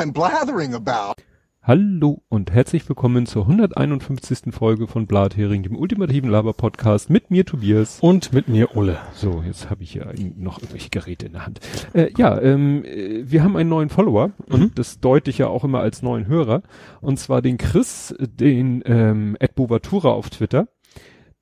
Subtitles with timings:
[0.00, 1.22] I'm blathering about.
[1.62, 4.44] Hallo und herzlich willkommen zur 151.
[4.50, 7.98] Folge von Blathering, dem ultimativen Laber-Podcast mit mir Tobias.
[8.00, 8.96] Und mit mir Ole.
[9.14, 10.06] So, jetzt habe ich ja
[10.38, 11.60] noch irgendwelche Geräte in der Hand.
[11.92, 14.72] Äh, ja, ähm, äh, wir haben einen neuen Follower und Mhm.
[14.74, 16.62] das deute ich ja auch immer als neuen Hörer.
[17.02, 20.66] Und zwar den Chris, den ähm, Ed Bovatura auf Twitter.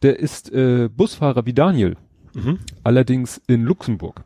[0.03, 1.97] Der ist äh, Busfahrer wie Daniel,
[2.35, 2.59] Mhm.
[2.83, 4.25] allerdings in Luxemburg.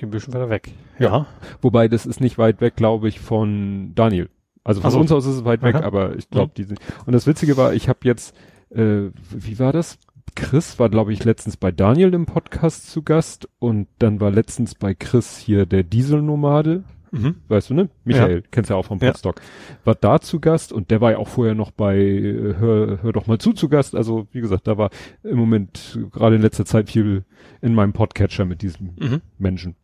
[0.00, 0.72] Okay, ein bisschen weiter weg.
[0.98, 1.26] Ja.
[1.60, 4.30] Wobei das ist nicht weit weg, glaube ich, von Daniel.
[4.64, 4.98] Also von so.
[5.00, 5.84] uns aus ist es weit weg, Aha.
[5.84, 6.80] aber ich glaube, die sind.
[7.06, 8.34] Und das Witzige war, ich habe jetzt,
[8.70, 9.98] äh, wie war das?
[10.36, 14.74] Chris war, glaube ich, letztens bei Daniel im Podcast zu Gast und dann war letztens
[14.74, 17.36] bei Chris hier der Dieselnomade, Mhm.
[17.48, 17.88] weißt du, ne?
[18.04, 19.08] Michael, kennst du ja auch vom Ja.
[19.10, 19.40] Podstock.
[19.84, 23.12] War da zu Gast und der war ja auch vorher noch bei äh, Hör, Hör
[23.12, 23.96] doch mal zu zu Gast.
[23.96, 24.90] Also, wie gesagt, da war
[25.24, 27.24] im Moment gerade in letzter Zeit viel
[27.60, 29.20] in meinem Podcatcher mit diesem Mhm.
[29.38, 29.74] Menschen.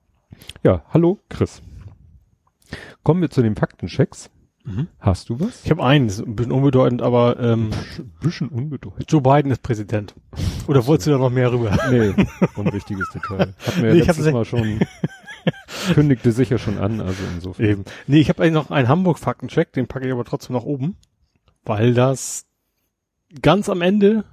[0.62, 1.62] Ja, hallo Chris.
[3.03, 4.31] Kommen wir zu den Faktenchecks.
[4.65, 4.89] Mhm.
[4.98, 5.65] Hast du was?
[5.65, 9.11] Ich habe einen, ist ein bisschen unbedeutend, aber ähm, Ein bisschen unbedeutend.
[9.11, 10.14] Joe Biden ist Präsident.
[10.67, 11.77] Oder wolltest du da noch mehr rüber?
[11.91, 12.12] Nee,
[12.57, 13.55] unwichtiges Detail.
[13.64, 14.81] Hatten wir ja Nee, ich letztes hab's- Mal schon,
[15.95, 17.67] kündigte sicher schon an, also insofern.
[17.67, 17.84] Eben.
[18.09, 20.97] Nee, ich habe eigentlich noch einen Hamburg-Faktencheck, den packe ich aber trotzdem nach oben,
[21.64, 22.47] weil das
[23.42, 24.25] ganz am Ende,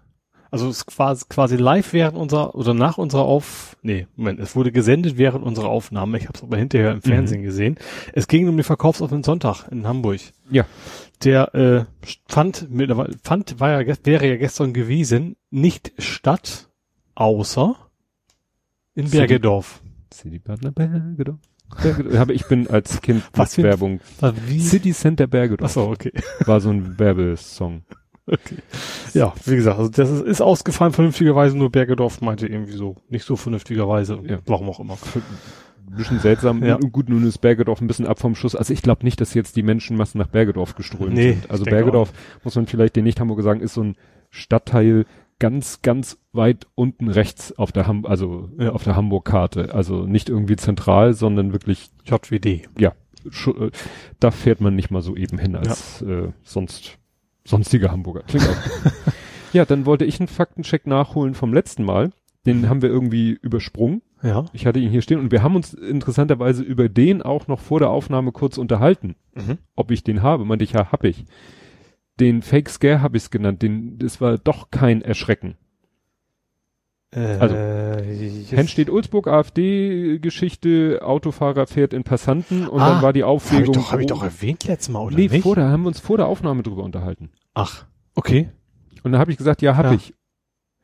[0.53, 4.55] also es ist quasi, quasi live während unserer, oder nach unserer Auf, nee, Moment, es
[4.55, 7.79] wurde gesendet während unserer Aufnahme, ich habe es aber hinterher im Fernsehen gesehen.
[8.13, 10.21] Es ging um den Verkaufsoffenen Sonntag in Hamburg.
[10.51, 10.67] Ja.
[11.23, 11.85] Der äh,
[12.27, 16.69] fand, mittlerweile, fand, war ja, wäre ja gestern gewesen, nicht statt,
[17.15, 17.75] außer
[18.93, 19.09] in.
[19.09, 19.81] Bergedorf.
[20.13, 21.39] City Partner Bergedorf.
[22.15, 24.01] Aber ich bin als Kind Was Werbung.
[24.59, 26.11] City Center Bergedorf Achso, okay.
[26.45, 27.81] war so ein Werbesong.
[28.25, 28.55] Okay.
[29.13, 33.25] Ja, wie gesagt, also das ist, ist ausgefallen vernünftigerweise, nur Bergedorf meinte irgendwie so, nicht
[33.25, 34.39] so vernünftigerweise, Ja.
[34.45, 34.97] warum auch immer.
[35.85, 36.63] Ein bisschen seltsam.
[36.63, 36.77] Ja.
[36.77, 38.55] Gut, nun ist Bergedorf ein bisschen ab vom Schuss.
[38.55, 41.51] Also ich glaube nicht, dass jetzt die Menschenmassen nach Bergedorf geströmt Nee, sind.
[41.51, 42.13] Also Bergedorf,
[42.43, 43.95] muss man vielleicht den Nicht-Hamburger sagen, ist so ein
[44.29, 45.05] Stadtteil
[45.39, 48.71] ganz, ganz weit unten rechts auf der Ham also Ja.
[48.71, 49.75] auf der Hamburg-Karte.
[49.75, 52.61] Also nicht irgendwie zentral, sondern wirklich, JWD.
[52.79, 52.93] ja,
[53.25, 53.69] äh,
[54.21, 56.97] da fährt man nicht mal so eben hin als äh, sonst
[57.45, 58.23] sonstige Hamburger.
[58.27, 59.03] Klingt auch.
[59.53, 62.11] ja, dann wollte ich einen Faktencheck nachholen vom letzten Mal.
[62.45, 64.01] Den haben wir irgendwie übersprungen.
[64.21, 64.45] Ja.
[64.53, 67.79] Ich hatte ihn hier stehen und wir haben uns interessanterweise über den auch noch vor
[67.79, 69.57] der Aufnahme kurz unterhalten, Mhm.
[69.75, 70.45] ob ich den habe.
[70.45, 71.25] Meinte ich, ja, hab ich.
[72.19, 73.61] Den Fake Scare habe ich es genannt.
[73.61, 75.55] Den, das war doch kein Erschrecken.
[77.15, 83.23] Also, äh, Hen steht Ulzburg, AfD-Geschichte, Autofahrer fährt in Passanten und Ah, dann war die
[83.23, 83.73] Hab ich Aufregung.
[83.73, 84.19] doch, hab ich groß.
[84.19, 85.43] doch erwähnt letztes Mal, oder Nee, nicht?
[85.43, 87.29] vor der, haben wir uns vor der Aufnahme drüber unterhalten.
[87.53, 87.85] Ach,
[88.15, 88.49] okay.
[89.03, 89.93] Und dann habe ich gesagt, ja, hab Ja.
[89.93, 90.13] ich.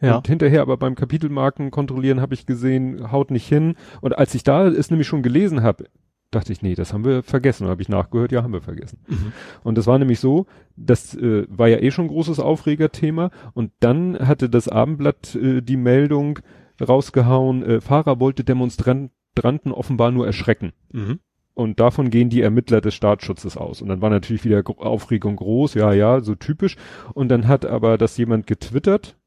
[0.01, 0.17] Ja.
[0.17, 3.75] Und hinterher aber beim Kapitelmarken kontrollieren habe ich gesehen, haut nicht hin.
[3.99, 5.85] Und als ich da es nämlich schon gelesen habe,
[6.31, 7.65] dachte ich, nee, das haben wir vergessen.
[7.65, 8.99] Und habe ich nachgehört, ja, haben wir vergessen.
[9.07, 9.33] Mhm.
[9.63, 10.45] Und das war nämlich so,
[10.75, 13.31] das äh, war ja eh schon ein großes Aufregerthema.
[13.53, 16.39] Und dann hatte das Abendblatt äh, die Meldung
[16.81, 20.73] rausgehauen, äh, Fahrer wollte Demonstranten offenbar nur erschrecken.
[20.91, 21.19] Mhm.
[21.53, 23.81] Und davon gehen die Ermittler des Staatsschutzes aus.
[23.81, 26.77] Und dann war natürlich wieder Aufregung groß, ja, ja, so typisch.
[27.13, 29.17] Und dann hat aber das jemand getwittert.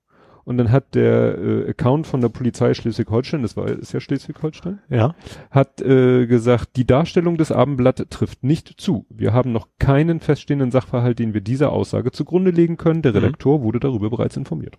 [0.44, 4.80] Und dann hat der äh, Account von der Polizei Schleswig-Holstein, das war ist ja Schleswig-Holstein,
[4.88, 5.14] Ja.
[5.50, 9.06] hat äh, gesagt, die Darstellung des Abendblatt trifft nicht zu.
[9.08, 13.02] Wir haben noch keinen feststehenden Sachverhalt, den wir dieser Aussage zugrunde legen können.
[13.02, 13.19] Der Mhm.
[13.19, 14.76] Redaktor wurde darüber bereits informiert.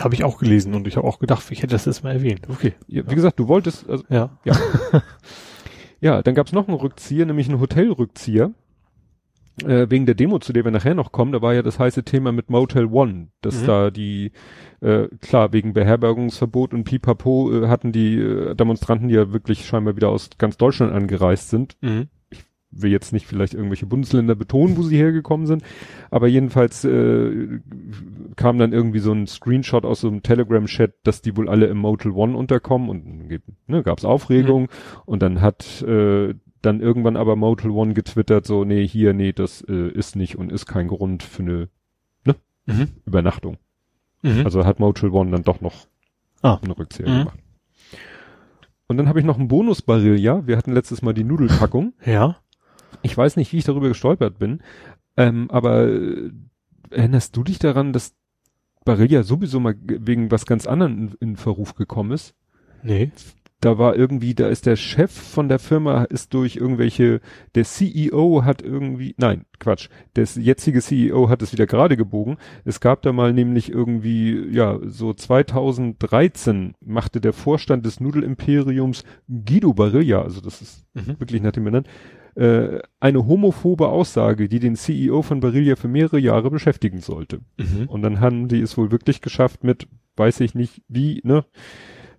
[0.00, 2.48] Habe ich auch gelesen und ich habe auch gedacht, ich hätte das jetzt mal erwähnt.
[2.48, 2.74] Okay.
[2.86, 4.30] Ja, wie gesagt, du wolltest, also Ja.
[6.00, 8.50] Ja, dann gab's noch einen Rückzieher, nämlich einen Hotelrückzieher.
[9.62, 12.04] Äh, wegen der Demo, zu der wir nachher noch kommen, da war ja das heiße
[12.04, 13.66] Thema mit Motel One, dass Mhm.
[13.66, 14.32] da die,
[14.80, 19.94] äh, klar, wegen Beherbergungsverbot und Pipapo äh, hatten die äh, Demonstranten, die ja wirklich scheinbar
[19.94, 22.08] wieder aus ganz Deutschland angereist sind, Mhm.
[22.70, 25.62] will jetzt nicht vielleicht irgendwelche Bundesländer betonen, wo sie hergekommen sind,
[26.10, 27.60] aber jedenfalls äh,
[28.36, 31.76] kam dann irgendwie so ein Screenshot aus so einem Telegram-Chat, dass die wohl alle im
[31.76, 33.28] Motel One unterkommen und
[33.66, 34.70] ne, gab es Aufregung
[35.04, 36.32] und dann hat äh,
[36.62, 40.50] dann irgendwann aber Motel One getwittert, so, nee, hier, nee, das äh, ist nicht und
[40.52, 41.68] ist kein Grund für eine
[42.64, 42.90] Mhm.
[43.06, 43.56] Übernachtung.
[44.22, 44.42] Mhm.
[44.44, 45.88] Also hat Motel One dann doch noch
[46.42, 46.60] Ah.
[46.62, 47.18] eine Rückzieher Mhm.
[47.18, 47.38] gemacht.
[48.86, 50.46] Und dann habe ich noch einen Bonusbarilla.
[50.46, 51.92] Wir hatten letztes Mal die Nudelpackung.
[52.06, 52.36] ja.
[53.02, 54.62] Ich weiß nicht, wie ich darüber gestolpert bin,
[55.16, 56.30] ähm, aber äh,
[56.90, 58.14] erinnerst du dich daran, dass
[58.84, 62.32] Barilla sowieso mal wegen was ganz anderem in, in Verruf gekommen ist?
[62.84, 63.10] Nee.
[63.62, 67.20] Da war irgendwie, da ist der Chef von der Firma ist durch irgendwelche,
[67.54, 72.38] der CEO hat irgendwie, nein, Quatsch, der jetzige CEO hat es wieder gerade gebogen.
[72.64, 79.72] Es gab da mal nämlich irgendwie, ja, so 2013 machte der Vorstand des Nudelimperiums Guido
[79.72, 81.20] Barilla, also das ist Mhm.
[81.20, 81.86] wirklich nach dem benannt,
[82.34, 87.40] äh, eine homophobe Aussage, die den CEO von Barilla für mehrere Jahre beschäftigen sollte.
[87.58, 87.86] Mhm.
[87.86, 89.86] Und dann haben die es wohl wirklich geschafft mit,
[90.16, 91.44] weiß ich nicht wie, ne?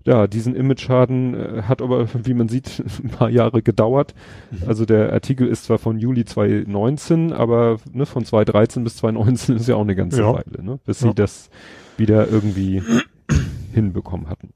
[0.06, 4.14] Ja, diesen Image-Schaden äh, hat aber, wie man sieht, ein paar Jahre gedauert.
[4.52, 4.68] Mhm.
[4.68, 9.68] Also der Artikel ist zwar von Juli 2019, aber ne, von 2013 bis 2019 ist
[9.68, 10.34] ja auch eine ganze Ja.
[10.34, 10.80] Weile, ne?
[10.86, 11.10] bis Ja.
[11.10, 11.50] sie das
[11.98, 12.82] wieder irgendwie
[13.74, 14.50] hinbekommen hatten.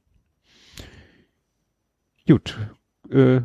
[2.28, 2.58] Gut.
[3.10, 3.42] Äh,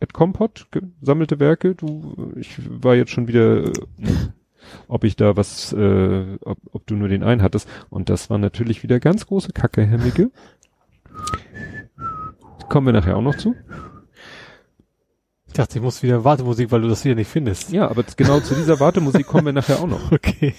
[0.00, 3.72] Ed Kompott, gesammelte Werke, du, ich war jetzt schon wieder, äh,
[4.88, 7.68] ob ich da was, äh, ob, ob du nur den einen hattest.
[7.90, 10.30] Und das war natürlich wieder ganz große Kacke, Herr Micke.
[12.68, 13.54] Kommen wir nachher auch noch zu.
[15.46, 17.72] Ich dachte, ich muss wieder Wartemusik, weil du das wieder nicht findest.
[17.72, 20.10] Ja, aber genau zu dieser Wartemusik kommen wir nachher auch noch.
[20.12, 20.54] Okay.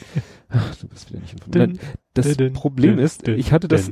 [0.55, 1.79] Ach, du bist wieder nicht informiert.
[1.79, 1.79] Nein,
[2.13, 3.91] das dün, Problem dün, ist, dün, ich hatte das,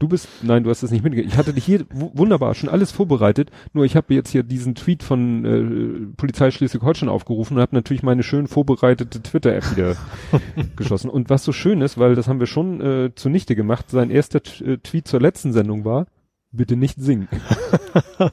[0.00, 1.32] du bist, nein, du hast das nicht mitgekriegt.
[1.32, 4.74] Ich hatte dich hier wu- wunderbar schon alles vorbereitet, nur ich habe jetzt hier diesen
[4.74, 9.94] Tweet von äh, Polizei Schleswig-Holstein aufgerufen und habe natürlich meine schön vorbereitete Twitter-App wieder
[10.76, 11.08] geschossen.
[11.08, 14.42] Und was so schön ist, weil das haben wir schon äh, zunichte gemacht, sein erster
[14.42, 16.08] T äh, Tweet zur letzten Sendung war,
[16.52, 17.28] bitte nicht singen.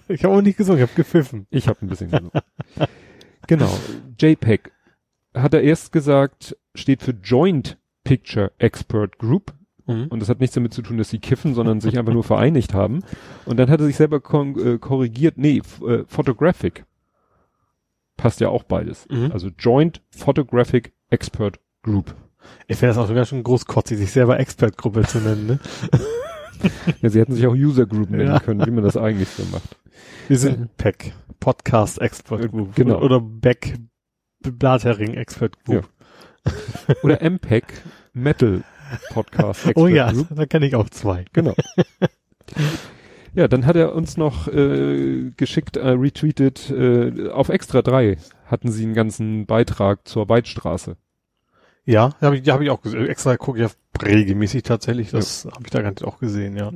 [0.07, 1.48] Ich habe auch nicht gesungen, ich habe gepfiffen.
[1.50, 2.31] Ich habe ein bisschen gesungen.
[3.48, 3.75] genau.
[4.19, 4.71] JPEG
[5.33, 9.54] hat er erst gesagt, steht für Joint Picture Expert Group.
[9.88, 10.07] Mhm.
[10.07, 12.74] Und das hat nichts damit zu tun, dass sie kiffen, sondern sich einfach nur vereinigt
[12.74, 13.04] haben.
[13.45, 16.86] Und dann hat er sich selber äh, korrigiert, nee, äh, Photographic.
[18.16, 19.07] Passt ja auch beides.
[19.10, 19.31] Mhm.
[19.31, 22.16] Also Joint Photographic Expert Group.
[22.68, 25.60] Ich finde das auch sogar schon großkotzig, sich selber Expert-Gruppe zu nennen, ne?
[27.01, 28.39] Ja, sie hätten sich auch User Group nennen Ja.
[28.39, 29.77] können, wie man das eigentlich so macht.
[30.27, 32.75] Wir sind PEC, Podcast Expert Group.
[32.75, 33.01] Genau.
[33.01, 33.77] Oder Beck,
[34.41, 35.89] Blathering Expert Group.
[37.03, 37.65] Oder MPEG
[38.13, 38.63] Metal
[39.11, 40.27] Podcast Expert oh ja, Group.
[40.35, 41.25] da kenne ich auch zwei.
[41.33, 41.53] Genau.
[43.33, 48.71] ja, dann hat er uns noch äh, geschickt, äh, retweetet, äh, auf Extra 3 hatten
[48.71, 50.97] sie einen ganzen Beitrag zur Weidstraße.
[51.89, 53.07] Ja, habe ich, hab ich auch gesehen.
[53.07, 55.09] Extra gucke ich auf regelmäßig tatsächlich.
[55.09, 56.71] Das habe ich da ganz auch gesehen, ja.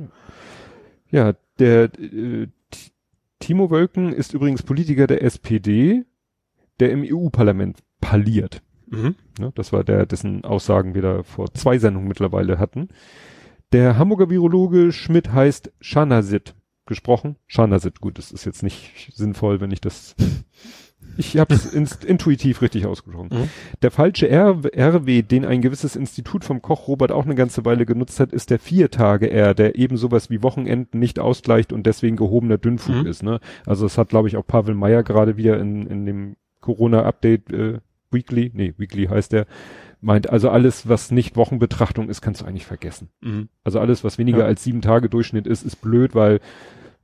[1.08, 2.48] Ja, der äh,
[3.38, 6.04] Timo Wölken ist übrigens Politiker der SPD,
[6.80, 8.60] der im EU-Parlament parliert.
[8.88, 9.14] Mhm.
[9.38, 12.88] Ne, das war der, dessen Aussagen wir da vor zwei Sendungen mittlerweile hatten.
[13.72, 16.56] Der Hamburger Virologe Schmidt heißt Shanasit.
[16.86, 17.36] Gesprochen?
[17.46, 18.00] Shanasit.
[18.00, 20.16] Gut, das ist jetzt nicht sinnvoll, wenn ich das.
[21.16, 21.64] Ich habe es
[22.04, 23.28] intuitiv richtig ausgesprochen.
[23.32, 23.48] Mhm.
[23.82, 27.86] Der falsche R RW, den ein gewisses Institut vom Koch Robert auch eine ganze Weile
[27.86, 32.58] genutzt hat, ist der Vier-Tage-R, der eben sowas wie Wochenenden nicht ausgleicht und deswegen gehobener
[32.58, 33.06] Dünnfug Mhm.
[33.06, 33.22] ist.
[33.22, 33.40] Ne?
[33.66, 37.78] Also das hat, glaube ich, auch Pavel Meyer gerade wieder in, in dem Corona-Update äh,
[38.10, 39.46] Weekly, nee, Weekly heißt der,
[40.00, 43.08] meint, also alles, was nicht Wochenbetrachtung ist, kannst du eigentlich vergessen.
[43.22, 43.48] Mhm.
[43.64, 44.44] Also alles, was weniger Ja.
[44.46, 46.40] als sieben Tage Durchschnitt ist, ist blöd, weil,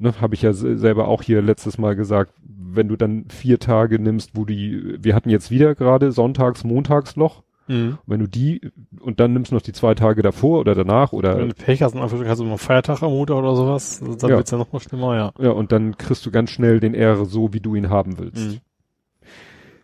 [0.01, 3.59] ne, habe ich ja se- selber auch hier letztes Mal gesagt, wenn du dann vier
[3.61, 7.99] Tage nimmst, wo die, wir hatten jetzt wieder gerade Sonntags, Montagsloch, Mhm.
[8.07, 8.61] wenn du die,
[9.01, 11.83] und dann nimmst du noch die zwei Tage davor oder danach oder, Wenn du Pech
[11.83, 14.37] hast, Anführungsstrichen, hast du mal Feiertag am Montag oder sowas, dann Ja.
[14.37, 15.33] wird's ja noch mal schlimmer, ja.
[15.39, 18.55] ja, und dann kriegst du ganz schnell den R so, wie du ihn haben willst.
[18.55, 18.61] Mhm.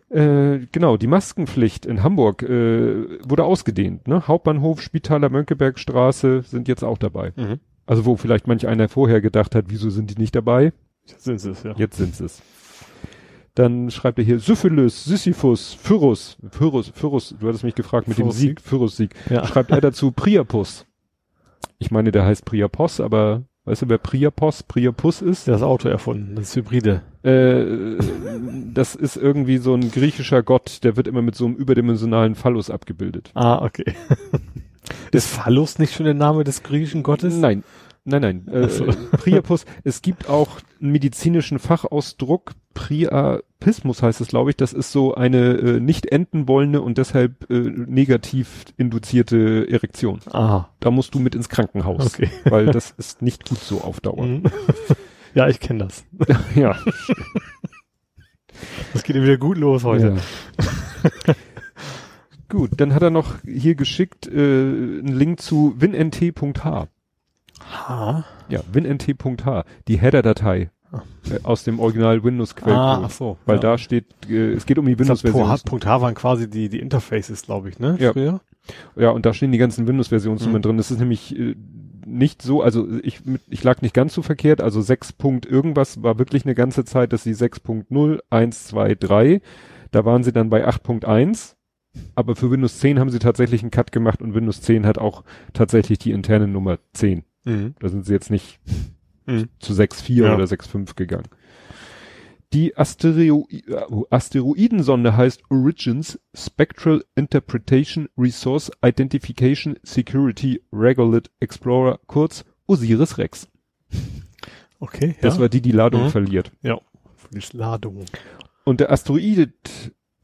[0.09, 4.07] Äh, genau, die Maskenpflicht in Hamburg äh, wurde ausgedehnt.
[4.07, 4.25] Ne?
[4.27, 7.33] Hauptbahnhof, Spitaler, Mönckebergstraße sind jetzt auch dabei.
[7.35, 7.59] Mhm.
[7.87, 10.73] Also wo vielleicht manch einer vorher gedacht hat, wieso sind die nicht dabei?
[11.07, 11.73] Jetzt sind sie es, ja.
[11.77, 12.41] Jetzt sind es.
[13.55, 18.25] Dann schreibt er hier Syphilis, Sisyphus, Pyrrhus, Pyrrhus, Pyrrhus, du hattest mich gefragt mit dem
[18.25, 18.59] Pyrrhus-Sieg.
[18.59, 19.15] Sieg, Pyrrhus-Sieg.
[19.31, 19.47] Ja.
[19.47, 20.85] Schreibt er dazu Priapus.
[21.79, 25.47] Ich meine, der heißt Priapos, aber weißt du, wer Priapos, Priapus ist?
[25.47, 27.01] Das Auto erfunden, das Hybride.
[27.23, 27.97] Äh,
[28.73, 32.69] das ist irgendwie so ein griechischer Gott, der wird immer mit so einem überdimensionalen Phallus
[32.69, 33.31] abgebildet.
[33.33, 33.85] Ah, okay.
[35.11, 37.35] ist Phallus nicht schon der Name des griechischen Gottes?
[37.35, 37.63] Nein,
[38.07, 38.47] nein, nein.
[38.47, 38.85] Äh, so.
[39.11, 44.55] Priapus, es gibt auch einen medizinischen Fachausdruck, Priapismus heißt es, glaube ich.
[44.55, 50.19] Das ist so eine äh, nicht enden wollende und deshalb äh, negativ induzierte Erektion.
[50.31, 52.29] Aha, Da musst du mit ins Krankenhaus, okay.
[52.45, 54.25] weil das ist nicht gut so auf Dauer.
[54.25, 54.43] Mhm.
[55.33, 56.05] ja, ich kenne das.
[56.55, 56.77] ja.
[58.93, 60.15] Das geht ja wieder gut los heute.
[60.15, 61.33] Ja.
[62.49, 66.87] Gut, dann hat er noch hier geschickt äh, einen Link zu winnt.h.
[67.61, 68.23] Ha?
[68.49, 71.01] Ja, winnt.h, die Header-Datei Ah.
[71.29, 72.79] äh, aus dem Original Windows-Quellcode.
[72.81, 73.37] Ah, ach so.
[73.45, 73.61] Weil ja.
[73.61, 75.59] da steht, äh, es geht um die Ich glaub, Windows-Version.
[75.65, 77.97] Punkt H- H waren quasi die, die Interfaces, glaube ich, ne?
[77.99, 78.13] Ja.
[78.13, 78.39] Früher?
[78.95, 80.63] Ja, und da stehen die ganzen Windows-Versionsnummern Mhm.
[80.63, 80.77] drin.
[80.77, 81.55] Das ist nämlich äh,
[82.05, 85.11] nicht so, also ich, ich lag nicht ganz so verkehrt, also 6.
[85.11, 89.41] Punkt irgendwas war wirklich eine ganze Zeit, dass sie 6.0, 1, 2, 3,
[89.91, 91.55] da waren sie dann bei 8.1,
[92.15, 95.23] aber für Windows 10 haben sie tatsächlich einen Cut gemacht und Windows 10 hat auch
[95.51, 97.23] tatsächlich die interne Nummer 10.
[97.47, 97.75] Mhm.
[97.79, 98.59] Da sind sie jetzt nicht
[99.25, 99.49] Mhm.
[99.59, 100.35] zu 6.4 Ja.
[100.35, 101.27] oder 6.5 gegangen.
[102.53, 103.61] Die Astereo äh,
[104.09, 113.47] Asteroidensonde heißt Origins Spectral Interpretation Resource Identification Security Regulate Explorer, kurz Osiris Rex.
[114.79, 115.41] Okay, Das ja.
[115.41, 116.09] war die, die Ladung Mhm.
[116.09, 116.51] verliert.
[116.61, 116.79] ja.
[117.33, 118.05] Die Ladung.
[118.63, 119.51] Und der Asteroid,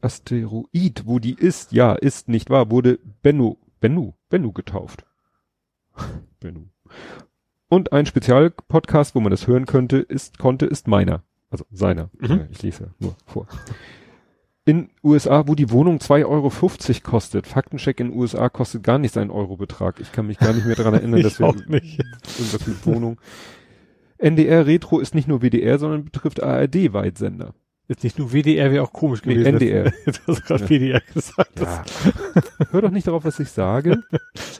[0.00, 5.04] Asteroid, wo die ist, ja, ist nicht wahr, wurde Bennu, Bennu, Bennu getauft.
[6.40, 6.68] Bennu.
[7.68, 11.22] Und ein Spezialpodcast, wo man das hören könnte, ist, konnte, ist meiner.
[11.50, 12.10] Also seiner.
[12.18, 12.46] Mhm.
[12.50, 13.46] Ich lese ja nur vor.
[14.64, 16.50] In USA, wo die Wohnung 2,50 Euro
[17.02, 17.46] kostet.
[17.46, 20.00] Faktencheck in USA kostet gar nicht seinen Euro-Betrag.
[20.00, 22.00] Ich kann mich gar nicht mehr daran erinnern, dass wir nicht.
[22.38, 23.20] irgendwas mit Wohnung.
[24.18, 27.54] NDR Retro ist nicht nur WDR, sondern betrifft ARD-Weitsender.
[27.86, 29.54] Jetzt nicht nur WDR wäre auch komisch Nee, gewesen.
[29.54, 29.92] NDR.
[30.06, 30.70] Jetzt hast du gerade Ja.
[30.70, 31.60] WDR gesagt.
[31.60, 31.84] Ja.
[32.70, 34.02] Hör doch nicht darauf, was ich sage.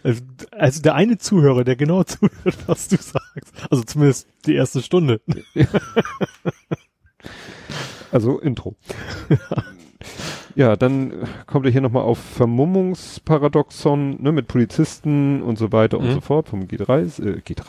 [0.02, 3.54] Also, also der eine Zuhörer, der genau zuhört, was du sagst.
[3.70, 5.20] Also zumindest die erste Stunde.
[8.12, 8.76] Also Intro.
[10.54, 16.08] ja, dann kommt er hier nochmal auf Vermummungsparadoxon, ne, mit Polizisten und so weiter und
[16.08, 16.12] Mhm.
[16.12, 17.64] so fort vom G30, äh, G30,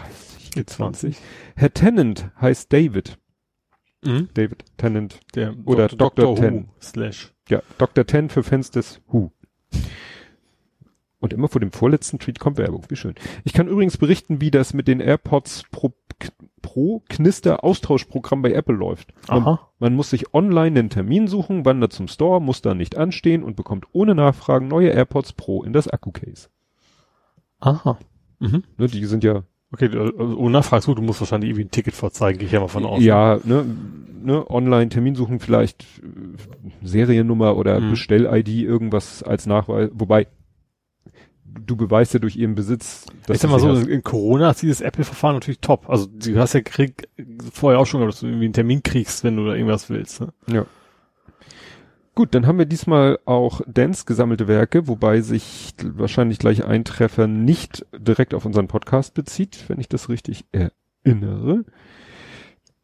[0.55, 1.15] G20.
[1.55, 3.17] Herr Tennant heißt David.
[4.05, 4.29] Mhm.
[4.33, 5.19] David Tennant.
[5.35, 6.35] Der Oder Dr.
[6.35, 6.69] Ten.
[6.81, 7.33] Slash.
[7.50, 8.05] Ja, Dr.
[8.05, 9.31] Ten für Fans des Who.
[11.19, 12.85] Und immer vor dem vorletzten Tweet kommt Werbung.
[12.89, 13.15] Wie schön.
[13.43, 15.93] Ich kann übrigens berichten, wie das mit den AirPods Pro,
[16.62, 19.13] Pro Knister Austauschprogramm bei Apple läuft.
[19.27, 19.69] Man, Aha.
[19.79, 23.55] man muss sich online einen Termin suchen, wandert zum Store, muss da nicht anstehen und
[23.55, 26.50] bekommt ohne Nachfragen neue AirPods Pro in das Akku-Case.
[27.59, 27.97] Aha.
[28.39, 28.63] Mhm.
[28.77, 29.43] Ne, die sind ja,
[29.74, 32.60] Okay, also, oh, nachfragst du, du musst wahrscheinlich irgendwie ein Ticket vorzeigen, gehe ich ja
[32.60, 33.01] mal von aus.
[33.03, 33.65] ja, ne,
[34.24, 37.91] ne, online Termin suchen, vielleicht äh, Seriennummer oder Mhm.
[37.91, 40.27] Bestell-ID, irgendwas als Nachweis, wobei
[41.45, 43.88] du beweist ja durch ihren Besitz, dass ich sag mal so, hast.
[43.88, 45.89] in Corona ist dieses Apple-Verfahren natürlich top.
[45.89, 47.07] Also du hast ja krieg,
[47.53, 50.22] vorher auch schon dass du irgendwie einen Termin kriegst, wenn du da irgendwas willst.
[50.22, 50.34] Ne?
[50.48, 50.65] Ja.
[52.15, 57.27] Gut, dann haben wir diesmal auch Dance gesammelte Werke, wobei sich wahrscheinlich gleich ein Treffer
[57.27, 61.65] nicht direkt auf unseren Podcast bezieht, wenn ich das richtig erinnere.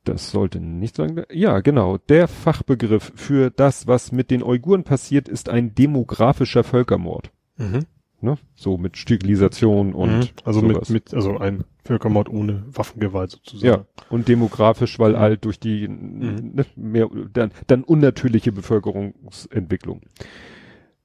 [0.03, 1.23] Das sollte nicht sagen.
[1.31, 1.97] Ja, genau.
[1.97, 7.31] Der Fachbegriff für das, was mit den Uiguren passiert, ist ein demografischer Völkermord.
[7.55, 7.85] Mhm.
[8.21, 8.37] Ne?
[8.55, 10.27] So mit Sterilisation und Mhm.
[10.43, 10.89] also sowas.
[10.89, 13.85] mit, mit, also ein Völkermord ohne Waffengewalt Ja, sozusagen.
[14.09, 15.17] und demografisch, weil Mhm.
[15.17, 16.51] halt durch die Mhm.
[16.53, 20.01] ne, mehr dann, dann unnatürliche Bevölkerungsentwicklung.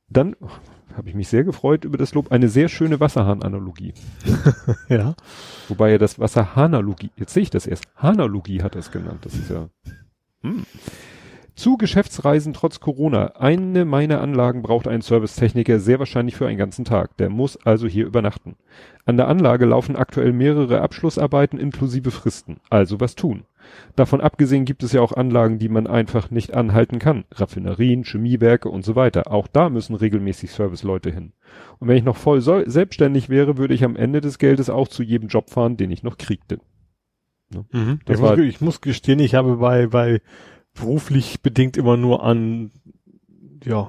[0.08, 0.36] Dann
[0.94, 3.92] habe ich mich sehr gefreut über das Lob, eine sehr schöne Wasserhahn-Analogie.
[4.88, 5.14] Ja.
[5.68, 9.50] Wobei er das Wasserhahn-Analogie, jetzt sehe ich das erst, Hanalogie hat es genannt, das ist
[9.50, 9.68] ja.
[10.42, 10.64] Hm.
[11.56, 13.28] Zu Geschäftsreisen trotz Corona.
[13.38, 17.16] Eine meiner Anlagen braucht einen Servicetechniker sehr wahrscheinlich für einen ganzen Tag.
[17.16, 18.56] Der muss also hier übernachten.
[19.06, 22.58] An der Anlage laufen aktuell mehrere Abschlussarbeiten inklusive Fristen.
[22.68, 23.44] Also was tun.
[23.96, 27.24] Davon abgesehen gibt es ja auch Anlagen, die man einfach nicht anhalten kann.
[27.32, 29.32] Raffinerien, Chemiewerke und so weiter.
[29.32, 31.32] Auch da müssen regelmäßig Serviceleute hin.
[31.78, 34.88] Und wenn ich noch voll so selbstständig wäre, würde ich am Ende des Geldes auch
[34.88, 36.58] zu jedem Job fahren, den ich noch kriegte.
[37.72, 38.00] Mhm.
[38.04, 40.20] Das ich, war- muss, ich muss gestehen, ich habe bei, bei
[40.76, 42.70] beruflich bedingt immer nur an,
[43.64, 43.88] ja,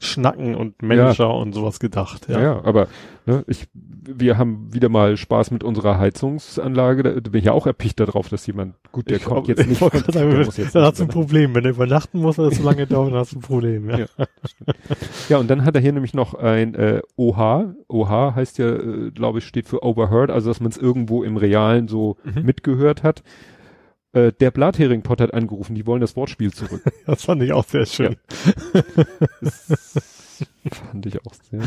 [0.00, 2.28] Schnacken und Manager und sowas gedacht.
[2.28, 2.42] Ja, Ja.
[2.56, 2.88] ja aber
[3.24, 7.02] ne, ich, wir haben wieder mal Spaß mit unserer Heizungsanlage.
[7.02, 9.60] Da, da bin ich ja auch erpicht darauf, dass jemand, gut, der Ich kommt jetzt
[9.62, 9.78] ich nicht.
[9.80, 11.08] sagen, der muss jetzt dann nicht hast du ein.
[11.08, 11.54] Problem.
[11.54, 13.88] Wenn er übernachten muss, oder es so lange dauert, dann hast du ein Problem.
[13.88, 13.98] Ja.
[14.00, 14.06] Ja.
[15.30, 17.72] Ja, und dann hat er hier nämlich noch ein äh, OH.
[17.88, 21.38] OH heißt ja, äh, glaube ich, steht für Overheard, also dass man es irgendwo im
[21.38, 22.42] Realen so Mhm.
[22.44, 23.22] mitgehört hat.
[24.14, 26.82] Äh, der Blathering-Pot hat angerufen, die wollen das Wortspiel zurück.
[27.06, 28.16] Das fand ich auch sehr schön.
[30.70, 31.60] Fand ich auch sehr.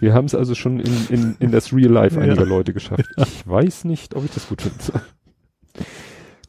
[0.00, 2.22] Wir haben es also schon in, in, in das Real Life Ja.
[2.22, 3.04] einiger Leute geschafft.
[3.16, 5.02] Ich weiß nicht, ob ich das gut finde.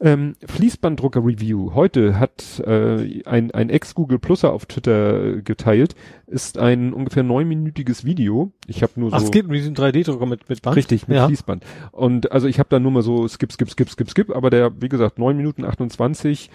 [0.02, 1.74] Ähm, Fließbanddrucker Review.
[1.74, 5.94] Heute hat äh, ein, ein Ex-Google Pluser auf Twitter geteilt.
[6.26, 8.50] Ist ein ungefähr neunminütiges Video.
[8.66, 10.76] Ich habe nur so Ach, es geht um diesen 3D-Drucker mit, mit Band?
[10.76, 11.26] richtig mit ja.
[11.26, 11.64] Fließband.
[11.92, 14.30] Und also ich habe da nur mal so skip, skip, skip, skip, skip.
[14.34, 16.50] Aber der, wie gesagt, neun Minuten 28.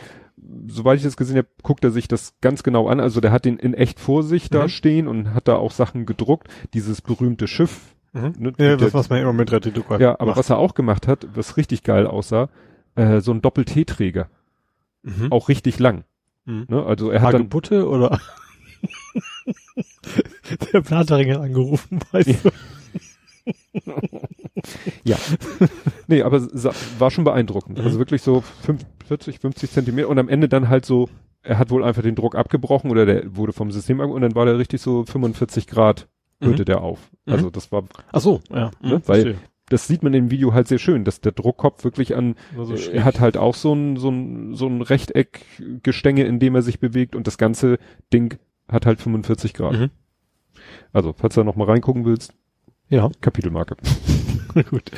[0.68, 3.00] Soweit ich das gesehen habe, guckt er sich das ganz genau an.
[3.00, 4.70] Also der hat den in echt vor sich da Mhm.
[4.70, 6.48] stehen und hat da auch Sachen gedruckt.
[6.74, 7.94] Dieses berühmte Schiff.
[8.14, 8.34] Mhm.
[8.40, 10.38] Ne, Ja, das, was man immer mit 3D-Drucker ja, aber macht.
[10.40, 12.50] was er auch gemacht hat, was richtig geil aussah,
[12.96, 14.30] äh, so ein Doppel-T-Träger.
[15.04, 15.32] Mhm.
[15.32, 16.04] Auch richtig lang.
[16.46, 16.66] Mhm.
[16.70, 16.84] Ne?
[16.86, 18.20] Also er hat dann, Hagebutte oder?
[20.74, 22.52] Der Platering hat angerufen, weißt du?
[26.08, 26.42] nee, aber
[27.00, 27.78] war schon beeindruckend.
[27.80, 27.84] Mhm.
[27.86, 31.10] Also wirklich so fünf- 40, 50 Zentimeter und am Ende dann halt so,
[31.44, 34.34] er hat wohl einfach den Druck abgebrochen oder der wurde vom System ab und dann
[34.36, 36.08] war der richtig so 45 Grad
[36.42, 36.66] hörte Mhm.
[36.66, 37.00] der auf.
[37.26, 37.34] Mhm.
[37.34, 38.72] Also das war, Ach so, ja.
[38.82, 39.36] Ne, Mhm, weil-.
[39.70, 42.76] Das sieht man im Video halt sehr schön, dass der Druckkopf wirklich an, Nur so
[42.76, 46.62] äh, er hat halt auch so ein, so ein, so ein Rechteckgestänge, in dem er
[46.62, 47.80] sich bewegt und das ganze
[48.14, 49.74] Ding hat halt 45 Grad.
[49.74, 49.90] Mhm.
[50.94, 52.34] Also, falls du da noch mal reingucken willst,
[52.90, 53.76] Ja, Kapitelmarke.
[54.70, 54.92] gut.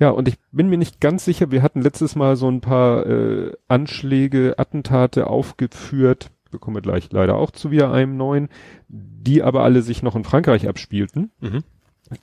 [0.00, 3.06] Ja, und ich bin mir nicht ganz sicher, wir hatten letztes Mal so ein paar
[3.06, 8.48] äh, Anschläge, Attentate aufgeführt, bekommen wir gleich leider auch zu wieder einem neuen,
[8.88, 11.30] die aber alle sich noch in Frankreich abspielten.
[11.40, 11.64] Mhm.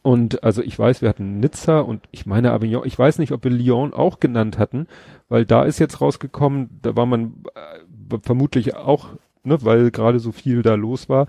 [0.02, 3.44] Und also ich weiß, wir hatten Nizza und ich meine Avignon, ich weiß nicht, ob
[3.44, 4.88] wir Lyon auch genannt hatten,
[5.30, 9.10] weil da ist jetzt rausgekommen, da war man äh, vermutlich auch,
[9.44, 11.28] ne, weil gerade so viel da los war,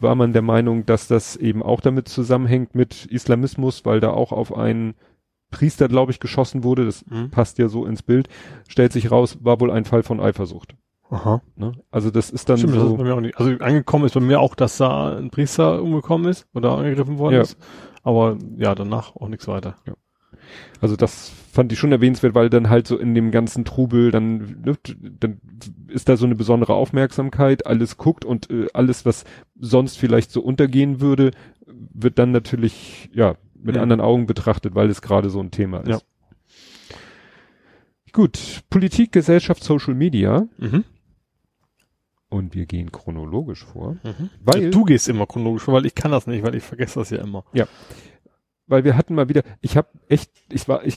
[0.00, 4.32] war man der Meinung, dass das eben auch damit zusammenhängt mit Islamismus, weil da auch
[4.32, 4.94] auf einen
[5.50, 7.30] Priester, glaube ich, geschossen wurde, das Mhm.
[7.30, 8.28] passt ja so ins Bild,
[8.68, 10.74] stellt sich raus, war wohl ein Fall von Eifersucht.
[11.10, 11.40] Aha.
[11.56, 11.72] Ne?
[11.90, 13.38] Also das ist dann Stimmt, das ist so, bei mir auch nicht.
[13.38, 17.36] Also angekommen ist bei mir auch, dass da ein Priester umgekommen ist oder angegriffen worden
[17.36, 17.40] Ja.
[17.40, 17.56] ist.
[18.08, 19.76] Aber ja, danach auch nichts weiter.
[20.80, 24.62] Also das fand ich schon erwähnenswert, weil dann halt so in dem ganzen Trubel dann,
[24.64, 24.78] ne,
[25.20, 25.42] dann
[25.88, 29.24] ist da so eine besondere Aufmerksamkeit, alles guckt und äh, alles, was
[29.60, 31.32] sonst vielleicht so untergehen würde,
[31.66, 33.82] wird dann natürlich, ja, mit Mhm.
[33.82, 35.88] anderen Augen betrachtet, weil es gerade so ein Thema ist.
[35.88, 35.98] Ja.
[38.14, 40.84] Gut, Politik, Gesellschaft, Social Media Mhm.
[42.30, 44.30] Und wir gehen chronologisch vor, Mhm.
[44.44, 47.10] weil du gehst immer chronologisch, vor, weil ich kann das nicht, weil ich vergesse das
[47.10, 47.44] ja immer.
[48.66, 50.96] weil wir hatten mal wieder, ich habe echt, ich war, ich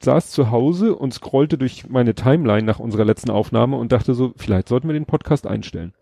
[0.00, 4.32] saß zu Hause und scrollte durch meine Timeline nach unserer letzten Aufnahme und dachte so,
[4.36, 5.92] vielleicht sollten wir den Podcast einstellen.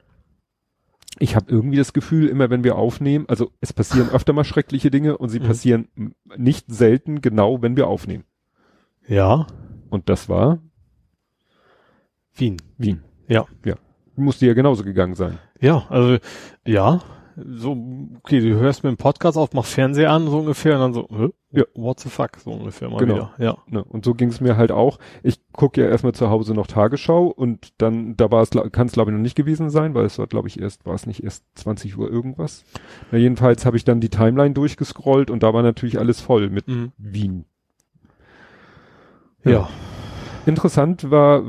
[1.19, 4.91] Ich habe irgendwie das Gefühl, immer wenn wir aufnehmen, also es passieren öfter mal schreckliche
[4.91, 5.45] Dinge und sie Mhm.
[5.45, 5.89] passieren
[6.37, 8.25] nicht selten genau, wenn wir aufnehmen.
[9.09, 9.47] Ja.
[9.89, 10.59] Und das war
[12.35, 12.59] Wien.
[12.77, 13.03] Wien.
[13.29, 13.47] Ja.
[13.65, 13.77] Ja.
[14.17, 15.39] Musste ja genauso gegangen sein.
[15.61, 16.17] Ja, also
[16.67, 17.01] ja.
[17.39, 17.73] So,
[18.23, 21.07] okay, du hörst mir einen Podcast auf, mach Fernseher an, so ungefähr, und dann so,
[21.11, 21.29] hä?
[21.51, 21.65] Ja.
[21.75, 23.15] what the fuck, so ungefähr mal Genau.
[23.15, 23.35] wieder.
[23.37, 23.59] Ja.
[23.69, 23.85] Ne?
[23.85, 24.99] Und so ging es mir halt auch.
[25.23, 28.95] Ich gucke ja erstmal zu Hause noch Tagesschau und dann, da war es, kann es
[28.95, 31.23] glaube ich noch nicht gewesen sein, weil es war glaube ich erst, war es nicht
[31.23, 32.65] erst 20 Uhr irgendwas.
[33.13, 36.67] Na, jedenfalls habe ich dann die Timeline durchgescrollt und da war natürlich alles voll mit
[36.69, 36.93] Mhm.
[36.97, 37.45] Wien.
[39.45, 39.69] Ja.
[40.47, 41.43] Interessant war,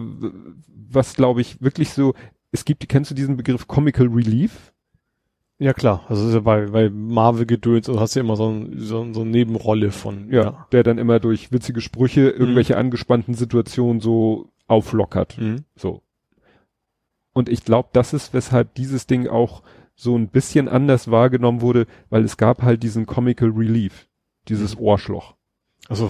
[0.90, 2.14] was glaube ich wirklich so,
[2.52, 4.74] es gibt, kennst du diesen Begriff Comical Relief?
[5.60, 6.06] Ja, klar.
[6.08, 9.30] Also ja bei, bei Marvel-Gedöns, also hast du ja immer so, ein, so, so eine
[9.32, 15.38] Nebenrolle von, Ja, Der dann immer durch witzige Sprüche irgendwelche angespannten Situationen so auflockert.
[15.40, 15.64] Mhm.
[15.76, 16.04] So.
[17.34, 19.64] Und ich glaube, das ist, weshalb dieses Ding auch
[19.96, 24.08] so ein bisschen anders wahrgenommen wurde, weil es gab halt diesen Comical Relief,
[24.48, 25.36] dieses Ohrschloch.
[25.90, 26.10] Also,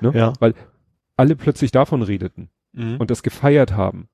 [0.00, 0.12] Ne?
[0.14, 0.32] ja.
[0.40, 0.54] Weil
[1.16, 2.96] alle plötzlich davon redeten Mhm.
[2.98, 4.08] und das gefeiert haben.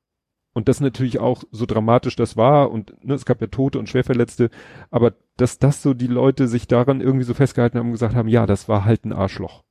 [0.55, 3.89] Und das natürlich auch so dramatisch das war und ne, es gab ja Tote und
[3.89, 4.51] Schwerverletzte,
[4.91, 8.29] aber dass das so die Leute sich daran irgendwie so festgehalten haben und gesagt haben,
[8.29, 9.65] ja, das war halt ein Arschloch.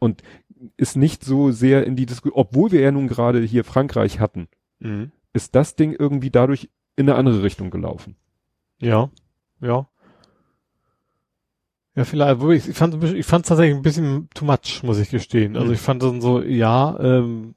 [0.00, 0.22] Und
[0.76, 4.48] ist nicht so sehr in die Diskussion, obwohl wir ja nun gerade hier Frankreich hatten,
[4.80, 5.12] Mhm.
[5.32, 8.16] ist das Ding irgendwie dadurch in eine andere Richtung gelaufen.
[8.80, 9.10] Ja,
[9.60, 9.88] ja.
[11.94, 15.10] Ja, vielleicht, ich, ich fand ich fand es tatsächlich ein bisschen too much, muss ich
[15.10, 15.56] gestehen.
[15.56, 15.74] Also Mhm.
[15.74, 17.54] ich fand dann so, ja, ähm,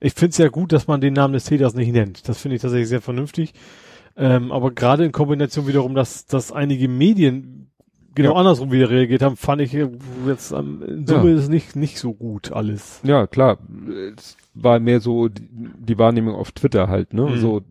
[0.00, 2.28] ich finde es ja gut, dass man den Namen des Täters nicht nennt.
[2.28, 3.52] Das finde ich tatsächlich sehr vernünftig.
[4.16, 7.70] Ähm, aber gerade in Kombination wiederum, dass, dass einige Medien
[8.14, 8.36] genau Ja.
[8.40, 9.88] andersrum wieder reagiert haben, fand ich äh,
[10.26, 11.36] jetzt ähm, in Summe Ja.
[11.36, 13.00] ist nicht, nicht so gut alles.
[13.04, 13.58] Ja, klar.
[14.16, 17.22] Es war mehr so die, die Wahrnehmung auf Twitter halt, ne?
[17.30, 17.36] Mhm.
[17.36, 17.62] So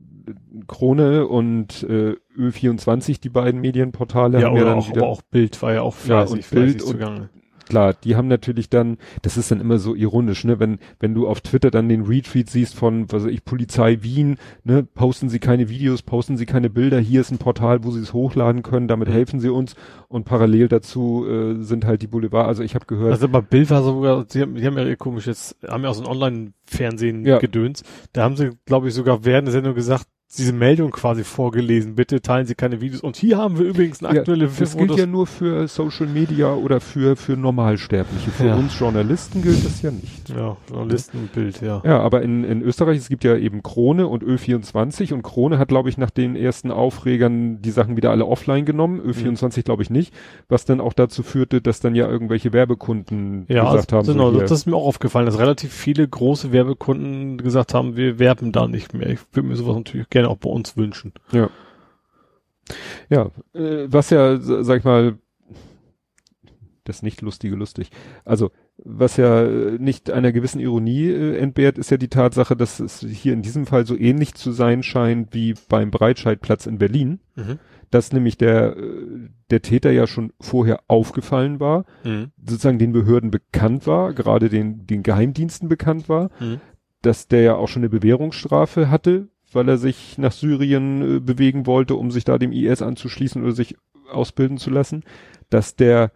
[0.68, 5.22] Krone und äh, Ö24, die beiden Medienportale, Ja, haben ja dann auch, wieder, aber auch
[5.24, 7.30] Bild war ja auch Ja, fleißig, und fleißig Bild und- zugange.
[7.69, 10.60] Klar, die haben natürlich dann, das ist dann immer so ironisch, ne?
[10.60, 14.38] Wenn, wenn du auf Twitter dann den Retweet siehst von, was weiß ich, Polizei Wien,
[14.65, 14.84] ne?
[14.84, 18.12] Posten sie keine Videos, posten sie keine Bilder, hier ist ein Portal, wo sie es
[18.13, 19.13] hochladen können, damit Mhm.
[19.13, 19.75] helfen sie uns
[20.10, 23.69] und parallel dazu äh, sind halt die Boulevard, also ich habe gehört, Also bei Bild
[23.69, 27.25] war sogar, sie haben, die haben ja ihr komisches, haben ja auch so ein Online-Fernsehen
[27.25, 27.38] Ja.
[27.39, 27.84] gedöns.
[28.13, 30.05] Da haben sie, glaube ich, sogar während der Sendung gesagt,
[30.38, 33.02] diese Meldung quasi vorgelesen, bitte teilen Sie keine Videos.
[33.02, 36.54] Und hier haben wir übrigens eine Ja, aktuelle Das gilt ja nur für Social Media
[36.54, 38.30] oder für, für Normalsterbliche.
[38.30, 38.56] Für Ja.
[38.56, 40.30] uns Journalisten gilt das ja nicht.
[40.30, 41.82] ja, Journalisten und Bild, ja.
[41.84, 45.68] Ja, aber in, in Österreich, es gibt ja eben Krone und Ö24 und Krone hat,
[45.70, 49.89] glaube ich, nach den ersten Aufregern die Sachen wieder alle offline genommen, Ö24 glaube ich
[49.89, 50.13] nicht,
[50.48, 54.39] was dann auch dazu führte, dass dann ja irgendwelche Werbekunden Ja, gesagt haben, genau, so
[54.39, 58.68] das ist mir auch aufgefallen, dass relativ viele große Werbekunden gesagt haben, wir werben da
[58.68, 59.10] nicht mehr.
[59.10, 61.13] Ich würde mir sowas natürlich gerne auch bei uns wünschen.
[63.10, 65.17] ja, äh, was ja, sag ich mal,
[66.84, 67.91] das nicht lustige lustig.
[68.25, 72.79] Also, was ja äh, nicht einer gewissen Ironie äh, entbehrt, ist ja die Tatsache, dass
[72.79, 77.19] es hier in diesem Fall so ähnlich zu sein scheint wie beim Breitscheidplatz in Berlin.
[77.91, 82.32] dass nämlich der, äh, der Täter ja schon vorher aufgefallen war, Mhm.
[82.38, 86.60] sozusagen den Behörden bekannt war, gerade den, den Geheimdiensten bekannt war, Mhm.
[87.01, 91.66] dass der ja auch schon eine Bewährungsstrafe hatte, weil er sich nach Syrien äh, bewegen
[91.66, 93.76] wollte, um sich da dem IS anzuschließen oder sich
[94.12, 95.04] ausbilden zu lassen,
[95.50, 96.12] dass der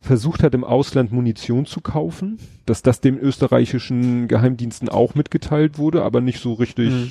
[0.00, 6.02] versucht hat, im Ausland Munition zu kaufen, dass das dem österreichischen Geheimdiensten auch mitgeteilt wurde,
[6.02, 7.10] aber nicht so richtig, Mhm.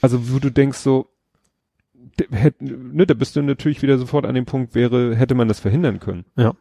[0.00, 1.08] also wo du denkst so,
[2.20, 5.48] d- hätt, ne, da bist du natürlich wieder sofort an dem Punkt, wäre, hätte man
[5.48, 6.24] das verhindern können.
[6.36, 6.54] Ja.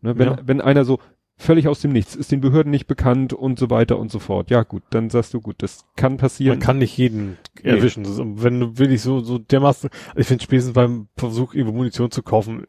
[0.00, 0.38] Ne, wenn, Ja.
[0.44, 0.98] wenn einer so
[1.38, 4.50] völlig aus dem Nichts, ist den Behörden nicht bekannt und so weiter und so fort.
[4.50, 6.58] Ja gut, dann sagst du gut, das kann passieren.
[6.58, 7.70] Man kann nicht jeden Nee.
[7.70, 8.02] erwischen.
[8.04, 11.76] Das ist, wenn du wirklich so, so dermaßen, also ich finde spätestens beim Versuch, irgendwo
[11.76, 12.66] Munition zu kaufen,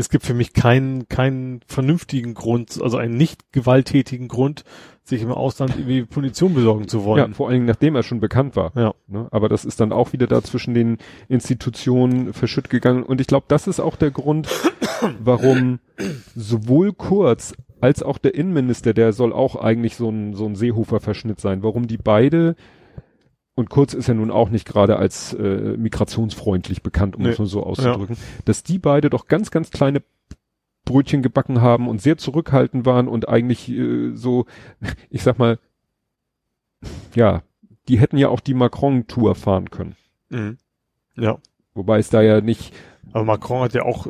[0.00, 4.64] es gibt für mich keinen, keinen vernünftigen Grund, also einen nicht gewalttätigen Grund,
[5.04, 7.34] sich im Ausland irgendwie Munition besorgen zu ja, wollen.
[7.34, 8.72] vor allen Dingen nachdem er schon bekannt war.
[8.74, 8.94] Ja.
[9.08, 9.28] Ne?
[9.30, 13.02] Aber das ist dann auch wieder da zwischen den Institutionen verschütt gegangen.
[13.02, 14.48] Und ich glaube, das ist auch der Grund,
[15.20, 15.80] warum
[16.34, 21.40] sowohl Kurz als auch der Innenminister, der soll auch eigentlich so ein, so ein Seehofer-Verschnitt
[21.40, 22.56] sein, warum die beide,
[23.60, 27.28] und Kurz ist ja nun auch nicht gerade als äh, migrationsfreundlich bekannt, um Nee.
[27.30, 30.02] es nur so auszudrücken, dass die beide doch ganz, ganz kleine
[30.84, 34.46] Brötchen gebacken haben und sehr zurückhaltend waren und eigentlich äh, so,
[35.10, 35.58] ich sag mal,
[37.14, 37.42] ja,
[37.88, 39.96] die hätten ja auch die Macron-Tour fahren können.
[40.30, 40.58] Mhm.
[41.16, 41.38] Ja.
[41.74, 42.74] Wobei es da ja nicht.
[43.12, 44.06] Aber Macron hat ja auch,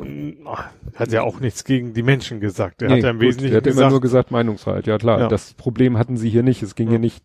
[0.95, 2.81] hat ja auch nichts gegen die Menschen gesagt.
[2.81, 4.87] Er Nee, hat ja im gut, Wesentlichen der hat immer gesagt, nur gesagt Meinungsfreiheit.
[4.87, 5.27] Ja klar, Ja.
[5.27, 6.61] das Problem hatten sie hier nicht.
[6.61, 6.91] Es ging Ja.
[6.91, 7.23] hier nicht.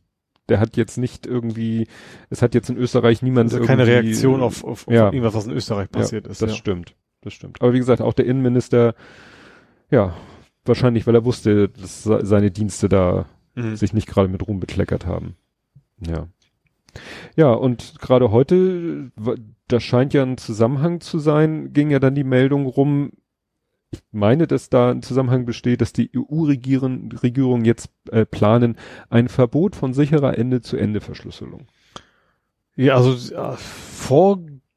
[0.48, 1.88] Der hat jetzt nicht irgendwie.
[2.30, 5.06] Es hat jetzt in Österreich niemand also keine Reaktion auf, auf, auf ja.
[5.06, 6.42] irgendwas, was in Österreich passiert ja, ist.
[6.42, 6.56] Das ja.
[6.56, 6.94] stimmt.
[7.22, 7.60] Das stimmt.
[7.60, 8.94] Aber wie gesagt, auch der Innenminister,
[9.90, 10.14] ja,
[10.64, 13.74] wahrscheinlich, weil er wusste, dass se- seine Dienste da Mhm.
[13.76, 15.34] sich nicht gerade mit Ruhm bekleckert haben.
[16.06, 16.28] Ja.
[17.36, 19.36] Ja, und gerade heute, w-
[19.68, 23.12] da scheint ja ein Zusammenhang zu sein, ging ja dann die Meldung rum,
[23.92, 28.76] ich meine, dass da ein Zusammenhang besteht, dass die EU-Regierung Regierung jetzt äh, planen,
[29.10, 31.66] ein Verbot von sicherer Ende-zu-Ende-Verschlüsselung.
[32.74, 34.70] Ja, also ja, vorgeblich,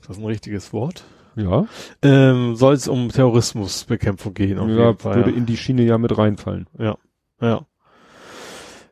[0.00, 1.66] ist das ein richtiges Wort, Ja,
[2.02, 4.58] ähm, soll es um Terrorismusbekämpfung gehen.
[4.58, 5.36] Auf ja jeden Fall, würde ja.
[5.36, 6.66] in die Schiene ja mit reinfallen.
[6.78, 6.98] Ja.
[7.40, 7.66] Ja.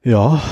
[0.02, 0.42] Ja.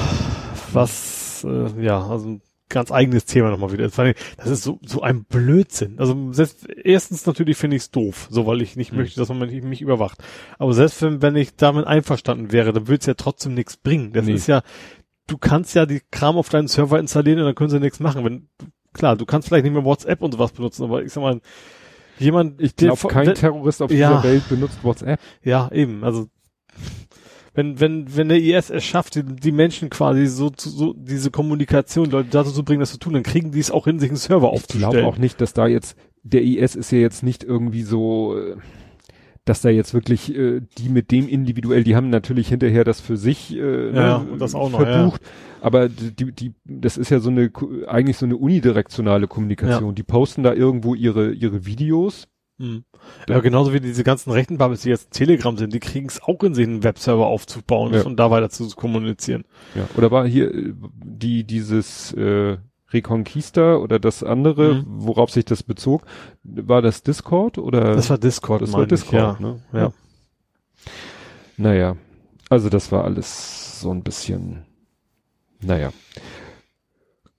[0.72, 3.88] Was, äh, ja, also ganz eigenes Thema nochmal wieder.
[3.88, 5.98] Das ist so, so ein Blödsinn.
[5.98, 8.98] Also selbst, erstens natürlich finde ich es doof, so weil ich nicht Hm.
[8.98, 10.18] möchte, dass man mich, mich überwacht.
[10.58, 14.12] Aber selbst wenn, wenn ich damit einverstanden wäre, dann würde es ja trotzdem nichts bringen.
[14.12, 14.32] Das Nee.
[14.34, 14.62] ist ja,
[15.26, 18.24] du kannst ja die Kram auf deinen Server installieren und dann können sie nichts machen.
[18.24, 18.48] Wenn,
[18.92, 21.40] klar, du kannst vielleicht nicht mehr WhatsApp und sowas benutzen, aber ich sag mal,
[22.18, 24.16] jemand, Ich glaube, kein Terrorist auf Ja.
[24.18, 25.20] dieser Welt benutzt WhatsApp.
[25.42, 26.02] ja, eben.
[26.02, 26.28] Also
[27.56, 31.30] wenn wenn wenn der IS es schafft, die, die Menschen quasi so zu so diese
[31.30, 34.10] Kommunikation Leute dazu zu bringen, das zu tun, dann kriegen die es auch hin, sich
[34.10, 34.92] einen Server Ich aufzustellen.
[34.92, 38.56] glaube auch nicht, dass da jetzt, der IS ist ja jetzt nicht irgendwie so, äh,
[39.46, 43.16] dass da jetzt wirklich äh, die mit dem individuell, die haben natürlich hinterher das für
[43.16, 45.22] sich äh, Ja, ne, und das auch noch, verbucht,
[45.60, 47.50] aber die, die, das ist ja so eine
[47.86, 49.94] eigentlich so eine unidirektionale Kommunikation.
[49.94, 52.28] Die posten da irgendwo ihre ihre Videos.
[52.58, 52.84] Hm.
[53.28, 56.42] Ja, genauso wie diese ganzen rechten Bubbles, die jetzt Telegram sind, die kriegen es auch
[56.42, 58.02] in sich, einen Webserver aufzubauen Ja.
[58.04, 59.44] und da weiter zu kommunizieren.
[59.74, 59.86] Ja.
[59.96, 60.72] Oder war hier äh,
[61.04, 62.56] die dieses äh,
[62.92, 64.84] Reconquista oder das andere, Mhm.
[64.86, 66.06] worauf sich das bezog,
[66.44, 67.94] war das Discord oder?
[67.94, 69.46] Das war Discord, das war ich, Discord, ja.
[69.46, 69.60] ne?
[69.72, 69.92] Ja.
[71.56, 71.96] Naja,
[72.48, 74.64] also das war alles so ein bisschen,
[75.60, 75.92] naja.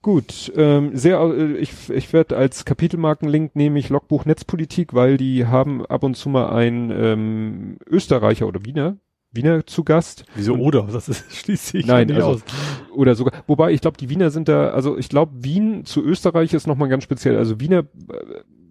[0.08, 5.48] Gut, ähm, sehr, äh, ich, ich werde als Kapitelmarkenlink nehme ich Logbuch Netzpolitik, weil die
[5.48, 8.96] haben ab und zu mal einen ähm, Österreicher oder Wiener,
[9.34, 10.24] Wiener zu Gast.
[10.34, 10.84] Wieso Und- oder?
[10.89, 12.41] Das ist, schließt sich Nein, also, aus.
[12.96, 16.54] oder sogar, wobei ich glaube, die Wiener sind da, also ich glaube, Wien zu Österreich
[16.54, 17.36] ist nochmal ganz speziell.
[17.36, 17.86] Also Wiener äh,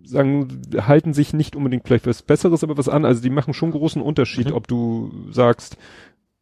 [0.04, 3.04] sagen, halten sich nicht unbedingt vielleicht was Besseres, aber was an.
[3.04, 4.54] Also die machen schon großen Unterschied, Mhm.
[4.54, 5.76] ob du sagst,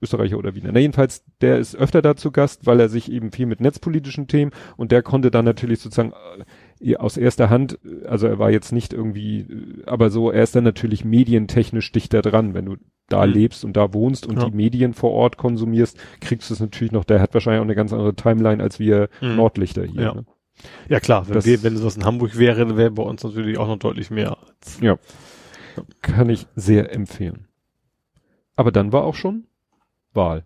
[0.04, 0.70] Österreicher oder Wiener.
[0.72, 4.28] Na jedenfalls, der ist öfter da zu Gast, weil er sich eben viel mit netzpolitischen
[4.28, 6.12] Themen und der konnte dann natürlich sozusagen
[6.80, 10.42] äh, aus erster Hand, äh, also er war jetzt nicht irgendwie, äh, aber so, er
[10.44, 12.76] ist dann natürlich medientechnisch dichter dran, wenn du
[13.08, 13.32] da Mhm.
[13.32, 14.46] lebst und da wohnst und Ja.
[14.48, 17.74] die Medien vor Ort konsumierst, kriegst du es natürlich noch, der hat wahrscheinlich auch eine
[17.74, 19.36] ganz andere Timeline als wir Mhm.
[19.36, 20.00] Nordlichter hier.
[20.02, 20.14] Ja.
[20.14, 20.24] Ne?
[20.88, 23.66] Ja klar, wenn, das- wir, wenn sowas in Hamburg wäre, wäre bei uns natürlich auch
[23.66, 24.36] noch deutlich mehr.
[24.80, 24.96] Ja.
[26.02, 27.48] Kann ich sehr empfehlen.
[28.56, 29.44] Aber dann war auch schon
[30.14, 30.44] Wahl.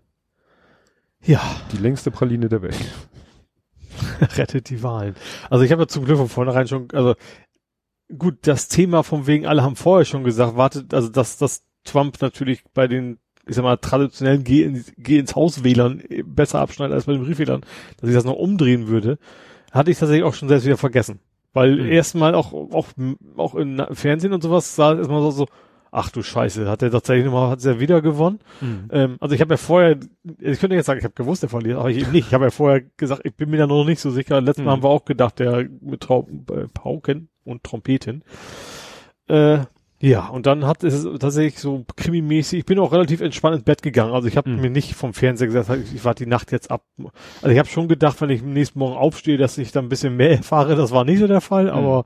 [1.24, 1.40] ja,
[1.72, 2.76] Die längste Praline der Welt.
[4.36, 5.14] rettet die Wahlen.
[5.50, 7.14] Also ich habe ja zum Glück von vornherein schon, also
[8.16, 12.20] gut, das Thema von wegen, alle haben vorher schon gesagt, wartet, also dass, dass Trump
[12.20, 16.94] natürlich bei den, ich sag mal, traditionellen Geh, in, Geh ins Haus Wählern besser abschneidet
[16.94, 17.62] als bei den Briefwählern,
[18.00, 19.18] dass ich das noch umdrehen würde,
[19.72, 21.20] hatte ich tatsächlich auch schon selbst wieder vergessen.
[21.52, 21.90] Weil Mhm.
[21.90, 22.88] erstmal auch, auch,
[23.36, 25.46] auch im Fernsehen und sowas sah es erstmal so, so,
[25.90, 28.38] ach du Scheiße, hat er tatsächlich nochmal, hat er wieder gewonnen.
[28.90, 29.96] Ähm, also ich habe ja vorher,
[30.40, 32.28] ich könnte jetzt sagen, ich habe gewusst, der verliert, aber ich eben nicht.
[32.28, 34.40] Ich habe ja vorher gesagt, ich bin mir da noch nicht so sicher.
[34.40, 34.76] Letztes Mal Mhm.
[34.76, 38.22] haben wir auch gedacht, der mit Trau äh, Pauken und Trompeten.
[39.28, 39.58] Äh,
[40.00, 43.82] ja, und dann hat es tatsächlich so krimimäßig, ich bin auch relativ entspannt ins Bett
[43.82, 44.12] gegangen.
[44.12, 44.60] Also ich habe Mhm.
[44.60, 46.84] mir nicht vom Fernseher gesagt, ich, ich warte die Nacht jetzt ab.
[47.42, 49.88] Also ich habe schon gedacht, wenn ich am nächsten Morgen aufstehe, dass ich da ein
[49.88, 50.76] bisschen mehr erfahre.
[50.76, 52.04] Das war nicht so der Fall, aber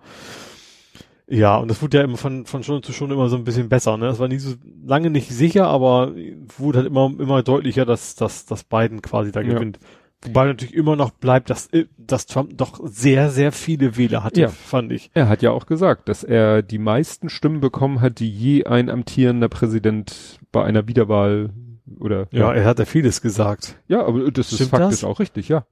[1.32, 3.68] ja, und das wurde ja immer von, von Stunde zu Stunde immer so ein bisschen
[3.68, 3.96] besser.
[3.96, 4.06] Ne?
[4.06, 6.12] Das war nie so lange nicht sicher, aber
[6.58, 9.54] wurde halt immer, immer deutlicher, dass, dass, dass Biden quasi da Ja.
[9.54, 9.78] gewinnt.
[10.24, 14.40] Wobei natürlich immer noch bleibt, dass, äh, dass Trump doch sehr, sehr viele Wähler hatte,
[14.42, 14.48] Ja.
[14.48, 15.10] fand ich.
[15.14, 18.88] Er hat ja auch gesagt, dass er die meisten Stimmen bekommen hat, die je ein
[18.88, 21.50] amtierender Präsident bei einer Wiederwahl
[21.98, 23.80] oder Ja, er hat ja vieles gesagt.
[23.88, 25.04] ja, aber das ist Stimmt faktisch das?
[25.04, 25.64] auch richtig, ja.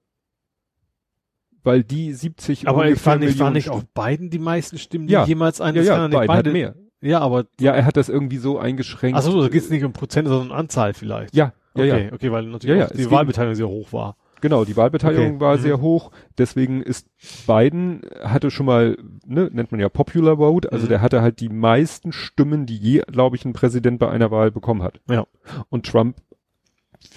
[1.63, 5.07] Weil die 70 Aber ich fand nicht, war Millionen nicht auch Biden die meisten Stimmen,
[5.07, 5.25] die Ja.
[5.25, 6.51] jemals ja, eines ja, Biden hat beide.
[6.53, 6.75] mehr.
[7.03, 9.17] Ja, aber Ja, er hat das irgendwie so eingeschränkt.
[9.17, 11.35] Achso, da geht's nicht um Prozent, sondern um Anzahl vielleicht.
[11.35, 12.13] Ja, ja, okay, ja.
[12.13, 14.17] okay, weil natürlich Ja, ja, die Wahlbeteiligung sehr hoch war.
[14.43, 15.41] Genau, die Wahlbeteiligung Okay.
[15.41, 15.61] war Mhm.
[15.61, 16.11] sehr hoch.
[16.39, 17.07] Deswegen ist
[17.47, 18.97] Biden hatte schon mal,
[19.27, 20.89] ne, nennt man ja Popular Vote, also Mhm.
[20.89, 24.51] der hatte halt die meisten Stimmen, die je, glaube ich, ein Präsident bei einer Wahl
[24.51, 25.01] bekommen hat.
[25.11, 25.27] Ja.
[25.69, 26.17] Und Trump,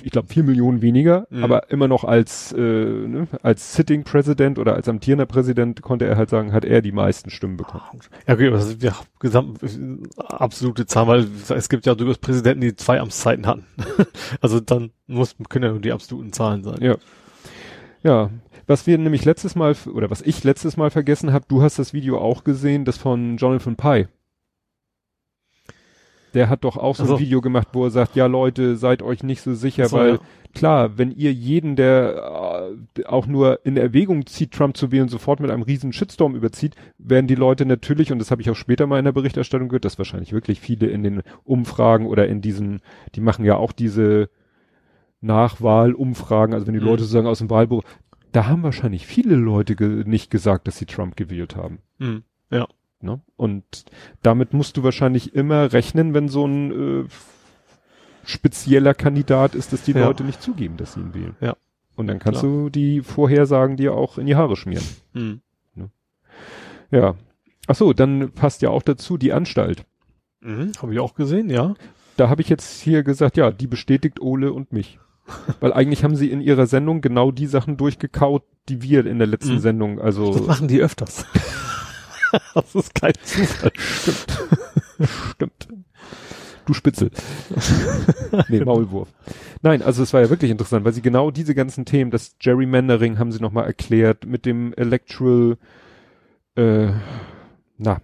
[0.02, 1.44] ich glaube, vier Millionen weniger, Mhm.
[1.44, 6.18] aber immer noch als, äh, ne, als Sitting President oder als amtierender Präsident konnte er
[6.18, 7.84] halt sagen, hat er die meisten Stimmen bekommen.
[8.28, 9.60] Ja, okay, aber das sind ja gesamt
[10.18, 13.66] absolute Zahlen, weil es gibt ja durchaus Präsidenten, die zwei Amtszeiten hatten.
[14.42, 16.78] also dann muss, können ja nur die absoluten Zahlen sein.
[16.82, 16.96] Ja.
[18.04, 18.30] Ja.
[18.66, 21.94] Was wir nämlich letztes Mal, oder was ich letztes Mal vergessen habe, du hast das
[21.94, 24.08] Video auch gesehen, das von Jonathan Pye.
[26.34, 27.14] Der hat doch auch so Ach so.
[27.16, 30.12] ein Video gemacht, wo er sagt, ja Leute, seid euch nicht so sicher, So, weil
[30.14, 30.20] ja.
[30.54, 35.40] klar, wenn ihr jeden, der äh, auch nur in Erwägung zieht, Trump zu wählen, sofort
[35.40, 38.88] mit einem riesen Shitstorm überzieht, werden die Leute natürlich, und das habe ich auch später
[38.88, 42.82] mal in der Berichterstattung gehört, dass wahrscheinlich wirklich viele in den Umfragen oder in diesen,
[43.16, 44.30] die machen ja auch diese
[45.22, 46.86] Nachwahlumfragen, also wenn die Mhm.
[46.88, 47.84] Leute sagen aus dem Wahlbuch,
[48.32, 51.80] da haben wahrscheinlich viele Leute ge nicht gesagt, dass sie Trump gewählt haben.
[52.00, 52.24] Hm.
[53.04, 53.20] Ne?
[53.36, 53.64] Und
[54.22, 57.06] damit musst du wahrscheinlich immer rechnen, wenn so ein äh,
[58.26, 60.06] spezieller Kandidat ist, dass die Ja.
[60.06, 61.36] Leute nicht zugeben, dass sie ihn wählen.
[61.42, 61.56] Ja.
[61.96, 62.52] Und dann kannst Klar.
[62.52, 64.86] du die Vorhersagen dir auch in die Haare schmieren.
[65.14, 65.42] Hm.
[66.92, 67.16] Ja.
[67.68, 69.84] Ach so, dann passt ja auch dazu die Anstalt.
[70.42, 70.72] Mhm.
[70.82, 71.74] Habe ich auch gesehen, ja.
[72.18, 75.00] Da habe ich jetzt hier gesagt, ja, die bestätigt Ole und mich.
[75.60, 79.28] Weil eigentlich haben sie in ihrer Sendung genau die Sachen durchgekaut, die wir in der
[79.28, 79.60] letzten Mhm.
[79.60, 81.26] Sendung, also Das machen die öfters.
[82.54, 83.72] das ist kein Zufall.
[85.32, 85.68] Stimmt.
[86.66, 87.12] Du Spitzel.
[88.48, 89.10] nee, Maulwurf.
[89.62, 93.20] Nein, also es war ja wirklich interessant, weil sie genau diese ganzen Themen, das Gerrymandering
[93.20, 95.58] haben sie nochmal erklärt, mit dem Electoral,
[96.56, 96.92] äh,
[97.78, 98.02] na,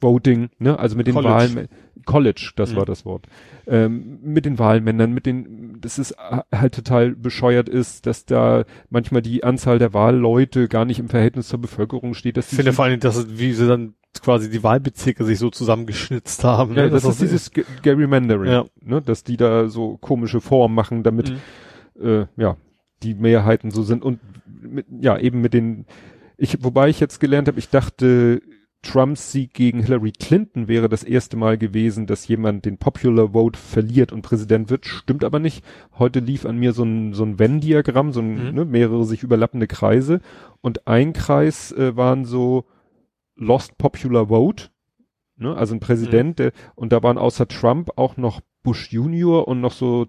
[0.00, 1.32] Voting, ne, also mit den College.
[1.34, 1.68] Wahlen,
[2.06, 2.76] College, das Mhm.
[2.76, 3.26] war das Wort,
[3.66, 6.14] ähm, mit den Wahlmännern, mit den, dass es
[6.54, 11.48] halt total bescheuert ist, dass da manchmal die Anzahl der Wahlleute gar nicht im Verhältnis
[11.48, 14.62] zur Bevölkerung steht, dass Ich finde vor allem, dass es, wie sie dann quasi die
[14.62, 16.74] Wahlbezirke sich so zusammengeschnitzt haben.
[16.74, 16.90] Ja, ne?
[16.90, 18.64] das, ist dieses Ge- Gerrymandering, Ja.
[18.80, 21.30] ne, dass die da so komische Formen machen, damit
[21.98, 22.04] Mhm.
[22.06, 22.56] äh, ja
[23.02, 24.20] die Mehrheiten so sind und
[24.62, 25.84] mit, ja eben mit den
[26.36, 28.40] ich wobei ich jetzt gelernt habe, ich dachte
[28.82, 33.58] Trumps Sieg gegen Hillary Clinton wäre das erste Mal gewesen, dass jemand den Popular Vote
[33.58, 34.86] verliert und Präsident wird.
[34.86, 35.64] Stimmt aber nicht.
[35.98, 38.54] Heute lief an mir so ein, so ein Venn-Diagramm, so ein, Mhm.
[38.54, 40.20] ne, mehrere sich überlappende Kreise.
[40.60, 42.64] Und ein Kreis äh, waren so
[43.34, 44.68] Lost Popular Vote,
[45.36, 49.60] ne, also ein Präsident, der, und da waren außer Trump auch noch Bush Junior und
[49.60, 50.06] noch so,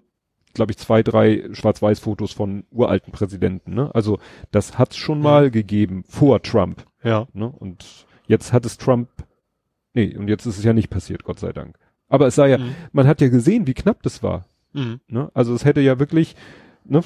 [0.54, 3.92] glaube ich, zwei, drei Schwarz-Weiß-Fotos von uralten Präsidenten, ne?
[3.94, 4.18] Also
[4.52, 5.24] das hat's schon Mhm.
[5.24, 6.84] mal gegeben vor Trump.
[7.02, 7.26] Ja.
[7.32, 7.48] Ne?
[7.48, 9.08] Und jetzt hat es Trump,
[9.94, 11.76] nee, und jetzt ist es ja nicht passiert, Gott sei Dank.
[12.08, 12.74] Aber es sah ja, Mhm.
[12.92, 14.46] man hat ja gesehen, wie knapp das war.
[14.72, 15.00] Mhm.
[15.08, 15.30] Ne?
[15.34, 16.36] Also es hätte ja wirklich
[16.84, 17.02] ne,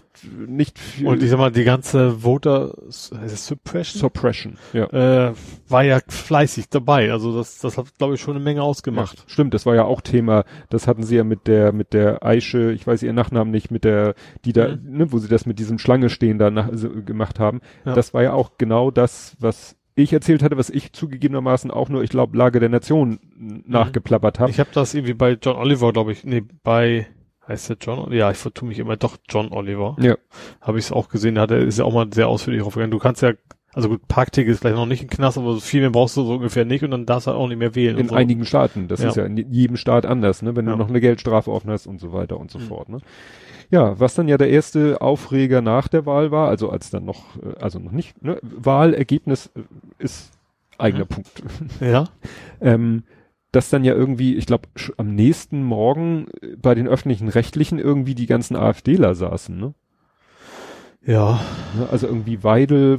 [0.47, 3.11] nicht viel Und ich sag mal, die ganze Voter es
[3.47, 4.57] Suppression Suppression.
[4.73, 4.85] Ja.
[5.31, 5.35] äh,
[5.69, 7.11] war ja fleißig dabei.
[7.13, 9.19] Also das, das hat, glaube ich, schon eine Menge ausgemacht.
[9.19, 10.45] Ja, stimmt, das war ja auch Thema.
[10.71, 13.85] Das hatten sie ja mit der, mit der Aische, ich weiß ihren Nachnamen nicht, mit
[13.85, 14.97] der, die da, Mhm.
[14.99, 17.61] ne, wo sie das mit diesem Schlange stehen da nach, so, gemacht haben.
[17.85, 17.95] Ja.
[17.95, 22.03] Das war ja auch genau das, was ich erzählt hatte, was ich zugegebenermaßen auch nur,
[22.03, 23.21] ich glaube, Lage der Nation
[23.67, 24.51] nachgeplappert habe.
[24.51, 27.07] Ich habe das irgendwie bei John Oliver, glaube ich, nee, bei
[27.47, 28.11] heißt der John?
[28.13, 29.97] Ja, ich vertue mich immer doch John Oliver.
[30.01, 30.17] Ja.
[30.61, 32.91] Habe ich es auch gesehen, da hat er ist ja auch mal sehr ausführlich draufgegangen.
[32.91, 33.33] Du kannst ja
[33.75, 36.23] Also gut, Parkticket ist vielleicht noch nicht ein Knast, aber so viel mehr brauchst du
[36.25, 37.99] so ungefähr nicht und dann darfst du halt auch nicht mehr wählen.
[37.99, 38.15] In so.
[38.15, 38.87] einigen Staaten.
[38.89, 39.09] Das Ja.
[39.09, 40.55] ist ja in jedem Staat anders, ne?
[40.57, 40.73] Wenn Ja.
[40.73, 42.63] du noch eine Geldstrafe offen hast und so weiter und so Mhm.
[42.63, 42.99] fort, ne?
[43.71, 47.37] Ja, was dann ja der erste Aufreger nach der Wahl war, also als dann noch,
[47.37, 48.39] äh, also noch nicht, ne?
[48.43, 49.61] Wahlergebnis äh,
[49.99, 50.33] ist
[50.79, 51.09] eigener Mhm.
[51.09, 51.43] Punkt.
[51.81, 52.05] Ja.
[52.61, 53.05] ähm,
[53.53, 58.15] dass dann ja irgendwie, ich glaube, am nächsten Morgen äh, bei den öffentlichen Rechtlichen irgendwie
[58.15, 59.75] die ganzen AfDler saßen, ne?
[61.07, 61.39] Ja.
[61.79, 62.99] Ne, Also irgendwie Weidel,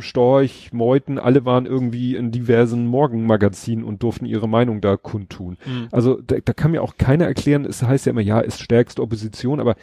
[0.00, 5.56] Storch, Meuthen, alle waren irgendwie in diversen Morgenmagazinen und durften ihre Meinung da kundtun.
[5.64, 5.88] Mhm.
[5.92, 9.02] Also da, da kann mir auch keiner erklären, es heißt ja immer, ja, ist stärkste
[9.02, 9.76] Opposition, aber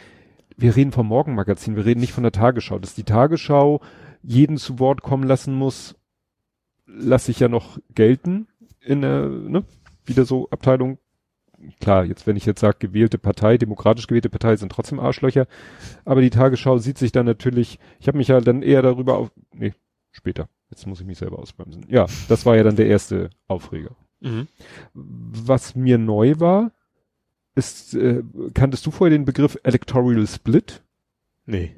[0.56, 2.78] wir reden vom Morgenmagazin, wir reden nicht von der Tagesschau.
[2.78, 3.80] Dass die Tagesschau
[4.22, 5.96] jeden zu Wort kommen lassen muss,
[6.86, 8.48] lasse ich ja noch gelten
[8.80, 9.64] in der, ne,
[10.04, 10.98] wieder so Abteilung.
[11.80, 15.46] Klar, jetzt wenn ich jetzt sage, gewählte Partei, demokratisch gewählte Partei sind trotzdem Arschlöcher,
[16.04, 19.30] aber die Tagesschau sieht sich dann natürlich, ich habe mich ja dann eher darüber auf,
[19.54, 19.72] nee,
[20.10, 21.86] später, jetzt muss ich mich selber ausbremsen.
[21.88, 23.94] Ja, das war ja dann der erste Aufreger.
[24.20, 24.48] Mhm.
[24.92, 26.72] Was mir neu war,
[27.54, 28.22] ist, äh,
[28.54, 30.82] kanntest du vorher den Begriff Electoral Split?
[31.46, 31.72] Nee.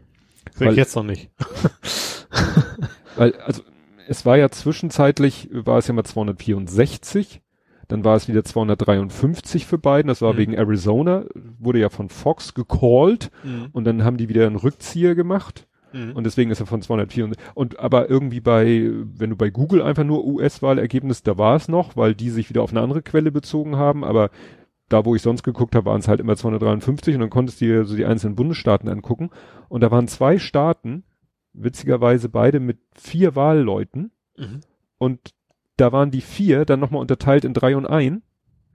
[0.58, 1.30] Weil- ich jetzt noch nicht.
[3.16, 3.62] Weil, also,
[4.08, 7.40] es war ja zwischenzeitlich, war es ja mal 264,
[7.88, 10.38] dann war es wieder 253 für Biden, das war Mhm.
[10.38, 11.24] wegen Arizona,
[11.58, 13.68] wurde ja von Fox gecallt Mhm.
[13.72, 16.12] und dann haben die wieder einen Rückzieher gemacht Mhm.
[16.12, 19.80] und deswegen ist er von 204 und, und aber irgendwie bei, wenn du bei Google
[19.82, 23.30] einfach nur US-Wahlergebnis, da war es noch, weil die sich wieder auf eine andere Quelle
[23.30, 24.30] bezogen haben, aber
[24.88, 27.64] da, wo ich sonst geguckt habe, waren es halt immer 253 und dann konntest du
[27.66, 29.30] dir so die einzelnen Bundesstaaten angucken
[29.68, 31.04] und da waren zwei Staaten,
[31.52, 34.60] witzigerweise beide mit vier Wahlleuten Mhm.
[34.98, 35.20] und
[35.76, 38.22] da waren die vier dann nochmal unterteilt in drei und ein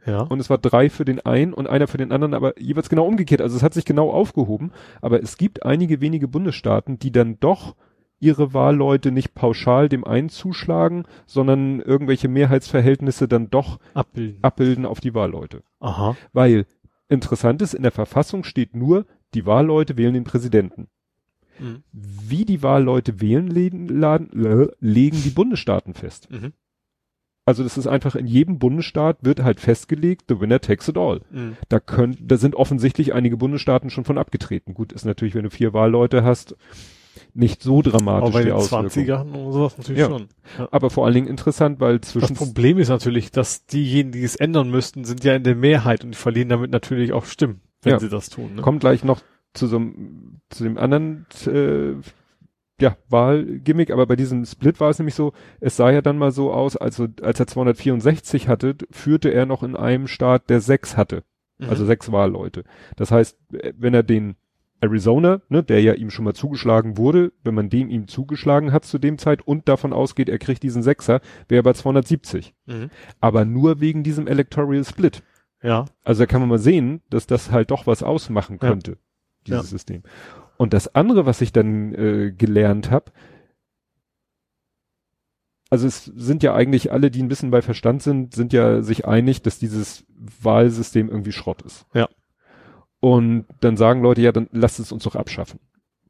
[0.06, 0.22] Ja.
[0.22, 3.06] und es war drei für den einen und einer für den anderen, aber jeweils genau
[3.06, 3.41] umgekehrt.
[3.41, 4.72] Also es hat sich genau aufgehoben.
[5.02, 7.76] Aber es gibt einige wenige Bundesstaaten, die dann doch
[8.19, 14.43] ihre Wahlleute nicht pauschal dem einen zuschlagen, sondern irgendwelche Mehrheitsverhältnisse dann doch Abbilden.
[14.43, 15.63] abbilden auf die Wahlleute.
[15.79, 16.15] Aha.
[16.34, 16.65] Weil
[17.08, 20.88] interessant ist, in der Verfassung steht nur, die Wahlleute wählen den Präsidenten.
[21.60, 21.84] Mhm.
[21.91, 26.29] Wie die Wahlleute wählen, legen, laden, äh, legen die Bundesstaaten fest.
[26.32, 26.53] Mhm.
[27.45, 31.21] Also das ist einfach in jedem Bundesstaat wird halt festgelegt, the winner takes it all.
[31.32, 31.58] Mhm.
[31.67, 34.75] Da können, da sind offensichtlich einige Bundesstaaten schon von abgetreten.
[34.75, 36.55] Gut, ist natürlich, wenn du vier Wahlleute hast,
[37.34, 38.88] nicht so dramatisch Aber bei den Auswirkung.
[38.89, 40.08] 20ern und sowas natürlich Ja.
[40.10, 40.28] schon.
[40.58, 40.67] Ja.
[40.72, 44.36] Aber vor allen Dingen interessant, weil Das zwischen Problem ist natürlich, dass diejenigen, die es
[44.36, 47.93] ändern müssten, sind ja in der Mehrheit und die verlieren damit natürlich auch Stimmen, wenn
[47.93, 48.00] Ja.
[48.00, 48.56] sie das tun.
[48.56, 48.62] Ne?
[48.62, 49.22] kommt gleich noch
[49.54, 51.93] zu so einem, zu dem anderen äh,
[52.82, 56.32] ja, Wahlgimmick, aber bei diesem Split war es nämlich so, es sah ja dann mal
[56.32, 60.95] so aus, also als er 264 hatte, führte er noch in einem Staat, der sechs
[60.95, 61.24] hatte.
[61.58, 61.69] Mhm.
[61.69, 62.63] also sechs Wahlleute.
[62.95, 64.36] Das heißt, äh, wenn er den
[64.82, 68.86] Arizona, ne, der ja ihm schon mal zugeschlagen wurde, wenn man dem ihm zugeschlagen hat
[68.86, 72.54] zu dem Zeit und davon ausgeht, er kriegt diesen Sechser, wäre er bei 270.
[72.65, 72.89] Mhm.
[73.20, 75.22] Aber nur wegen diesem Electoral Split.
[75.62, 75.86] Ja.
[76.04, 78.70] Also da kann man mal sehen, dass das halt doch was ausmachen Ja.
[78.70, 78.98] könnte,
[79.46, 79.68] dieses Ja.
[79.70, 80.04] System.
[80.58, 83.12] Und das andere, was ich dann äh, gelernt habe,
[85.70, 89.06] also es sind ja eigentlich alle, die ein bisschen bei Verstand sind, sind ja sich
[89.06, 90.04] einig, dass dieses
[90.42, 91.86] Wahlsystem irgendwie Schrott ist.
[91.94, 92.10] Ja.
[93.00, 95.60] Und dann sagen Leute, ja, dann lasst es uns doch abschaffen.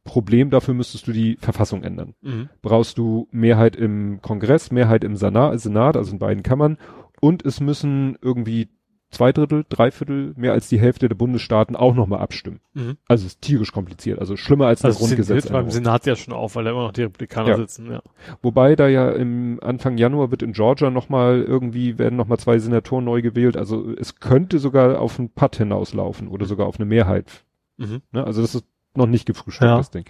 [0.03, 2.15] Problem dafür müsstest du die Verfassung ändern.
[2.21, 2.49] Mhm.
[2.61, 5.51] Brauchst du Mehrheit im Kongress, Mehrheit im Senat,
[5.95, 6.77] also in beiden Kammern,
[7.21, 8.69] und es müssen irgendwie
[9.11, 12.59] zwei Drittel, drei Viertel, mehr als die Hälfte der Bundesstaaten auch nochmal abstimmen.
[12.73, 12.97] Mhm.
[13.07, 15.69] Also es ist tierisch kompliziert, also schlimmer als Also es sind jetzt beim.
[15.71, 17.57] Senat ja schon auf, weil da immer noch die Republikaner Ja.
[17.57, 18.01] sitzen, ja.
[18.41, 23.05] Wobei da ja im Anfang Januar wird in Georgia nochmal irgendwie, werden nochmal zwei Senatoren
[23.05, 23.57] neu gewählt.
[23.57, 27.45] Also es könnte sogar auf einen Putt hinauslaufen oder sogar auf eine Mehrheit.
[27.77, 28.01] Mhm.
[28.11, 28.23] Ne?
[28.23, 29.77] Also das ist noch nicht gefrühstückt, Ja.
[29.77, 30.05] das Ding.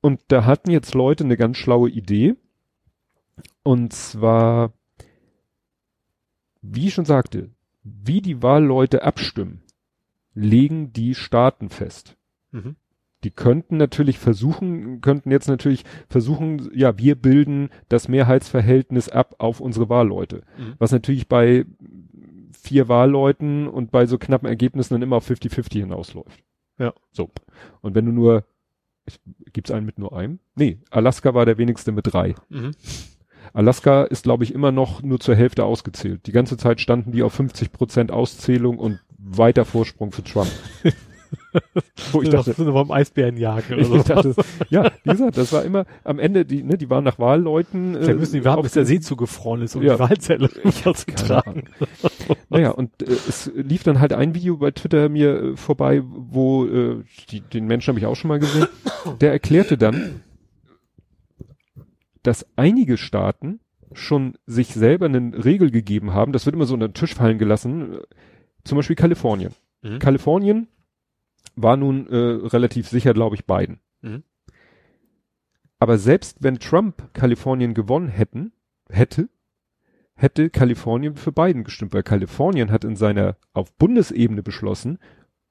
[0.00, 2.34] Und da hatten jetzt Leute eine ganz schlaue Idee.
[3.62, 4.72] Und zwar,
[6.62, 7.50] wie ich schon sagte,
[8.04, 9.62] wie die Wahlleute abstimmen,
[10.34, 12.16] legen die Staaten fest.
[12.50, 12.76] Mhm.
[13.24, 19.60] Die könnten natürlich versuchen, könnten jetzt natürlich versuchen, ja, wir bilden das Mehrheitsverhältnis ab auf
[19.60, 20.42] unsere Wahlleute.
[20.58, 20.74] Mhm.
[20.78, 21.64] Was natürlich bei
[22.52, 26.44] vier Wahlleuten und bei so knappen Ergebnissen dann immer auf 50-50 hinausläuft.
[26.78, 26.92] Ja.
[27.12, 27.30] So.
[27.80, 28.44] Und wenn du nur,
[29.52, 30.40] gibt's einen mit nur einem?
[30.54, 32.34] Nee, Alaska war der wenigste mit drei.
[32.48, 32.72] Mhm.
[33.52, 36.26] Alaska ist, glaube ich, immer noch nur zur Hälfte ausgezählt.
[36.26, 40.50] Die ganze Zeit standen die auf 50 Prozent Auszählung und weiter Vorsprung für Trump.
[42.12, 44.14] Wo ich dachte, sind beim Eisbärenjagen oder ich so.
[44.14, 44.34] dachte,
[44.70, 47.96] ja, wie gesagt, das war immer am Ende, die, ne, die waren nach Wahlleuten.
[47.96, 49.94] äh, Vielleicht müssen die warten, auf bis der See zugefroren ist, um Ja.
[49.94, 51.64] die Wahlzettel Keine vorzutragen.
[51.80, 52.38] Ahnung.
[52.48, 56.64] Naja, und äh, es lief dann halt ein Video bei Twitter mir äh, vorbei, wo
[56.66, 58.66] äh, die, den Menschen habe ich auch schon mal gesehen,
[59.20, 60.20] der erklärte dann,
[62.26, 63.60] dass einige Staaten
[63.92, 67.38] schon sich selber eine Regel gegeben haben, das wird immer so unter den Tisch fallen
[67.38, 67.98] gelassen,
[68.64, 69.52] zum Beispiel Kalifornien.
[69.82, 69.98] Mhm.
[70.00, 70.68] Kalifornien
[71.54, 73.78] war nun äh, relativ sicher, glaube ich, Biden.
[74.02, 74.24] Mhm.
[75.78, 78.52] Aber selbst wenn Trump Kalifornien gewonnen hätten,
[78.88, 79.28] hätte,
[80.14, 84.98] hätte Kalifornien für Biden gestimmt, weil Kalifornien hat in seiner auf Bundesebene beschlossen,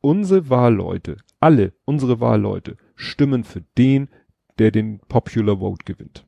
[0.02, 4.10] unsere Wahlleute, alle unsere Wahlleute stimmen für den,
[4.58, 6.26] der den Popular Vote gewinnt.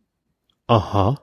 [0.68, 1.20] Aha.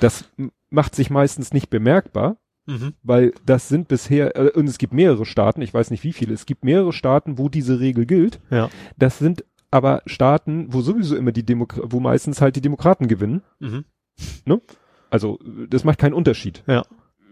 [0.00, 0.30] Das
[0.70, 2.94] macht sich meistens nicht bemerkbar, Mhm.
[3.02, 6.32] weil das sind bisher, äh, und es gibt mehrere Staaten, ich weiß nicht wie viele,
[6.34, 8.40] es gibt mehrere Staaten, wo diese Regel gilt.
[8.50, 8.70] Ja.
[8.96, 13.42] Das sind aber Staaten, wo sowieso immer die Demokraten, wo meistens halt die Demokraten gewinnen.
[13.58, 13.84] Mhm.
[15.10, 16.62] Also, das macht keinen Unterschied.
[16.66, 16.84] Ja.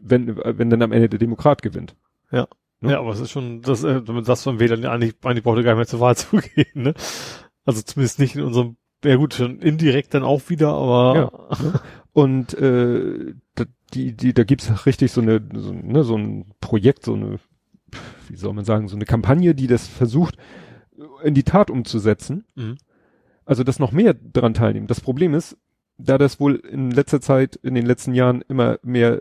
[0.03, 1.97] Wenn, wenn dann am Ende der Demokrat gewinnt.
[2.31, 2.47] Ne?
[2.91, 5.73] Ja, aber es ist schon, das, äh, das von Wählern eigentlich, eigentlich braucht er gar
[5.73, 6.95] nicht mehr zur Wahl zu gehen, ne?
[7.65, 11.33] Also zumindest nicht in unserem, ja gut, schon indirekt dann auch wieder, aber
[12.13, 17.05] Und äh, da, die, die, da gibt's richtig so eine, so, ne, so ein Projekt,
[17.05, 17.39] so eine,
[18.29, 20.37] wie soll man sagen, so eine Kampagne, die das versucht,
[21.23, 22.45] in die Tat umzusetzen.
[22.55, 22.77] Mhm.
[23.45, 24.87] Also, dass noch mehr daran teilnehmen.
[24.87, 25.57] Das Problem ist,
[25.99, 29.19] da das wohl in letzter Zeit, in den letzten Jahren immer mehr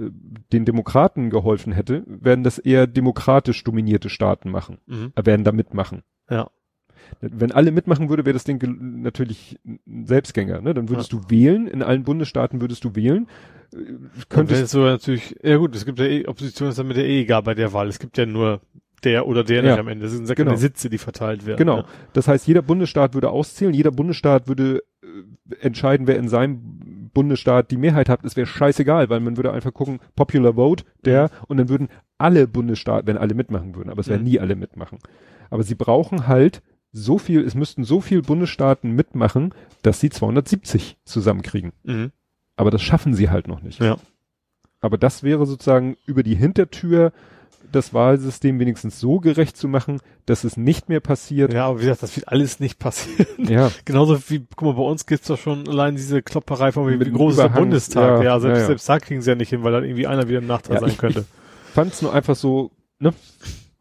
[0.51, 5.13] den Demokraten geholfen hätte, werden das eher demokratisch dominierte Staaten machen, mhm.
[5.15, 6.03] äh, werden da mitmachen.
[6.29, 6.49] Ja.
[7.22, 8.60] Wenn alle mitmachen würde, wäre das Ding
[9.02, 10.62] natürlich ein Selbstgänger.
[10.62, 10.74] Ne?
[10.74, 13.28] Dann würdest du wählen, in allen Bundesstaaten würdest du wählen.
[13.74, 16.97] Äh, Könnte Könntest, es so natürlich, ja gut, es gibt ja eh, Opposition ist damit
[16.97, 17.88] ja eh egal bei der Wahl.
[17.88, 18.62] Es gibt ja nur
[19.04, 19.72] der oder der Ja.
[19.72, 20.06] nicht am Ende.
[20.06, 20.60] Es sind ja keine Genau.
[20.60, 21.58] Sitze, die verteilt werden.
[21.58, 21.78] genau.
[21.80, 21.86] Ja.
[22.14, 27.72] Das heißt, jeder Bundesstaat würde auszählen, jeder Bundesstaat würde äh, entscheiden, wer in seinem Bundesstaat
[27.72, 28.24] die Mehrheit hat.
[28.24, 32.47] Es wäre scheißegal, weil man würde einfach gucken, Popular Vote, der, und dann würden alle
[32.47, 34.28] Bundesstaaten, wenn alle mitmachen würden, aber es werden Mhm.
[34.30, 34.99] nie alle mitmachen.
[35.49, 36.62] Aber sie brauchen halt
[36.92, 41.72] so viel, es müssten so viele Bundesstaaten mitmachen, dass sie 270 zusammenkriegen.
[41.84, 42.12] Mhm.
[42.56, 43.80] Aber das schaffen sie halt noch nicht.
[43.80, 43.98] Ja.
[44.82, 47.12] Aber das wäre sozusagen über die Hintertür
[47.72, 51.54] das Wahlsystem wenigstens so gerecht zu machen, dass es nicht mehr passiert.
[51.54, 53.28] Ja, aber wie gesagt, das wird alles nicht passieren.
[53.48, 57.10] Ja, Genauso wie, guck mal, bei uns gibt's doch schon allein diese Klopperei von wie,
[57.12, 58.18] groß ist der Bundestag.
[58.20, 58.68] ja, Ja, selbst, ja, ja.
[58.68, 60.89] selbst da kriegen sie ja nicht hin, weil dann irgendwie einer wieder ein Nachteil sein
[60.89, 61.24] ich- könnte.
[61.74, 63.14] fand es nur einfach so, ne,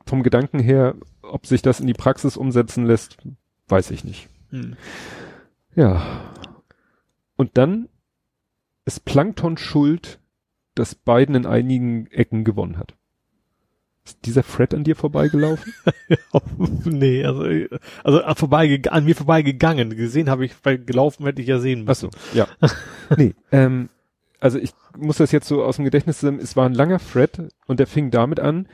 [0.06, 0.94] vom Gedanken her,
[1.30, 3.18] ob sich das in die Praxis umsetzen lässt,
[3.68, 4.28] weiß ich nicht.
[4.50, 4.76] Hm.
[5.74, 6.32] Ja.
[7.36, 7.88] Und dann
[8.84, 10.18] ist Plankton schuld,
[10.74, 12.94] dass Biden in einigen Ecken gewonnen hat.
[14.04, 15.74] Ist dieser Fred an dir vorbeigelaufen?
[16.84, 17.44] nee, also,
[18.02, 19.96] also an, vorbei, an mir vorbeigegangen.
[19.96, 22.10] Gesehen habe ich, weil gelaufen hätte ich ja sehen Ach müssen.
[22.32, 22.48] so, ja.
[23.16, 23.90] nee, ähm,
[24.40, 27.52] also ich muss das jetzt so aus dem Gedächtnis nehmen, es war ein langer Thread
[27.66, 28.66] und der fing damit an,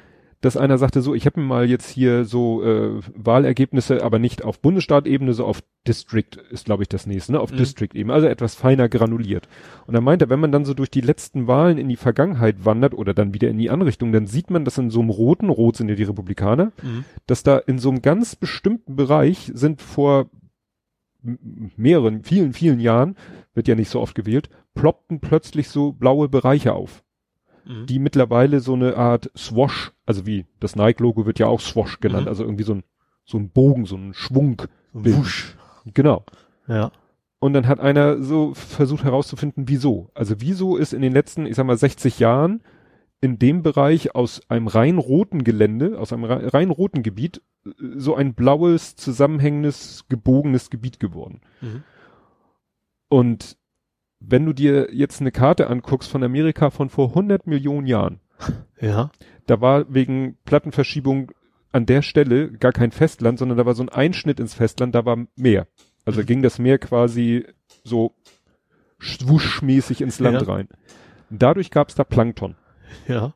[0.43, 4.45] dass einer sagte so, ich habe mir mal jetzt hier so äh, Wahlergebnisse, aber nicht
[4.45, 7.57] auf Bundesstaatebene, so auf District ist glaube ich das nächste, ne, auf Mhm.
[7.57, 9.49] District-Ebene, also etwas feiner granuliert.
[9.87, 12.93] Und er meinte, wenn man dann so durch die letzten Wahlen in die Vergangenheit wandert
[12.95, 15.76] oder dann wieder in die Anrichtung, dann sieht man, dass in so einem roten, rot
[15.76, 17.05] sind ja die Republikaner, Mhm.
[17.26, 20.28] dass da in so einem ganz bestimmten Bereich sind vor
[21.76, 23.16] mehreren, vielen, vielen Jahren,
[23.55, 27.03] wird ja nicht so oft gewählt, ploppten plötzlich so blaue Bereiche auf,
[27.64, 27.87] Mhm.
[27.87, 32.22] die mittlerweile so eine Art Swash, also wie das Nike-Logo wird ja auch Swash genannt,
[32.24, 32.28] Mhm.
[32.28, 32.84] also irgendwie so ein,
[33.24, 34.62] so ein Bogen, so ein Schwung.
[34.92, 35.57] Wusch.
[35.92, 36.24] Genau.
[36.68, 36.90] Ja.
[37.38, 40.11] Und dann hat einer so versucht herauszufinden, wieso.
[40.14, 42.62] Also wieso ist in den letzten, ich sag mal, 60 Jahren
[43.20, 47.70] in dem Bereich aus einem rein roten Gelände, aus einem rei- rein roten Gebiet, äh,
[47.96, 51.40] so ein blaues, zusammenhängendes, gebogenes Gebiet geworden.
[51.61, 51.82] Mhm.
[53.09, 53.57] Und
[54.20, 58.20] wenn du dir jetzt eine Karte anguckst von Amerika von vor 100 Millionen Jahren,
[58.80, 59.11] Ja.
[59.47, 61.32] da war wegen Plattenverschiebung
[61.72, 65.05] an der Stelle gar kein Festland, sondern da war so ein Einschnitt ins Festland, da
[65.05, 65.66] war Meer.
[66.05, 66.26] Also Mhm.
[66.26, 67.47] ging das Meer quasi
[67.84, 68.14] so
[68.99, 70.49] schwuschmäßig ins Land Ja.
[70.53, 70.68] rein.
[71.30, 72.57] Dadurch gab es da Plankton.
[73.09, 73.34] Ja.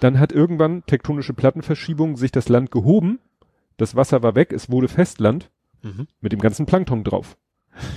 [0.00, 3.18] Dann hat irgendwann tektonische Plattenverschiebung sich das Land gehoben,
[3.76, 5.50] das Wasser war weg, es wurde Festland
[5.82, 6.06] Mhm.
[6.20, 7.36] mit dem ganzen Plankton drauf.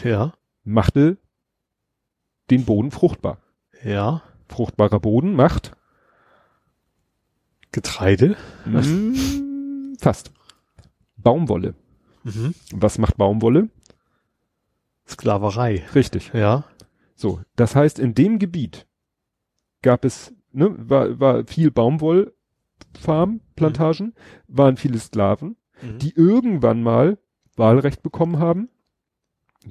[0.03, 0.33] Ja.
[0.63, 1.17] Machte
[2.49, 3.39] den Boden fruchtbar.
[3.83, 4.21] Ja.
[4.47, 5.73] Fruchtbarer Boden macht
[7.77, 8.35] Getreide.
[8.65, 10.31] mm, fast
[11.17, 11.75] Baumwolle.
[12.23, 12.55] Mhm.
[12.73, 13.69] Was macht Baumwolle?
[15.07, 15.85] Sklaverei.
[15.93, 16.31] Richtig.
[16.33, 16.63] Ja.
[17.15, 18.87] So, das heißt, in dem Gebiet
[19.83, 24.13] gab es, ne, war, war viel Baumwollfarm, Plantagen,
[24.47, 25.99] waren viele Sklaven, Mhm.
[25.99, 27.19] die irgendwann mal
[27.55, 28.69] Wahlrecht bekommen haben,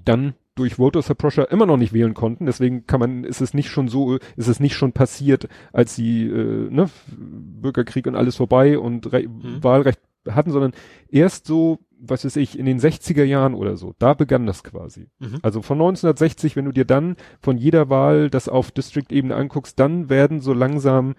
[0.04, 2.46] dann durch Voter Suppression immer noch nicht wählen konnten.
[2.46, 6.26] Deswegen kann man, ist es nicht schon so, ist es nicht schon passiert, als die
[6.26, 9.62] äh, ne, Bürgerkrieg und alles vorbei und Re Mhm.
[9.62, 10.72] Wahlrecht hatten, sondern
[11.08, 15.08] erst so was weiß ich, in den 60er Jahren oder so, da begann das quasi.
[15.18, 15.38] Mhm.
[15.42, 20.08] Also von 1960, wenn du dir dann von jeder Wahl das auf District-Ebene anguckst, dann
[20.08, 21.14] werden so langsam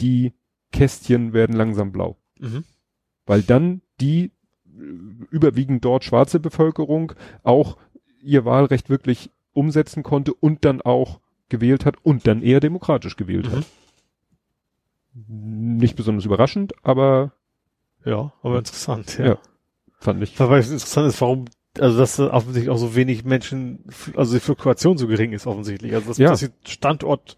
[0.00, 0.32] die
[0.72, 2.16] Kästchen werden langsam blau.
[2.38, 2.64] Mhm.
[3.24, 4.32] Weil dann die
[4.66, 4.80] äh,
[5.30, 7.12] überwiegend dort schwarze Bevölkerung
[7.42, 7.76] auch
[8.26, 13.46] ihr Wahlrecht wirklich umsetzen konnte und dann auch gewählt hat und dann eher demokratisch gewählt
[13.50, 13.56] Mhm.
[13.56, 13.64] hat.
[15.28, 17.32] Nicht besonders überraschend, aber
[18.04, 19.26] Ja, aber interessant, ja.
[19.26, 19.38] Ja.
[19.98, 20.38] fand ich.
[20.38, 21.46] Wobei es interessant ist, warum,
[21.78, 25.94] also dass da offensichtlich auch so wenig Menschen, also die Fluktuation so gering ist offensichtlich.
[25.94, 26.30] Also dass, Ja.
[26.30, 27.36] dass sie Standort,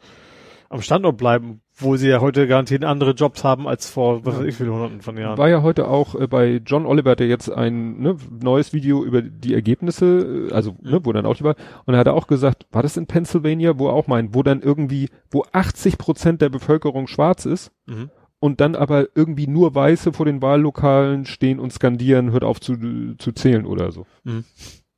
[0.69, 4.47] am Standort bleiben, wo sie ja heute garantiert andere Jobs haben als vor, was weiß
[4.47, 5.39] ich, viele hunderten von Jahren.
[5.39, 9.23] War ja heute auch äh, bei John Oliver, der jetzt ein ne, neues Video über
[9.23, 11.55] die Ergebnisse, äh, also ne, wo dann auch war,
[11.87, 14.61] und er hat auch gesagt, war das in Pennsylvania, wo er auch meint, wo dann
[14.61, 18.11] irgendwie, wo 80 Prozent der Bevölkerung schwarz ist Mhm.
[18.41, 22.77] und dann aber irgendwie nur Weiße vor den Wahllokalen stehen und skandieren, hört auf zu,
[23.19, 24.07] zu zählen oder so.
[24.25, 24.45] Mhm.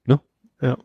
[0.06, 0.20] Ne?
[0.60, 0.76] Ja.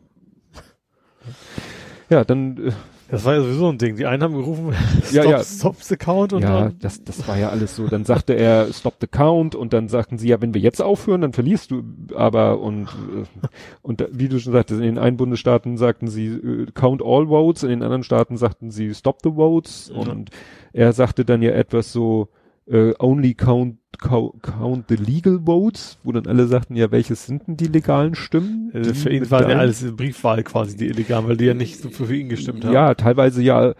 [2.08, 2.72] Ja, dann, äh,
[3.08, 3.96] Das war ja sowieso ein Ding.
[3.96, 4.72] Die einen haben gerufen,
[5.12, 5.44] Ja, stop, ja.
[5.44, 7.86] stop the count und ja, dann, das, das war ja alles so.
[7.86, 11.20] Dann sagte er, stop the count und dann sagten sie, ja, wenn wir jetzt aufhören,
[11.20, 11.82] dann verlierst du
[12.16, 13.46] aber und, äh,
[13.82, 17.62] und wie du schon sagtest, in den einen Bundesstaaten sagten sie, äh, count all votes,
[17.62, 20.00] in den anderen Staaten sagten sie, stop the votes Ja.
[20.10, 20.30] und
[20.72, 22.28] er sagte dann ja etwas so,
[22.66, 27.46] äh, only count, count, count the legal votes, wo dann alle sagten, ja, welches sind
[27.46, 28.70] denn die legalen Stimmen?
[28.74, 31.80] also für ihn mit war ja alles Briefwahl quasi die illegal, weil die ja nicht
[31.80, 32.74] so für ihn gestimmt haben.
[32.74, 33.74] Ja, teilweise ja äh,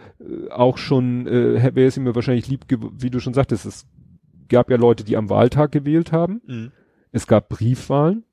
[0.49, 3.85] auch schon, äh, wäre es ihm wahrscheinlich lieb, wie du schon sagtest, es
[4.47, 6.41] gab ja Leute, die am Wahltag gewählt haben.
[6.45, 6.71] Mhm.
[7.11, 8.23] Es gab Briefwahlen.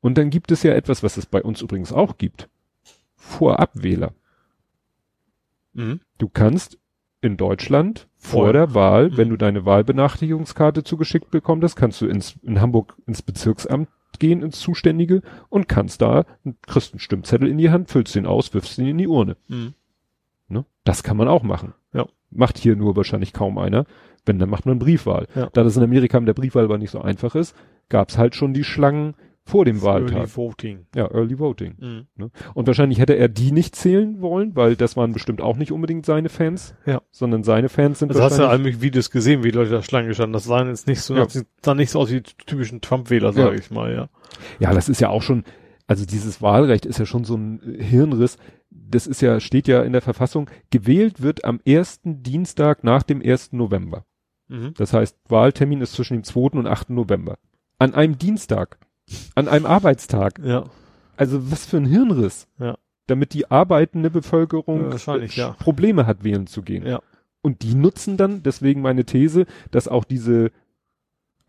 [0.00, 2.48] Und dann gibt es ja etwas, was es bei uns übrigens auch gibt.
[3.14, 4.12] Vorabwähler.
[5.72, 6.00] Mhm.
[6.18, 6.78] Du kannst
[7.22, 8.52] in Deutschland vor Vorher.
[8.52, 9.16] der Wahl, Mhm.
[9.16, 14.42] wenn du deine Wahlbenachrichtigungskarte zugeschickt bekommen hast, kannst du ins, in Hamburg ins Bezirksamt gehen,
[14.42, 16.24] ins Zuständige und kannst da,
[16.66, 19.36] kriegst einen Stimmzettel in die Hand, füllst den aus, wirfst ihn in die Urne.
[19.48, 19.72] Mhm.
[20.48, 20.64] Ne?
[20.84, 21.72] Das kann man auch machen.
[21.94, 22.06] Ja.
[22.30, 23.86] Macht hier nur wahrscheinlich kaum einer.
[24.26, 25.26] Wenn, dann macht man Briefwahl.
[25.34, 25.48] Ja.
[25.52, 27.56] Da das in Amerika mit der Briefwahl aber nicht so einfach ist,
[27.88, 29.14] gab's halt schon die Schlangen
[29.44, 30.12] vor dem Wahltag.
[30.18, 30.86] Early Voting.
[30.94, 31.74] Ja, Early Voting.
[31.78, 32.06] Mhm.
[32.16, 32.30] Ne?
[32.54, 36.06] Und wahrscheinlich hätte er die nicht zählen wollen, weil das waren bestimmt auch nicht unbedingt
[36.06, 37.02] seine Fans, Ja.
[37.10, 38.74] sondern seine Fans sind Also hast du ja wahrscheinlich...
[38.76, 40.32] alle Videos gesehen, wie Leute da Schlange gestanden.
[40.32, 41.26] Das sahen jetzt nicht so, Ja.
[41.60, 43.60] sah nicht so aus wie die typischen Trump-Wähler, sage Ja.
[43.60, 44.08] ich mal, ja.
[44.60, 45.44] ja, das ist ja auch schon,
[45.88, 48.38] also dieses Wahlrecht ist ja schon so ein Hirnriss.
[48.70, 53.20] Das ist ja, steht ja in der Verfassung, gewählt wird am ersten Dienstag nach dem
[53.20, 53.52] 1.
[53.52, 54.04] November.
[54.48, 54.72] Mhm.
[54.76, 56.58] Das heißt, Wahltermin ist zwischen dem 2.
[56.58, 56.90] und 8.
[56.90, 57.38] November.
[57.78, 58.78] An einem Dienstag.
[59.34, 60.40] An einem Arbeitstag.
[60.44, 60.64] Ja.
[61.16, 62.48] Also was für ein Hirnriss.
[62.58, 62.76] Ja.
[63.06, 65.50] Damit die arbeitende Bevölkerung Ja, äh, ja.
[65.58, 66.86] Probleme hat, wählen zu gehen.
[66.86, 67.00] Ja.
[67.42, 70.52] Und die nutzen dann, deswegen meine These, dass auch diese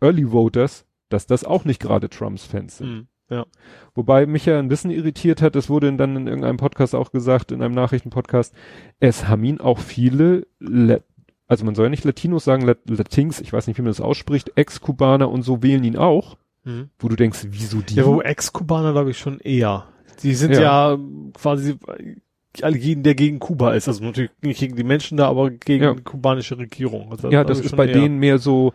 [0.00, 2.90] Early Voters, dass das auch nicht gerade Trumps Fans sind.
[2.90, 3.06] Mhm.
[3.30, 3.46] Ja.
[3.94, 7.52] Wobei mich ja ein bisschen irritiert hat, das wurde dann in irgendeinem Podcast auch gesagt,
[7.52, 8.54] in einem Nachrichtenpodcast,
[9.00, 10.98] es haben ihn auch viele, La
[11.46, 14.00] also man soll ja nicht Latinos sagen, Lat Latins, ich weiß nicht, wie man das
[14.00, 16.88] ausspricht, Ex-Kubaner und so wählen ihn auch, Mhm.
[16.98, 17.94] wo du denkst, wieso die?
[17.94, 19.86] Ja, wo Ex-Kubaner glaube ich schon eher.
[20.22, 20.96] Die sind ja,
[21.34, 21.76] quasi
[22.62, 23.88] alle gegen, der gegen Kuba ist.
[23.88, 25.94] Also natürlich nicht gegen die Menschen da, aber gegen Ja.
[25.94, 27.10] die kubanische Regierung.
[27.10, 27.94] Also ja, das ist bei eher.
[27.94, 28.72] denen mehr so,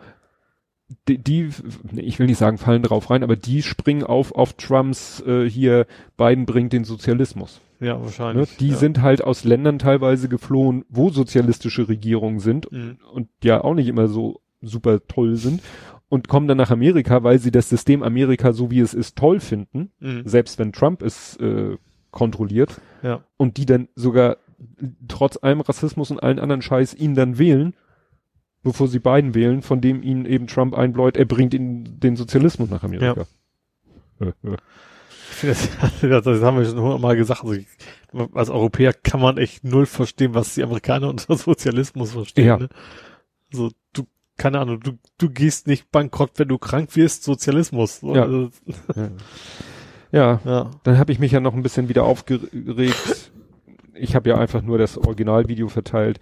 [1.08, 1.48] die, die,
[1.96, 5.86] ich will nicht sagen, fallen drauf rein, aber die springen auf, auf Trumps, äh, hier,
[6.16, 7.60] Biden bringt den Sozialismus.
[7.80, 8.02] Ja, Ne?
[8.04, 8.56] wahrscheinlich.
[8.58, 8.76] Die ja.
[8.76, 12.98] sind halt aus Ländern teilweise geflohen, wo sozialistische Regierungen sind Mhm.
[13.14, 15.62] und ja auch nicht immer so super toll sind
[16.10, 19.40] und kommen dann nach Amerika, weil sie das System Amerika so wie es ist toll
[19.40, 20.22] finden, Mhm.
[20.26, 21.78] selbst wenn Trump es äh,
[22.10, 23.24] kontrolliert Ja.
[23.38, 24.36] und die dann sogar
[25.08, 27.74] trotz allem Rassismus und allen anderen Scheiß ihn dann wählen,
[28.62, 32.68] bevor sie Biden wählen, von dem ihnen eben Trump einbläut, er bringt ihnen den Sozialismus
[32.68, 33.24] nach Amerika.
[34.20, 34.34] Ich
[35.30, 37.42] finde das, das haben wir schon hundertmal gesagt.
[37.42, 37.66] Also ich,
[38.34, 42.46] als Europäer kann man echt null verstehen, was die Amerikaner unter Sozialismus verstehen.
[42.46, 42.56] Ja.
[42.58, 42.68] Ne?
[43.52, 44.04] So, du,
[44.40, 48.00] keine Ahnung, du, du gehst nicht bankrott, wenn du krank wirst, Sozialismus.
[48.00, 48.22] So, Ja.
[48.22, 48.48] Also,
[50.12, 50.70] ja, ja.
[50.82, 53.32] dann habe ich mich ja noch ein bisschen wieder aufgeregt.
[53.92, 56.20] Ich habe ja einfach nur das Originalvideo verteilt.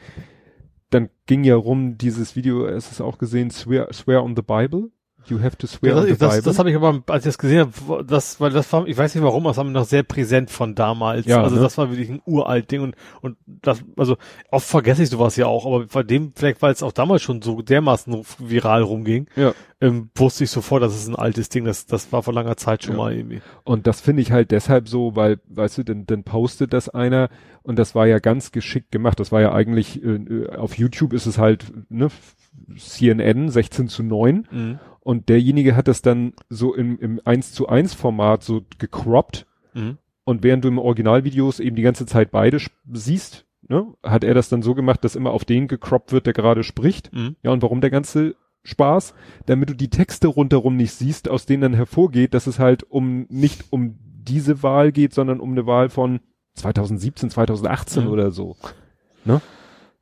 [0.91, 4.91] Dann ging ja rum dieses Video, es ist auch gesehen, swear, swear on the Bible.
[5.27, 7.61] You have to swear Ja, das, das, das habe ich aber, als ich das gesehen
[7.61, 10.51] habe, das, weil das war, ich weiß nicht warum, das war mir noch sehr präsent
[10.51, 11.27] von damals.
[11.27, 11.63] Ja, also ne?
[11.63, 14.17] das war wirklich ein uralt Ding und, und das, also
[14.51, 17.43] oft vergesse ich sowas ja auch, aber bei dem, vielleicht weil es auch damals schon
[17.43, 19.53] so dermaßen viral rumging, ja.
[19.81, 22.85] ähm, wusste ich sofort, dass es ein altes Ding, das, das war vor langer Zeit
[22.85, 22.99] schon Ja.
[23.03, 23.43] mal irgendwie.
[23.65, 27.29] Und das finde ich halt deshalb so, weil, weißt du, dann, dann postet das einer
[27.63, 29.21] und das war ja ganz geschickt gemacht.
[29.21, 32.09] Das war ja eigentlich, äh, äh, auf YouTube ist es halt, ne,
[32.77, 34.79] CNN 16 zu 9 Mhm.
[35.09, 39.47] Und derjenige hat das dann so im, im 1 zu 1 Format so gecroppt.
[39.73, 39.97] Mhm.
[40.25, 42.59] Und während du im Originalvideos eben die ganze Zeit beide
[42.93, 46.35] siehst, ne, hat er das dann so gemacht, dass immer auf den gecroppt wird, der
[46.35, 47.11] gerade spricht.
[47.15, 47.37] Mhm.
[47.43, 49.15] Ja, und warum der ganze Spaß?
[49.47, 53.25] Damit du die Texte rundherum nicht siehst, aus denen dann hervorgeht, dass es halt um,
[53.31, 56.21] nicht um diese Wahl geht, sondern um eine Wahl von
[56.57, 58.11] 2017, 2018 Mhm.
[58.11, 58.57] oder so.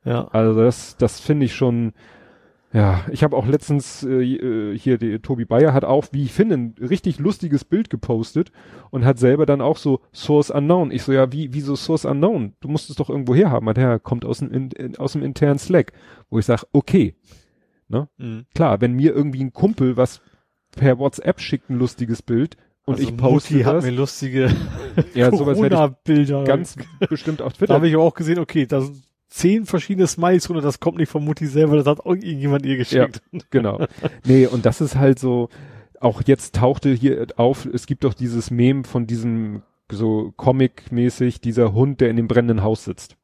[0.03, 0.27] Ja.
[0.33, 1.93] Also das, das finde ich schon,
[2.77, 6.33] ja, ich habe auch letztens äh, äh, hier, die, Tobi Bayer hat auch, wie ich
[6.33, 8.51] finde, ein richtig lustiges Bild gepostet
[8.91, 10.91] und hat selber dann auch so Source Unknown.
[10.91, 12.53] Ich so, ja, wie, wieso Source Unknown?
[12.59, 13.67] Du musst es doch irgendwo herhaben.
[13.67, 15.91] Hat er kommt aus dem, in, in, aus dem internen Slack,
[16.29, 17.15] wo ich sage, okay,
[17.89, 18.45] Mhm.
[18.53, 20.21] klar, wenn mir irgendwie ein Kumpel was
[20.75, 24.49] per WhatsApp schickt, ein lustiges Bild und also ich poste Mutti hat das, mir lustige
[25.13, 26.41] ja, sowas Corona-Bilder.
[26.41, 26.75] ich ganz
[27.09, 30.61] bestimmt auf Da Twitter habe ich auch gesehen, okay, da sind zehn verschiedene Smileys und
[30.63, 33.21] das kommt nicht von Mutti selber, das hat irgendjemand ihr geschickt.
[33.49, 33.85] Genau.
[34.25, 35.49] Nee, und das ist halt so,
[35.99, 41.73] auch jetzt tauchte hier auf, es gibt doch dieses Mem von diesem so Comic-mäßig, dieser
[41.73, 43.15] Hund, der in dem brennenden Haus sitzt.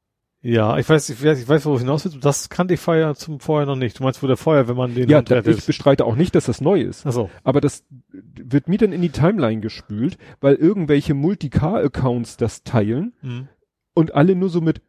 [0.46, 2.24] Ja, ich weiß, ich weiß, ich weiß, worauf hinaus willst.
[2.24, 3.98] Das kannte ich vorher zum vorher noch nicht.
[4.00, 5.58] Du meinst, wo der Feuer, wenn man den ja, Hund rettet.
[5.58, 7.06] ich bestreite auch nicht, dass das neu ist.
[7.06, 7.30] Ach so.
[7.46, 13.48] Aber das wird mir dann in die Timeline gespült, weil irgendwelche Multi-Car-Accounts das teilen Mhm.
[13.94, 14.82] und alle nur so mit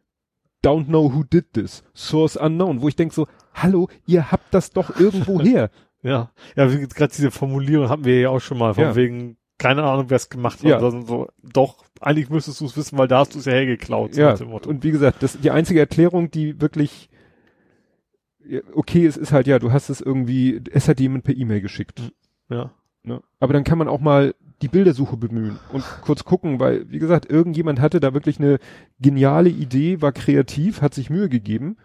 [0.65, 4.71] Don't know who did this, Source unknown, wo ich denke so, hallo, ihr habt das
[4.71, 5.69] doch irgendwo her.
[6.01, 8.95] Ja, ja, gerade diese Formulierung hatten wir ja auch schon mal, von Ja.
[8.95, 10.65] wegen, keine Ahnung, wer es gemacht hat.
[10.65, 10.79] Ja.
[10.79, 14.15] So, doch, eigentlich müsstest du es wissen, weil da hast du es ja hergeklaut.
[14.15, 17.09] Ja, und wie gesagt, das die einzige Erklärung, die wirklich
[18.73, 22.11] okay ist, ist halt ja, du hast es irgendwie, es hat jemand per E-Mail geschickt.
[22.49, 22.71] ja.
[23.03, 23.21] Ne?
[23.39, 24.33] Aber dann kann man auch mal
[24.65, 28.57] die Bildersuche bemühen und kurz gucken, weil, wie gesagt, irgendjemand hatte da wirklich eine
[28.99, 31.77] geniale Idee, war kreativ, hat sich Mühe gegeben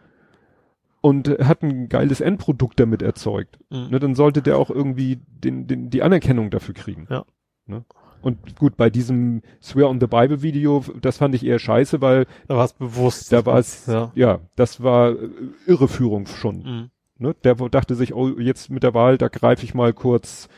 [1.02, 3.58] und hat ein geiles Endprodukt damit erzeugt.
[3.68, 3.88] Mhm.
[3.90, 7.06] Ne, dann sollte der auch irgendwie den, den, die Anerkennung dafür kriegen.
[7.10, 7.26] Ja.
[7.66, 7.84] Ne?
[8.22, 12.26] Und gut, bei diesem Swear on the Bible Video, das fand ich eher scheiße, weil
[12.48, 13.30] Da war es bewusst.
[13.30, 14.10] da war es, Ja.
[14.14, 15.28] ja, das war äh,
[15.66, 16.62] Irreführung schon.
[16.62, 16.90] Mhm.
[17.18, 17.34] Ne?
[17.44, 20.48] Der dachte sich, oh, jetzt mit der Wahl, da greife ich mal kurz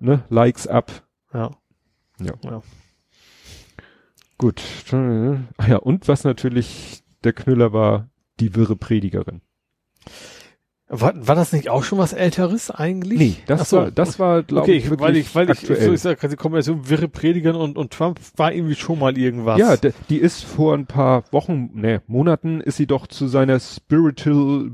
[0.00, 1.02] ne, Likes ab.
[1.32, 1.50] Ja.
[2.20, 2.32] Ja.
[2.42, 2.62] ja.
[4.38, 4.62] Gut.
[4.92, 8.08] Ah ja, und was natürlich der Knüller war,
[8.38, 9.42] die wirre Predigerin.
[10.90, 13.42] War, war das nicht auch schon was Älteres eigentlich?
[13.46, 13.76] das Ach so.
[13.76, 15.82] war, das war, glaube okay, ich, wirklich weil ich, weil ich, aktuell.
[15.82, 19.18] so ist ja quasi die Kombination wirre Predigern und, und Trump war irgendwie schon mal
[19.18, 19.58] irgendwas.
[19.58, 23.60] Ja, de, die ist vor ein paar Wochen, ne, Monaten ist sie doch zu seiner
[23.60, 24.70] Spiritual,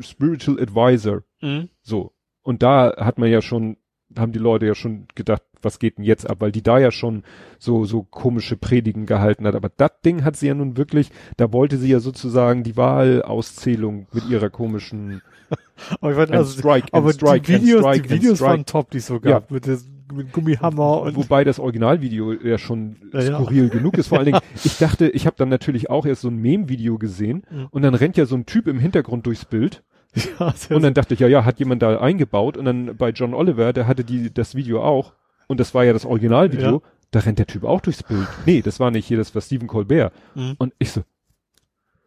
[0.00, 1.22] Spiritual Advisor.
[1.40, 1.68] Mhm.
[1.80, 2.12] So.
[2.42, 3.76] Und da hat man ja schon,
[4.16, 6.90] haben die Leute ja schon gedacht, was geht denn jetzt ab, weil die da ja
[6.90, 7.22] schon
[7.58, 9.54] so, so komische Predigen gehalten hat.
[9.54, 14.06] Aber das Ding hat sie ja nun wirklich, da wollte sie ja sozusagen die Wahlauszählung
[14.12, 15.22] mit ihrer komischen
[16.00, 18.90] Aber, ich weiß, and also, Strike, aber Strike, die Videos, Strike, die Videos waren top,
[18.90, 19.50] die es so gab.
[19.50, 23.34] Mit, des, mit Gummihammer und Wobei das Originalvideo ja schon Ja, ja.
[23.34, 24.08] skurril genug ist.
[24.08, 27.42] Vor allen Dingen, ich dachte, ich habe dann natürlich auch erst so ein Meme-Video gesehen
[27.50, 27.66] Mhm.
[27.70, 29.82] und dann rennt ja so ein Typ im Hintergrund durchs Bild
[30.38, 33.32] ja, und dann dachte ich, ja, ja, hat jemand da eingebaut und dann bei John
[33.34, 35.12] Oliver, der hatte die das Video auch
[35.52, 36.80] und das war ja das Originalvideo, Ja.
[37.12, 38.26] da rennt der Typ auch durchs Bild.
[38.46, 40.12] Nee, das war nicht hier, das war Stephen Colbert.
[40.34, 40.54] Mhm.
[40.58, 41.02] Und ich so,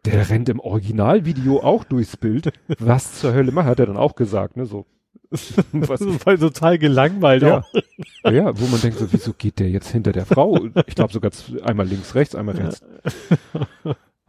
[0.04, 2.52] der rennt im Originalvideo auch durchs Bild.
[2.78, 4.86] Was zur Hölle macht, hat er dann auch gesagt, ne, so.
[5.72, 7.58] Was, Das war total gelangweilt ja.
[7.60, 8.30] auch.
[8.30, 10.66] ja, wo man denkt so, wieso geht der jetzt hinter der Frau?
[10.86, 11.32] Ich glaube sogar
[11.64, 12.82] einmal links, rechts, einmal rechts.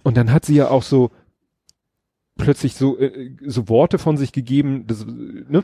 [0.04, 1.12] Und dann hat sie ja auch so
[2.38, 5.64] plötzlich so äh, so Worte von sich gegeben, das, ne?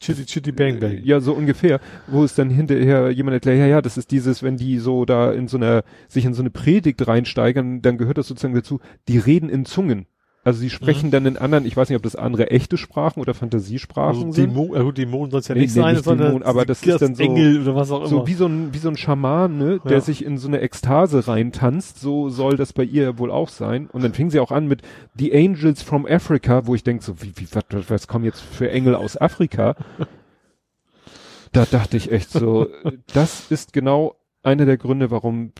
[0.00, 1.00] Chitty Chitty Bang Bang.
[1.02, 4.56] Ja, so ungefähr, wo es dann hinterher jemand erklärt, ja, ja, das ist dieses, wenn
[4.56, 8.28] die so da in so einer, sich in so eine Predigt reinsteigern, dann gehört das
[8.28, 10.06] sozusagen dazu, die reden in Zungen.
[10.46, 13.34] Also sie sprechen dann in anderen, ich weiß nicht, ob das andere echte Sprachen oder
[13.34, 14.52] Fantasiesprachen Also sind.
[14.52, 16.64] Dämon, ja gut, Dämon soll es ja Nee, nicht nee, sein, nicht sondern Dämon, aber
[16.64, 18.08] das ist dann so- Engel oder was auch immer.
[18.08, 20.00] So wie so ein, wie so ein Schaman, ne, der Ja.
[20.00, 23.88] sich in so eine Ekstase reintanzt, so soll das bei ihr wohl auch sein.
[23.92, 24.82] Und dann fing sie auch an mit
[25.18, 28.40] The Angels from Africa, wo ich denke so, wie, wie, was, was, was kommen jetzt
[28.40, 29.74] für Engel aus Afrika?
[31.52, 32.68] da dachte ich echt so,
[33.12, 35.50] das ist genau einer der Gründe, warum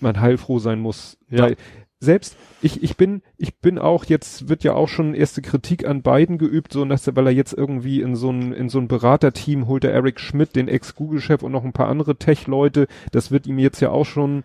[0.00, 1.16] man heilfroh sein muss.
[1.30, 1.44] Ja.
[1.44, 1.56] Weil
[2.00, 6.02] selbst ich, ich bin, ich bin auch jetzt, wird ja auch schon erste Kritik an
[6.02, 8.88] Biden geübt, so dass er, weil er jetzt irgendwie in so ein, in so ein
[8.88, 13.46] Beraterteam holt der Eric Schmidt, den Ex-Google-Chef und noch ein paar andere Tech-Leute, das wird
[13.46, 14.44] ihm jetzt ja auch schon,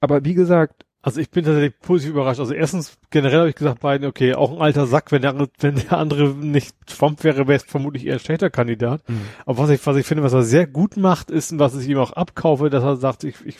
[0.00, 2.40] aber wie gesagt, Also ich bin tatsächlich positiv überrascht.
[2.40, 5.48] Also erstens, generell habe ich gesagt, Biden, okay, auch ein alter Sack, wenn der andere,
[5.60, 9.02] wenn der andere nicht Trump wäre, wäre es vermutlich eher ein schlechter Kandidat.
[9.44, 11.88] Aber was ich, was ich finde, was er sehr gut macht, ist, und was ich
[11.88, 13.56] ihm auch abkaufe, dass er sagt, ich, ich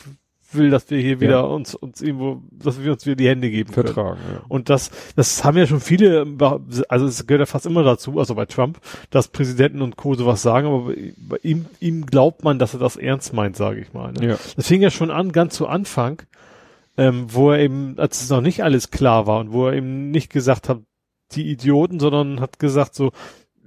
[0.53, 1.19] will, dass wir hier Ja.
[1.21, 3.87] wieder uns, uns irgendwo, dass wir uns wieder die Hände geben können.
[3.87, 4.41] Vertragen, ja.
[4.47, 6.25] Und das, das haben ja schon viele,
[6.89, 8.79] also es gehört ja fast immer dazu, also bei Trump,
[9.09, 10.13] dass Präsidenten und Co.
[10.15, 13.93] sowas sagen, aber bei, ihm, ihm glaubt man, dass er das ernst meint, sage ich
[13.93, 14.13] mal.
[14.13, 14.29] Ne?
[14.29, 14.37] Ja.
[14.55, 16.21] Das fing ja schon an, ganz zu Anfang,
[16.97, 20.11] ähm, wo er eben, als es noch nicht alles klar war und wo er eben
[20.11, 20.79] nicht gesagt hat,
[21.33, 23.11] die Idioten, sondern hat gesagt so,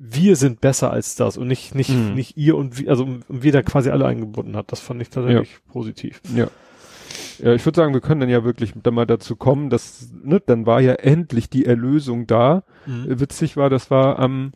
[0.03, 2.15] wir sind besser als das und nicht, nicht, Mhm.
[2.15, 4.73] nicht ihr und wir, also und wir da quasi alle eingebunden hat.
[4.73, 6.23] Das fand ich tatsächlich positiv.
[6.35, 6.49] Ja.
[7.43, 10.41] Ja, ich würde sagen, wir können dann ja wirklich dann mal dazu kommen, dass, ne,
[10.45, 12.65] dann war ja endlich die Erlösung da.
[12.87, 13.11] Mhm.
[13.11, 14.53] Äh, Witzig war, das war am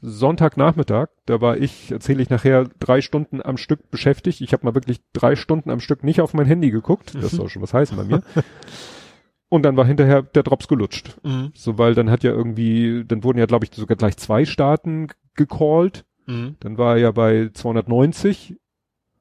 [0.00, 4.40] Sonntagnachmittag, da war ich, erzähle ich nachher, drei Stunden am Stück beschäftigt.
[4.40, 7.14] Ich habe mal wirklich drei Stunden am Stück nicht auf mein Handy geguckt.
[7.14, 8.22] Das soll schon was heißen bei mir.
[9.50, 11.16] Und dann war hinterher der Drops gelutscht.
[11.24, 11.52] Mhm.
[11.54, 15.08] So, weil dann hat ja irgendwie, dann wurden ja, glaube ich, sogar gleich zwei Staaten
[15.34, 16.04] gecallt.
[16.26, 16.56] Mhm.
[16.60, 18.56] Dann war er ja bei 290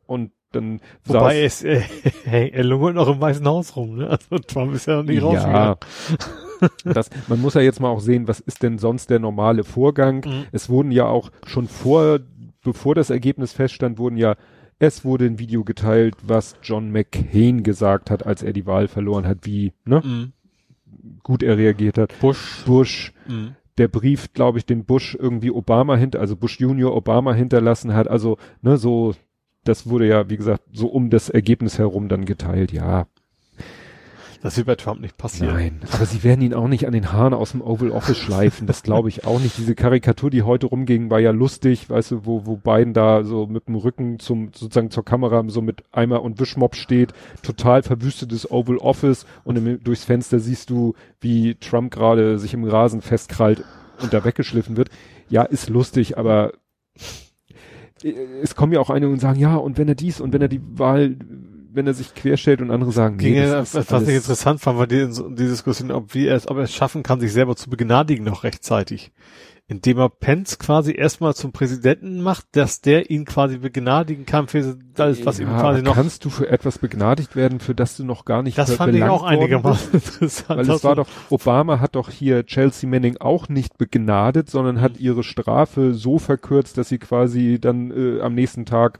[0.05, 1.81] und dann Wobei es, äh,
[2.25, 4.09] hey, er lungert noch im Weißen Haus rum, ne?
[4.09, 5.55] Also Trump ist ja noch nicht rausgegangen.
[5.55, 5.77] Ja,
[6.93, 10.23] das, man muss ja jetzt mal auch sehen, was ist denn sonst der normale Vorgang?
[10.25, 10.45] Mhm.
[10.51, 12.19] Es wurden ja auch schon vor,
[12.63, 14.35] bevor das Ergebnis feststand, wurden ja,
[14.79, 19.25] es wurde ein Video geteilt, was John McCain gesagt hat, als er die Wahl verloren
[19.27, 20.33] hat, wie ne, Mhm.
[21.23, 22.13] gut er reagiert hat.
[22.19, 22.63] Bush.
[22.65, 23.55] Bush, Mhm.
[23.77, 28.07] der Brief, glaube ich, den Bush irgendwie Obama hinter, also Bush Junior Obama hinterlassen hat.
[28.07, 29.13] Also, ne, so,
[29.67, 32.71] das wurde ja, wie gesagt, so um das Ergebnis herum dann geteilt.
[32.71, 33.07] Ja,
[34.43, 35.55] Das wird bei Trump nicht passieren.
[35.55, 38.67] Nein, aber sie werden ihn auch nicht an den Haaren aus dem Oval Office schleifen.
[38.67, 39.57] Das glaube ich auch nicht.
[39.57, 43.47] Diese Karikatur, die heute rumging, war ja lustig, weißt du, wo, wo Biden da so
[43.47, 48.49] mit dem Rücken zum, sozusagen zur Kamera so mit Eimer und Wischmopp steht, total verwüstetes
[48.51, 53.63] Oval Office und im, durchs Fenster siehst du, wie Trump gerade sich im Rasen festkrallt
[54.01, 54.89] und da weggeschliffen wird.
[55.29, 56.53] Ja, ist lustig, aber
[58.03, 60.47] es kommen ja auch einige und sagen, ja, und wenn er dies und wenn er
[60.47, 61.15] die Wahl,
[61.73, 64.87] wenn er sich querstellt und andere sagen, Ging ja, das was, ich interessant fand, war
[64.87, 67.69] die, die Diskussion, ob, wie er es, ob er es schaffen kann, sich selber zu
[67.69, 69.11] begnadigen noch rechtzeitig.
[69.69, 74.77] Indem er Pence quasi erstmal zum Präsidenten macht, dass der ihn quasi begnadigen kann für
[74.97, 77.97] alles, was ihm Ja, quasi aber noch, Kannst du für etwas begnadigt werden, für das
[77.97, 80.59] du noch gar nicht das fand ich auch einigermaßen interessant.
[80.59, 84.79] Weil es war du- doch, Obama hat doch hier Chelsea Manning auch nicht begnadet, sondern
[84.79, 88.99] hat ihre Strafe so verkürzt, dass sie quasi dann äh, am nächsten Tag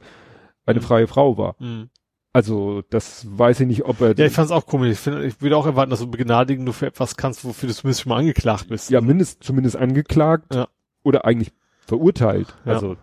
[0.66, 0.84] eine Mhm.
[0.84, 1.56] freie Frau war.
[1.60, 1.88] Mhm.
[2.32, 4.90] Also das weiß ich nicht, ob er Ja, ich fand es auch komisch.
[4.92, 7.74] Ich, finde, ich würde auch erwarten, dass du begnadigen nur für etwas kannst, wofür du
[7.74, 8.90] zumindest schon mal angeklagt bist.
[8.90, 10.68] ja mindest, zumindest angeklagt Ja.
[11.02, 11.52] oder eigentlich
[11.86, 12.54] verurteilt.
[12.64, 12.74] Ja.
[12.74, 12.96] Also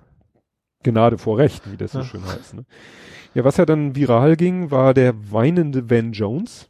[0.83, 2.05] Gnade vor Recht, wie das so Ja.
[2.05, 2.53] schön heißt.
[2.53, 2.65] Ne?
[3.33, 6.69] Ja, was ja dann viral ging, war der weinende Van Jones.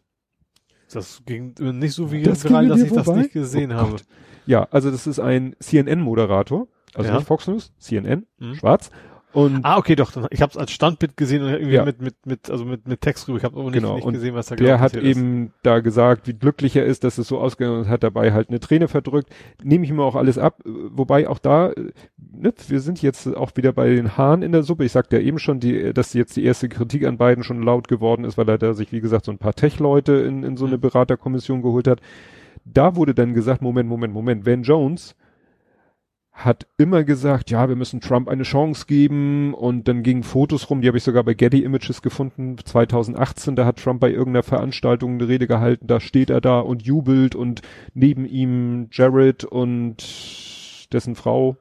[0.92, 3.22] Das ging nicht so wie Das viral, dass ich das vorbei?
[3.24, 3.92] nicht gesehen Oh habe.
[3.92, 4.06] Gott.
[4.46, 7.18] Ja, also das ist ein CNN-Moderator, also Ja.
[7.18, 8.56] nicht Fox News, CNN, Mhm.
[8.56, 8.92] schwarz.
[9.36, 10.12] Und Ah, okay, doch.
[10.32, 11.84] Ich habe es als Standbild gesehen und irgendwie Ja.
[11.86, 13.38] mit mit mit also mit mit Text drüber.
[13.38, 15.18] Ich habe aber nicht, Genau, nicht und gesehen, was da der genau hat passiert ist.
[15.18, 18.32] eben da gesagt, wie glücklich er ist, dass es so ausgegangen ist und hat dabei
[18.32, 19.30] halt eine Träne verdrückt.
[19.62, 23.52] Nehme ich mir auch alles ab, wobei auch da, äh, ne, wir sind jetzt auch
[23.56, 24.86] wieder bei den Haaren in der Suppe.
[24.86, 27.88] Ich sagte ja eben schon, die, dass jetzt die erste Kritik an beiden schon laut
[27.90, 30.66] geworden ist, weil er da sich, wie gesagt, so ein paar Tech-Leute in, in so
[30.66, 30.82] eine Mhm.
[30.82, 32.00] Beraterkommission geholt hat.
[32.64, 35.16] Da wurde dann gesagt, Moment, Moment, Moment, Van Jones
[36.36, 40.82] hat immer gesagt, ja, wir müssen Trump eine Chance geben und dann gingen Fotos rum,
[40.82, 45.14] die habe ich sogar bei Getty Images gefunden, 2018, da hat Trump bei irgendeiner Veranstaltung
[45.14, 47.62] eine Rede gehalten, da steht er da und jubelt und
[47.94, 50.04] neben ihm Jared und
[50.92, 51.56] dessen Frau,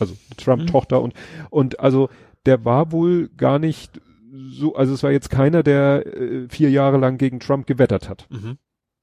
[0.00, 1.12] also Trump-Tochter und,
[1.50, 2.08] und also
[2.46, 4.00] der war wohl gar nicht
[4.48, 8.26] so, also es war jetzt keiner, der äh, vier Jahre lang gegen Trump gewettert hat.
[8.30, 8.56] Mhm.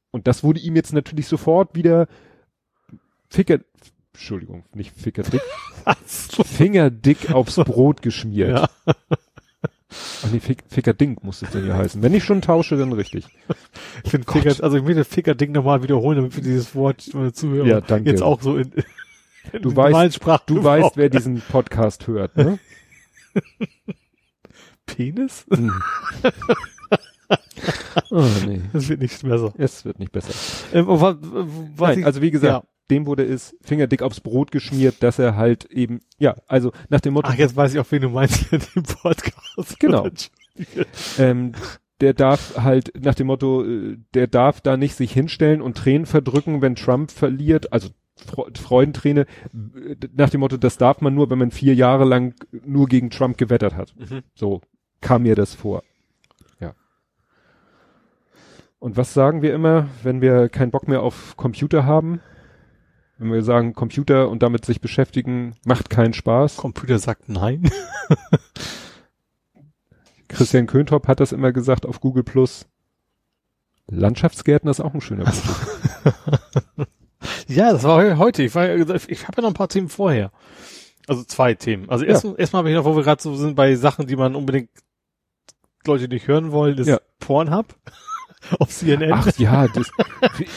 [0.09, 2.07] Und das wurde ihm jetzt natürlich sofort wieder
[3.29, 3.59] Ficker,
[4.19, 5.39] Entschuldigung, nicht Fickerdick,
[6.45, 8.49] fingerdick aufs Brot geschmiert.
[8.49, 8.69] Ja.
[8.85, 12.01] Ach nee, Fick, Fickerdink muss es denn hier heißen.
[12.03, 13.25] Wenn ich schon tausche, dann richtig.
[14.03, 17.31] Ich finde Ficker, also ich will das Ficker-Ding nochmal wiederholen, damit wir dieses Wort meine
[17.33, 18.09] Zuhörer Ja, danke.
[18.09, 18.71] jetzt auch so in,
[19.53, 22.59] in Du weißt- Du weißt, wer diesen Podcast hört, ne?
[24.85, 25.45] Penis?
[25.49, 25.71] Hm.
[28.11, 28.61] oh, nee.
[28.73, 29.53] Das wird nicht besser.
[29.57, 30.33] Es wird nicht besser.
[30.73, 35.03] Ähm, was, was Nein, ich, also wie gesagt, dem wurde es fingerdick aufs Brot geschmiert,
[35.03, 38.01] dass er halt eben, ja, also nach dem Motto, ach, jetzt weiß ich auch, wen
[38.01, 39.79] du meinst in dem Podcast.
[39.79, 40.07] Genau.
[41.17, 41.53] ähm,
[42.01, 46.05] der darf halt nach dem Motto, äh, der darf da nicht sich hinstellen und Tränen
[46.05, 47.89] verdrücken, wenn Trump verliert, also
[48.25, 49.21] Fre Freudenträne,
[49.53, 53.09] äh, nach dem Motto, das darf man nur, wenn man vier Jahre lang nur gegen
[53.09, 53.93] Trump gewettert hat.
[53.97, 54.21] Mhm.
[54.35, 54.61] So
[55.01, 55.83] kam mir das vor.
[56.59, 56.73] Ja.
[58.79, 62.21] Und was sagen wir immer, wenn wir keinen Bock mehr auf Computer haben?
[63.19, 66.55] Wenn wir sagen, Computer und damit sich beschäftigen, macht keinen Spaß.
[66.57, 67.69] Computer sagt nein.
[70.29, 72.65] Christian Köntop hat das immer gesagt auf Google Plus.
[73.87, 76.05] Landschaftsgärtner ist auch ein schöner Begriff.
[77.47, 78.43] Ja, das war heute.
[78.43, 80.31] Ich, war, ich habe ja noch ein paar Themen vorher.
[81.07, 81.89] Also zwei Themen.
[81.89, 82.11] Also Ja.
[82.11, 84.69] erst, erstmal habe ich noch, wo wir gerade so sind bei Sachen, die man unbedingt
[85.85, 86.99] Leute nicht hören wollen, ist Ja.
[87.19, 87.75] Pornhub
[88.59, 89.11] auf CNN.
[89.13, 89.91] Ach ja, das,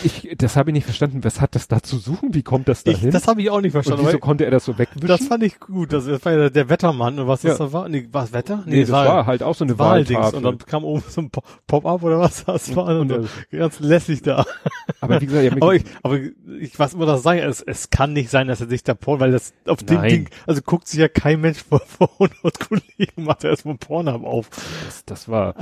[0.05, 1.25] ich, das habe ich nicht verstanden.
[1.25, 2.33] Was hat das da zu suchen?
[2.35, 3.11] Wie kommt das ich, dahin?
[3.11, 4.03] das habe ich auch nicht Und verstanden.
[4.03, 5.09] wieso weil- konnte er das so wegwischen?
[5.09, 5.93] Das fand ich gut.
[5.93, 7.67] Das, das war ja der Wettermann und was das Ja.
[7.67, 7.89] da war.
[7.89, 8.63] Nee, war es Wetter?
[8.67, 10.33] nee, das war halt auch so eine Wahldings.
[10.33, 13.01] Und dann kam oben so ein Po- Pop-up oder was das war.
[13.01, 14.45] Und, Und, so ganz lässig da.
[15.01, 16.19] aber wie gesagt, ja, Aber ich, aber
[16.61, 19.21] ich weiß immer das sagen, es, es kann nicht sein, dass er sich da Porn,
[19.21, 20.09] weil das auf dem Nein.
[20.09, 24.25] Ding, also guckt sich ja kein Mensch vor, vor 100 Kollegen, macht er erstmal Pornhub
[24.25, 24.49] auf.
[24.87, 25.55] das, das war,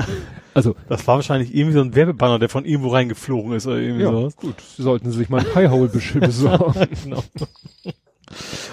[0.55, 4.05] also, Das war wahrscheinlich irgendwie so ein Werbebanner, der von irgendwo reingeflogen ist oder irgendwie
[4.05, 4.37] ja, sowas.
[4.37, 6.89] gut, sollten Sie sich mal ein Piehole besorgen.
[7.05, 7.23] genau.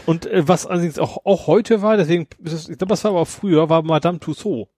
[0.05, 3.27] Und äh, was allerdings auch, auch heute war, deswegen, ich glaube, das war aber auch
[3.27, 4.69] früher, war Madame Tussauds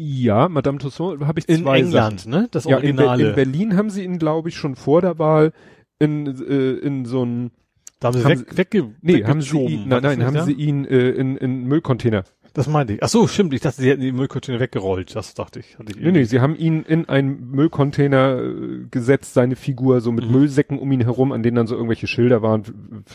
[0.00, 2.30] ja, Madame Tussauds habe ich in zwei England, Sachen.
[2.30, 2.48] ne?
[2.52, 3.30] Das Ja, in, Be Originale.
[3.30, 5.52] in Berlin haben sie ihn, glaube ich, schon vor der Wahl
[5.98, 7.50] in, äh, in so ein,
[7.98, 10.44] da haben sie haben weg, wegge nee, haben sie ihn, nein, nein, haben ja?
[10.44, 12.22] sie ihn äh, in, in Müllcontainer.
[12.58, 13.02] Das meinte ich.
[13.04, 13.54] Ach so, stimmt.
[13.54, 15.14] Ich dachte, sie hätten die Müllcontainer weggerollt.
[15.14, 15.78] Das dachte ich.
[15.78, 20.10] Hatte ich Nee, nee, sie haben ihn in einen Müllcontainer äh, gesetzt, seine Figur so
[20.10, 20.32] mit Mhm.
[20.32, 22.64] Müllsäcken um ihn herum, an denen dann so irgendwelche Schilder waren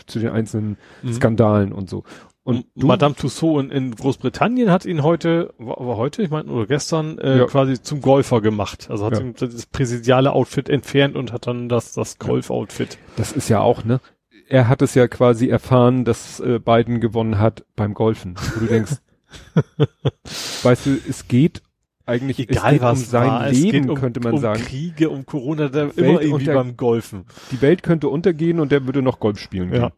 [0.06, 1.12] zu den einzelnen Mhm.
[1.12, 2.04] Skandalen und so.
[2.42, 6.50] Und du, Madame Tussauds in, in Großbritannien hat ihn heute, war, war heute, ich meine,
[6.50, 7.44] oder gestern, äh, Ja.
[7.46, 8.88] quasi zum Golfer gemacht.
[8.90, 9.20] Also hat Ja.
[9.20, 12.98] ihm das präsidiale Outfit entfernt und hat dann das, das Golf-Outfit.
[13.16, 14.00] das ist ja auch, ne?
[14.48, 18.34] Er hat es ja quasi erfahren, dass äh, Biden gewonnen hat beim Golfen.
[18.54, 18.92] Wo du denkst,
[20.62, 21.62] weißt du, es geht
[22.06, 23.50] eigentlich es geht um sein war.
[23.50, 24.62] Leben, um, könnte man um sagen.
[24.62, 27.24] Kriege, um Corona, da immer irgendwie unter- beim Golfen.
[27.50, 29.88] Die Welt könnte untergehen und der würde noch Golf spielen Ja.
[29.88, 29.92] gehen.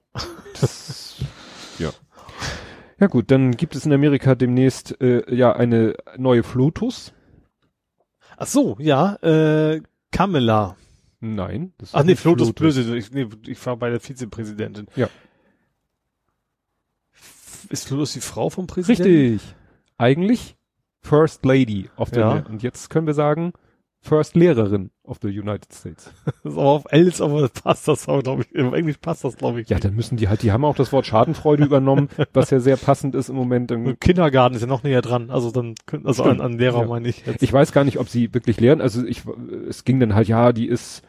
[0.60, 1.16] Das,
[1.78, 1.90] ja.
[2.98, 7.12] Ja gut, dann gibt es in Amerika demnächst äh, ja eine neue Flotus.
[8.36, 9.82] Ach so, ja, äh,
[10.12, 10.76] Kamala.
[11.20, 11.72] Nein.
[11.78, 12.96] Das Ach nee, Flotus Blöse.
[12.96, 14.86] Ich, nee, ich war bei der Vizepräsidentin.
[14.94, 15.08] Ja.
[17.70, 19.02] Ist Flotus die Frau vom Präsidenten?
[19.32, 19.54] Richtig.
[19.98, 20.56] Eigentlich
[21.02, 22.44] First Lady of the Ja.
[22.48, 23.52] Und jetzt können wir sagen
[24.02, 26.12] First Lehrerin of the United States.
[26.44, 28.54] Das ist aber auf Els, aber passt das auch, glaube ich.
[28.54, 29.68] Im Englisch passt das, glaube ich.
[29.68, 32.76] Ja, dann müssen die halt, die haben auch das Wort Schadenfreude übernommen, was ja sehr
[32.76, 33.72] passend ist im Moment.
[33.72, 35.30] Und Kindergarten ist ja noch näher dran.
[35.30, 36.86] Also dann, also an, an Lehrer Ja.
[36.86, 37.42] meine ich jetzt.
[37.42, 38.80] Ich weiß gar nicht, ob sie wirklich lehren.
[38.80, 39.22] Also ich,
[39.68, 41.02] es ging dann halt, ja, die ist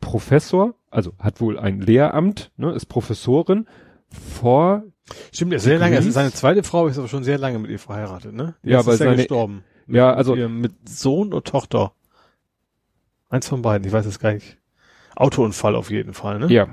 [0.00, 3.66] Professor, also hat wohl ein Lehramt, ne, ist Professorin
[4.10, 4.82] vor,
[5.32, 5.96] Stimmt, er ist sehr lange.
[5.98, 8.54] Ist seine zweite Frau, ist aber schon sehr lange mit ihr verheiratet, ne?
[8.62, 9.64] Die Ja, weil ist ja seine- gestorben.
[9.86, 11.92] ja, Mit also, ihr, mit Sohn und Tochter.
[13.28, 14.56] Eins von beiden, ich weiß es gar nicht.
[15.16, 16.46] Autounfall auf jeden Fall, ne?
[16.48, 16.68] ja.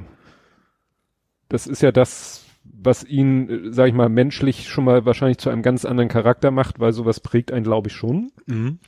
[1.50, 5.64] Das ist ja das, was ihn, sag ich mal, menschlich schon mal wahrscheinlich zu einem
[5.64, 8.32] ganz anderen Charakter macht, weil sowas prägt einen, glaube ich, schon.
[8.46, 8.80] Mhm.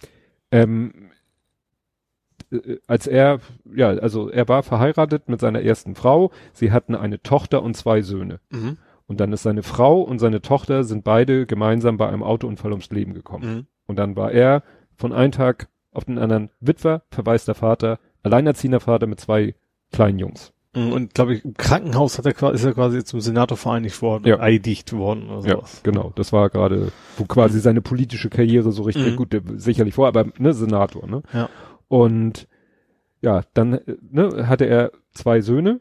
[0.52, 1.10] Ähm,
[2.52, 3.40] äh, als er,
[3.76, 8.02] ja, also er war verheiratet mit seiner ersten Frau, sie hatten eine Tochter und zwei
[8.02, 8.40] Söhne.
[8.50, 8.78] Mhm.
[9.08, 12.90] Und dann ist seine Frau und seine Tochter sind beide gemeinsam bei einem Autounfall ums
[12.90, 13.54] Leben gekommen.
[13.56, 13.66] Mhm.
[13.86, 14.64] Und dann war er
[14.96, 19.56] von einem Tag auf den anderen Witwer, verwaister Vater, alleinerziehender Vater mit zwei
[19.92, 20.54] kleinen Jungs.
[20.76, 20.92] Mhm.
[20.94, 24.26] Und glaube ich, im Krankenhaus hat er quasi, ist er quasi zum Senator vereinigt worden,
[24.26, 24.40] Ja.
[24.40, 25.82] eidigt worden oder Ja, sowas.
[25.84, 26.12] genau.
[26.16, 29.16] Das war gerade, wo quasi seine politische Karriere so richtig, Mhm.
[29.18, 31.22] gut, sicherlich vor, aber ne, Senator, ne?
[31.34, 31.50] Ja.
[31.90, 32.48] Und
[33.22, 33.80] ja, dann
[34.10, 35.80] ne, hatte er zwei Söhne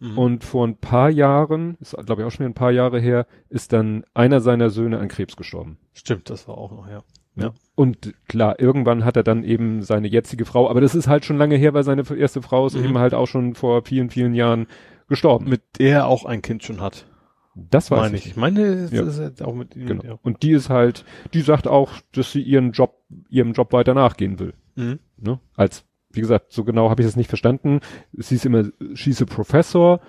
[0.00, 0.18] Mhm.
[0.18, 3.26] und vor ein paar Jahren, ist glaube ich auch schon wieder ein paar Jahre her,
[3.48, 5.78] ist dann einer seiner Söhne an Krebs gestorben.
[5.92, 7.02] Stimmt, das war auch noch, ja.
[7.36, 7.52] Ja.
[7.76, 11.38] Und klar, irgendwann hat er dann eben seine jetzige Frau, aber das ist halt schon
[11.38, 12.84] lange her, weil seine erste Frau ist Mhm.
[12.84, 14.66] eben halt auch schon vor vielen, vielen Jahren
[15.08, 15.48] gestorben.
[15.48, 17.06] Mit der er auch ein Kind schon hat,
[17.54, 18.26] das weiß meine ich.
[18.26, 18.36] ich.
[18.36, 19.04] Meine, Ja.
[19.04, 19.86] das ist ja auch mit ihm.
[19.86, 20.02] Genau.
[20.04, 20.18] Ja.
[20.22, 22.96] Und die ist halt, die sagt auch, dass sie ihren Job,
[23.28, 24.54] ihrem Job weiter nachgehen will.
[24.76, 24.98] Mhm.
[25.18, 25.40] Ne?
[25.56, 27.80] Als, wie gesagt, so genau habe ich es nicht verstanden.
[28.12, 30.00] Sie ist immer, she's a professor,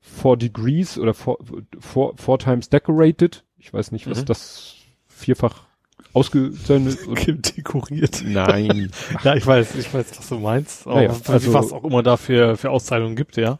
[0.00, 1.38] four degrees oder four,
[1.78, 3.44] four, four times decorated.
[3.58, 4.26] Ich weiß nicht, was Mhm.
[4.26, 4.74] das
[5.08, 5.66] vierfach
[6.12, 6.98] ausgezeichnet
[7.56, 8.22] dekoriert.
[8.26, 8.90] Nein.
[9.24, 10.86] Ja, ich weiß, ich weiß, was du meinst.
[10.86, 13.58] Aber Naja, also- was auch immer da für, für Auszeichnungen gibt, ja.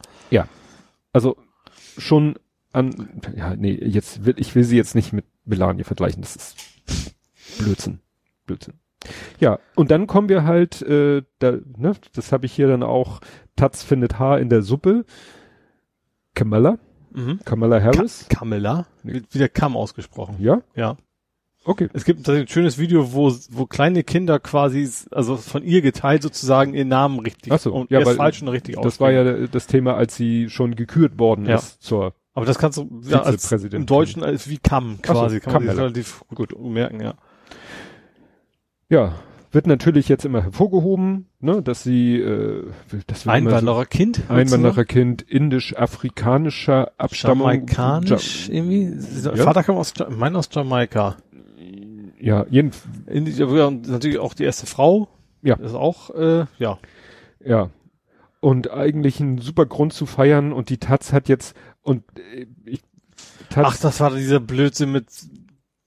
[1.12, 1.36] Also
[1.98, 2.36] schon
[2.72, 6.22] an, ja, nee, jetzt will, ich will sie jetzt nicht mit Melania vergleichen.
[6.22, 6.56] Das ist
[7.58, 7.98] Blödsinn.
[8.46, 8.74] Blödsinn.
[9.38, 13.20] Ja, und dann kommen wir halt, äh, da, ne, das habe ich hier dann auch,
[13.56, 15.04] Taz findet Haar in der Suppe.
[16.34, 16.78] Kamala,
[17.12, 17.40] Mhm.
[17.44, 18.26] Kamala Harris.
[18.28, 20.36] Kamela, wird wieder Kam ausgesprochen.
[20.38, 20.96] ja, Ja.
[21.64, 21.88] okay.
[21.92, 26.72] Es gibt ein schönes Video, wo, wo kleine Kinder quasi, also von ihr geteilt sozusagen
[26.72, 29.66] ihren Namen richtig Ach so, und ja, erst falsch und richtig Das war ja das
[29.66, 31.56] Thema, als sie schon gekürt worden Ja.
[31.56, 35.12] ist zur, Aber das kannst du ja, als im Deutschen als wie Kam Ach so,
[35.14, 37.14] quasi, kann man sich relativ gut merken, ja.
[38.90, 39.14] Ja,
[39.52, 42.66] wird natürlich jetzt immer hervorgehoben, ne, dass sie äh,
[43.06, 44.22] das Einwandererkind.
[44.28, 47.48] so, Einwandererkind indisch-afrikanischer Abstammung.
[47.48, 48.92] Jamaikanisch irgendwie.
[49.24, 49.36] Ja.
[49.36, 51.16] Vater kam aus, Ja- mein aus Jamaika.
[52.20, 52.72] Ja, jeden,
[53.06, 55.08] In, ja, und natürlich auch die erste Frau.
[55.42, 55.54] Ja.
[55.56, 56.78] Ist auch, äh, ja.
[57.44, 57.70] ja.
[58.40, 62.82] Und eigentlich ein super Grund zu feiern und die Taz hat jetzt und äh, ich
[63.50, 65.06] Taz, Ach, das war dieser Blödsinn mit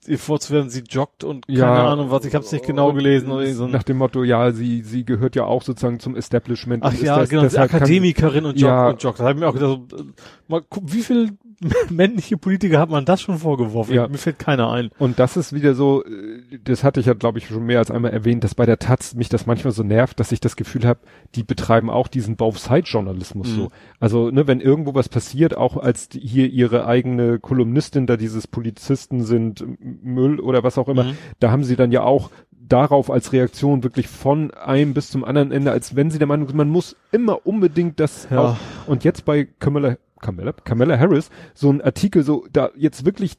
[0.08, 1.92] ihr vorzuwerfen, sie joggt und keine Ja.
[1.92, 3.32] Ahnung was, ich hab's nicht genau gelesen.
[3.32, 6.84] Oder so nach dem Motto, ja, sie sie gehört ja auch sozusagen zum Establishment.
[6.84, 8.90] ach ja, das- genau, sie deshalb kann- Akademikerin und joggt Ja.
[8.90, 9.20] und joggt.
[9.20, 10.04] Da hab ich mir auch gedacht, so, äh,
[10.48, 11.32] mal gucken, wie viel
[11.90, 13.94] männliche Politiker hat man das schon vorgeworfen?
[13.94, 14.08] Ja.
[14.08, 14.90] Mir fällt keiner ein.
[15.00, 17.92] Und das ist wieder so, äh, das hatte ich ja, glaube ich, schon mehr als
[17.92, 20.86] einmal erwähnt, dass bei der Taz mich das manchmal so nervt, dass ich das Gefühl
[20.86, 21.00] habe,
[21.36, 23.56] die betreiben auch diesen Both-Side-Journalismus Mhm.
[23.56, 23.72] so.
[24.00, 29.24] Also, ne, wenn irgendwo was passiert, auch als hier ihre eigene Kolumnistin da dieses Polizisten
[29.24, 29.64] sind,
[30.04, 31.18] Müll oder was auch immer, Mhm.
[31.40, 32.30] da haben sie dann ja auch
[32.66, 36.48] darauf als Reaktion wirklich von einem bis zum anderen Ende, als wenn sie der Meinung
[36.48, 38.40] sind, man muss immer unbedingt das Ja.
[38.40, 38.58] auch.
[38.88, 43.38] Und jetzt bei Kamala, Kamala, Kamala Harris, so ein Artikel, so da jetzt wirklich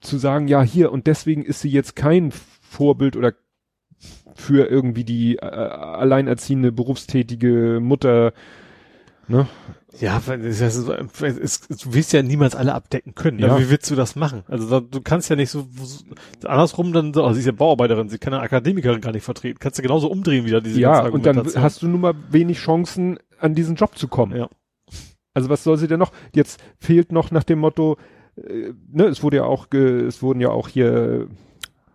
[0.00, 3.34] zu sagen, ja hier und deswegen ist sie jetzt kein Vorbild oder
[4.34, 8.32] für irgendwie die äh, alleinerziehende berufstätige Mutter,
[9.28, 9.46] ne?
[9.98, 13.40] Ja, es, ist du wirst ja niemals alle abdecken können.
[13.40, 13.58] Ja.
[13.58, 14.44] Wie willst du das machen?
[14.46, 17.52] Also da, du kannst ja nicht so, so andersrum dann so, also sie ist ja
[17.52, 19.58] Bauarbeiterin, sie kann eine Akademikerin gar nicht vertreten.
[19.58, 23.18] Kannst du genauso umdrehen wieder diese Ja, und dann hast du nun mal wenig Chancen,
[23.40, 24.36] an diesen Job zu kommen.
[24.36, 24.48] Ja.
[25.34, 26.12] Also was soll sie denn noch?
[26.34, 27.96] Jetzt fehlt noch nach dem Motto,
[28.36, 31.28] äh, ne, es wurde ja auch, es wurden ja auch hier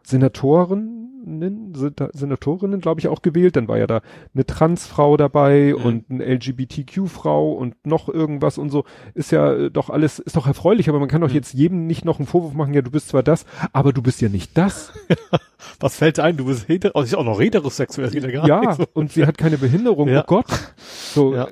[0.03, 0.94] Senatorinnen,
[1.25, 3.55] Sena- Senatorinnen, glaube ich, auch gewählt.
[3.55, 4.01] Dann war ja da
[4.33, 5.83] eine Transfrau dabei Mhm.
[5.85, 8.85] und eine LGBTQ-Frau und noch irgendwas und so.
[9.13, 11.35] Ist ja äh, doch alles, ist doch erfreulich, aber man kann doch Mhm.
[11.35, 14.21] jetzt jedem nicht noch einen Vorwurf machen, ja, du bist zwar das, aber du bist
[14.21, 14.93] ja nicht das.
[15.79, 16.37] Was fällt ein?
[16.37, 18.85] Du bist heter, also ist auch noch heterosexuell, geht ja gar ja, nicht so.
[18.93, 20.21] und sie hat keine Behinderung, Ja.
[20.21, 20.45] oh Gott.
[20.85, 21.47] So, Ja.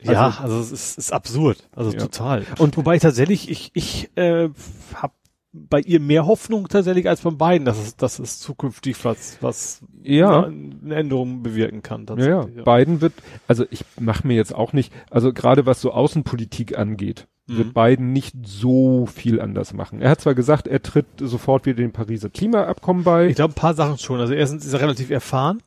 [0.00, 1.68] Also- ja, also es ist, ist absurd.
[1.76, 1.98] Also Ja.
[2.00, 2.44] total.
[2.58, 4.48] Und wobei tatsächlich, ich, ich äh,
[4.94, 5.12] habe
[5.52, 9.82] bei ihr mehr Hoffnung tatsächlich als beim beiden, dass es, dass es zukünftig was, was
[10.02, 10.44] Ja.
[10.46, 12.06] eine Änderung bewirken kann.
[12.08, 12.36] Ja, ja.
[12.40, 13.12] tatsächlich, Biden wird,
[13.48, 17.56] also ich mache mir jetzt auch nicht, also gerade was so Außenpolitik angeht, Mhm.
[17.58, 20.00] wird Biden nicht so viel anders machen.
[20.00, 23.26] Er hat zwar gesagt, er tritt sofort wieder dem Pariser Klimaabkommen bei.
[23.26, 24.20] Ich glaube, ein paar Sachen schon.
[24.20, 25.60] Also erstens ist er relativ erfahren,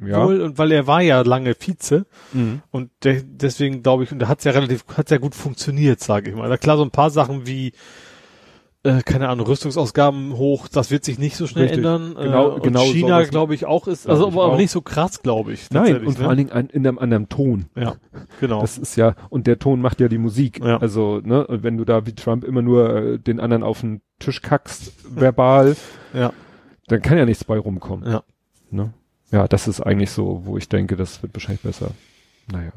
[0.00, 0.24] ja.
[0.24, 2.62] wohl, und weil er war ja lange Vize Mhm.
[2.70, 6.30] und der, deswegen glaube ich, und da hat's ja relativ, hat's ja gut funktioniert, sage
[6.30, 6.48] ich mal.
[6.48, 7.72] Na klar, so ein paar Sachen wie
[8.84, 11.78] äh, keine Ahnung, Rüstungsausgaben hoch, das wird sich nicht so schnell Richtig.
[11.78, 12.14] ändern.
[12.18, 15.52] Genau- äh, genau China, glaube ich, auch ist, also aber, aber nicht so krass, glaube
[15.52, 15.70] ich.
[15.70, 16.28] Nein, und vor ne?
[16.28, 17.66] allen Dingen an, in einem anderen Ton.
[17.76, 17.94] Ja,
[18.40, 18.60] genau.
[18.60, 20.60] Das ist ja, und der Ton macht ja die Musik.
[20.64, 20.78] Ja.
[20.78, 24.42] Also, ne, wenn du da wie Trump immer nur äh, den anderen auf den Tisch
[24.42, 25.76] kackst, verbal,
[26.12, 26.32] ja,
[26.88, 28.10] dann kann ja nichts bei rumkommen.
[28.10, 28.22] ja.
[28.70, 28.92] Ne?
[29.30, 31.90] Ja, das ist eigentlich so, wo ich denke, das wird wahrscheinlich besser.
[32.50, 32.72] Naja.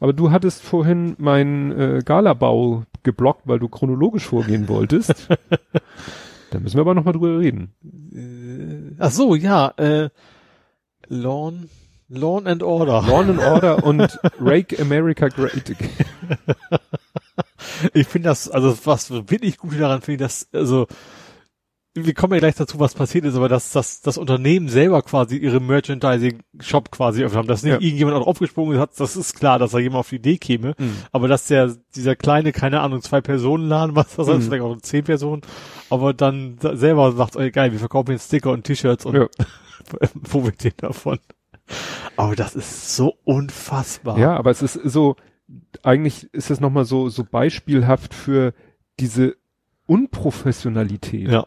[0.00, 5.28] Aber du hattest vorhin meinen äh, Galabau geblockt, weil du chronologisch vorgehen wolltest.
[6.50, 7.72] da müssen wir aber nochmal drüber reden.
[8.12, 10.10] Äh, ach so, ja, äh,
[11.08, 11.68] Lawn,
[12.08, 13.02] Lawn and Order.
[13.06, 15.74] Law and Order und Rake America Great.
[17.94, 20.86] Ich finde das, also was wirklich gut daran finde ich, dass, also,
[21.94, 25.36] wir kommen ja gleich dazu, was passiert ist, aber dass, dass das Unternehmen selber quasi
[25.36, 27.80] ihre Merchandising-Shop quasi eröffnet haben, dass nicht Ja.
[27.80, 30.96] irgendjemand auch aufgesprungen hat, das ist klar, dass da jemand auf die Idee käme, Mhm.
[31.12, 34.32] aber dass der, dieser kleine, keine Ahnung, zwei Personen Laden, was das Mhm.
[34.32, 35.42] heißt, vielleicht auch zehn Personen,
[35.90, 39.28] aber dann da- selber sagt, ey, geil, wir verkaufen jetzt Sticker und T-Shirts und Ja.
[40.22, 41.18] profitieren davon.
[42.16, 44.18] Aber das ist so unfassbar.
[44.18, 45.16] Ja, aber es ist so,
[45.82, 48.54] eigentlich ist es nochmal so, so beispielhaft für
[48.98, 49.36] diese
[49.86, 51.28] Unprofessionalität.
[51.28, 51.46] Ja.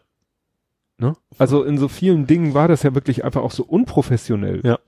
[0.98, 1.14] Ne?
[1.38, 4.60] Also in so vielen Dingen war das ja wirklich einfach auch so unprofessionell.
[4.64, 4.78] Ja.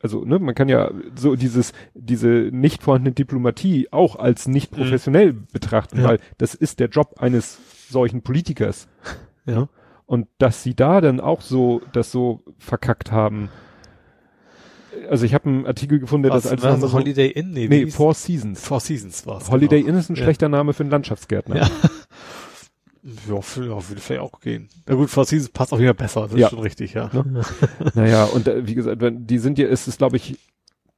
[0.00, 4.76] Also, ne, man kann ja so dieses, diese nicht vorhandene Diplomatie auch als nicht Mhm.
[4.82, 6.04] professionell betrachten, Ja.
[6.04, 7.58] weil das ist der Job eines
[7.90, 8.86] solchen Politikers.
[9.44, 9.68] Ja.
[10.06, 13.48] Und dass sie da dann auch so, das so verkackt haben.
[15.10, 17.50] Also ich habe einen Artikel gefunden, der Was, das einfach war so, Holiday Inn?
[17.50, 18.60] Nee, nee, Four Seasons.
[18.64, 19.50] Four Seasons war's.
[19.50, 19.92] Holiday genau.
[19.92, 20.22] Inn ist ein Ja.
[20.22, 21.56] schlechter Name für einen Landschaftsgärtner.
[21.56, 21.70] Ja.
[23.02, 23.34] Ja,
[23.88, 24.68] würde vielleicht auch gehen.
[24.86, 26.46] Na gut, Four Seasons passt auch wieder besser, das Ja.
[26.46, 27.10] ist schon richtig, ja.
[27.94, 30.36] Naja, und äh, wie gesagt, wenn, die sind ja, es ist glaube ich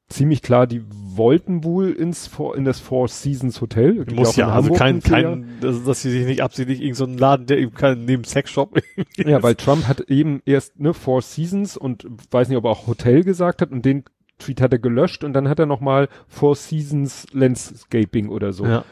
[0.09, 4.05] ziemlich klar, die wollten wohl ins Four, in das Four Seasons Hotel.
[4.12, 7.46] Muss ja, also kein, kein, dass, dass sie sich nicht absichtlich irgendeinen so einen Laden,
[7.46, 8.80] der eben kein, neben Sexshop.
[9.16, 12.86] Ja, weil Trump hat eben erst ne Four Seasons und weiß nicht, ob er auch
[12.88, 14.05] Hotel gesagt hat und den
[14.38, 18.64] Tweet hat er gelöscht und dann hat er noch mal Four Seasons Landscaping oder so.
[18.66, 18.84] Ja.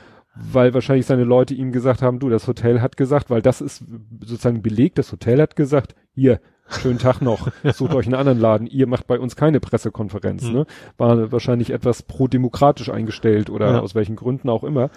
[0.53, 3.82] Weil wahrscheinlich seine Leute ihm gesagt haben, du, das Hotel hat gesagt, weil das ist
[4.20, 8.66] sozusagen belegt, das Hotel hat gesagt, hier, schönen Tag noch, sucht euch einen anderen Laden,
[8.66, 10.53] ihr macht bei uns keine Pressekonferenz, Mhm.
[10.53, 10.66] ne?
[10.97, 13.80] War wahrscheinlich etwas pro-demokratisch eingestellt oder Ja.
[13.80, 14.91] aus welchen Gründen auch immer.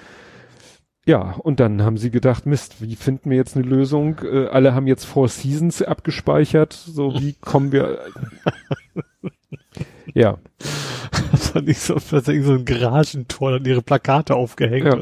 [1.07, 4.19] Ja, und dann haben sie gedacht, Mist, wie finden wir jetzt eine Lösung?
[4.23, 7.97] Äh, alle haben jetzt Four Seasons abgespeichert, so wie kommen wir,
[10.13, 10.37] ja,
[11.31, 14.97] Das fand ich so, dass irgendwie so ein Garagentor an ihre Plakate aufgehängt Ja.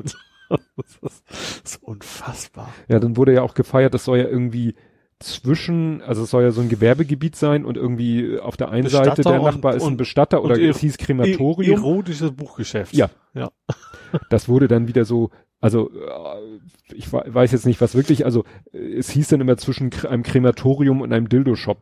[0.50, 0.60] Und.
[1.02, 1.24] Das
[1.64, 2.74] ist, unfassbar.
[2.88, 4.76] Ja, dann wurde ja auch gefeiert, das soll ja irgendwie
[5.20, 9.06] zwischen, also es soll ja so ein Gewerbegebiet sein und irgendwie auf der einen Bestatter
[9.18, 11.80] Seite der und- Nachbar ist ein und- Bestatter oder und es hieß Krematorium.
[11.80, 12.94] Erotisches Buchgeschäft.
[12.94, 13.10] Ja.
[13.34, 13.50] Ja.
[14.32, 15.30] Das wurde dann wieder so,
[15.62, 18.44] also äh, ich weiß jetzt nicht, was wirklich, also
[18.74, 21.78] äh, es hieß dann immer zwischen einem Krematorium und einem Dildo-Shop.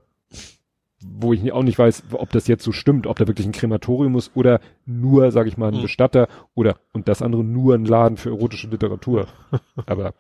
[1.20, 4.16] Wo ich auch nicht weiß, ob das jetzt so stimmt, ob da wirklich ein Krematorium
[4.16, 5.82] ist oder nur, sage ich mal, ein Hm.
[5.84, 9.28] Bestatter oder und das andere nur ein Laden für erotische Literatur.
[9.86, 10.14] Aber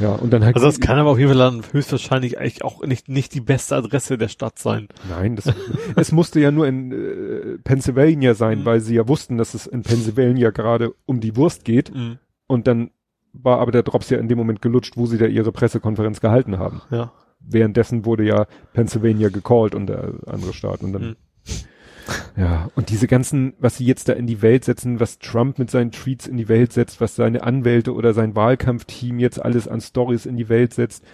[0.00, 0.56] ja, und dann halt.
[0.56, 4.18] Also das kann aber auf jeden Fall höchstwahrscheinlich eigentlich auch nicht, nicht die beste Adresse
[4.18, 4.88] der Stadt sein.
[5.08, 5.52] Nein, das,
[5.96, 8.64] es musste ja nur in äh, Pennsylvania sein, Mhm.
[8.64, 11.94] weil sie ja wussten, dass es in Pennsylvania gerade um die Wurst geht.
[11.94, 12.18] Mhm.
[12.46, 12.90] Und dann
[13.32, 16.58] war aber der Drops ja in dem Moment gelutscht, wo sie da ihre Pressekonferenz gehalten
[16.58, 16.82] haben.
[16.90, 17.12] Ja.
[17.40, 20.82] Währenddessen wurde ja Pennsylvania gecallt und der andere Staat.
[20.82, 21.16] Und dann, Mhm.
[22.36, 25.70] ja, und diese ganzen, was sie jetzt da in die Welt setzen, was Trump mit
[25.70, 29.80] seinen Tweets in die Welt setzt, was seine Anwälte oder sein Wahlkampfteam jetzt alles an
[29.80, 31.04] Stories in die Welt setzt.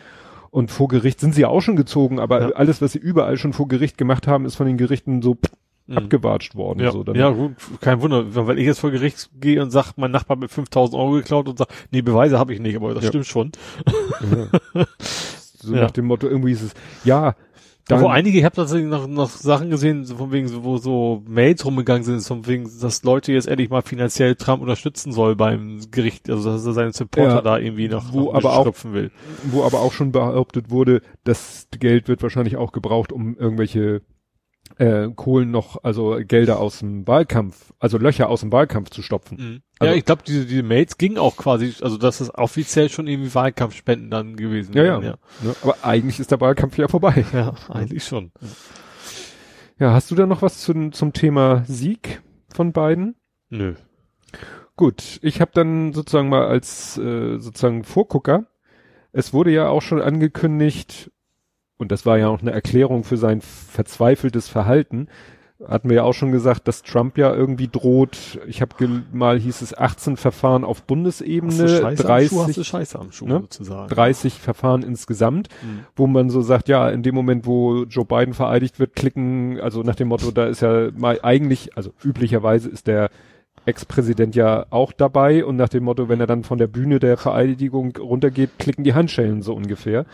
[0.51, 2.49] Und vor Gericht sind sie ja auch schon gezogen, aber Ja.
[2.51, 5.39] alles, was sie überall schon vor Gericht gemacht haben, ist von den Gerichten so
[5.87, 5.97] Mhm.
[5.99, 6.81] abgewatscht worden.
[6.81, 8.47] Ja, so, ja, gut, kein Wunder.
[8.47, 11.49] Wenn ich jetzt vor Gericht gehe und sag, mein Nachbar hat mir 5000 Euro geklaut
[11.49, 13.09] und sagt, nee, Beweise habe ich nicht, aber das Ja.
[13.11, 13.53] stimmt schon.
[14.75, 14.85] Ja.
[15.63, 15.83] so Ja.
[15.83, 17.35] nach dem Motto, irgendwie ist es, ja,
[17.89, 21.23] Dann, wo einige, ich habe tatsächlich noch, noch Sachen gesehen, so von wegen, wo so
[21.27, 25.81] Mails rumgegangen sind, von wegen, dass Leute jetzt endlich mal finanziell Trump unterstützen soll beim
[25.91, 29.11] Gericht, also dass er seinen Supporter Ja, da irgendwie noch, wo noch aber auch- will.
[29.51, 34.03] wo aber auch schon behauptet wurde, das Geld wird wahrscheinlich auch gebraucht, um irgendwelche
[34.79, 39.37] äh, Kohlen noch, also Gelder aus dem Wahlkampf, also Löcher aus dem Wahlkampf zu stopfen.
[39.39, 39.63] Mhm.
[39.79, 43.07] Also- ja, ich glaube, diese, diese Mails gingen auch quasi, also dass es offiziell schon
[43.07, 45.03] irgendwie Wahlkampfspenden dann gewesen Ja, ja.
[45.03, 45.55] wären, Ne?
[45.63, 47.25] Aber eigentlich ist der Wahlkampf ja vorbei.
[47.33, 47.55] ja.
[47.69, 48.33] Ja, eigentlich schon.
[49.79, 52.23] Ja, hast du da noch was zum, zum Thema Sieg
[52.55, 53.17] von beiden?
[53.51, 53.75] Nö.
[54.77, 58.47] Gut, ich habe dann sozusagen mal als äh, sozusagen Vorgucker,
[59.13, 61.12] es wurde ja auch schon angekündigt,
[61.83, 65.09] und das war ja auch eine Erklärung für sein verzweifeltes Verhalten,
[65.69, 68.75] hatten wir ja auch schon gesagt, dass Trump ja irgendwie droht, ich habe
[69.13, 72.67] mal hieß es 18 Verfahren auf Bundesebene, Hast du Scheiße am Schuh, hast du 30,
[72.67, 73.41] Scheiße am Schuh ne?
[73.43, 73.89] sozusagen.
[73.95, 75.81] 30 Verfahren insgesamt, Mhm.
[75.95, 79.83] wo man so sagt, ja, in dem Moment, wo Joe Biden vereidigt wird, klicken, also
[79.83, 83.11] nach dem Motto, da ist ja mal eigentlich, also üblicherweise ist der
[83.65, 87.17] Ex-Präsident ja auch dabei und nach dem Motto, wenn er dann von der Bühne der
[87.17, 90.07] Vereidigung runtergeht, klicken die Handschellen so ungefähr.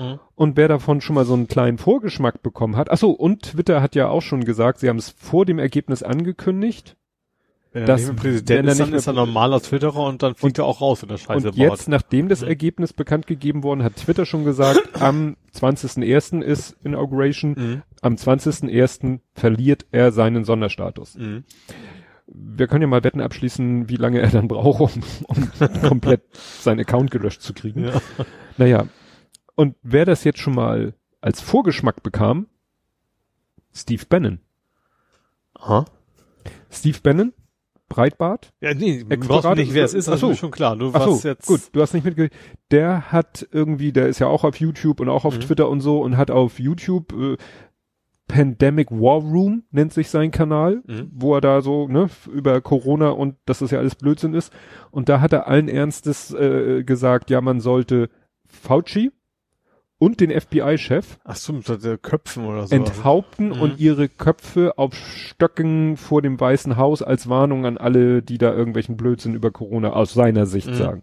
[0.00, 0.18] Mhm.
[0.34, 3.82] Und wer davon schon mal so einen kleinen Vorgeschmack bekommen hat, ach so, und Twitter
[3.82, 6.96] hat ja auch schon gesagt, sie haben es vor dem Ergebnis angekündigt.
[7.72, 10.58] Wenn er Das- wenn Präsident er ist, dann ist er normaler Twitterer und dann fliegt
[10.58, 11.70] er auch raus, wenn er Scheiße und baut.
[11.70, 12.48] jetzt, nachdem das Mhm.
[12.48, 16.42] Ergebnis bekannt gegeben worden, hat Twitter schon gesagt, am 20.01.
[16.42, 17.82] ist Inauguration, Mhm.
[18.02, 19.20] am 20.01.
[19.34, 21.16] verliert er seinen Sonderstatus.
[21.16, 21.44] Mhm.
[22.32, 25.48] Wir können ja mal Wetten abschließen, wie lange er dann braucht, um, um
[25.82, 26.22] komplett
[26.60, 27.84] seinen Account gelöscht zu kriegen.
[27.84, 28.00] Ja.
[28.56, 28.84] Naja,
[29.60, 32.46] und wer das jetzt schon mal als Vorgeschmack bekam,
[33.74, 34.40] Steve Bannon.
[35.54, 35.84] Aha.
[36.70, 37.32] Steve Bannon,
[37.88, 38.52] Breitbart.
[38.60, 40.28] Ja, nee, brauchst nicht, wer es ist, das so.
[40.28, 40.76] ist mir schon klar.
[40.76, 42.34] Du Ach warst so, jetzt, gut, du hast nicht mitgekriegt.
[42.70, 45.40] Der hat irgendwie, der ist ja auch auf YouTube und auch auf Mhm.
[45.40, 47.36] Twitter und so und hat auf YouTube äh,
[48.28, 51.10] Pandemic War Room nennt sich sein Kanal, Mhm.
[51.12, 54.52] wo er da so ne über Corona und dass das ja alles Blödsinn ist.
[54.90, 58.08] Und da hat er allen Ernstes äh, gesagt, ja man sollte
[58.46, 59.10] Fauci
[60.00, 61.52] und den FBI-Chef ach so,
[62.02, 62.74] Köpfen oder so.
[62.74, 63.60] enthaupten Mhm.
[63.60, 68.52] und ihre Köpfe auf Stöcken vor dem Weißen Haus als Warnung an alle, die da
[68.52, 70.74] irgendwelchen Blödsinn über Corona aus seiner Sicht Mhm.
[70.74, 71.02] sagen.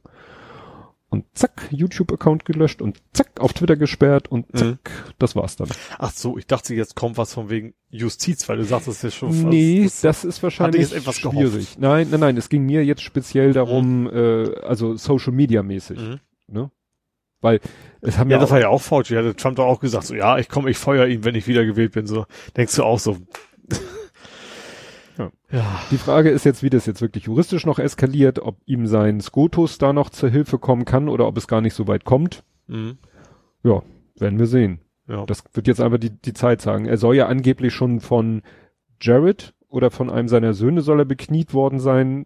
[1.09, 5.13] Und zack, YouTube-Account gelöscht und zack, auf Twitter gesperrt und zack, Mhm.
[5.19, 5.69] das war's dann.
[5.99, 9.03] Ach so, ich dachte, jetzt kommt was von wegen Justiz, weil du sagst, das ist
[9.03, 11.51] ja schon fast, nee, das, das ist wahrscheinlich etwas schwierig.
[11.51, 11.79] gehofft.
[11.79, 16.19] Nein, nein, nein, es ging mir jetzt speziell darum, äh, also Social Media mäßig, Mhm.
[16.47, 16.71] ne?
[17.39, 17.61] Weil
[18.01, 19.15] es haben Ja, ja, das auch, war ja auch Fauci.
[19.15, 21.93] Hatte Trump doch auch gesagt, so, ja, ich komme, ich feuer ihn, wenn ich wiedergewählt
[21.93, 22.07] bin.
[22.07, 22.25] So,
[22.55, 23.17] denkst du auch so.
[25.17, 25.31] Ja.
[25.51, 25.81] ja.
[25.89, 29.77] die Frage ist jetzt, wie das jetzt wirklich juristisch noch eskaliert, ob ihm sein Skotus
[29.77, 32.43] da noch zur Hilfe kommen kann oder ob es gar nicht so weit kommt.
[32.67, 32.97] Mhm.
[33.63, 33.81] Ja,
[34.15, 34.81] werden wir sehen.
[35.07, 35.25] Ja.
[35.25, 36.85] Das wird jetzt einfach die, die Zeit sagen.
[36.85, 38.41] Er soll ja angeblich schon von
[39.01, 42.25] Jared oder von einem seiner Söhne soll er bekniet worden sein,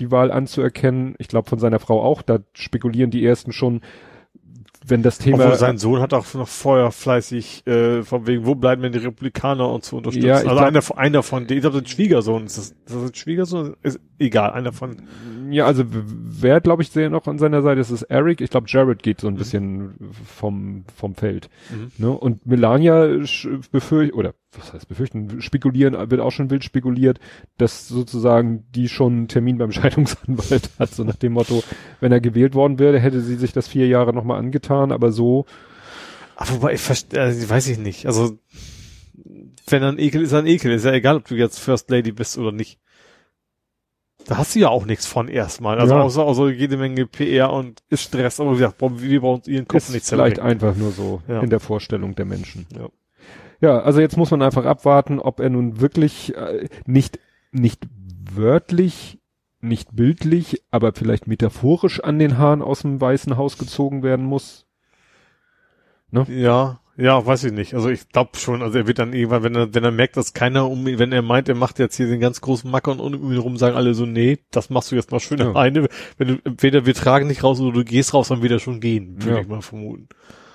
[0.00, 1.14] die Wahl anzuerkennen.
[1.18, 2.22] Ich glaube von seiner Frau auch.
[2.22, 3.82] Da spekulieren die ersten schon,
[4.86, 5.44] wenn das Thema.
[5.44, 8.98] Obwohl sein Sohn hat auch noch vorher fleißig, äh, von wegen, wo bleiben denn die
[8.98, 10.26] Republikaner und zu unterstützen.
[10.26, 12.76] Ja, also glaub- einer, von- einer von denen, ich glaube, sein Schwiegersohn, ist das, ist
[12.86, 13.76] das ein Schwiegersohn?
[13.82, 14.96] Ist egal, einer von,
[15.50, 18.40] Ja, also wer glaube ich sehr noch an seiner Seite ist, ist Eric.
[18.40, 19.94] Ich glaube Jared geht so ein bisschen
[20.24, 21.48] vom vom Feld.
[21.70, 21.90] Mhm.
[21.98, 22.10] Ne?
[22.10, 23.06] Und Melania
[23.70, 27.18] befürchtet oder was heißt befürchten, spekulieren wird auch schon wild spekuliert,
[27.58, 31.62] dass sozusagen die schon einen Termin beim Scheidungsanwalt hat, so nach dem Motto,
[32.00, 35.46] wenn er gewählt worden wäre, hätte sie sich das vier Jahre nochmal angetan, aber so
[36.36, 38.06] Aber wobei, ich verstehe, also, weiß ich nicht.
[38.06, 38.38] Also,
[39.68, 40.72] wenn er ein Ekel ist, er ein Ekel.
[40.72, 42.78] Ist ja egal, ob du jetzt First Lady bist oder nicht.
[44.26, 45.78] Da hast du ja auch nichts von erstmal.
[45.80, 46.02] Also Ja.
[46.02, 48.38] außer, außer jede Menge PR und Stress.
[48.40, 50.62] Aber wie gesagt, wir brauchen ihren Kopf ist nicht vielleicht zerbrechen.
[50.62, 51.40] einfach nur so Ja.
[51.40, 52.66] in der Vorstellung der Menschen.
[52.76, 52.88] Ja.
[53.60, 57.18] Ja, also jetzt muss man einfach abwarten, ob er nun wirklich äh, nicht
[57.52, 57.84] nicht
[58.34, 59.18] wörtlich,
[59.60, 64.66] nicht bildlich, aber vielleicht metaphorisch an den Haaren aus dem Weißen Haus gezogen werden muss.
[66.28, 67.74] Ja, ja, weiß ich nicht.
[67.74, 70.34] Also ich glaube schon, also er wird dann irgendwann, wenn er, wenn er merkt, dass
[70.34, 73.00] keiner um ihn, wenn er meint, er macht jetzt hier den ganz großen Macker und
[73.14, 75.50] um ihn rum sagen alle so, nee, das machst du jetzt mal schön Ja.
[75.50, 75.88] alleine.
[76.18, 78.80] Wenn du, entweder wir tragen nicht raus oder du gehst raus, dann wird er schon
[78.80, 79.40] gehen, würde Ja.
[79.40, 80.08] ich mal vermuten.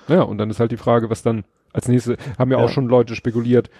[0.06, 2.64] Ja, und dann ist halt die Frage, was dann als nächstes, haben ja, Ja.
[2.64, 3.70] auch schon Leute spekuliert,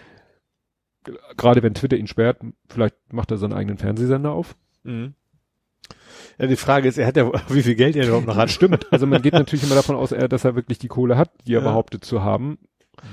[1.37, 2.39] gerade wenn Twitter ihn sperrt,
[2.69, 4.57] vielleicht macht er seinen eigenen Fernsehsender auf.
[4.85, 5.15] Mhm.
[6.39, 8.51] Ja, die Frage ist, er hat ja, wie viel Geld er überhaupt noch hat.
[8.51, 8.87] Stimmt.
[8.93, 11.63] Also man geht natürlich immer davon aus, dass er wirklich die Kohle hat, die er
[11.63, 11.69] Ja.
[11.69, 12.59] behauptet zu haben.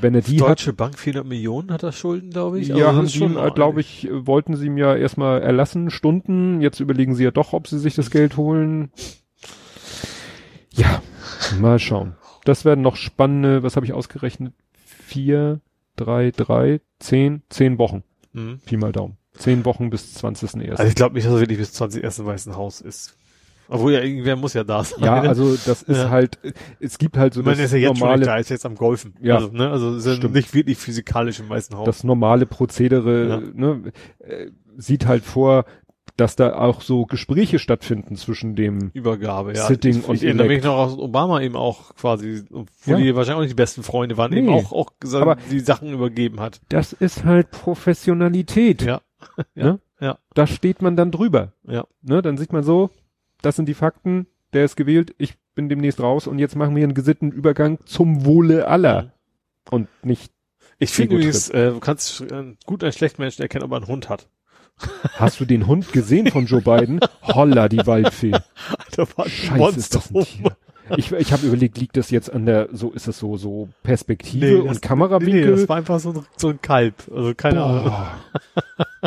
[0.01, 2.69] Wenn er die Die hat, Deutsche Bank 400 Millionen hat er Schulden, glaube ich.
[2.69, 6.59] ja, haben sie ihm, glaube ich, wollten sie ihm ja erstmal erlassen, Stunden.
[6.59, 8.91] Jetzt überlegen sie ja doch, ob sie sich das Geld holen.
[10.73, 11.01] Ja,
[11.59, 12.15] mal schauen.
[12.45, 14.53] Das werden noch spannende, was habe ich ausgerechnet?
[14.85, 15.59] Vier,
[15.97, 18.03] drei, drei, zehn, zehn Wochen.
[18.33, 18.59] Mhm.
[18.65, 19.17] Pi mal Daumen.
[19.33, 20.71] Zehn Wochen bis 20.01.
[20.71, 23.17] Also ich glaube nicht, dass er wirklich bis 20 ersten Weißen Haus ist.
[23.67, 25.03] Obwohl ja irgendwer muss ja da sein.
[25.03, 26.09] ja, also das ist Ja.
[26.11, 26.37] halt,
[26.79, 28.39] es gibt halt so ich meine, er das ist ja jetzt schon normale, da, er
[28.39, 29.15] ist jetzt am Golfen.
[29.21, 29.35] Ja.
[29.37, 31.85] Also, ne, also ist ja nicht wirklich physikalisch im Weißen Haus.
[31.85, 33.41] das normale Prozedere, Ja.
[33.53, 35.65] ne, äh, sieht halt vor,
[36.17, 39.67] dass da auch so Gespräche stattfinden zwischen dem Übergabe, ja.
[39.67, 42.97] Sitting ich, und ich erinnere mich noch aus Obama eben auch quasi, wo Ja.
[42.97, 44.53] die wahrscheinlich auch nicht die besten Freunde waren, eben Nee.
[44.53, 46.61] auch, auch gesagt, Aber- die Sachen übergeben hat.
[46.69, 48.81] Das ist halt Professionalität.
[48.81, 49.01] Ja.
[49.55, 49.79] Ne?
[50.01, 50.17] Ja.
[50.33, 51.53] Da steht man dann drüber.
[51.63, 51.85] Ja.
[52.01, 52.21] Ne?
[52.21, 52.89] Dann sieht man so,
[53.41, 56.83] das sind die Fakten, der ist gewählt, ich bin demnächst raus und jetzt machen wir
[56.83, 59.13] einen gesitteten Übergang zum Wohle aller.
[59.71, 60.33] Und nicht,
[60.79, 63.87] Ich finde übrigens, äh, du kannst äh, gut einen schlechten Menschen erkennen, ob er einen
[63.87, 64.27] Hund hat.
[65.13, 66.99] Hast du den Hund gesehen von Joe Biden?
[67.23, 68.33] Holla, die Waldfee.
[68.33, 70.25] Alter, war ein Scheiße, ist das ein.
[70.97, 74.45] Ich, ich habe überlegt, liegt das jetzt an der, so ist es so, so Perspektive
[74.45, 75.45] Nee, und das- Kamerawinkel?
[75.45, 76.93] Nee, das war einfach so ein, so ein Kalb.
[77.13, 77.83] Also keine Ahnung.
[77.85, 78.11] Boah.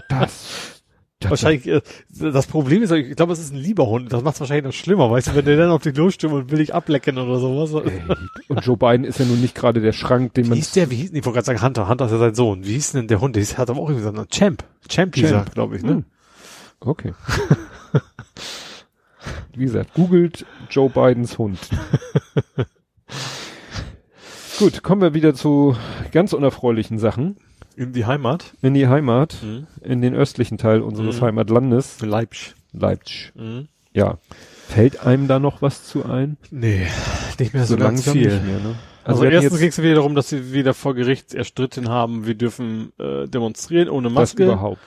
[0.08, 0.77] Das, das
[1.28, 1.80] Wahrscheinlich, äh,
[2.18, 4.12] das Problem ist, ich glaube, es ist ein lieber Hund.
[4.12, 6.50] Das macht es wahrscheinlich noch schlimmer, weißt du, wenn der dann auf dich losstürmt und
[6.50, 7.84] will dich ablecken oder sowas.
[7.86, 8.02] Ey,
[8.48, 10.56] und Joe Biden ist ja nun nicht gerade der Schrank, den Wie man.
[10.56, 12.64] hieß der, wie hieß, ich wollte gerade sagen Hunter, Hunter ist ja sein Sohn.
[12.64, 13.36] Wie hieß denn der Hund?
[13.36, 14.64] Der hieß- hat aber auch irgendwie so einen Champ.
[14.88, 15.52] Champ Champ.
[15.54, 15.90] glaube ich, ne?
[15.92, 16.04] Hm.
[16.80, 17.12] Okay.
[19.54, 21.58] Wie gesagt, googelt Joe Bidens Hund.
[24.58, 25.76] Gut, kommen wir wieder zu
[26.12, 27.36] ganz unerfreulichen Sachen.
[27.78, 28.54] In die Heimat.
[28.62, 29.66] In die Heimat, Mhm.
[29.82, 31.24] in den östlichen Teil unseres Mhm.
[31.26, 32.54] Heimatlandes, Leipzig.
[32.72, 33.32] Leipzig.
[33.36, 33.68] Mhm.
[33.92, 34.18] Ja.
[34.66, 36.36] Fällt einem da noch was zu ein?
[36.50, 36.86] Nee,
[37.38, 38.32] nicht mehr so, So langsam viel.
[38.32, 38.74] nicht mehr, ne?
[39.04, 42.34] Also, hatten erstens ging es wieder darum, dass sie wieder vor Gericht erstritten haben, wir
[42.34, 44.44] dürfen äh, demonstrieren ohne das Maske.
[44.44, 44.80] überhaupt.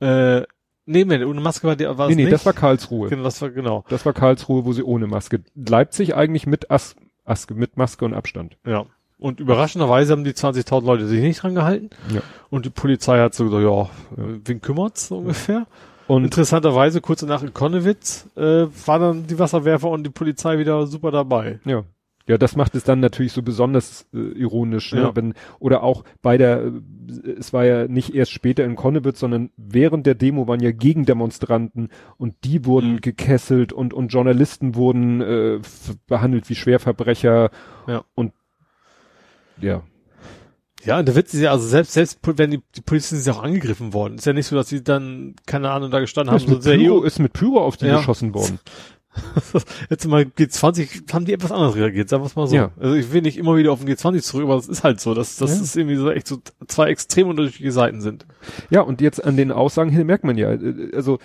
[0.00, 0.40] Äh,
[0.84, 2.32] nee, nee, ohne Maske war, der, war Nee, nee, nicht.
[2.34, 3.08] das war Karlsruhe.
[3.08, 3.84] genau, das war genau.
[3.88, 5.40] Das war Karlsruhe, wo sie ohne Maske.
[5.54, 8.58] Leipzig eigentlich mit As Aske, mit Maske und Abstand.
[8.66, 8.84] Ja.
[9.22, 11.90] Und überraschenderweise haben die 20.000 Leute sich nicht dran gehalten.
[12.12, 12.20] Ja.
[12.50, 13.82] Und die Polizei hat so gesagt, ja,
[14.22, 15.66] äh, wen kümmert's so ungefähr?
[16.08, 20.86] Und Interessanterweise, kurz danach in Konnewitz, äh, waren dann die Wasserwerfer und die Polizei wieder
[20.86, 21.60] super dabei.
[21.64, 21.84] ja.
[22.28, 25.00] Ja, das macht es dann natürlich so besonders äh, ironisch, ne?
[25.00, 25.16] Ja.
[25.16, 29.50] wenn oder auch bei der, äh, es war ja nicht erst später in Konnewitz, sondern
[29.56, 31.88] während der Demo waren ja Gegendemonstranten
[32.18, 33.00] und die wurden Mhm.
[33.00, 35.58] gekesselt und und Journalisten wurden äh,
[36.06, 37.50] behandelt wie Schwerverbrecher
[37.88, 38.04] Ja.
[38.14, 38.32] und
[39.60, 39.82] ja,
[40.84, 43.38] Ja, und der Witz ist ja, also selbst, selbst wenn die, die Polizisten sind ja
[43.38, 44.16] auch angegriffen worden.
[44.16, 47.02] Ist ja nicht so, dass sie dann, keine Ahnung, da gestanden ist haben, mit, Pyro,
[47.02, 47.98] ist mit Pyro auf die Ja.
[47.98, 48.58] geschossen worden.
[49.90, 52.56] Jetzt mal G20 haben die etwas anders reagiert, sagen wir es mal so.
[52.56, 52.70] Ja.
[52.80, 55.12] Also ich will nicht immer wieder auf den G20 zurück, aber das ist halt so,
[55.12, 55.62] dass das Ja.
[55.62, 58.26] ist irgendwie so echt so zwei extrem unterschiedliche Seiten sind.
[58.70, 61.18] Ja, und jetzt an den Aussagen hin merkt man ja, äh, also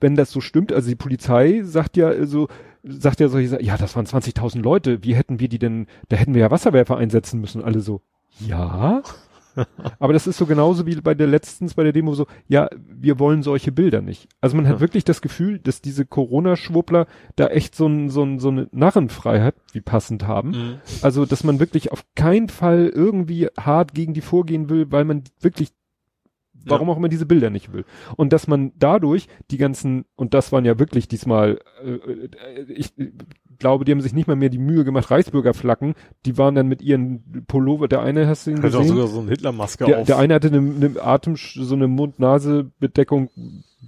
[0.00, 2.48] wenn das so stimmt, also die Polizei sagt ja äh, so,
[2.88, 6.34] sagt ja solche ja, das waren 20.000 Leute, wie hätten wir die denn, da hätten
[6.34, 8.00] wir ja Wasserwerfer einsetzen müssen, alle so,
[8.40, 9.02] ja,
[9.98, 13.18] Aber das ist so genauso wie bei der letztens bei der Demo so, ja, wir
[13.18, 14.28] wollen solche Bilder nicht.
[14.40, 14.80] Also man hat Ja.
[14.80, 19.56] wirklich das Gefühl, dass diese Corona-Schwuppler da echt so, ein, so, ein, so eine Narrenfreiheit
[19.72, 20.50] wie passend haben.
[20.50, 20.74] Mhm.
[21.02, 25.24] Also, dass man wirklich auf keinen Fall irgendwie hart gegen die vorgehen will, weil man
[25.40, 25.70] wirklich,
[26.66, 27.84] warum auch immer diese Bilder nicht will.
[28.16, 32.92] Und dass man dadurch die ganzen, und das waren ja wirklich diesmal, äh, äh, ich
[33.58, 35.94] glaube, die haben sich nicht mal mehr die Mühe gemacht, Reichsbürgerflaggen,
[36.26, 38.88] die waren dann mit ihren Pullover, der eine hast du ihn Hat auch gesehen?
[38.96, 40.06] sogar so eine Hitlermaske Der, auf.
[40.06, 43.30] der eine hatte eine, eine Atem, so eine Mund-Nase-Bedeckung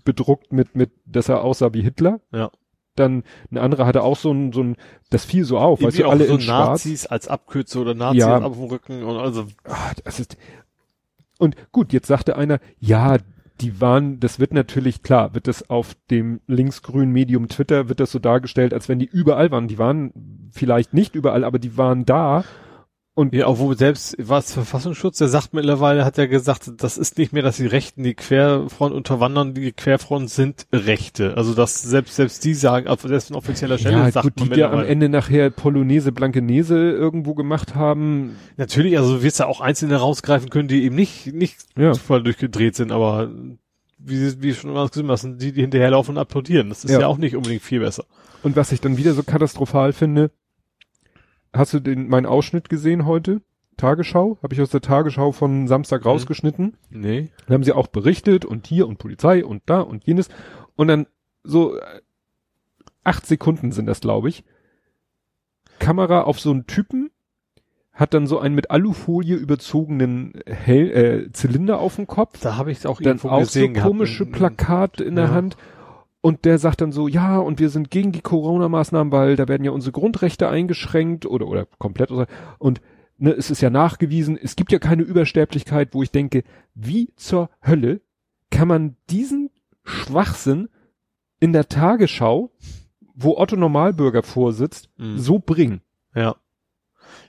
[0.05, 2.21] bedruckt mit, mit, dass er aussah wie Hitler.
[2.33, 2.51] Ja.
[2.97, 4.77] Dann ein anderer hatte auch so ein, so ein,
[5.11, 6.69] das fiel so auf, weißt Irgendwie du, auch alle so in schwarz.
[6.85, 8.43] Nazis als Abkürze oder Nazis Ja.
[8.43, 10.37] auf dem Rücken und also Ah, das ist,
[11.41, 13.17] und gut, jetzt sagte einer, ja,
[13.61, 18.11] die waren, das wird natürlich, klar, wird das auf dem linksgrünen Medium Twitter, wird das
[18.11, 19.69] so dargestellt, als wenn die überall waren.
[19.69, 22.45] Die waren vielleicht nicht überall, aber die waren da.
[23.21, 27.35] Und Ja, obwohl selbst was Verfassungsschutz, der sagt mittlerweile, hat ja gesagt, das ist nicht
[27.35, 31.37] mehr, dass die Rechten die Querfront unterwandern, die Querfront sind Rechte.
[31.37, 34.51] Also dass selbst selbst die sagen, also selbst ein offizieller Stelle ja, sagt gut, man
[34.51, 34.85] die da am.
[34.85, 38.37] Ende nachher Polonaise, Blankenese irgendwo gemacht haben.
[38.57, 41.93] Natürlich, also du wirst ja auch Einzelne rausgreifen können, die eben nicht nicht Ja.
[41.93, 43.31] voll durchgedreht sind, aber
[43.99, 46.71] wie, wie schon mal gesehen hast, die, die hinterherlaufen und applaudieren.
[46.71, 47.01] Das ist Ja.
[47.01, 47.07] ja.
[47.07, 48.05] auch nicht unbedingt viel besser.
[48.43, 50.31] Und was ich dann wieder so katastrophal finde,
[51.53, 53.43] hast du den, meinen Ausschnitt gesehen heute?
[53.77, 54.39] Tagesschau?
[54.43, 56.77] Habe ich aus der Tagesschau von Samstag rausgeschnitten.
[56.91, 57.31] Nee.
[57.47, 60.29] Dann haben sie auch berichtet und hier und Polizei und da und jenes.
[60.77, 61.07] Und dann
[61.45, 61.81] so äh,
[63.05, 64.45] acht Sekunden sind das, glaube ich.
[65.79, 67.11] Kamera auf so einen Typen,
[67.93, 70.91] hat dann so einen mit Alufolie überzogenen Hell,
[71.29, 72.39] äh, Zylinder auf dem Kopf.
[72.41, 73.89] Da habe ich auch Dann irgendwo auch so gesehen gehabt.
[73.91, 75.31] komische In- Plakate in der Ja.
[75.33, 75.57] Hand.
[76.23, 79.65] Und der sagt dann so, ja, und wir sind gegen die Corona-Maßnahmen, weil da werden
[79.65, 82.11] ja unsere Grundrechte eingeschränkt oder, oder komplett.
[82.11, 82.27] Oder,
[82.59, 82.83] und
[83.17, 86.43] ne, es ist ja nachgewiesen, es gibt ja keine Übersterblichkeit, wo ich denke,
[86.75, 88.03] wie zur Hölle
[88.51, 89.51] kann man diesen
[89.85, 90.69] Schwachsinn
[91.39, 92.51] in der Tagesschau,
[93.15, 95.19] wo Otto Normalbürger vorsitzt, Mhm.
[95.19, 95.81] so bringen?
[96.15, 96.37] Ja.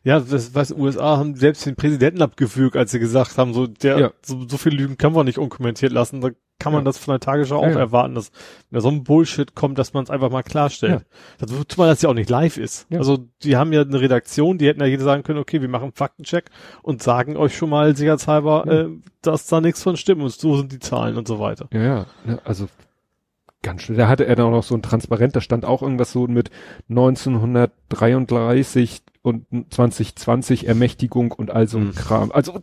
[0.04, 4.00] Ja, das, was USA haben selbst den Präsidenten abgefügt, als sie gesagt haben, so, der,
[4.00, 4.12] Ja.
[4.24, 6.22] so, so viel Lügen kann man nicht unkommentiert lassen.
[6.22, 6.86] Da kann man Ja.
[6.86, 7.80] das von der Tagesschau Ja, auch ja.
[7.80, 8.32] erwarten, dass
[8.72, 11.06] wenn da so ein Bullshit kommt, dass man es einfach mal klarstellt.
[11.38, 12.88] Das, zumal das ja auch nicht live ist.
[12.90, 12.98] Ja.
[12.98, 15.84] Also, die haben ja eine Redaktion, die hätten ja jeder sagen können, okay, wir machen
[15.84, 16.50] einen Faktencheck
[16.82, 18.74] und sagen euch schon mal sicherheitshalber, Ja.
[18.82, 18.90] äh,
[19.22, 21.68] dass da nichts von stimmt und so sind die Zahlen und so weiter.
[21.74, 22.68] Ja, ja, ne, also
[23.62, 23.98] ganz schön.
[23.98, 26.50] Da hatte er dann auch noch so ein Transparent, da stand auch irgendwas so mit
[26.90, 31.96] 1933 und 2020 Ermächtigung und all so ein Mhm.
[31.96, 32.32] Kram.
[32.32, 32.54] Also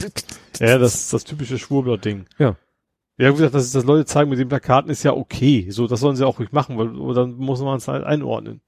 [0.60, 2.26] Ja, das, das typische Schwurbler-Ding.
[2.38, 2.56] Ja.
[3.20, 5.68] Ja, wie gesagt, dass, dass Leute zeigen mit den Plakaten ist ja okay.
[5.70, 8.60] So, das sollen sie auch ruhig machen, weil dann muss man es halt einordnen.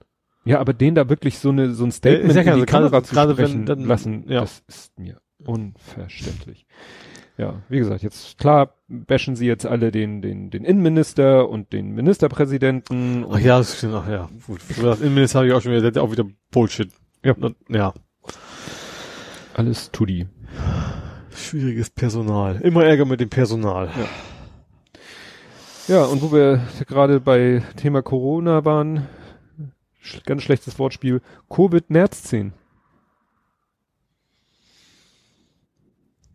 [0.44, 2.64] ja, aber den da wirklich so eine so ein Statement ist ja in die also
[2.66, 4.40] gerade- Kamera zu gerade wenn sprechen dann- lassen, ja.
[4.40, 6.66] das ist mir unverständlich.
[7.38, 11.92] Ja, wie gesagt, jetzt klar bashen sie jetzt alle den den den Innenminister und den
[11.92, 14.28] Ministerpräsidenten und Ach ja, das stimmt, ach ja.
[14.46, 14.66] Gut.
[14.68, 16.90] Gesagt, Innenminister habe ich auch schon wieder, der hat ja auch wieder Bullshit.
[17.22, 17.34] Ja.
[17.68, 17.94] Ja.
[19.54, 20.26] alles Tudi.
[21.34, 22.56] Schwieriges Personal.
[22.60, 23.90] Immer Ärger mit dem Personal.
[25.88, 29.06] Ja, und wo wir gerade bei Thema Corona waren,
[30.00, 32.52] sch ganz schlechtes Wortspiel, Covid-Nerz-10.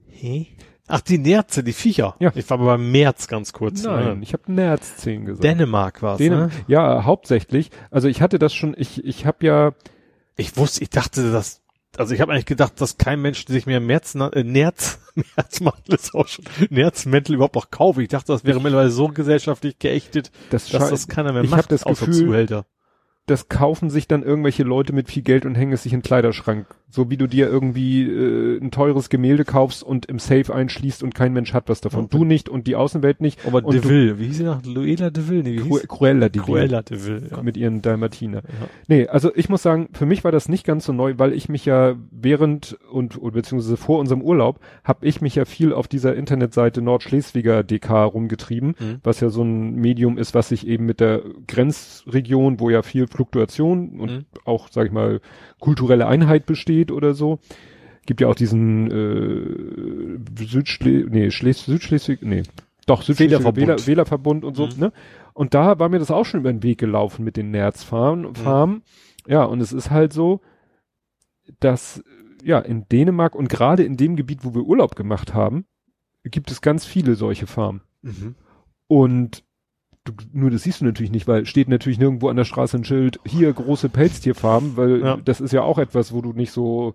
[0.10, 0.48] Hä?
[0.88, 2.16] Ach, die Nerze, die Viecher.
[2.20, 2.32] Ja.
[2.36, 3.84] Ich war aber beim März ganz kurz.
[3.84, 4.24] Nein, Ne?
[4.24, 5.44] ich habe Nerz-10 gesagt.
[5.44, 6.50] Dänemark war's, Dänem- ne?
[6.68, 7.72] Ja, hauptsächlich.
[7.90, 9.72] Also ich hatte das schon, ich, ich habe ja,
[10.38, 11.62] Ich wusste, ich dachte, dass,
[11.98, 15.00] also ich habe eigentlich gedacht, dass kein Mensch sich mehr März, äh, Nerz,
[15.38, 18.04] Nerzmantel ist auch schon, Nerzmäntel überhaupt noch kaufe.
[18.04, 21.64] Ich dachte, das wäre mittlerweile so gesellschaftlich geächtet, das, dass das keiner mehr ich macht,
[21.64, 22.66] hab das Gefühl, Zuhälter.
[23.28, 26.04] Das kaufen sich dann irgendwelche Leute mit viel Geld und hängen es sich in den
[26.06, 26.68] Kleiderschrank.
[26.92, 31.16] So wie du dir irgendwie äh, ein teures Gemälde kaufst und im Safe einschließt und
[31.16, 32.06] kein Mensch hat was davon.
[32.06, 32.18] Okay.
[32.18, 33.46] Du nicht und die Außenwelt nicht.
[33.48, 34.64] Aber und de du- Ville, wie hieß sie noch?
[34.64, 35.44] Luella de Ville?
[35.44, 37.42] Nee, wie Cru Cruella die Cruella de Ville, ja.
[37.42, 38.38] mit ihren Dalmatiner.
[38.44, 38.68] Ja.
[38.88, 41.50] Nee, also ich muss sagen, für mich war das nicht ganz so neu, weil ich
[41.50, 46.16] mich ja während und beziehungsweise vor unserem Urlaub habe ich mich ja viel auf dieser
[46.16, 49.00] Internetseite Nordschleswiger DK rumgetrieben, Mhm.
[49.04, 53.08] was ja so ein Medium ist, was sich eben mit der Grenzregion, wo ja viel
[53.16, 54.26] Fluktuation und Mhm.
[54.46, 55.22] auch, sag ich mal,
[55.60, 57.40] kulturelle Einheit besteht oder so.
[58.06, 62.44] Gibt ja auch diesen äh, Südschle nee, Schles Südschleswig, nee,
[62.86, 63.68] doch Wählerverbund.
[63.68, 64.74] Wähler, Wählerverbund und so, Mhm.
[64.78, 64.94] ne?
[65.34, 68.36] Und da war mir das auch schon über den Weg gelaufen mit den Nerzfarmen.
[68.36, 68.84] Farmen.
[69.28, 70.42] Ja, und es ist halt so,
[71.60, 72.04] dass
[72.44, 75.66] ja in Dänemark und gerade in dem Gebiet, wo wir Urlaub gemacht haben,
[76.24, 77.82] gibt es ganz viele solche Farmen.
[78.04, 78.36] Mhm.
[78.88, 79.44] Und
[80.06, 82.84] du, nur das siehst du natürlich nicht, weil steht natürlich nirgendwo an der Straße ein
[82.86, 85.18] Schild, hier große Pelztierfarmen, weil Ja.
[85.24, 86.94] das ist ja auch etwas, wo du nicht so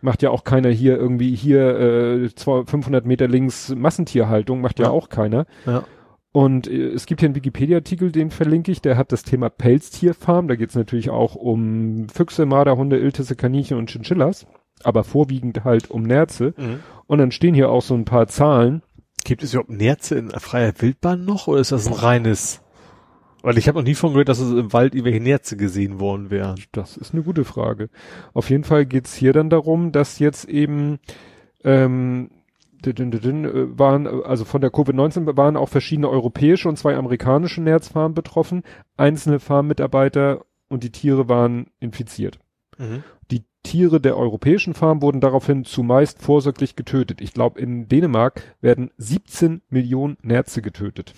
[0.00, 1.78] macht ja auch keiner hier irgendwie hier
[2.24, 4.90] äh, 200, 500 Meter links Massentierhaltung, macht ja, Ja.
[4.92, 5.46] auch keiner.
[5.66, 5.84] Ja.
[6.30, 10.46] Und äh, es gibt hier einen Wikipedia-Artikel, den verlinke ich, der hat das Thema Pelztierfarm.
[10.46, 14.46] Da geht es natürlich auch um Füchse, Marderhunde, Iltisse, Kaninchen und Chinchillas,
[14.84, 16.54] aber vorwiegend halt um Nerze.
[16.56, 16.78] Mhm.
[17.06, 18.82] Und dann stehen hier auch so ein paar Zahlen.
[19.28, 22.62] Gibt es überhaupt Nerze in freier Wildbahn noch oder ist das ein reines?
[23.42, 26.30] Weil ich habe noch nie von gehört, dass es im Wald irgendwelche Nerze gesehen worden
[26.30, 26.58] wären.
[26.72, 27.90] Das ist eine gute Frage.
[28.32, 30.98] Auf jeden Fall geht's hier dann darum, dass jetzt eben
[31.62, 32.30] ähm,
[32.82, 38.14] äh, waren, äh, also von der Covid-19 waren auch verschiedene europäische und zwei amerikanische Nerzfarmen
[38.14, 38.62] betroffen.
[38.96, 42.38] Einzelne Farmmitarbeiter und die Tiere waren infiziert.
[42.78, 43.04] Mhm.
[43.68, 47.20] Tiere der europäischen Farm wurden daraufhin zumeist vorsorglich getötet.
[47.20, 51.12] Ich glaube, in Dänemark werden 17 Millionen Nerze getötet.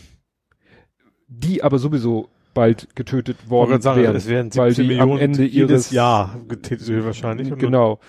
[1.28, 4.16] Die aber sowieso bald getötet worden sagen, wären.
[4.16, 7.52] es werden weil 17 die Millionen am Ende jedes ihres Jahr getätigt wahrscheinlich.
[7.52, 8.01] Und Genau.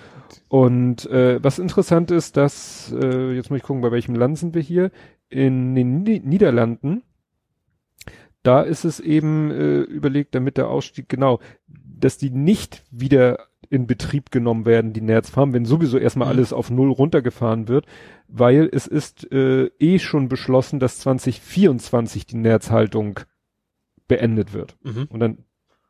[0.48, 4.56] Und äh, was interessant ist, dass, äh, jetzt muss ich gucken, bei welchem Land sind
[4.56, 4.90] wir hier?
[5.30, 7.04] In den Ni Niederlanden,
[8.42, 13.88] da ist es eben äh, überlegt, damit der Ausstieg, genau, dass die nicht wieder in
[13.88, 16.38] Betrieb genommen werden, die Nerzfarm, wenn sowieso erstmal Mhm.
[16.38, 17.86] alles auf Null runtergefahren wird,
[18.28, 23.22] weil es ist äh, eh schon beschlossen, dass 2024 die Nerzhaltung
[24.08, 24.76] beendet wird.
[24.84, 25.06] Mhm.
[25.10, 25.38] Und dann,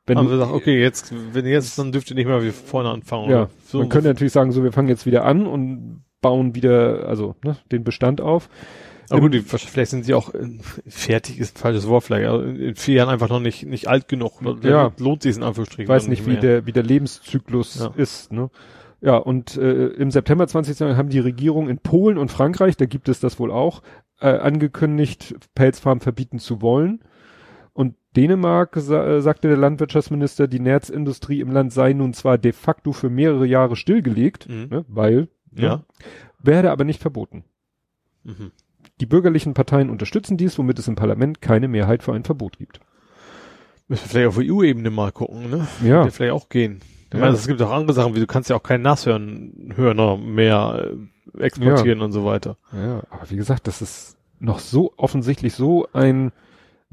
[0.06, 2.90] wenn du- wir sagen, okay, jetzt, wenn jetzt, dann dürft ihr nicht mehr wie vorne
[2.90, 3.30] anfangen.
[3.30, 3.80] Ja, so.
[3.80, 7.58] man könnte natürlich sagen, so wir fangen jetzt wieder an und bauen wieder, also ne,
[7.72, 8.48] den Bestand auf.
[9.10, 10.48] Aber gut, die, vielleicht sind sie auch äh,
[10.88, 14.08] fertig, ist ein falsches Wort vielleicht, aber in vier Jahren einfach noch nicht, nicht alt
[14.08, 14.42] genug.
[14.64, 14.92] Ja.
[15.00, 15.84] Lohnt sich in Anführungsstrichen.
[15.84, 16.40] Ich weiß nicht, wie mehr.
[16.42, 17.94] der, wie der Lebenszyklus Ja.
[17.98, 18.32] ist.
[18.32, 18.50] Ne?
[19.02, 23.10] Ja, und äh, im September 2020 haben die Regierung in Polen und Frankreich, da gibt
[23.10, 23.82] es das wohl auch,
[24.20, 27.02] äh, angekündigt, Pelzfarmen verbieten zu wollen.
[27.74, 32.52] Und Dänemark sa äh, sagte der Landwirtschaftsminister, die Nerzindustrie im Land sei nun zwar de
[32.52, 34.68] facto für mehrere Jahre stillgelegt, Mhm.
[34.70, 35.84] ne, weil, ne, Ja.
[36.40, 37.44] werde aber nicht verboten.
[38.24, 38.52] Mhm.
[39.00, 42.80] Die bürgerlichen Parteien unterstützen dies, womit es im Parlament keine Mehrheit für ein Verbot gibt.
[43.88, 45.68] Müssen wir vielleicht auf EU-Ebene mal gucken, ne?
[45.84, 46.00] Ja.
[46.02, 46.80] Würde vielleicht auch gehen.
[47.08, 47.20] Ich Ja.
[47.26, 50.92] meine, es gibt auch andere Sachen, wie du kannst ja auch keinen Nashörner mehr
[51.38, 52.58] äh, exportieren und so weiter.
[52.72, 56.32] Ja, aber wie gesagt, dass es noch so offensichtlich so ein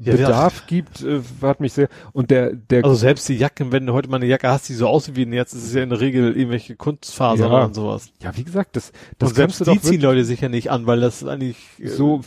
[0.01, 3.85] Ja, Bedarf gibt, äh, hat mich sehr, und der, der, Also selbst die Jacken, wenn
[3.85, 5.83] du heute mal eine Jacke hast, die so aussieht wie ein Netz, ist es ja
[5.83, 7.65] in der Regel irgendwelche Kunstfasern Ja.
[7.65, 8.09] und sowas.
[8.21, 11.25] ja, wie gesagt, das, das und selbst die ziehen Leute sicher nicht an, weil das
[11.25, 12.21] eigentlich äh, so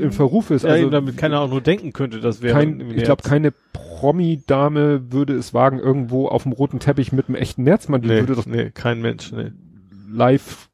[0.00, 0.62] im Verruf ist.
[0.64, 2.64] ja, Also, damit keiner auch nur denken könnte, das wäre
[2.96, 7.62] ich glaube, keine Promi-Dame würde es wagen, irgendwo auf dem roten Teppich mit einem echten
[7.64, 9.50] Nerzmann, die nee, würde doch nee, kein Mensch, nee.
[10.10, 10.67] live,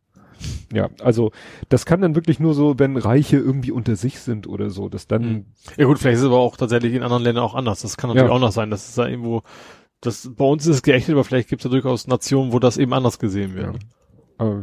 [0.73, 1.31] ja, also,
[1.69, 5.07] das kann dann wirklich nur so, wenn Reiche irgendwie unter sich sind oder so, dass
[5.07, 5.45] dann, Mhm.
[5.77, 7.83] Ja gut, vielleicht ist es aber auch tatsächlich in anderen Ländern auch anders.
[7.83, 8.35] Das kann natürlich Ja.
[8.35, 9.43] auch noch sein, dass es da irgendwo,
[10.01, 12.77] das, bei uns ist es geächtet, aber vielleicht gibt es ja durchaus Nationen, wo das
[12.77, 13.77] eben anders gesehen wird.
[14.41, 14.63] äh,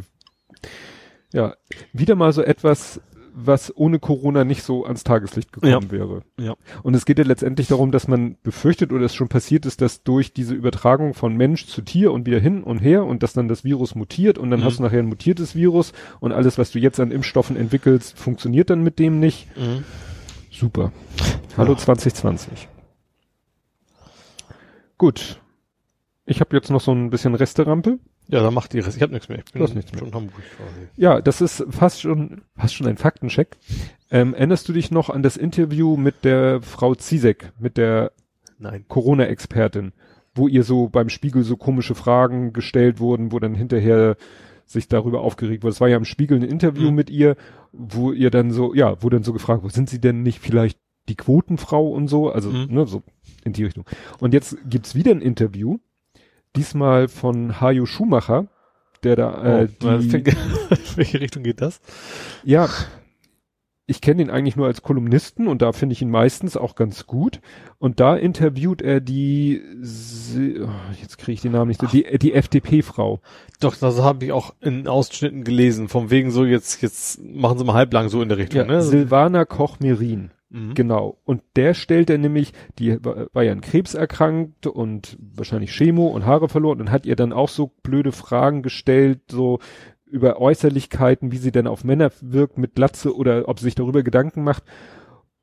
[1.32, 1.54] ja,
[1.92, 3.00] wieder mal so etwas,
[3.34, 6.22] was ohne Corona nicht so ans Tageslicht gekommen wäre.
[6.38, 6.54] Ja.
[6.82, 10.02] Und es geht ja letztendlich darum, dass man befürchtet oder es schon passiert ist, dass
[10.02, 13.48] durch diese Übertragung von Mensch zu Tier und wieder hin und her und dass dann
[13.48, 14.64] das Virus mutiert und dann Mhm.
[14.64, 18.70] hast du nachher ein mutiertes Virus und alles, was du jetzt an Impfstoffen entwickelst, funktioniert
[18.70, 19.48] dann mit dem nicht.
[19.56, 19.84] Mhm.
[20.50, 20.92] Super.
[21.56, 21.78] Hallo Ja.
[21.78, 22.68] 2020.
[24.98, 25.40] Gut.
[26.26, 27.98] Ich habe jetzt noch so ein bisschen Resterampe.
[28.32, 28.96] Ja, dann macht die Rest.
[28.96, 29.38] Ich habe nichts mehr.
[29.38, 30.00] Ich bin Du hast nichts mehr.
[30.00, 30.88] schon Hamburg quasi.
[30.96, 33.56] Ja, das ist fast schon, fast schon ein Faktencheck.
[34.10, 38.12] Ähm, erinnerst du dich noch an das Interview mit der Frau Zizek, mit der.
[38.88, 39.92] Corona-Expertin,
[40.34, 44.16] wo ihr so beim Spiegel so komische Fragen gestellt wurden, wo dann hinterher
[44.66, 45.72] sich darüber aufgeregt wurde.
[45.72, 46.94] Es war ja im Spiegel ein Interview Mhm.
[46.94, 47.36] mit ihr,
[47.72, 50.78] wo ihr dann so, ja, wo dann so gefragt wurde, sind Sie denn nicht vielleicht
[51.08, 52.30] die Quotenfrau und so?
[52.30, 52.66] Also, Mhm.
[52.70, 53.02] ne, so
[53.44, 53.84] in die Richtung.
[54.20, 55.78] Und jetzt gibt's wieder ein Interview,
[56.56, 58.46] diesmal von Hajo Schumacher,
[59.02, 60.36] der da, äh, oh, die, fängt-
[60.96, 61.80] welche Richtung geht das?
[62.44, 62.68] ja,
[63.86, 67.06] ich kenne ihn eigentlich nur als Kolumnisten und da finde ich ihn meistens auch ganz
[67.06, 67.40] gut.
[67.78, 69.60] Und da interviewt er die,
[70.62, 70.68] oh,
[71.00, 73.20] jetzt kriege ich den Namen nicht, so, die, die FDP-Frau.
[73.60, 77.64] Doch, das habe ich auch in Ausschnitten gelesen, vom wegen so jetzt, jetzt machen sie
[77.64, 78.82] mal halblang so in der Richtung, Ja, ne?
[78.82, 80.30] Silvana Koch-Merin.
[80.52, 80.74] Mhm.
[80.74, 81.18] Genau.
[81.24, 86.26] Und der stellt er nämlich, die war, ja an Krebs erkrankt und wahrscheinlich Chemo und
[86.26, 89.60] Haare verloren und hat ihr dann auch so blöde Fragen gestellt, so
[90.04, 94.02] über Äußerlichkeiten, wie sie denn auf Männer wirkt mit Glatze oder ob sie sich darüber
[94.02, 94.64] Gedanken macht.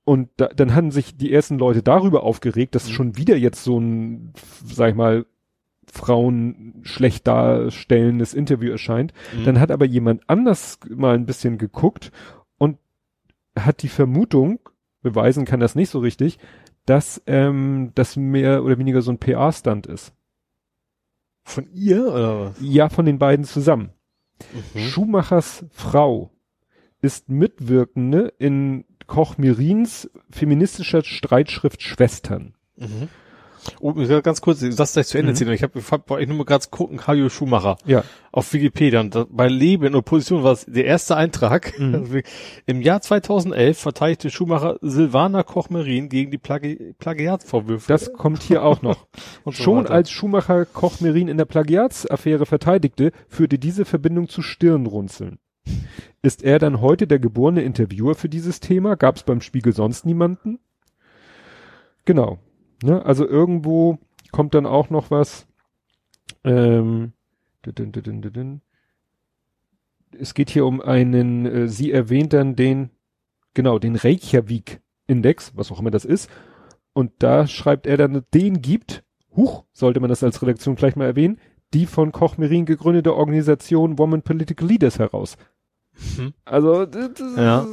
[0.04, 2.94] Und da, dann hatten sich die ersten Leute darüber aufgeregt, dass Mhm.
[2.94, 4.34] schon wieder jetzt so ein,
[4.64, 5.26] sag ich mal,
[5.92, 9.12] Frauen schlecht darstellendes Interview erscheint.
[9.36, 9.44] Mhm.
[9.46, 12.12] Dann hat aber jemand anders mal ein bisschen geguckt
[12.60, 12.78] und
[13.58, 14.60] hat die Vermutung,
[15.02, 16.40] beweisen kann das nicht so richtig,
[16.86, 20.14] dass ähm, das mehr oder weniger so ein PR-Stunt ist.
[21.44, 22.58] Von ihr oder was?
[22.62, 23.92] Ja, von den beiden zusammen.
[24.74, 24.80] Mhm.
[24.80, 26.32] Schumachers Frau
[27.02, 32.56] ist Mitwirkende in Koch Mirins feministischer Streitschrift Schwestern.
[32.76, 33.10] Mhm.
[33.82, 35.36] Oh, ganz kurz, sagst gleich zu Ende Mhm.
[35.36, 35.50] ziehen.
[35.52, 38.04] Ich habe hab, ich nur mal gerade gucken, Karl Schumacher Ja.
[38.32, 39.00] auf Wikipedia.
[39.02, 41.78] Und da, bei Leben und Position war es der erste Eintrag.
[41.80, 41.94] Mhm.
[42.00, 42.20] Also
[42.66, 47.88] Im Jahr 2011 verteidigte Schumacher Silvana Koch-Merin gegen die Plagi Plagiatsvorwürfe.
[47.88, 49.08] Das kommt hier auch noch.
[49.44, 49.92] und so Schon weiter.
[49.94, 55.40] als Schumacher Koch Merin in der Plagiatsaffäre verteidigte, führte diese Verbindung zu Stirnrunzeln.
[56.22, 58.96] Ist er dann heute der geborene Interviewer für dieses Thema?
[58.96, 60.60] Gab es beim Spiegel sonst niemanden?
[62.06, 62.40] Genau.
[62.84, 63.06] Ne?
[63.06, 63.98] Also irgendwo
[64.32, 65.48] kommt dann auch noch was.
[66.44, 67.14] Ähm,
[67.64, 68.62] dudun, dudun, dudun.
[70.18, 72.92] es geht hier um einen, äh, sie erwähnt dann den,
[73.54, 76.30] genau, den Reykjavik-Index, was auch immer das ist.
[76.94, 79.04] Und da schreibt er dann, den gibt,
[79.36, 81.40] huch, sollte man das als Redaktion gleich mal erwähnen,
[81.74, 85.38] die von Koch Merin gegründete Organisation Women Political Leaders heraus.
[86.18, 86.34] Mhm.
[86.46, 86.88] Also,
[87.38, 87.66] Ja.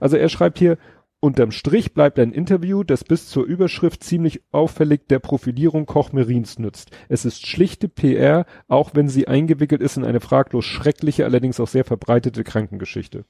[0.00, 0.78] also er schreibt hier,
[1.20, 6.58] unterm Strich bleibt ein Interview, das bis zur Überschrift ziemlich auffällig der Profilierung Koch Merins
[6.58, 6.90] nützt.
[7.08, 11.68] Es ist schlichte PR, auch wenn sie eingewickelt ist in eine fraglos schreckliche, allerdings auch
[11.68, 13.24] sehr verbreitete Krankengeschichte.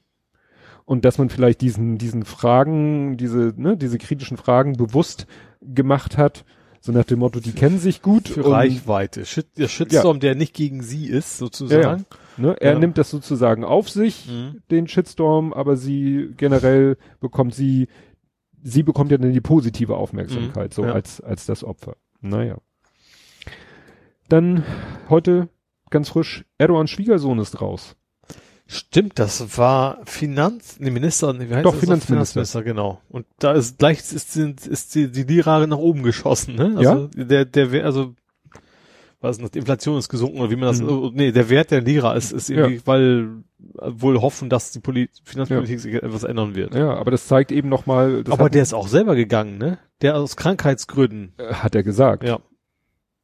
[0.84, 5.26] Und dass man vielleicht diesen, diesen Fragen, diese, ne, diese kritischen Fragen bewusst
[5.60, 6.44] gemacht hat,
[6.80, 8.28] so nach dem Motto, die kennen sich gut.
[8.28, 9.26] für Reichweite.
[9.26, 12.06] Shit, der Shitstorm, der nicht gegen sie ist, sozusagen.
[12.36, 12.56] Ne?
[12.60, 12.78] Er Ja.
[12.78, 14.62] nimmt das sozusagen auf sich, Mhm.
[14.70, 17.88] den Shitstorm, aber sie generell bekommt sie,
[18.62, 20.74] sie bekommt ja dann die positive Aufmerksamkeit, Mhm.
[20.74, 20.92] so Ja.
[20.92, 21.96] als, als das Opfer.
[22.20, 22.58] Naja.
[24.28, 24.64] Dann
[25.08, 25.48] heute
[25.90, 27.96] ganz frisch, Erdogans Schwiegersohn ist raus.
[28.66, 31.80] Stimmt, das war Finanz, nee, Minister, nee, wie heißt Doch, das?
[31.80, 32.62] Finanzminister.
[32.62, 33.00] genau.
[33.08, 36.74] Und da ist gleich ist, ist die, die Lira nach oben geschossen, ne?
[36.76, 38.14] Also der, der, Wer- also,
[39.20, 40.88] was ist das, die Inflation ist gesunken oder wie man das, Mhm.
[40.88, 43.28] oh, nee, der Wert der Lira ist, ist irgendwie, weil
[43.78, 46.74] äh, wohl hoffen, dass die Poli Finanzpolitik sich etwas ändern wird.
[46.74, 49.78] Ja, aber das zeigt eben nochmal, Aber der ist auch selber gegangen, ne?
[50.00, 51.32] Der aus Krankheitsgründen.
[51.38, 52.24] äh, hat er gesagt.
[52.24, 52.38] Ja.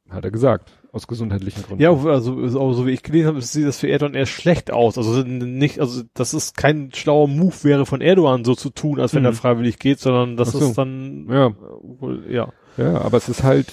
[0.09, 0.71] Hat er gesagt.
[0.93, 1.81] Aus gesundheitlichen Gründen.
[1.83, 4.97] Ja, also, so wie ich gelesen habe, sieht das für Erdogan eher schlecht aus.
[4.97, 9.13] Also nicht, also das ist kein schlauer Move wäre von Erdogan so zu tun, als
[9.13, 9.27] wenn Mhm.
[9.27, 10.59] er freiwillig geht, sondern das so.
[10.59, 11.47] ist dann Ja.
[11.47, 11.53] äh,
[11.99, 12.53] wohl, ja.
[12.77, 13.67] Ja, aber es ist halt,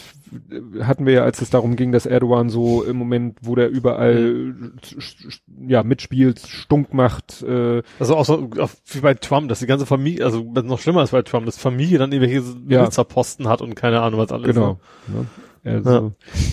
[0.81, 4.55] hatten wir ja, als es darum ging, dass Erdogan so im Moment, wo der überall
[4.83, 9.67] sch- ja mitspielt, stunk macht, äh, Also auch so auch wie bei Trump, dass die
[9.67, 12.81] ganze Familie, also was noch schlimmer ist bei Trump, dass Familie dann irgendwelche Ja.
[12.81, 14.47] Ministerposten hat und keine Ahnung was alles.
[14.55, 14.79] genau.
[15.09, 15.27] Ne?
[15.65, 16.13] Also,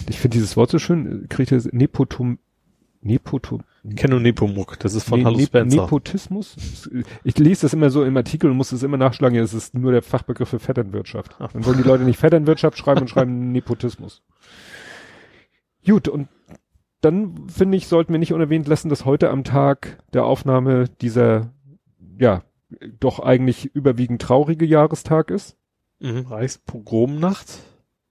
[0.09, 2.39] Ich finde dieses Wort so schön, kriegt er Nepotum,
[3.01, 3.65] Nepotum, Ne?
[3.95, 5.81] Kenno Nepomuk, das ist von Ne- Hallo Ne- Spencer.
[5.81, 6.55] Nepotismus?
[7.23, 9.73] Ich lese das immer so im Artikel und muss es immer nachschlagen, ja, es ist
[9.73, 11.35] nur der Fachbegriff für Vetternwirtschaft.
[11.39, 11.51] Ach.
[11.51, 14.21] Dann wollen die Leute nicht Vetternwirtschaft schreiben und schreiben Nepotismus.
[15.85, 16.27] Gut, und
[17.01, 21.51] dann finde ich, sollten wir nicht unerwähnt lassen, dass heute am Tag der Aufnahme dieser,
[22.19, 22.43] ja,
[22.99, 25.57] doch eigentlich überwiegend traurige Jahrestag ist.
[25.99, 26.19] mhm.
[26.27, 27.47] Reichspogromnacht.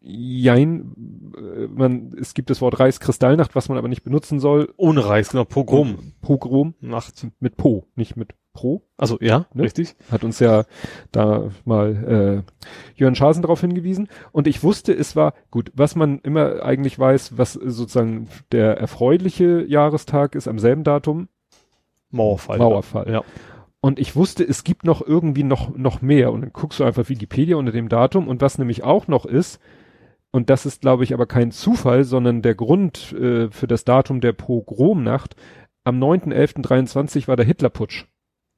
[0.02, 0.94] Jein,
[1.36, 4.72] äh, man, es gibt das Wort Reichskristallnacht, was man aber nicht benutzen soll.
[4.76, 6.14] Ohne Reichs, genau, Pogrom.
[6.22, 7.26] Pogrom Nacht.
[7.38, 8.82] mit Po, nicht mit Pro.
[8.96, 9.62] Also ja, Ne?
[9.64, 9.94] richtig.
[10.10, 10.64] Hat uns ja
[11.12, 14.08] da mal äh, Jörn Schasen darauf hingewiesen.
[14.32, 19.64] Und ich wusste, es war gut, was man immer eigentlich weiß, was sozusagen der erfreuliche
[19.66, 21.28] Jahrestag ist am selben Datum,
[22.10, 22.58] Mauerfall.
[22.58, 23.10] Mauerfall.
[23.10, 23.22] Ja.
[23.80, 26.32] Und ich wusste, es gibt noch irgendwie noch, noch mehr.
[26.32, 28.28] Und dann guckst du einfach Wikipedia unter dem Datum.
[28.28, 29.60] Und was nämlich auch noch ist,
[30.32, 34.20] und das ist, glaube ich, aber kein Zufall, sondern der Grund äh, für das Datum
[34.20, 35.34] der Pogromnacht,
[35.84, 38.06] am 9.11.23 war der Hitlerputsch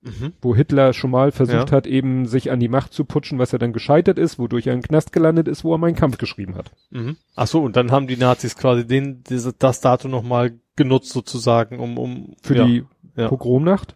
[0.05, 0.33] Mhm.
[0.43, 1.77] wo Hitler schon mal versucht Ja.
[1.77, 4.73] hat, eben sich an die Macht zu putschen, was er dann gescheitert ist, wodurch er
[4.73, 6.73] in den Knast gelandet ist, wo er meinen Kampf geschrieben hat.
[6.91, 7.19] Mhm.
[7.37, 11.79] Ach so, und dann haben die Nazis quasi den, diese, das Datum nochmal genutzt sozusagen,
[11.79, 12.85] um, um Für ja, die
[13.17, 13.29] ja.
[13.29, 13.95] Pogromnacht.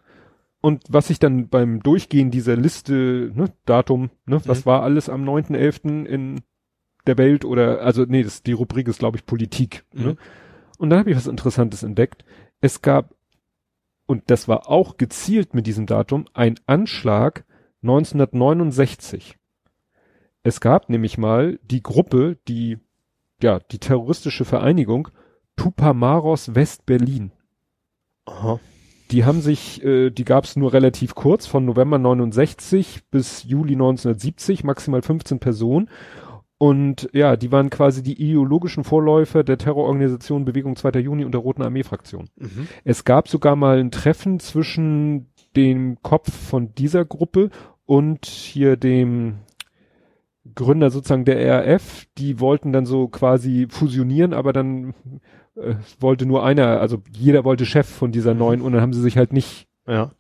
[0.61, 4.67] Und was ich dann beim Durchgehen dieser Liste, ne, Datum, ne, was Mhm.
[4.67, 6.07] war alles am 9.11.
[6.07, 6.43] in
[7.07, 9.85] der Welt oder, also nee, das, die Rubrik ist, glaube ich, Politik.
[9.93, 10.05] Mhm.
[10.05, 10.17] Ne?
[10.79, 12.25] Und dann habe ich was Interessantes entdeckt.
[12.61, 13.15] Es gab,
[14.07, 17.45] und das war auch gezielt mit diesem Datum, ein Anschlag
[17.83, 19.37] 1969.
[20.43, 22.79] Es gab nämlich mal die Gruppe, die,
[23.43, 25.09] ja, die terroristische Vereinigung
[25.57, 27.33] Tupamaros West-Berlin.
[28.27, 28.61] Aha.
[29.11, 33.73] Die haben sich, äh, die gab es nur relativ kurz, von November 69 bis Juli
[33.75, 35.89] 1970, maximal 15 Personen.
[36.59, 41.01] Und ja, die waren quasi die ideologischen Vorläufer der Terrororganisation Bewegung 2.
[41.01, 42.31] Juni und der Roten Armee-Fraktion.
[42.37, 42.69] Mhm.
[42.85, 47.51] Es gab sogar mal ein Treffen zwischen dem Kopf von dieser Gruppe
[47.85, 49.41] und hier dem,
[50.55, 54.95] Gründer sozusagen der RAF, die wollten dann so quasi fusionieren, aber dann
[55.57, 58.39] äh, wollte nur einer, also jeder wollte Chef von dieser Mhm.
[58.39, 59.67] neuen und dann haben sie sich halt nicht.
[59.87, 60.13] Ja.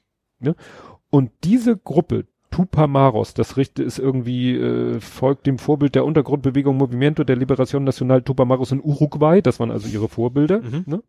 [1.11, 2.27] Und diese Gruppe,
[2.57, 8.23] Tupamaros, das Richte ist irgendwie, äh, folgt dem Vorbild der Untergrundbewegung Movimiento der Liberación Nacional
[8.23, 10.63] Tupamaros in Uruguay, das waren also ihre Vorbilder.
[10.63, 10.85] Mhm.
[10.87, 11.03] Ne?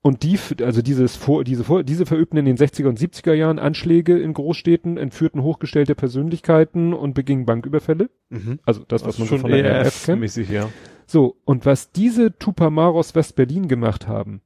[0.00, 3.58] Und die, also dieses vor, diese vor, diese verübten in den 60er und 70er Jahren
[3.58, 8.08] Anschläge in Großstädten, entführten hochgestellte Persönlichkeiten und begingen Banküberfälle.
[8.28, 8.60] Mhm.
[8.64, 10.20] Also das, was man so von der RAF kennt.
[10.20, 10.68] mäßig, ja.
[11.06, 14.40] So, und was diese Tupamaros West-Berlin gemacht haben,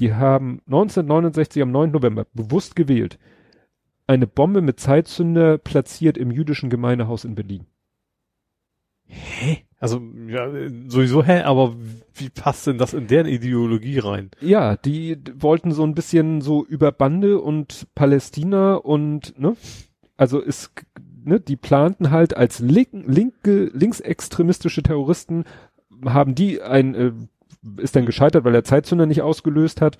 [0.00, 1.92] die haben 1969 am 9.
[1.92, 3.20] November bewusst gewählt,
[4.06, 7.66] eine Bombe mit Zeitzünder platziert im jüdischen Gemeindehaus in Berlin.
[9.06, 9.58] Hä?
[9.78, 10.48] Also, ja,
[10.88, 11.76] sowieso hä, aber
[12.14, 14.30] wie passt denn das in deren Ideologie rein?
[14.40, 19.54] Ja, die wollten so ein bisschen so über Bande und Palästina und, ne,
[20.16, 20.72] also ist,
[21.24, 25.44] ne, die planten halt als link, linke, linksextremistische Terroristen,
[26.04, 27.12] haben die ein, äh,
[27.76, 29.98] ist dann gescheitert, weil er Zeitzünder nicht ausgelöst hat,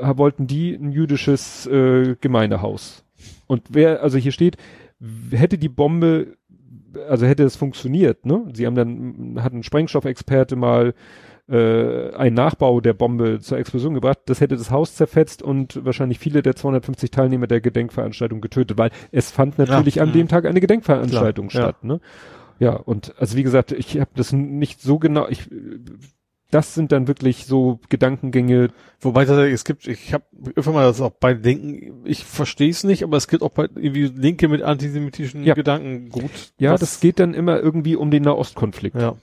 [0.00, 3.04] ha- wollten die ein jüdisches äh, Gemeindehaus.
[3.52, 4.56] Und wer, also hier steht,
[5.30, 6.38] hätte die Bombe,
[7.06, 8.48] also hätte es funktioniert, ne?
[8.54, 10.94] Sie haben dann, hat ein Sprengstoffexperte mal
[11.50, 16.18] äh, einen Nachbau der Bombe zur Explosion gebracht, das hätte das Haus zerfetzt und wahrscheinlich
[16.18, 20.14] viele der 250 Teilnehmer der Gedenkveranstaltung getötet, weil es fand natürlich Ja, an mhm.
[20.14, 21.68] dem Tag eine Gedenkveranstaltung Klar, ja.
[21.68, 22.00] statt, ne?
[22.58, 25.50] Ja, und also wie gesagt, ich habe das nicht so genau, ich
[26.52, 28.68] das sind dann wirklich so Gedankengänge,
[29.00, 30.24] Wobei es gibt, ich habe
[30.54, 33.64] öfter mal das auch bei Linken, ich verstehe es nicht, aber es gibt auch bei
[33.74, 35.54] irgendwie Linke mit antisemitischen Ja.
[35.54, 36.30] Gedanken gut.
[36.60, 39.16] ja, das geht dann immer irgendwie um den Nahostkonflikt, Ja,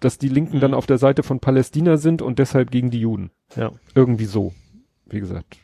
[0.00, 0.76] dass die Linken dann Mhm.
[0.78, 3.30] auf der Seite von Palästina sind und deshalb gegen die Juden.
[3.54, 3.72] ja.
[3.94, 4.54] Irgendwie so,
[5.06, 5.58] wie gesagt.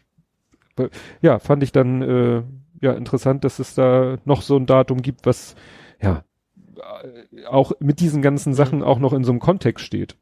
[1.23, 2.43] Ja, fand ich dann äh,
[2.83, 5.55] ja interessant, dass es da noch so ein Datum gibt, was
[6.03, 6.23] ja
[7.33, 10.17] äh, auch mit diesen ganzen Sachen auch noch in so einem Kontext steht.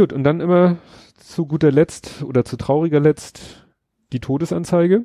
[0.00, 0.78] Gut, und dann immer
[1.18, 3.66] zu guter Letzt oder zu trauriger Letzt
[4.14, 5.04] die Todesanzeige.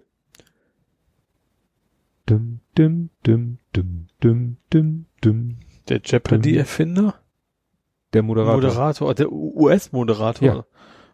[2.26, 5.58] Dum, dum, dum, dum, dum, dum, dum.
[5.90, 7.16] Der Jeopardy-Erfinder?
[8.14, 8.56] Der Moderator.
[8.56, 10.48] Moderator, der US-Moderator.
[10.48, 10.66] Ja.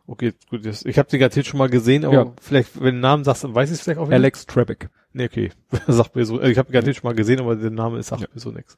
[0.08, 2.32] Okay, gut, das, ich habe den garantiert schon mal gesehen, aber Ja.
[2.42, 4.16] vielleicht, wenn du den Namen sagst, dann weiß ich es vielleicht auch wieder.
[4.18, 4.90] Alex Trebek.
[5.14, 5.52] Nee, okay.
[5.88, 8.28] sagt mir so, ich habe garantiert schon mal gesehen, aber der Name ist, sagt Ja.
[8.34, 8.78] mir so nix.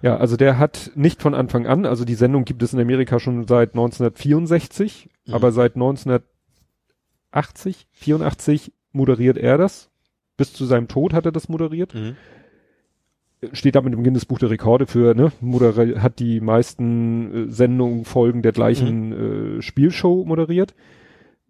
[0.00, 3.18] Ja, also der hat nicht von Anfang an, also die Sendung gibt es in Amerika
[3.20, 5.34] schon seit 1964, Mhm.
[5.34, 9.90] aber seit 1980, 84 moderiert er das.
[10.36, 11.94] Bis zu seinem Tod hat er das moderiert.
[13.52, 18.04] Steht damit im Guinness Buch der Rekorde für, ne, moderi hat die meisten äh, Sendungen,
[18.04, 20.74] Folgen der gleichen äh, Spielshow moderiert.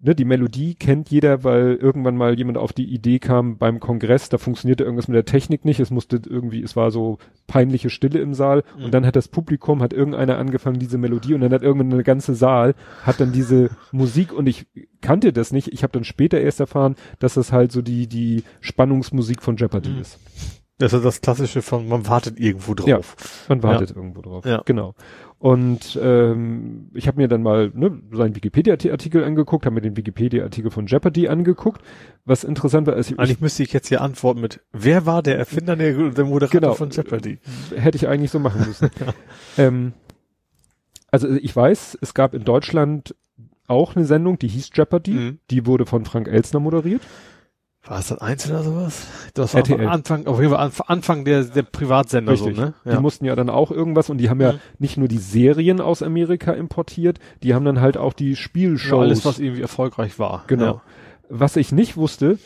[0.05, 4.29] Ne, die Melodie kennt jeder, weil irgendwann mal jemand auf die Idee kam beim Kongress,
[4.31, 8.19] da funktionierte irgendwas mit der Technik nicht, es musste irgendwie, es war so peinliche Stille
[8.21, 8.85] im Saal Mhm.
[8.87, 12.03] und dann hat das Publikum, hat irgendeiner angefangen, diese Melodie und dann hat irgendwann eine
[12.03, 12.75] ganze Saal,
[13.05, 14.67] hat dann diese Musik und ich
[15.03, 18.43] kannte das nicht, ich habe dann später erst erfahren, dass das halt so die, die
[18.61, 20.01] Spannungsmusik von Jeopardy Mhm.
[20.01, 20.19] ist.
[20.83, 22.89] Das ist das Klassische von, man wartet irgendwo drauf.
[22.89, 22.99] Ja.
[23.49, 24.45] Man wartet irgendwo drauf.
[24.45, 24.63] Ja.
[24.65, 24.95] Genau.
[25.39, 30.73] Und ähm, ich habe mir dann mal ne, seinen Wikipedia-Artikel angeguckt, habe mir den Wikipedia-Artikel
[30.73, 31.83] von Jeopardy angeguckt.
[32.25, 35.39] Was interessant war, ist, ich, Eigentlich müsste ich jetzt hier antworten mit, wer war der
[35.39, 36.75] Erfinder, der, der Moderator Genau.
[36.75, 37.39] von Jeopardy?
[37.77, 38.91] hätte ich eigentlich so machen müssen.
[39.59, 39.93] ähm,
[41.13, 43.15] also ich weiß, es gab in Deutschland
[43.69, 45.13] auch eine Sendung, die hieß Jeopardy.
[45.13, 45.39] Mhm.
[45.51, 47.03] Die wurde von Frank Elsner moderiert.
[47.85, 49.07] War es das eins oder sowas?
[49.35, 49.81] Das war RTL.
[49.81, 52.55] am Anfang, auf jeden Fall Anf- Anfang der, der Privatsender Richtig.
[52.55, 52.75] so, ne?
[52.85, 54.59] Die mussten ja dann auch irgendwas und die haben ja Mhm.
[54.79, 59.01] nicht nur die Serien aus Amerika importiert, die haben dann halt auch die ja, Spielshows.
[59.03, 60.45] alles, was irgendwie erfolgreich war.
[60.47, 60.65] Genau.
[60.65, 60.83] Ja.
[61.29, 62.39] Was ich nicht wusste,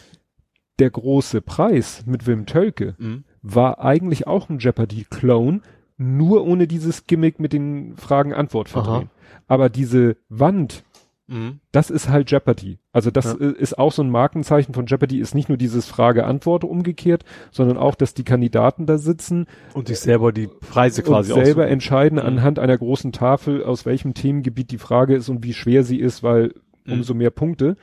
[0.78, 3.24] der große Preis mit Wim Tölke Mhm.
[3.42, 5.60] war eigentlich auch ein Jeopardy-Clone,
[5.98, 9.10] nur ohne dieses Gimmick mit den Fragen-Antwort verdrehen.
[9.48, 10.82] Aber diese Wand,
[11.28, 11.60] Mhm.
[11.72, 12.78] das ist halt Jeopardy.
[12.92, 13.34] Also das Ja.
[13.46, 17.76] äh, ist auch so ein Markenzeichen von Jeopardy, ist nicht nur dieses Frage-Antwort umgekehrt, sondern
[17.78, 21.72] auch, dass die Kandidaten da sitzen Und sich selber die Preise und quasi selber aussuchen.
[21.72, 22.24] entscheiden Mhm.
[22.26, 26.22] anhand einer großen Tafel, aus welchem Themengebiet die Frage ist und wie schwer sie ist,
[26.22, 26.54] weil
[26.84, 26.92] Mhm.
[26.92, 27.76] umso mehr Punkte.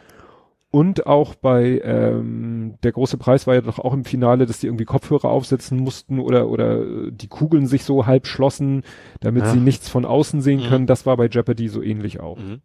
[0.72, 4.65] Und auch bei ähm, der große Preis war ja doch auch im Finale, dass die
[4.65, 8.82] irgendwie Kopfhörer aufsetzen mussten oder oder äh, die Kugeln sich so halb schlossen,
[9.20, 9.52] damit Ja.
[9.52, 10.68] sie nichts von außen sehen Mhm.
[10.70, 10.88] können.
[10.88, 12.40] Das war bei Jeopardy so ähnlich auch.
[12.40, 12.61] Mhm.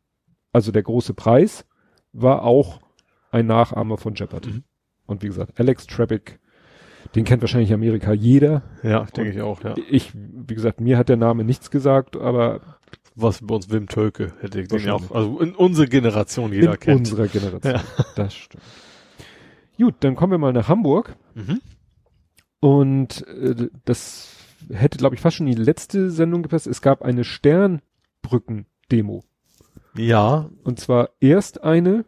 [0.58, 1.64] Also der große Preis
[2.12, 2.80] war auch
[3.30, 4.50] ein Nachahmer von Jeopardy.
[4.50, 4.64] Mhm.
[5.06, 6.40] Und wie gesagt, Alex Trebek,
[7.14, 8.62] den kennt wahrscheinlich in Amerika jeder.
[8.82, 9.76] Ja, denke ich auch, ja.
[9.88, 12.60] Ich, wie gesagt, mir hat der Name nichts gesagt, aber
[13.14, 15.10] Was bei uns Wim Tölke hätte ich den ja Wahrscheinlich.
[15.12, 16.98] auch, also in unsere Generation jeder in kennt.
[16.98, 17.74] unserer Generation.
[17.74, 17.84] Ja.
[18.16, 18.64] Das stimmt.
[19.78, 21.14] Gut, dann kommen wir mal nach Hamburg.
[21.36, 21.60] Mhm.
[22.58, 24.34] Und äh, das
[24.72, 26.66] hätte, glaube ich, fast schon die letzte Sendung gepasst.
[26.66, 29.22] Es gab eine Sternbrücken-Demo.
[29.98, 30.48] Ja.
[30.64, 32.04] Und zwar erst eine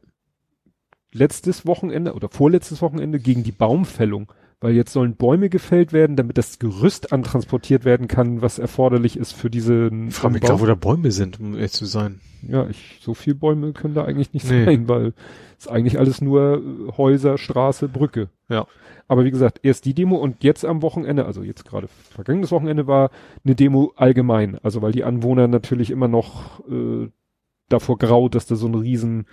[1.12, 4.32] letztes Wochenende oder vorletztes Wochenende gegen die Baumfällung.
[4.62, 9.32] Weil jetzt sollen Bäume gefällt werden, damit das Gerüst antransportiert werden kann, was erforderlich ist
[9.32, 9.90] für diese.
[10.08, 12.20] Ich frage mich gerade, wo da Bäume sind, um ehrlich zu sein.
[12.46, 14.66] Ja, ich, so viel Bäume können da eigentlich nicht Nee.
[14.66, 15.14] sein, weil
[15.58, 18.28] es eigentlich alles nur äh, Häuser, Straße, Brücke.
[18.50, 18.66] Ja.
[19.08, 22.86] Aber wie gesagt, erst die Demo und jetzt am Wochenende, also jetzt gerade vergangenes Wochenende
[22.86, 23.10] war
[23.44, 24.58] eine Demo allgemein.
[24.62, 27.08] Also weil die Anwohner natürlich immer noch äh,
[27.70, 29.26] davor graut, dass da so ein riesen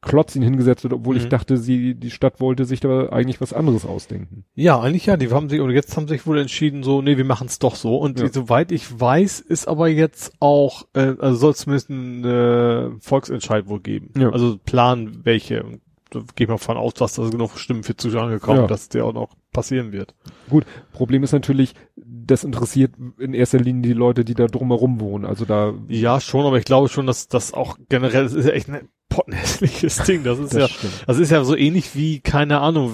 [0.00, 1.30] Klotz ihnen hingesetzt wird, obwohl ich Mhm.
[1.30, 4.44] dachte, sie, die Stadt wollte sich da eigentlich was anderes ausdenken.
[4.54, 5.16] Ja, eigentlich ja.
[5.16, 7.74] Die haben sich, oder jetzt haben sich wohl entschieden, so, nee, wir machen es doch
[7.74, 7.96] so.
[7.96, 8.28] Und Ja.
[8.32, 13.66] soweit ich weiß, ist aber jetzt auch, äh, also soll es zumindest einen äh, Volksentscheid
[13.66, 14.12] wohl geben.
[14.16, 14.30] Ja.
[14.30, 15.64] Also planen welche.
[15.64, 18.66] Und da gehe ich mal von aus, dass da genug Stimmen für zustande kommen, Ja.
[18.68, 20.14] dass der auch noch passieren wird.
[20.48, 25.24] Gut, Problem ist natürlich, das interessiert in erster Linie die Leute, die da drumherum wohnen.
[25.24, 28.52] Also da Ja, schon, aber ich glaube schon, dass das auch generell, das ist ja
[28.52, 30.24] echt ein pottenhässliches Ding.
[30.24, 31.04] Das ist ja, stimmt.
[31.06, 32.92] das ist ja so ähnlich wie, keine Ahnung,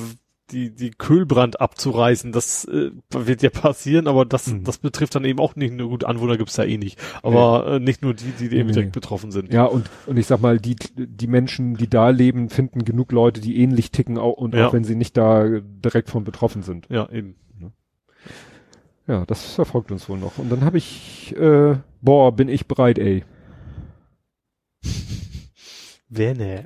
[0.50, 2.32] die, die Kühlbrand abzureißen.
[2.32, 4.64] Das äh, wird ja passieren, aber das, Mhm.
[4.64, 6.98] das betrifft dann eben auch nicht nur gut, Anwohner gibt's ja eh nicht.
[7.22, 8.72] Aber äh, nicht nur die, die eben Nee.
[8.74, 9.52] direkt betroffen sind.
[9.52, 13.40] Ja, und, und ich sag mal, die, die Menschen, die da leben, finden genug Leute,
[13.40, 14.68] die ähnlich ticken, auch, und Ja.
[14.68, 16.86] auch wenn sie nicht da direkt von betroffen sind.
[16.90, 17.36] Ja, eben.
[19.06, 20.38] Ja, das verfolgt uns wohl noch.
[20.38, 23.24] Und dann habe ich, äh, boah, bin ich bereit, ey.
[26.16, 26.64] Wer ne?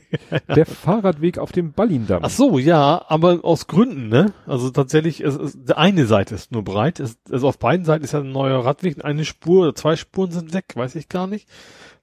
[0.54, 2.20] Der Fahrradweg auf dem Ballindamm.
[2.22, 4.32] Ach so, ja, aber aus Gründen, ne?
[4.46, 7.00] Also tatsächlich, es ist, eine Seite ist nur breit.
[7.00, 9.04] Es, also auf beiden Seiten ist ja ein neuer Radweg.
[9.04, 11.48] Eine Spur oder zwei Spuren sind weg, weiß ich gar nicht.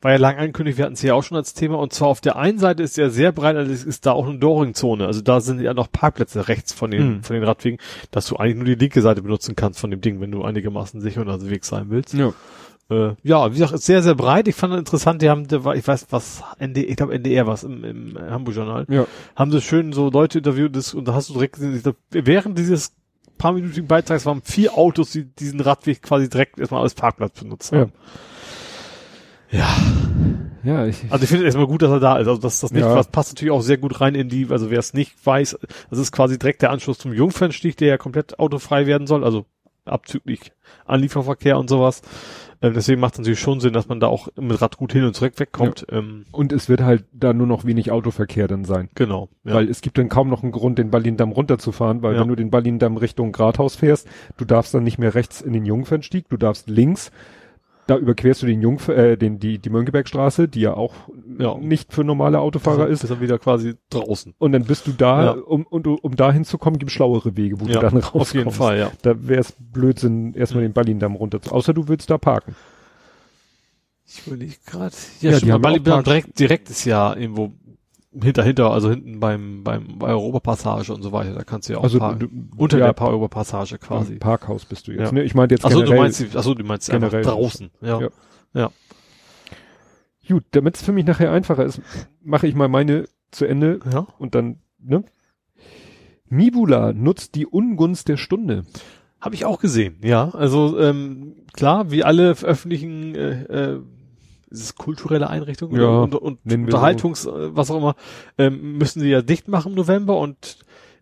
[0.02, 1.80] War ja lang angekündigt, wir hatten es ja auch schon als Thema.
[1.80, 4.28] Und zwar auf der einen Seite ist ja sehr breit, also es ist da auch
[4.28, 5.06] eine Doring-Zone.
[5.08, 7.24] Also da sind ja noch Parkplätze rechts von den, Mhm.
[7.24, 7.80] von den Radwegen,
[8.12, 11.02] dass du eigentlich nur die linke Seite benutzen kannst von dem Ding, wenn du einigermaßen
[11.02, 12.14] sicher unterwegs sein willst.
[12.14, 12.34] ja.
[12.90, 14.48] Äh, ja, wie gesagt, ist sehr, sehr breit.
[14.48, 17.48] Ich fand das interessant, die haben, der war, ich weiß, was, ND, ich glaube NDR
[17.48, 19.08] was im, im Hamburg-Journal Ja.
[19.36, 21.96] haben sie schön so Leute interviewt das, und da hast du direkt gesehen, ich glaub,
[22.12, 22.94] während dieses
[23.40, 27.72] paar minütigen Beitrags waren vier Autos, die diesen Radweg quasi direkt erstmal als Parkplatz benutzt
[27.74, 27.92] haben.
[30.64, 32.28] Ja, ich, Also ich finde erstmal gut, dass er da ist.
[32.28, 32.96] Also das, das nicht, Ja.
[32.96, 35.58] was passt natürlich auch sehr gut rein in die, also wer es nicht weiß,
[35.90, 39.46] das ist quasi direkt der Anschluss zum Jungfernstich, der ja komplett autofrei werden soll, also
[39.86, 40.52] abzüglich
[40.86, 42.02] Anlieferverkehr und sowas.
[42.62, 45.04] Ähm, deswegen macht es natürlich schon Sinn, dass man da auch mit Rad gut hin
[45.04, 45.86] und zurück wegkommt.
[45.92, 48.90] Ähm, und es wird halt da nur noch wenig Autoverkehr dann sein.
[48.96, 49.30] genau.
[49.44, 49.54] Ja.
[49.56, 52.22] Weil es gibt dann kaum noch einen Grund, den Ballindamm runterzufahren, weil Ja.
[52.22, 54.08] wenn du den Ballindamm Richtung Grathaus fährst,
[54.38, 57.12] du darfst dann nicht mehr rechts in den Jungfernstieg, du darfst links,
[57.88, 60.94] da überquerst du den Jungfer, äh, den, die, die Mönckebergstraße, die ja auch
[61.38, 61.56] Ja.
[61.58, 63.04] nicht für normale Autofahrer ist.
[63.04, 64.34] ist dann wieder quasi draußen.
[64.40, 65.32] Und dann bist du da, Ja.
[65.34, 68.16] um, um, um da hinzukommen, gibt schlauere Wege, wo Ja, du dann rauskommst.
[68.30, 68.92] Auf jeden Fall, ja.
[69.04, 71.52] Da wäre es Blödsinn, erstmal den Ballindamm runter zu.
[71.52, 72.56] Außer du willst da parken.
[74.08, 74.96] Ich überlege gerade.
[75.22, 77.52] Ja, Ja, die haben Park- direkt, direkt ist ja irgendwo
[78.22, 81.34] hinter, hinter, also hinten beim, beim, bei Europapassage und so weiter.
[81.34, 82.20] Da kannst du ja auch Also parken.
[82.20, 82.28] du,
[82.64, 84.14] unter ja, der Pa- Europapassage quasi.
[84.14, 85.02] Im Parkhaus bist du jetzt.
[85.08, 85.12] Ja.
[85.12, 85.24] Ne?
[85.24, 86.04] Ich meinte jetzt Achso, du generell.
[86.04, 87.24] meinst, die- achso, du meinst generell.
[87.24, 87.70] draußen.
[87.82, 88.00] Ja.
[88.02, 88.08] Ja.
[88.54, 88.72] Ja.
[90.28, 91.82] Gut, damit es für mich nachher einfacher ist,
[92.24, 94.08] mache ich mal meine zu Ende ja.
[94.18, 95.04] und dann, ne?
[96.28, 98.66] Mibula nutzt die Ungunst der Stunde.
[99.22, 100.30] Habe ich auch gesehen, ja.
[100.30, 103.44] Also ähm, klar, wie alle öffentlichen äh,
[103.74, 103.80] äh,
[104.56, 106.64] ist es kulturelle Einrichtungen Ja, und, und wir so.
[106.64, 107.96] Unterhaltungs, äh, was auch immer,
[108.38, 110.58] ähm, müssen sie ja dicht machen im November und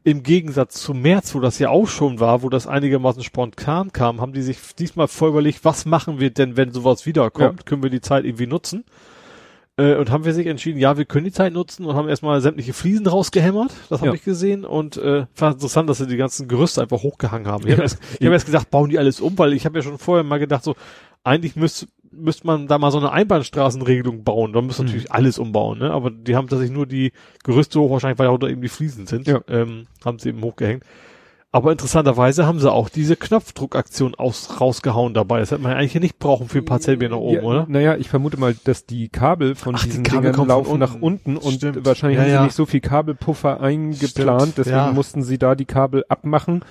[0.06, 4.20] im Gegensatz zu März, wo das ja auch schon war, wo das einigermaßen spontan kam,
[4.20, 7.66] haben die sich diesmal voll überlegt, was machen wir denn, wenn sowas wiederkommt?
[7.66, 8.84] Können wir die Zeit irgendwie nutzen?
[9.78, 12.42] Äh, und haben wir sich entschieden, ja, wir können die Zeit nutzen und haben erstmal
[12.42, 13.74] sämtliche Fliesen rausgehämmert.
[13.90, 14.14] Das habe Ja.
[14.14, 17.66] ich gesehen und äh, fand interessant, dass sie die ganzen Gerüste einfach hochgehangen haben.
[17.66, 17.84] Ich habe Ja.
[17.84, 20.24] erst, ich hab erst gedacht, bauen die alles um, weil ich habe ja schon vorher
[20.24, 20.76] mal gedacht, so
[21.24, 24.54] eigentlich müsste müsste man da mal so eine Einbahnstraßenregelung bauen.
[24.54, 24.88] Da müsste Mhm.
[24.88, 25.92] natürlich alles umbauen, ne?
[25.92, 27.12] Aber die haben tatsächlich nur die
[27.44, 29.42] Gerüste hoch, wahrscheinlich weil da eben die Fliesen sind, Ja.
[29.48, 30.84] ähm, haben sie eben hochgehängt.
[31.56, 35.40] Aber interessanterweise haben sie auch diese Knopfdruckaktion aus, rausgehauen dabei.
[35.40, 37.66] Das hätte man ja eigentlich nicht brauchen für ein paar Zentimeter nach oben, ja, oder?
[37.70, 40.96] Naja, ich vermute mal, dass die Kabel von Ach, die diesen Kabel Dingern laufen nach
[40.96, 41.36] unten.
[41.36, 41.86] unten und Stimmt.
[41.86, 42.38] wahrscheinlich Ja, haben ja.
[42.40, 44.58] sie nicht so viel Kabelpuffer eingeplant, Stimmt.
[44.58, 46.66] deswegen mussten sie da die Kabel abmachen,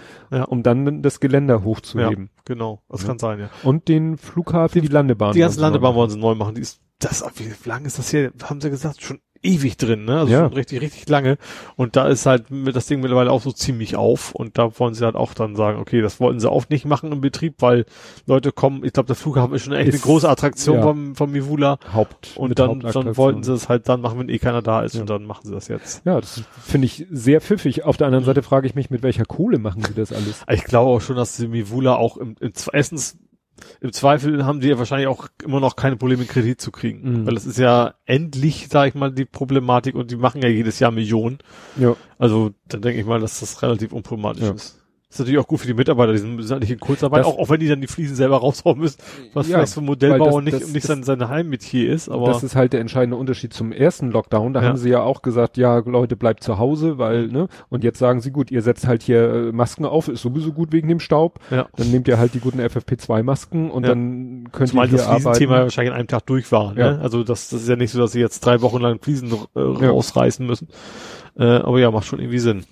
[0.48, 2.30] um dann das Geländer hochzuheben.
[2.44, 3.50] Genau, das kann sein, ja.
[3.62, 5.32] Und den Flughafen, die Landebahn.
[5.32, 6.56] Die ganze Landebahn wollen sie neu machen.
[6.56, 8.32] Die ist, das, wie lang ist das hier?
[8.42, 9.00] Haben sie gesagt?
[9.00, 10.20] Schon ewig drin, ne?
[10.20, 10.44] Also Ja.
[10.44, 11.36] schon richtig, richtig lange.
[11.76, 14.34] Und da ist halt das Ding mittlerweile auch so ziemlich auf.
[14.34, 17.10] Und da wollen sie halt auch dann sagen, okay, das wollten sie auch nicht machen
[17.12, 17.84] im Betrieb, weil
[18.26, 20.82] Leute kommen, ich glaube, der Flughafen ist schon echt Ist- eine große Attraktion ja.
[20.82, 21.78] vom, vom Mivula.
[21.92, 22.32] Haupt.
[22.36, 24.94] Und dann, dann wollten sie es halt dann machen, wenn eh keiner da ist.
[24.94, 25.00] Ja.
[25.00, 26.02] Und dann machen sie das jetzt.
[26.04, 27.84] Ja, das finde ich sehr pfiffig.
[27.84, 30.44] Auf der anderen Seite frage ich mich, mit welcher Kohle machen sie das alles?
[30.50, 33.16] Ich glaube auch schon, dass die Mivula auch im, im erstens
[33.80, 37.22] im Zweifel haben die ja wahrscheinlich auch immer noch keine Probleme, Kredit zu kriegen.
[37.22, 37.26] Mhm.
[37.26, 40.78] Weil es ist ja endlich, sage ich mal, die Problematik und die machen ja jedes
[40.78, 41.38] Jahr Millionen.
[41.76, 41.96] Ja.
[42.18, 44.52] Also da denke ich mal, dass das relativ unproblematisch Ja.
[44.52, 44.81] ist.
[45.12, 47.38] Ist natürlich auch gut für die Mitarbeiter, die sind, sind nicht in Kurzarbeit, Das- auch,
[47.38, 48.96] auch wenn die dann die Fliesen selber raushauen müssen,
[49.34, 52.28] was Ja, vielleicht für ein Modellbauer das- nicht, das nicht sein, sein Heimmetier ist, aber
[52.28, 54.54] das ist halt der entscheidende Unterschied zum ersten Lockdown.
[54.54, 54.68] Da Ja.
[54.68, 57.48] haben sie ja auch gesagt, ja, Leute, bleibt zu Hause, weil, ne?
[57.68, 60.72] Und jetzt sagen sie, gut, ihr setzt halt hier äh, Masken auf, ist sowieso gut
[60.72, 61.40] wegen dem Staub.
[61.50, 61.66] ja.
[61.76, 63.90] Dann nehmt ihr halt die guten FFP2-Masken und Ja.
[63.90, 65.64] dann könnt Zumal ihr hier das Fliesenthema arbeiten.
[65.66, 66.74] wahrscheinlich an einem Tag durch war.
[66.78, 66.92] Ja.
[66.92, 67.00] Ne?
[67.02, 69.60] Also das, das ist ja nicht so, dass sie jetzt drei Wochen lang Fliesen äh,
[69.60, 69.90] Ja.
[69.90, 70.68] rausreißen müssen.
[71.36, 72.64] Äh, aber ja, macht schon irgendwie Sinn.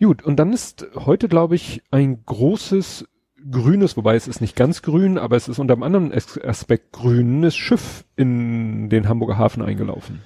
[0.00, 3.06] Gut, und dann ist heute, glaube ich, ein großes
[3.50, 6.92] grünes, wobei es ist nicht ganz grün, aber es ist unter einem anderen As Aspekt
[6.92, 10.20] grünes Schiff in den Hamburger Hafen eingelaufen.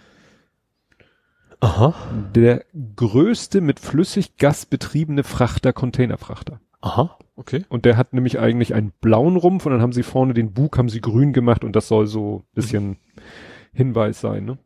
[1.60, 1.94] Aha.
[2.34, 2.64] Der
[2.96, 6.60] größte mit Flüssiggas betriebene Frachter, Containerfrachter.
[6.80, 7.18] Aha.
[7.36, 7.64] Okay.
[7.68, 10.78] Und der hat nämlich eigentlich einen blauen Rumpf und dann haben sie vorne den Bug
[10.78, 12.96] haben sie grün gemacht und das soll so ein bisschen
[13.72, 14.58] Hinweis sein, ne?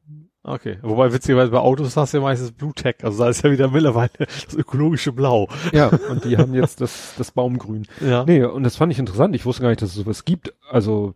[0.49, 0.79] Okay.
[0.83, 2.97] Wobei witzigerweise bei Autos hast du ja meistens Blue Tech.
[3.03, 5.49] Also da ist ja wieder mittlerweile das ökologische Blau.
[5.73, 7.87] Ja, und die haben jetzt das, das Baumgrün.
[8.01, 8.25] Ja.
[8.25, 9.35] Nee, und das fand ich interessant.
[9.35, 10.55] Ich wusste gar nicht, dass es sowas gibt.
[10.71, 11.15] Also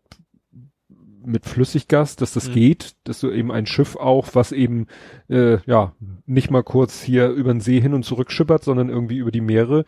[1.25, 2.53] mit Flüssiggas, dass das Mhm.
[2.55, 4.87] geht, dass du eben ein Schiff auch, was eben
[5.29, 5.93] äh, ja
[6.27, 9.41] nicht mal kurz hier über den See hin und zurück schippert, sondern irgendwie über die
[9.41, 9.85] Meere,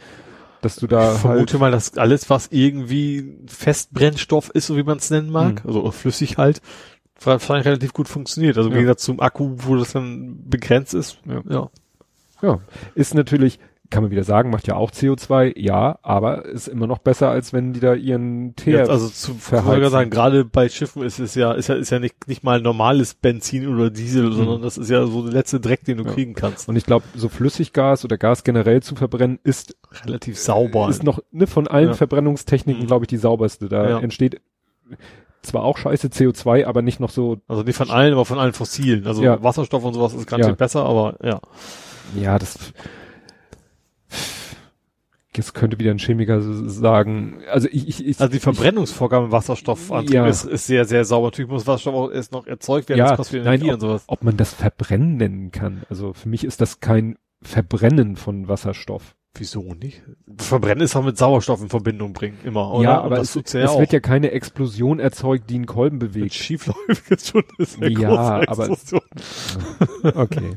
[0.62, 4.84] dass du da Ich vermute halt mal, dass alles, was irgendwie Festbrennstoff ist, so wie
[4.84, 5.68] man es nennen mag, Mhm.
[5.68, 6.62] also flüssig halt,
[7.23, 8.57] wahrscheinlich relativ gut funktioniert.
[8.57, 8.81] Also im Ja.
[8.81, 11.19] Gegensatz zum Akku, wo das dann begrenzt ist.
[11.27, 11.43] Ja.
[11.49, 11.70] ja.
[12.43, 12.59] ja
[12.95, 13.59] ist natürlich
[13.91, 17.53] kann man wieder sagen, macht ja auch CO2, ja, aber ist immer noch besser, als
[17.53, 19.91] wenn die da ihren Teer Jetzt also zu verheizen.
[19.91, 23.15] Sagen, gerade bei Schiffen ist es ja, ist ja, ist ja nicht, nicht mal normales
[23.15, 26.12] Benzin oder Diesel, sondern das ist ja so der letzte Dreck, den du Ja.
[26.12, 26.69] kriegen kannst.
[26.69, 30.89] Und ich glaube, so Flüssiggas oder Gas generell zu verbrennen ist Relativ sauber.
[30.89, 31.95] ist noch ne, von allen Ja.
[31.95, 32.86] Verbrennungstechniken, Mhm.
[32.89, 33.69] glaube ich, die sauberste.
[33.69, 34.41] Da entsteht
[35.44, 38.52] zwar auch scheiße CO2, aber nicht noch so, also nicht von allen, aber von allen
[38.52, 39.06] fossilen.
[39.06, 39.42] Also Ja.
[39.42, 40.52] Wasserstoff und sowas ist ganz Ja.
[40.52, 41.40] besser, aber ja.
[42.16, 42.58] ja, das
[45.36, 50.14] jetzt könnte wieder ein Chemiker sagen, also ich, ich, ich Also die Verbrennungsvorgabe im Wasserstoffantrieb
[50.14, 50.28] Ja.
[50.28, 51.26] ist, ist sehr, sehr sauber.
[51.28, 53.80] Natürlich muss Wasserstoff auch erst noch erzeugt werden, Ja, das kostet viel nein, Energie und
[53.80, 54.04] sowas.
[54.06, 55.82] ob man das Verbrennen nennen kann.
[55.90, 59.16] Also für mich ist das kein Verbrennen von Wasserstoff.
[59.36, 60.02] Wieso nicht?
[60.36, 62.85] Verbrennen ist auch mit Sauerstoff in Verbindung bringen, immer, oder?
[62.85, 66.35] Ja, aber es, es wird ja keine Explosion erzeugt, die einen Kolben bewegt.
[66.35, 67.43] schief läuft, ist schon
[67.81, 68.77] eine Ja, aber-.
[70.15, 70.56] Okay.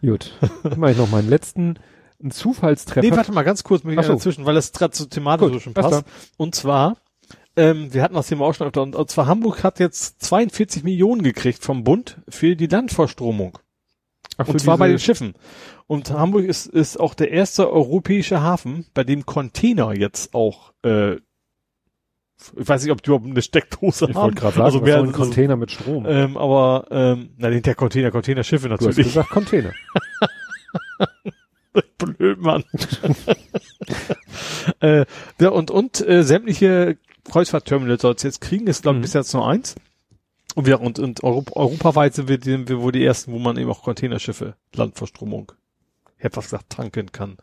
[0.00, 0.38] Gut.
[0.62, 1.78] Dann mache ich noch meinen letzten.
[2.22, 3.06] Ein Zufallstreffer.
[3.06, 4.12] Nee, warte mal ganz kurz mit so.
[4.12, 6.04] dazwischen, weil das gerade zur Thematik Gut, so schon passt.
[6.36, 6.96] Und zwar,
[7.56, 10.84] ähm, wir hatten das Thema auch schon öfter, und, und zwar Hamburg hat jetzt 42
[10.84, 13.58] Millionen gekriegt vom Bund für die Landverstromung.
[14.38, 15.34] Ach, Und zwar bei den Schiffen.
[15.92, 21.16] Und Hamburg ist, ist auch der erste europäische Hafen, bei dem Container jetzt auch, äh,
[21.16, 21.20] ich
[22.54, 24.22] weiß nicht, ob die überhaupt eine Steckdose Ich haben.
[24.24, 26.06] wollte gerade sagen, also soll ein Container mit Strom?
[26.08, 29.08] ähm, aber, ähm, na, der Container, Containerschiffe du hast natürlich.
[29.08, 29.72] gesagt Container.
[31.98, 32.64] Blöd, Mann.
[34.80, 35.04] äh,
[35.42, 36.96] ja, und, und, äh, sämtliche
[37.30, 39.02] Kreuzfahrtterminals soll es jetzt kriegen, ist, glaube ich, Mhm.
[39.02, 39.74] bis jetzt nur eins.
[40.54, 43.70] Und wir, und, und Europ europaweit sind wir, wir wohl die ersten, wo man eben
[43.70, 45.52] auch Containerschiffe, Landverstromung,
[46.22, 47.36] hätte was gesagt, tanken kann.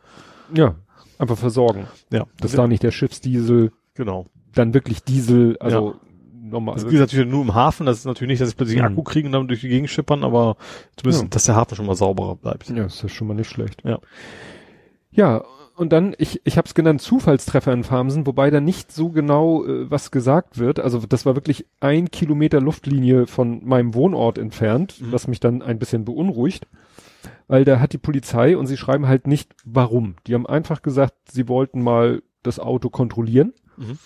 [0.54, 0.74] Ja,
[1.18, 1.86] einfach versorgen.
[2.12, 4.26] Ja, Dass da nicht der Schiffsdiesel, genau.
[4.54, 5.94] dann wirklich Diesel, also
[6.42, 6.74] normal.
[6.74, 8.98] Das gilt natürlich nur im Hafen, das ist natürlich nicht, dass ich plötzlich einen Mhm.
[8.98, 10.56] Akku kriege und dann durch die Gegend schippern, aber
[10.96, 11.28] zumindest, Ja.
[11.28, 12.68] dass der Hafen schon mal sauberer bleibt.
[12.70, 13.82] Ja, ist ja schon mal nicht schlecht.
[13.84, 13.98] Ja.
[15.12, 15.44] Ja,
[15.76, 19.64] und dann, ich, ich habe es genannt, Zufallstreffer in Farmsen, wobei da nicht so genau
[19.64, 20.78] äh, was gesagt wird.
[20.80, 25.12] Also das war wirklich ein Kilometer Luftlinie von meinem Wohnort entfernt, Mhm.
[25.12, 26.66] was mich dann ein bisschen beunruhigt.
[27.50, 30.14] Weil da hat die Polizei und sie schreiben halt nicht, warum.
[30.28, 33.54] Die haben einfach gesagt, sie wollten mal das Auto kontrollieren.
[33.76, 33.98] Mhm.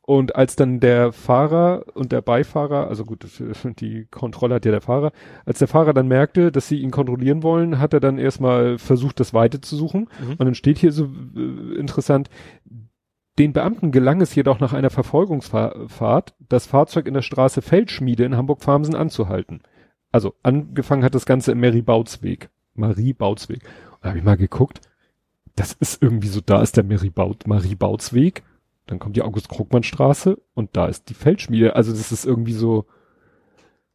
[0.00, 3.26] Und als dann der Fahrer und der Beifahrer, also gut,
[3.80, 5.12] die Kontrolle hat ja der Fahrer,
[5.44, 9.20] als der Fahrer dann merkte, dass sie ihn kontrollieren wollen, hat er dann erstmal versucht,
[9.20, 10.08] das Weite zu suchen.
[10.18, 10.30] Mhm.
[10.30, 11.04] Und dann steht hier so
[11.36, 12.30] äh, interessant,
[13.38, 18.38] den Beamten gelang es jedoch nach einer Verfolgungsfahrt, das Fahrzeug in der Straße Feldschmiede in
[18.38, 19.60] Hamburg-Farmsen anzuhalten.
[20.14, 21.60] Also angefangen hat das Ganze im
[22.74, 23.62] Marie-Bautzweg.
[23.62, 23.62] Marie-Bautzweg.
[23.92, 24.80] Und da habe ich mal geguckt,
[25.56, 28.42] das ist irgendwie so, da ist der Marie-Baut- Marie-Bautzweg,
[28.86, 31.74] dann kommt die August-Krugmann-Straße und da ist die Feldschmiede.
[31.76, 32.86] Also das ist irgendwie so,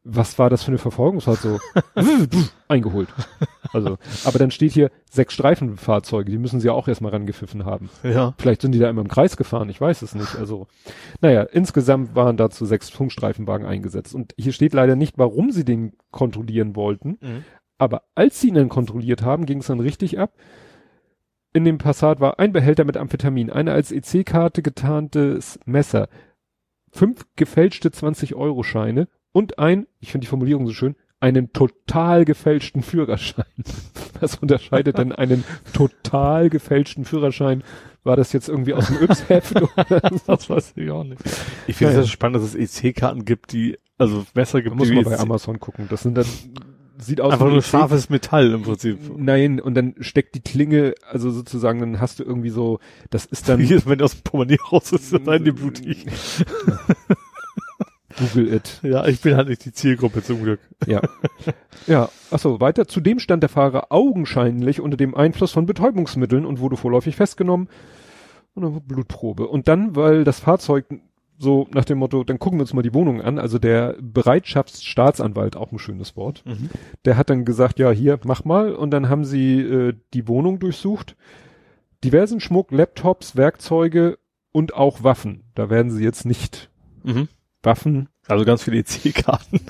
[0.04, 1.60] was war das für eine Verfolgungsfahrt so?
[2.68, 3.10] eingeholt.
[3.74, 7.90] Also, aber dann steht hier sechs Streifenfahrzeuge, die müssen sie ja auch erstmal rangepfiffen haben.
[8.04, 8.34] Ja.
[8.38, 10.36] Vielleicht sind die da immer im Kreis gefahren, ich weiß es nicht.
[10.36, 10.68] Also,
[11.22, 14.16] naja, insgesamt waren dazu sechs Funkstreifenwagen eingesetzt.
[14.16, 17.18] Und hier steht leider nicht, warum sie den kontrollieren wollten.
[17.22, 17.44] Mhm.
[17.80, 20.34] Aber als sie ihn dann kontrolliert haben, ging es dann richtig ab.
[21.54, 26.08] In dem Passat war ein Behälter mit Amphetamin, eine als EC-Karte getarntes Messer,
[26.92, 33.46] fünf gefälschte 20-Euro-Scheine und ein, ich finde die Formulierung so schön, einen total gefälschten Führerschein.
[34.20, 35.44] Was unterscheidet denn einen
[35.74, 37.64] total gefälschten Führerschein?
[38.04, 39.62] War das jetzt irgendwie aus dem Yps-Heft?
[39.62, 41.22] oder Das weiß ich auch nicht.
[41.68, 44.88] Ich finde es Ja, spannend, dass es EC-Karten gibt, die, also Messer Da gibt, muss
[44.88, 45.88] die man bei EC Amazon gucken.
[45.90, 46.26] Das sind dann,
[47.00, 49.00] sieht aus einfach wie nur scharfes Metall im Prinzip.
[49.18, 53.50] Nein, und dann steckt die Klinge, also sozusagen, dann hast du irgendwie so, das ist
[53.50, 56.06] dann, Wie ist, wenn aus dem Portemonnaie raus ist, dann in die blutig.
[58.20, 58.80] Google it.
[58.84, 60.60] Ja, ich bin halt nicht die Zielgruppe zum Glück.
[60.86, 61.02] Ja.
[61.88, 62.88] ja, achso, weiter.
[62.88, 67.70] Zudem stand der Fahrer augenscheinlich unter dem Einfluss von Betäubungsmitteln und wurde vorläufig festgenommen.
[68.56, 69.48] Und dann Blutprobe.
[69.48, 70.86] Und dann, weil das Fahrzeug
[71.42, 73.40] so nach dem Motto, dann gucken wir uns mal die Wohnung an.
[73.40, 76.70] Also der Bereitschaftsstaatsanwalt, auch ein schönes Wort, Mhm.
[77.06, 78.74] der hat dann gesagt, ja, hier, mach mal.
[78.74, 81.16] Und dann haben sie äh, die Wohnung durchsucht.
[82.04, 84.20] Diversen Schmuck, Laptops, Werkzeuge
[84.52, 85.44] und auch Waffen.
[85.56, 86.70] Da werden sie jetzt nicht
[87.04, 87.30] Mhm.
[87.64, 88.10] Waffen.
[88.28, 89.62] Also ganz viele EC-Karten.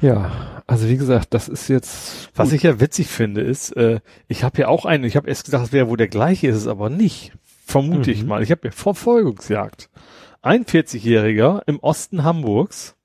[0.00, 2.30] Ja, also wie gesagt, das ist jetzt.
[2.34, 2.56] Was gut.
[2.56, 5.64] ich ja witzig finde, ist, äh, ich habe ja auch einen, ich habe erst gesagt,
[5.66, 7.32] es wäre wohl der gleiche, ist es aber nicht.
[7.66, 8.28] Vermute ich Mhm.
[8.28, 8.42] mal.
[8.42, 9.88] Ich habe ja Verfolgungsjagd.
[10.42, 12.96] Ein 40-Jähriger im Osten Hamburgs,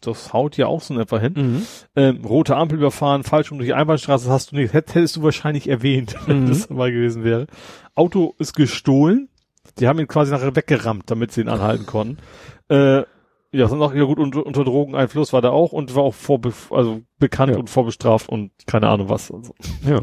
[0.00, 1.66] das haut ja auch so in etwa hin, Mhm.
[1.96, 5.22] ähm, rote Ampel überfahren, falsch um durch die Einbahnstraße, hast du nicht, hätt- hättest du
[5.22, 6.48] wahrscheinlich erwähnt, wenn Mhm.
[6.48, 7.46] das mal gewesen wäre.
[7.94, 9.28] Auto ist gestohlen,
[9.78, 12.18] die haben ihn quasi nachher weggerammt, damit sie ihn anhalten konnten.
[12.68, 13.02] Äh,
[13.50, 16.52] ja, sind auch, ja gut, unter, unter Drogeneinfluss war der auch und war auch vorbe
[16.70, 17.58] also bekannt Ja.
[17.58, 19.30] und vorbestraft und keine Ahnung was.
[19.32, 19.54] Also.
[19.86, 20.02] Ja.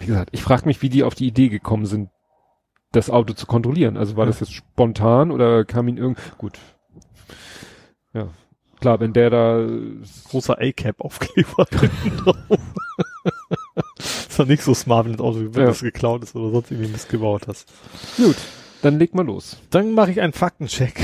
[0.00, 2.10] Wie gesagt, ich frage mich, wie die auf die Idee gekommen sind,
[2.92, 3.96] das Auto zu kontrollieren.
[3.96, 4.30] Also war Ja.
[4.30, 6.58] das jetzt spontan oder kam ihn irgend, gut.
[8.14, 8.28] Ja.
[8.80, 9.66] Klar, wenn der da,
[10.30, 11.02] Großer A-Cap
[11.70, 12.36] hinten drauf.
[13.98, 15.66] ist doch nicht so smart, wenn das Auto wenn Ja.
[15.68, 17.70] das geklaut ist oder sonst irgendwie Mist gebaut hast.
[18.16, 18.36] gut,
[18.82, 19.58] dann leg mal los.
[19.70, 21.00] Dann mache ich einen Faktencheck.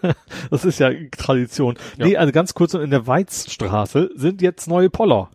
[0.50, 1.76] das ist ja Tradition.
[1.98, 2.06] Ja.
[2.06, 5.30] Nee, also ganz kurz, in der Weizstraße sind jetzt neue Poller.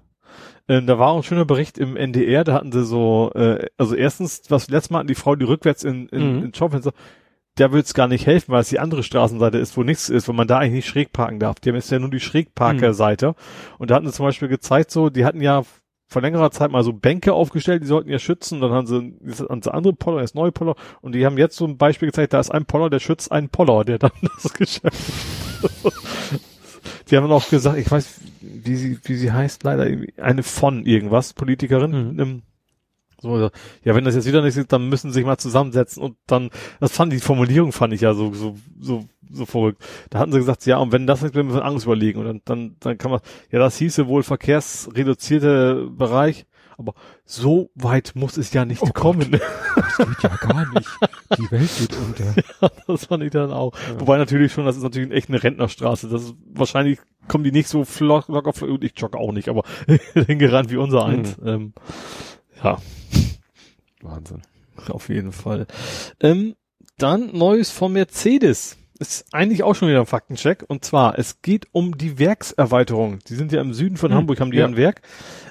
[0.68, 3.96] Ähm, da war auch ein schöner Bericht im NDR, da hatten sie so, äh, also
[3.96, 6.44] erstens, was letztes Mal hatten die Frau, die rückwärts in, in, Mhm.
[6.46, 6.92] in Schaufenster,
[7.58, 10.34] der wird's gar nicht helfen, weil es die andere Straßenseite ist, wo nichts ist, wo
[10.34, 11.60] man da eigentlich nicht schräg parken darf.
[11.60, 13.34] Die haben jetzt ja nur die Schrägparkerseite.
[13.78, 15.64] Und da hatten sie zum Beispiel gezeigt, so, die hatten ja
[16.08, 19.16] vor längerer Zeit mal so Bänke aufgestellt, die sollten ja schützen, dann haben sie,
[19.50, 22.34] haben sie andere Poller, jetzt neue Poller, und die haben jetzt so ein Beispiel gezeigt,
[22.34, 24.12] da ist ein Poller, der schützt einen Poller, der dann
[24.44, 24.94] das Geschäft.
[27.10, 29.88] die haben auch gesagt, ich weiß, wie sie, wie sie heißt, leider,
[30.18, 32.20] eine von irgendwas, Politikerin, Mhm.
[32.20, 32.42] ähm,
[33.22, 36.18] so, ja, wenn das jetzt wieder nicht ist, dann müssen sie sich mal zusammensetzen und
[36.28, 36.50] dann,
[36.80, 39.82] das fand die Formulierung fand ich ja so, so, so, so verrückt.
[40.10, 42.42] Da hatten sie gesagt, ja, und wenn das nicht, müssen wir Angst überlegen und dann,
[42.46, 43.22] dann, dann kann man,
[43.52, 46.46] ja, das hieße wohl verkehrsreduzierte Bereich,
[46.78, 46.94] aber
[47.26, 49.32] so weit muss es ja nicht Oh kommen.
[49.76, 50.90] Das geht ja gar nicht.
[51.38, 52.72] Die Welt geht unter.
[52.88, 53.74] das fand ich dann auch.
[53.74, 54.00] Ja.
[54.00, 56.10] Wobei natürlich schon, das ist natürlich echt eine Rentnerstraße.
[56.10, 59.50] Das ist, wahrscheinlich kommen die nicht so flock, locker, flock, und ich jogge auch nicht,
[59.50, 59.64] aber
[60.14, 61.38] hingerannt wie unser eins.
[61.44, 61.74] Ähm,
[62.64, 62.78] ja,
[64.02, 64.42] Wahnsinn.
[64.90, 65.68] auf jeden Fall.
[66.20, 66.56] Ähm,
[66.98, 68.78] dann Neues von Mercedes.
[68.98, 70.64] Ist eigentlich auch schon wieder ein Faktencheck.
[70.68, 73.20] Und zwar, es geht um die Werkserweiterung.
[73.28, 74.66] Die sind ja im Süden von Hm, Hamburg, haben die ja.
[74.66, 75.02] ein Werk.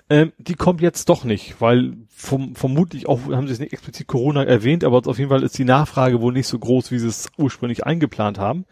[0.08, 4.06] Ähm, die kommt jetzt doch nicht, weil vom, vermutlich auch, haben sie es nicht explizit
[4.06, 7.08] Corona erwähnt, aber auf jeden Fall ist die Nachfrage wohl nicht so groß, wie sie
[7.08, 8.64] es ursprünglich eingeplant haben.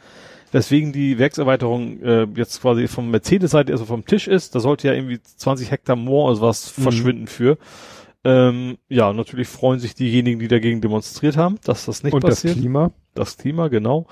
[0.53, 4.55] Weswegen die Werkserweiterung äh, jetzt quasi vom Mercedes-Seite, also vom Tisch ist.
[4.55, 6.83] Da sollte ja irgendwie 20 Hektar Moor, also was Mhm.
[6.83, 7.57] verschwinden für.
[8.25, 12.37] Ähm, ja, natürlich freuen sich diejenigen, die dagegen demonstriert haben, dass das nicht Und das
[12.37, 12.57] passiert.
[12.59, 12.93] Klima?
[13.15, 14.07] Das Klima, genau.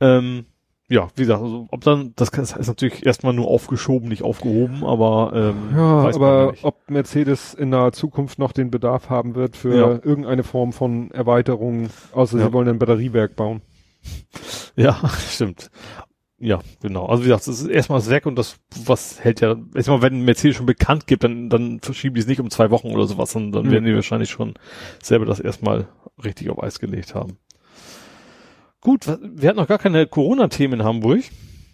[0.00, 0.46] Ähm,
[0.88, 5.30] ja, wie gesagt, also, ob dann, das ist natürlich erstmal nur aufgeschoben, nicht aufgehoben, aber
[5.34, 9.88] ähm, Ja, aber ob Mercedes in naher Zukunft noch den Bedarf haben wird für Ja.
[10.02, 12.46] irgendeine Form von Erweiterung, außer Ja.
[12.46, 13.60] sie wollen ein Batteriewerk bauen.
[14.76, 14.98] Ja,
[15.28, 15.70] stimmt.
[16.38, 17.04] Ja, genau.
[17.06, 18.56] Also wie gesagt, es ist erstmal das Werk und das,
[18.86, 22.40] was hält ja, erstmal, wenn Mercedes schon bekannt gibt, dann, dann verschieben die es nicht
[22.40, 23.70] um zwei Wochen oder sowas, sondern dann Mhm.
[23.72, 24.54] werden die wahrscheinlich schon
[25.02, 25.88] selber das erstmal
[26.24, 27.36] richtig auf Eis gelegt haben.
[28.80, 31.22] Gut, wir hatten noch gar keine Corona-Themen in Hamburg.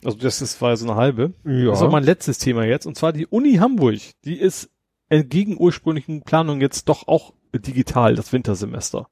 [0.04, 1.34] Also das ist, war so eine halbe.
[1.44, 1.66] Ja.
[1.66, 3.98] Das ist auch mein letztes Thema jetzt, und zwar die Uni Hamburg.
[4.24, 4.70] Die ist
[5.08, 9.08] entgegen ursprünglichen Planungen jetzt doch auch digital, das Wintersemester.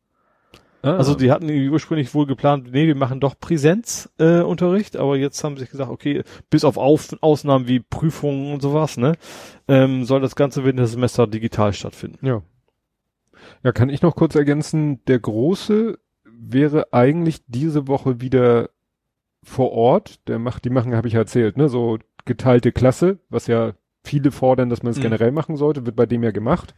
[0.83, 0.97] Ah.
[0.97, 5.57] Also die hatten ursprünglich wohl geplant, nee, wir machen doch Präsenzunterricht, äh, aber jetzt haben
[5.57, 9.15] sie sich gesagt, okay, bis auf, auf Ausnahmen wie Prüfungen und sowas, ne,
[9.67, 12.27] ähm, soll das ganze Wintersemester digital stattfinden.
[12.27, 12.43] Ja.
[13.63, 15.99] Ja, kann ich noch kurz ergänzen, der Große
[16.53, 18.71] wäre eigentlich diese Woche wieder
[19.43, 20.27] vor Ort.
[20.29, 23.73] Der macht, die machen, habe ich ja erzählt, ne, so geteilte Klasse, was ja
[24.03, 25.03] viele fordern, dass man es Mhm.
[25.03, 26.75] generell machen sollte, wird bei dem ja gemacht.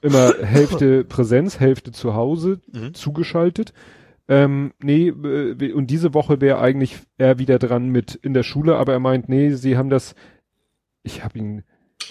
[0.00, 2.94] Immer Hälfte Präsenz, Hälfte zu Hause Mhm.
[2.94, 3.72] zugeschaltet.
[4.26, 8.76] Ähm, nee, äh, und diese Woche wäre eigentlich er wieder dran mit in der Schule,
[8.76, 10.14] aber er meint, nee, sie haben das,
[11.02, 11.62] ich habe ihn,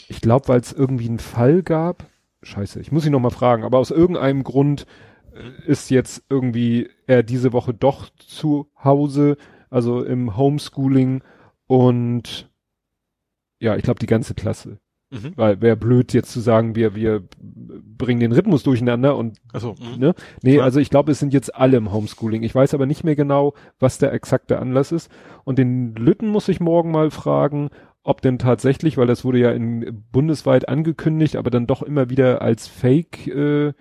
[0.07, 2.05] ich glaube, weil es irgendwie einen Fall gab,
[2.43, 4.85] scheiße, ich muss ihn noch mal fragen, aber aus irgendeinem Grund
[5.65, 9.37] ist jetzt irgendwie er diese Woche doch zu Hause,
[9.69, 11.23] also im Homeschooling
[11.67, 12.49] und
[13.59, 14.79] ja, ich glaube die ganze Klasse.
[15.13, 15.33] Mhm.
[15.35, 20.15] Weil wäre blöd jetzt zu sagen, wir, wir bringen den Rhythmus durcheinander und Also, Ne?
[20.41, 22.41] Nee, also ich glaube, es sind jetzt alle im Homeschooling.
[22.41, 25.11] Ich weiß aber nicht mehr genau, was der exakte Anlass ist.
[25.43, 27.69] Und den Lütten muss ich morgen mal fragen,
[28.01, 32.41] ob denn tatsächlich, weil das wurde ja in bundesweit angekündigt, aber dann doch immer wieder
[32.41, 33.73] als Fake äh,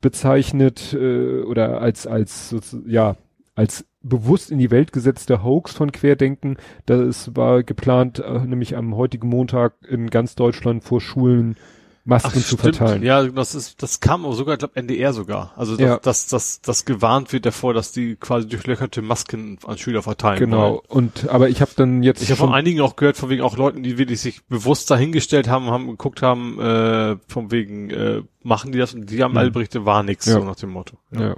[0.00, 2.56] bezeichnet äh, oder als als
[2.86, 3.16] ja
[3.54, 6.56] als bewusst in die Welt gesetzter Hoax von Querdenken.
[6.86, 11.56] Das war geplant, äh, nämlich am heutigen Montag in ganz Deutschland vor Schulen
[12.04, 13.02] Masken zu verteilen.
[13.02, 15.52] Ja, das ist, das kam auch sogar, ich glaube NDR sogar.
[15.56, 15.98] Also dass, Ja.
[15.98, 20.38] dass, dass, dass gewarnt wird davor, dass die quasi durchlöcherte Masken an Schüler verteilen.
[20.38, 20.70] Genau.
[20.72, 20.80] wollen.
[20.88, 23.56] Und aber ich habe dann jetzt Ich habe von einigen auch gehört, von wegen auch
[23.56, 28.72] Leuten, die wirklich sich bewusst dahingestellt haben, haben geguckt haben, äh, von wegen, äh, machen
[28.72, 29.38] die das und die haben Mhm.
[29.38, 30.34] alle berichtet, war nix, Ja.
[30.34, 30.96] so nach dem Motto.
[31.12, 31.36] ja.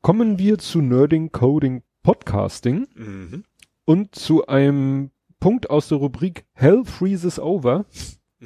[0.00, 3.44] Kommen wir zu Nerding, Coding, Podcasting Mhm.
[3.84, 5.10] und zu einem
[5.40, 7.84] Punkt aus der Rubrik Hell Freezes Over.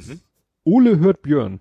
[0.07, 0.21] Mhm.
[0.65, 1.61] Ole hört Björn.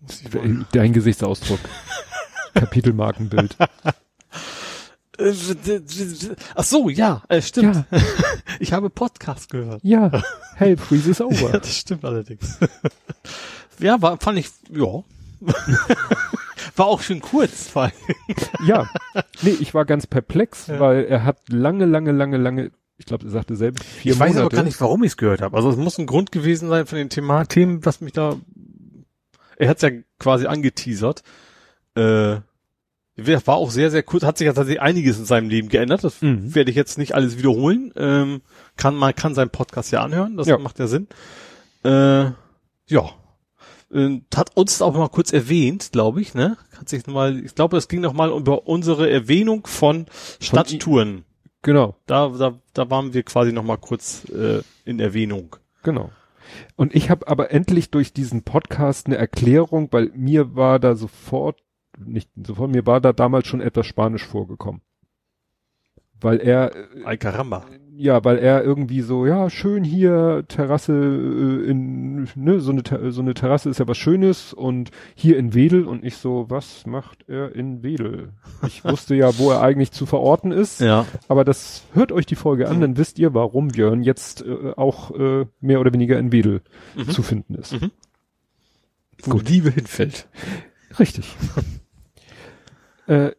[0.00, 1.60] Muss ich mal- Dein Gesichtsausdruck.
[2.54, 3.56] Kapitelmarkenbild.
[6.54, 7.76] Ach so, ja, äh, stimmt.
[7.90, 8.00] Ja,
[8.58, 9.80] Ich habe Podcast gehört.
[9.84, 10.10] ja.
[10.56, 11.58] Hell Freezes Ja, Over.
[11.58, 12.58] das stimmt allerdings.
[13.78, 15.02] ja, war, fand ich, ja.
[16.76, 17.92] war auch schön kurz, weil.
[18.64, 18.88] Ja.
[19.42, 20.80] Nee, ich war ganz perplex, Ja.
[20.80, 24.30] weil er hat lange, lange, lange, lange, ich glaube, er sagte selbst vier ich weiß
[24.34, 24.46] Monate.
[24.46, 25.56] aber gar nicht, warum ich es gehört habe.
[25.56, 28.36] Also es muss ein Grund gewesen sein von den Thema Themen, was mich da.
[29.56, 31.22] Er hat ja quasi angeteasert.
[31.94, 32.36] Äh,
[33.16, 36.02] war auch sehr, sehr kurz, hat sich ja tatsächlich einiges in seinem Leben geändert.
[36.04, 36.54] Das Mhm.
[36.54, 37.92] werde ich jetzt nicht alles wiederholen.
[37.96, 38.40] Ähm,
[38.76, 40.58] kann man kann seinen Podcast ja anhören, das Ja.
[40.58, 41.08] macht ja Sinn.
[41.84, 42.24] Äh,
[42.86, 43.10] ja.
[43.92, 46.56] Äh, hat uns auch mal kurz erwähnt, glaube ich, ne?
[46.78, 50.06] Hat sich mal, ich glaube, es ging noch mal über unsere Erwähnung von
[50.40, 51.24] Stadttouren.
[51.62, 51.96] Genau.
[52.06, 55.56] Da, da, da waren wir quasi noch mal kurz äh, in Erwähnung.
[55.82, 56.10] Genau.
[56.76, 61.62] Und ich habe aber endlich durch diesen Podcast eine Erklärung, weil mir war da sofort,
[61.98, 64.82] nicht sofort, mir war da damals schon etwas Spanisch vorgekommen.
[66.22, 67.64] Weil er, äh, Ay caramba.
[67.96, 73.20] ja, weil er irgendwie so, ja, schön hier, Terrasse äh, in, ne, so eine, so
[73.20, 77.28] eine Terrasse ist ja was Schönes und hier in Wedel und ich so, was macht
[77.28, 78.30] er in Wedel?
[78.66, 80.80] Ich wusste ja, wo er eigentlich zu verorten ist.
[80.80, 81.06] Ja.
[81.28, 85.10] Aber das hört euch die Folge an, dann wisst ihr, warum Björn jetzt äh, auch
[85.12, 86.62] äh, mehr oder weniger in Wedel
[86.96, 87.08] Mhm.
[87.10, 87.72] zu finden ist.
[87.80, 87.90] Mhm.
[89.24, 90.26] Wo Liebe hinfällt.
[90.98, 91.36] Richtig.
[93.06, 93.30] äh,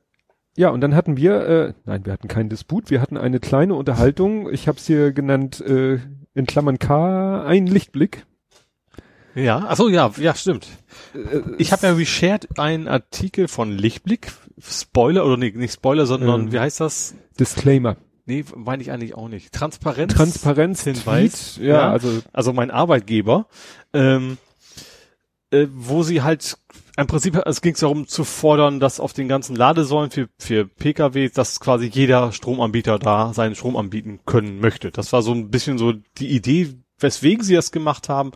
[0.55, 3.75] ja, und dann hatten wir, äh, nein, wir hatten keinen Disput, wir hatten eine kleine
[3.75, 4.51] Unterhaltung.
[4.51, 5.99] Ich habe es hier genannt, äh,
[6.35, 8.25] in Klammern K, ein Lichtblick.
[9.35, 10.67] Ja, ach so, ja, ja, stimmt.
[11.15, 16.41] Äh, Ich habe ja reshared einen Artikel von Lichtblick, Spoiler, oder nee, nicht Spoiler, sondern,
[16.41, 16.51] Ähm.
[16.51, 17.15] wie heißt das?
[17.39, 17.97] Disclaimer.
[18.25, 19.51] Nee, meine ich eigentlich auch nicht.
[19.51, 20.13] Transparenz.
[20.13, 21.91] Transparenz, Hinweis, Tweet, ja, ja.
[21.91, 23.47] also also mein Arbeitgeber,
[23.91, 24.38] ähm,
[25.51, 26.57] äh, wo sie halt
[26.98, 31.30] im Prinzip, es ging darum zu fordern, dass auf den ganzen Ladesäulen für, für Pkw,
[31.30, 34.91] dass quasi jeder Stromanbieter da seinen Strom anbieten können möchte.
[34.91, 38.32] Das war so ein bisschen so die Idee, weswegen sie das gemacht haben.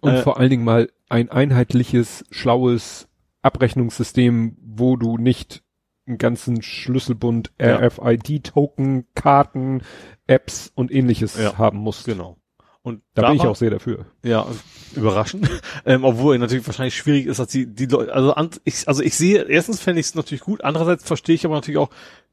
[0.00, 3.08] und Äh, vor allen Dingen mal ein einheitliches, schlaues
[3.42, 5.62] Abrechnungssystem, wo du nicht
[6.06, 7.52] einen ganzen Schlüsselbund.
[7.60, 9.82] RFID-Token, Karten,
[10.26, 11.56] Apps und ähnliches Ja.
[11.56, 12.04] haben musst.
[12.04, 12.36] Genau.
[12.84, 14.04] Und Da, bin ich war- auch sehr dafür.
[14.22, 14.46] Ja,
[14.94, 15.48] überraschend.
[15.86, 19.16] ähm, obwohl natürlich wahrscheinlich schwierig ist, dass die, die Leute, also, an, ich, also ich
[19.16, 21.88] sehe, erstens fände ich es natürlich gut, andererseits verstehe ich aber natürlich auch,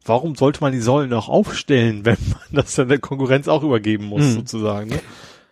[0.05, 4.05] warum sollte man die Säulen auch aufstellen, wenn man das dann der Konkurrenz auch übergeben
[4.05, 4.31] muss, Mhm.
[4.33, 4.89] sozusagen.
[4.89, 4.99] Ne?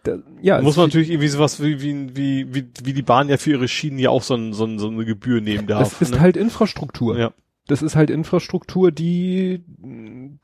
[0.03, 3.37] Da, ja, muss man natürlich irgendwie sowas wie, wie, wie, wie, wie die Bahn ja
[3.37, 5.97] für ihre Schienen ja auch so, ein, so, ein, so eine Gebühr nehmen darf.
[5.97, 6.19] das ist ne?
[6.19, 7.17] halt Infrastruktur.
[7.17, 7.31] ja.
[7.67, 9.61] Das ist halt Infrastruktur, die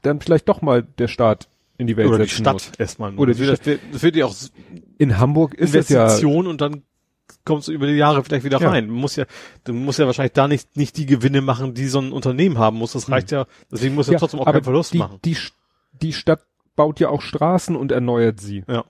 [0.03, 2.71] dann vielleicht doch mal der Staat in die Welt Oder die Stadt muss.
[2.77, 3.11] erstmal.
[3.11, 3.21] nur.
[3.21, 4.35] Oder das die wird, das wird ja auch
[4.97, 6.83] In Hamburg ist es ja Investition und dann
[7.43, 8.69] kommst du über die Jahre vielleicht wieder Ja.
[8.69, 8.87] rein.
[8.87, 9.25] Du musst ja,
[9.63, 12.77] du musst ja wahrscheinlich da nicht, nicht die Gewinne machen, die so ein Unternehmen haben
[12.77, 12.93] muss.
[12.93, 15.19] Das reicht ja, deswegen muss er trotzdem auch keinen Verlust die, machen.
[15.25, 15.37] Die,
[16.01, 16.45] die Stadt
[16.75, 18.63] baut ja auch Straßen und erneuert sie.
[18.67, 18.85] Ja.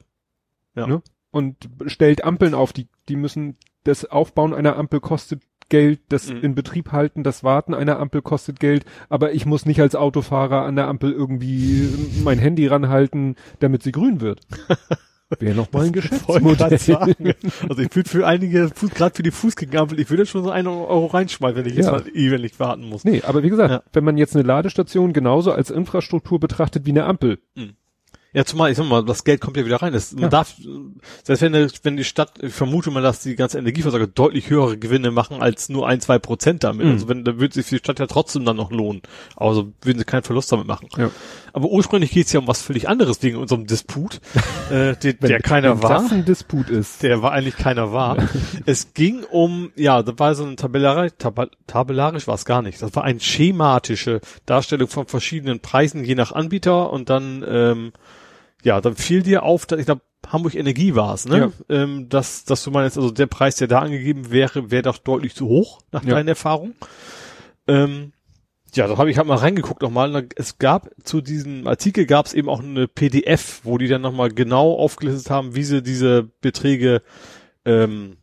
[0.75, 0.87] Ja.
[0.87, 1.01] Ne?
[1.31, 6.41] Und stellt Ampeln auf, die, die müssen, das Aufbauen einer Ampel kostet Geld, das Mhm.
[6.41, 10.61] in Betrieb halten, das Warten einer Ampel kostet Geld, aber ich muss nicht als Autofahrer
[10.63, 11.87] an der Ampel irgendwie
[12.23, 14.41] mein Handy ranhalten, damit sie grün wird.
[15.39, 15.93] Wäre noch mal ein sagen.
[15.93, 17.35] Geschäftsmodell.
[17.67, 21.07] Also ich würde für einige, gerade für die Fußgängerampel, ich würde schon so einen Euro
[21.07, 21.93] reinschmeißen, wenn ich jetzt Ja.
[21.93, 23.03] mal ewig warten muss.
[23.05, 23.81] Nee, aber wie gesagt, Ja.
[23.91, 27.39] wenn man jetzt eine Ladestation genauso als Infrastruktur betrachtet wie eine Ampel,
[28.35, 29.93] Ja, zumal, ich sag mal, das Geld kommt ja wieder rein.
[29.93, 30.29] Das, man Ja.
[30.29, 30.53] darf,
[31.23, 31.53] selbst wenn,
[31.83, 35.69] wenn die Stadt, ich vermute mal, dass die ganze Energieversorger deutlich höhere Gewinne machen als
[35.69, 36.85] nur ein, zwei Prozent damit.
[36.85, 36.91] Mhm.
[36.91, 39.01] Also wenn, da würde sich für die Stadt ja trotzdem dann noch lohnen.
[39.37, 40.89] Aber so würden sie keinen Verlust damit machen.
[40.97, 41.11] Ja.
[41.53, 44.19] Aber ursprünglich geht es ja um was völlig anderes wegen unserem Disput,
[44.69, 46.01] äh, der, wenn, der keiner war.
[46.01, 47.03] das ein Disput ist.
[47.03, 48.17] Der war eigentlich keiner war.
[48.65, 52.81] es ging um, ja, da war so ein tabellarisch, tab tabellarisch war es gar nicht.
[52.81, 57.93] Das war eine schematische Darstellung von verschiedenen Preisen je nach Anbieter und dann, ähm,
[58.65, 61.53] ja, dann fiel dir auf, dass ich glaube, Hamburg Energie war es, ne?
[61.69, 61.83] Ja.
[61.83, 65.35] Ähm, dass, dass du meinst, also der Preis, der da angegeben wäre, wäre doch deutlich
[65.35, 66.15] zu hoch, nach Ja.
[66.15, 66.73] deinen Erfahrungen.
[67.67, 68.11] Ähm,
[68.73, 70.27] ja, da habe ich halt mal reingeguckt nochmal.
[70.35, 74.29] Es gab zu diesem Artikel gab es eben auch eine PDF, wo die dann nochmal
[74.29, 77.01] genau aufgelistet haben, wie sie diese Beträge,
[77.63, 78.17] ähm,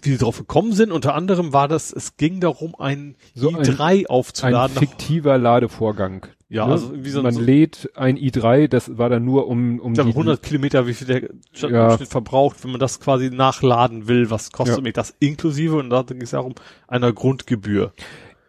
[0.00, 0.92] wie sie drauf gekommen sind.
[0.92, 4.76] Unter anderem war das, es ging darum, ein So ein- i3 Ein aufzuladen.
[4.76, 6.26] fiktiver Ladevorgang.
[6.48, 6.72] Ja, ne?
[6.72, 9.96] also wie so, Man so lädt ein i3, das war dann nur um, um ich
[9.96, 11.30] glaube, die 100 Kilometer, wie viel der
[11.70, 11.96] Ja.
[11.98, 14.82] verbraucht, wenn man das quasi nachladen will, was kostet Ja.
[14.82, 15.76] mich das inklusive?
[15.76, 16.54] Und da ging es darum,
[16.86, 17.92] einer Grundgebühr.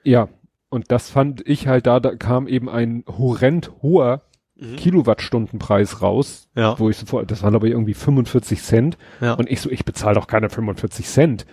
[0.04, 0.30] Ja,
[0.70, 4.22] und das fand ich halt da, da kam eben ein horrend hoher
[4.62, 4.76] Mhm.
[4.76, 9.34] Kilowattstundenpreis raus, Ja, wo ich sofort, das waren aber irgendwie 45 Cent ja.
[9.34, 11.46] und ich so, ich bezahle doch keine 45 Cent.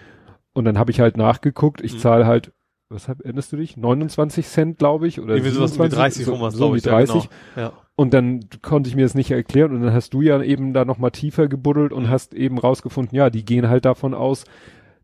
[0.53, 1.99] Und dann habe ich halt nachgeguckt, ich Mhm.
[1.99, 2.53] zahle halt,
[2.89, 3.77] was hab, erinnerst du dich?
[3.77, 6.85] 29 Cent, glaube ich, oder Irgendwie sowas wie 30 so, rum was, so wie ich,
[6.85, 7.29] ja, 30.
[7.55, 7.67] genau.
[7.67, 7.73] Ja.
[7.97, 10.85] Und dann konnte ich mir das nicht erklären und dann hast du ja eben da
[10.85, 12.11] nochmal tiefer gebuddelt und Mhm.
[12.11, 14.45] hast eben rausgefunden, ja, die gehen halt davon aus,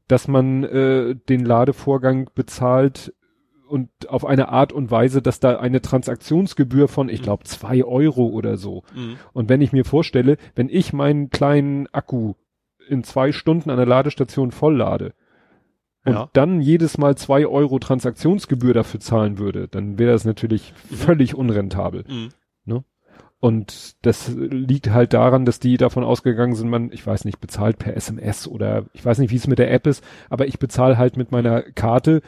[0.08, 3.14] dass man äh, den Ladevorgang bezahlt
[3.66, 7.24] und auf eine Art und Weise, dass da eine Transaktionsgebühr von, ich Mhm.
[7.24, 8.82] glaube, zwei Euro oder so.
[8.94, 9.16] Mhm.
[9.32, 12.34] Und wenn ich mir vorstelle, wenn ich meinen kleinen Akku
[12.88, 15.14] in zwei Stunden an der Ladestation volllade
[16.04, 16.28] und Ja.
[16.32, 20.94] dann jedes Mal zwei Euro Transaktionsgebühr dafür zahlen würde, dann wäre das natürlich Mhm.
[20.96, 22.04] völlig unrentabel.
[22.08, 22.30] Mhm.
[23.44, 27.76] Und das liegt halt daran, dass die davon ausgegangen sind, man, ich weiß nicht, bezahlt
[27.76, 30.96] per SMS oder ich weiß nicht, wie es mit der App ist, aber ich bezahle
[30.96, 32.22] halt mit meiner Karte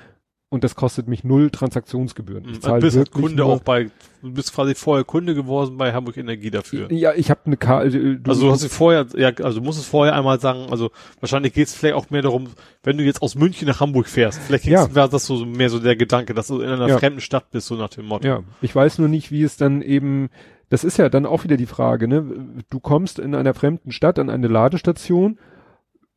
[0.55, 2.45] und das kostet mich null Transaktionsgebühren.
[2.47, 3.91] Ich Du zahle bist wirklich Kunde nur, auch bei,
[4.23, 6.91] du bist quasi vorher Kunde geworden bei Hamburg Energie dafür.
[6.93, 8.21] Ja, ich habe eine Karte.
[8.27, 10.91] Also du hast dich vorher, ja, also du musst es vorher einmal sagen, also
[11.21, 12.47] wahrscheinlich geht es vielleicht auch mehr darum,
[12.85, 14.95] wenn du jetzt aus München nach Hamburg fährst, vielleicht Ja.
[14.95, 16.99] wäre das so mehr so der Gedanke, dass du in einer Ja.
[16.99, 18.27] fremden Stadt bist, so nach dem Motto.
[18.27, 20.31] Ja, ich weiß nur nicht, wie es dann eben,
[20.71, 22.25] das ist ja dann auch wieder die Frage, ne?
[22.71, 25.37] Du kommst in einer fremden Stadt an eine Ladestation,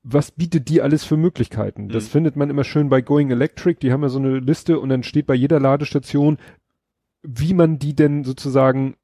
[0.09, 1.89] was bietet die alles für Möglichkeiten?
[1.89, 2.09] Das Mhm.
[2.09, 5.03] findet man immer schön bei Going Electric, die haben ja so eine Liste und dann
[5.03, 6.37] steht bei jeder Ladestation,
[7.23, 8.95] wie man die denn sozusagen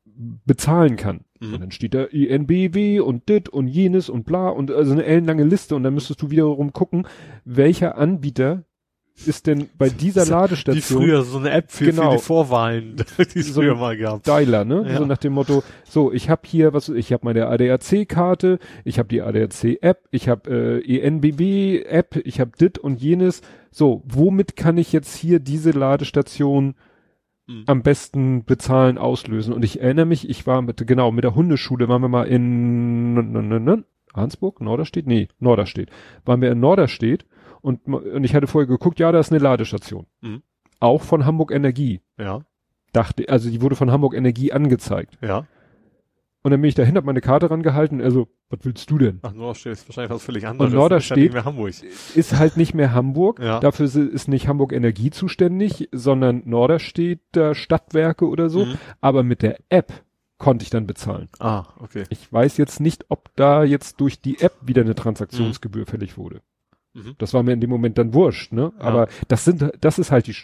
[0.45, 1.21] bezahlen kann.
[1.39, 1.53] Mhm.
[1.53, 5.43] Und dann steht da INBW und dit und jenes und bla und also eine ellenlange
[5.43, 7.05] Liste und dann müsstest du wiederum gucken,
[7.43, 8.63] welcher Anbieter
[9.25, 12.11] ist denn bei dieser Wie Ladestation früher so eine App für, Genau.
[12.11, 12.95] für die Vorwahlen,
[13.33, 14.23] die es So früher mal gab.
[14.23, 14.85] Dialer, ne?
[14.87, 14.97] Ja.
[14.97, 19.09] So nach dem Motto, so, ich habe hier was, ich habe meine ADAC-Karte, ich habe
[19.09, 23.41] die ADAC-App, ich habe äh, ENBW-App, ich habe dit und jenes.
[23.71, 26.75] So, womit kann ich jetzt hier diese Ladestation
[27.45, 27.63] Mhm.
[27.65, 29.53] am besten bezahlen, auslösen?
[29.53, 33.17] Und ich erinnere mich, ich war mit, genau, mit der Hundeschule, waren wir mal in
[33.17, 35.07] n- n- n- n- Arnsburg, Norderstedt?
[35.07, 35.89] Nee, Norderstedt.
[36.23, 37.25] Waren wir in Norderstedt
[37.63, 40.05] und, und ich hatte vorher geguckt, ja, da ist eine Ladestation.
[40.21, 40.43] Mhm.
[40.79, 42.01] Auch von Hamburg Energie.
[42.19, 42.41] Ja,
[42.91, 45.17] Dachte, also die wurde von Hamburg Energie angezeigt.
[45.21, 45.47] ja.
[46.45, 49.19] Und dann bin ich dahin, hab meine Karte rangehalten, also, was willst du denn?
[49.21, 50.73] Ach, Norderstedt ist wahrscheinlich was völlig anderes.
[50.73, 51.33] Norderstedt-
[51.85, 52.17] Ist.
[52.17, 53.61] Ist halt nicht mehr Hamburg, Ja.
[53.61, 58.73] dafür ist nicht Hamburg Energie zuständig, sondern Norderstedter Stadtwerke oder so, Mhm.
[58.99, 60.03] aber mit der App
[60.37, 61.29] konnte ich dann bezahlen.
[61.39, 62.03] Ah, okay.
[62.09, 66.41] Ich weiß jetzt nicht, ob da jetzt durch die App wieder eine Transaktionsgebühr fällig wurde.
[66.93, 67.15] Mhm.
[67.17, 68.71] Das war mir in dem Moment dann wurscht, ne?
[68.77, 68.83] Ja.
[68.83, 70.35] Aber das sind, das ist halt die,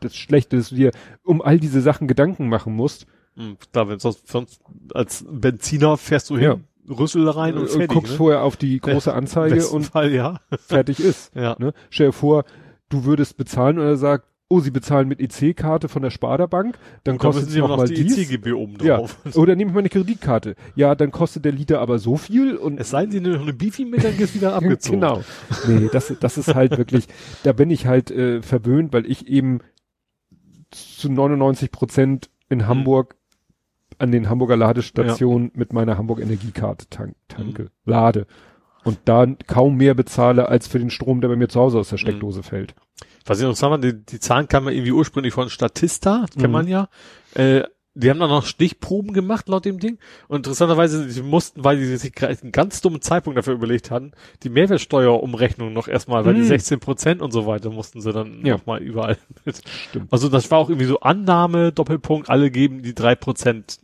[0.00, 0.90] das Schlechte, dass du dir
[1.24, 3.06] um all diese Sachen Gedanken machen musst.
[3.34, 3.56] Mhm.
[3.72, 4.60] Da, wenn sonst, sonst
[4.94, 6.44] als Benziner fährst du hin,
[6.88, 6.94] Ja.
[6.94, 7.88] Rüssel rein und Äh, fertig.
[7.88, 8.16] guckst ne?
[8.18, 10.40] vorher auf die große Anzeige und Fall, ja.
[10.68, 11.32] fertig ist.
[11.34, 11.56] Ja.
[11.58, 11.72] Ne?
[11.90, 12.44] Stell dir vor,
[12.88, 17.16] du würdest bezahlen und er sagt, oh, Sie bezahlen mit EC-Karte von der Sparda-Bank, dann
[17.18, 18.16] Da kostet es noch noch mal die dies.
[18.16, 19.18] EC-Gebühr oben Ja, drauf.
[19.34, 20.54] oder nehme ich meine Kreditkarte.
[20.76, 23.42] Ja, dann kostet der Liter aber so viel und Es sei denn, sie nehmen noch
[23.42, 25.00] eine Bifi mit, dann ist wieder abgezogen.
[25.00, 25.24] Genau.
[25.66, 27.08] Nee, das, das ist halt wirklich,
[27.42, 29.58] da bin ich halt äh, verwöhnt, weil ich eben
[30.70, 32.60] zu 99 Prozent Mhm.
[32.60, 33.16] in Hamburg
[33.98, 37.68] an den Hamburger Ladestationen mit meiner Hamburg Energiekarte tank, tanke, Mhm.
[37.84, 38.26] lade.
[38.86, 41.88] Und da kaum mehr bezahle als für den Strom, der bei mir zu Hause aus
[41.88, 42.00] der Mhm.
[42.00, 42.74] Steckdose fällt.
[43.26, 46.52] Was ich noch sagen die, die Zahlen kamen ja irgendwie ursprünglich von Statista, kennt Mhm.
[46.52, 46.88] man ja.
[47.34, 47.64] Äh,
[47.98, 49.98] die haben dann noch Stichproben gemacht laut dem Ding.
[50.28, 54.50] Und interessanterweise, sie mussten, weil sie sich einen ganz dummen Zeitpunkt dafür überlegt hatten, die
[54.50, 56.46] Mehrwertsteuerumrechnung noch erstmal, weil die Mhm.
[56.46, 58.54] 16 Prozent und so weiter mussten sie dann Ja.
[58.58, 59.62] nochmal überall mit.
[59.88, 60.12] Stimmt.
[60.12, 63.78] Also das war auch irgendwie so Annahme, Doppelpunkt, alle geben die drei Prozent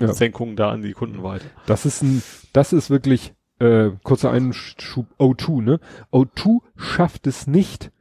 [0.00, 0.12] Ja.
[0.12, 1.44] Senkung da an die Kunden weiter.
[1.66, 2.22] Das ist ein,
[2.52, 5.80] das ist wirklich, äh, kurzer Einschub, O2, ne?
[6.12, 7.92] O2 schafft es nicht,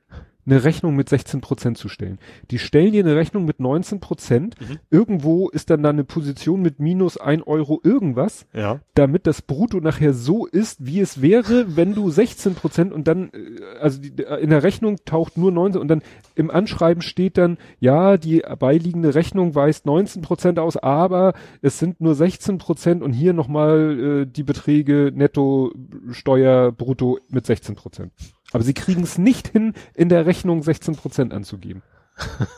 [0.50, 2.20] eine Rechnung mit 16 Prozent zu stellen.
[2.52, 4.56] Die stellen dir eine Rechnung mit 19 Prozent.
[4.60, 4.78] Mhm.
[4.90, 8.80] Irgendwo ist dann da eine Position mit minus ein Euro irgendwas, Ja.
[8.96, 13.30] damit das Brutto nachher so ist, wie es wäre, wenn du 16 Prozent und dann,
[13.30, 16.02] äh, also die, äh, in der Rechnung taucht nur 19 und dann
[16.36, 22.02] im Anschreiben steht dann, ja, die beiliegende Rechnung weist 19 Prozent aus, aber es sind
[22.02, 25.72] nur 16 Prozent und hier nochmal äh, die Beträge netto
[26.12, 28.12] Steuer brutto mit 16 Prozent.
[28.52, 31.84] Aber sie kriegen es nicht hin, in der Rechnung 16 Prozent anzugeben.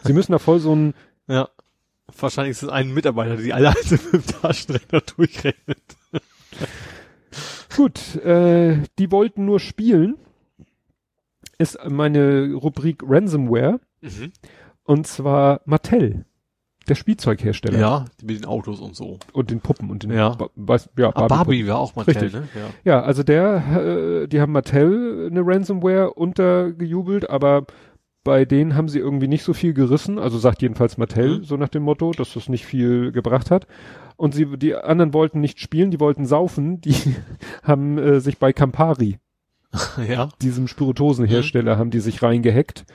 [0.03, 0.93] Sie müssen da voll so ein,
[1.27, 1.49] Ja.
[2.19, 5.81] Wahrscheinlich ist es ein Mitarbeiter, der die alle mit dem Taschenrechner durchrechnet.
[7.77, 10.17] Gut, äh, die wollten nur spielen.
[11.57, 13.79] Ist meine Rubrik Ransomware.
[14.01, 14.33] Mhm.
[14.83, 16.25] Und zwar Mattel.
[16.89, 17.79] Der Spielzeughersteller.
[17.79, 19.19] Ja, mit den Autos und so.
[19.33, 20.29] Und den Puppen und den Ja.
[20.29, 22.33] Ba- weiß, ja, Ah, Barbie war auch Mattel, Richtig.
[22.33, 22.47] ne?
[22.83, 22.91] Ja.
[22.93, 27.65] Ja, also der, äh, die haben Mattel eine Ransomware untergejubelt, aber
[28.23, 30.19] bei denen haben sie irgendwie nicht so viel gerissen.
[30.19, 31.43] Also sagt jedenfalls Mattel, Mhm.
[31.43, 33.67] so nach dem Motto, dass das nicht viel gebracht hat.
[34.17, 36.81] Und sie, die anderen wollten nicht spielen, die wollten saufen.
[36.81, 36.93] Die
[37.63, 39.17] haben äh, sich bei Campari
[40.07, 40.29] ja.
[40.41, 42.85] diesem Spirituosenhersteller haben die sich reingehackt.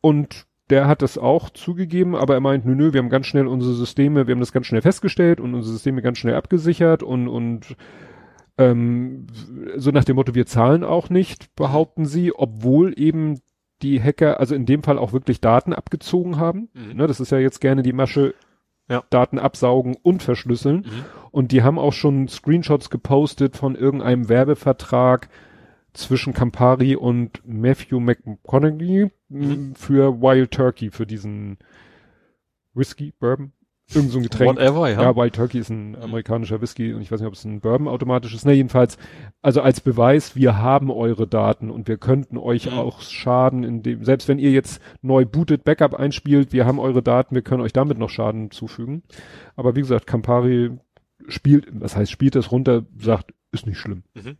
[0.00, 3.46] Und der hat das auch zugegeben, aber er meint, nö, nö, wir haben ganz schnell
[3.46, 7.28] unsere Systeme, wir haben das ganz schnell festgestellt und unsere Systeme ganz schnell abgesichert und,
[7.28, 7.76] und
[8.58, 9.26] ähm,
[9.76, 13.40] so nach dem Motto, wir zahlen auch nicht, behaupten sie, obwohl eben
[13.82, 16.68] die Hacker, also in dem Fall auch wirklich Daten abgezogen haben.
[16.74, 16.96] Mhm.
[16.96, 18.34] Ne, das ist ja jetzt gerne die Masche,
[18.90, 19.04] Ja.
[19.10, 20.78] Daten absaugen und verschlüsseln.
[20.78, 21.04] Mhm.
[21.30, 25.28] Und die haben auch schon Screenshots gepostet von irgendeinem Werbevertrag
[25.98, 29.50] zwischen Campari und Matthew McConaughey Mhm.
[29.50, 31.58] m, für Wild Turkey, für diesen
[32.74, 33.52] Whisky, Bourbon,
[33.92, 34.56] irgend so ein Getränk.
[34.56, 35.02] Whatever, ja.
[35.02, 37.88] Ja, Wild Turkey ist ein amerikanischer Whisky und ich weiß nicht, ob es ein Bourbon
[37.88, 38.46] automatisch ist.
[38.46, 38.96] Ne, jedenfalls,
[39.42, 42.78] also als Beweis, wir haben eure Daten und wir könnten euch Mhm.
[42.78, 47.34] auch schaden, indem, selbst wenn ihr jetzt neu bootet, Backup einspielt, wir haben eure Daten,
[47.34, 49.02] wir können euch damit noch Schaden zufügen.
[49.56, 50.70] Aber wie gesagt, Campari
[51.26, 54.04] spielt, was heißt, spielt das runter, sagt, ist nicht schlimm.
[54.14, 54.36] Mhm.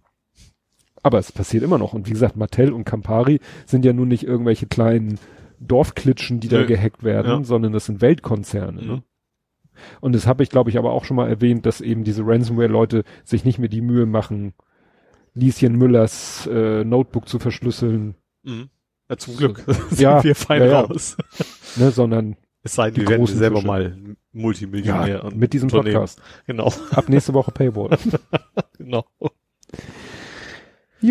[1.08, 1.94] Aber es passiert immer noch.
[1.94, 5.18] Und wie gesagt, Mattel und Campari sind ja nun nicht irgendwelche kleinen
[5.58, 7.44] Dorfklitschen, die da gehackt werden, Ja.
[7.44, 8.82] sondern das sind Weltkonzerne.
[8.82, 8.86] Mhm.
[8.88, 9.02] Ne?
[10.02, 13.04] Und das habe ich, glaube ich, aber auch schon mal erwähnt, dass eben diese Ransomware-Leute
[13.24, 14.52] sich nicht mehr die Mühe machen,
[15.32, 18.68] Lieschen Müllers äh, Notebook zu verschlüsseln, Mhm.
[19.08, 19.64] Ja, zum Glück.
[19.96, 20.80] Ja, Sind wir fein ja, ja.
[20.82, 21.16] raus.
[21.76, 23.96] ne, sondern Es sei Die denn, wir werden selber mal
[24.32, 25.24] Multimillionär.
[25.24, 25.70] und mit diesem.
[25.70, 26.20] Podcast.
[26.46, 27.96] Genau, Ab nächste Woche Paywall.
[28.78, 29.06] genau.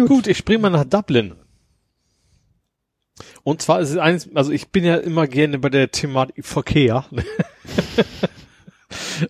[0.08, 1.36] Gut, ich springe mal nach Dublin.
[3.44, 7.06] Und zwar ist es eines, also ich bin ja immer gerne bei der Thematik Verkehr.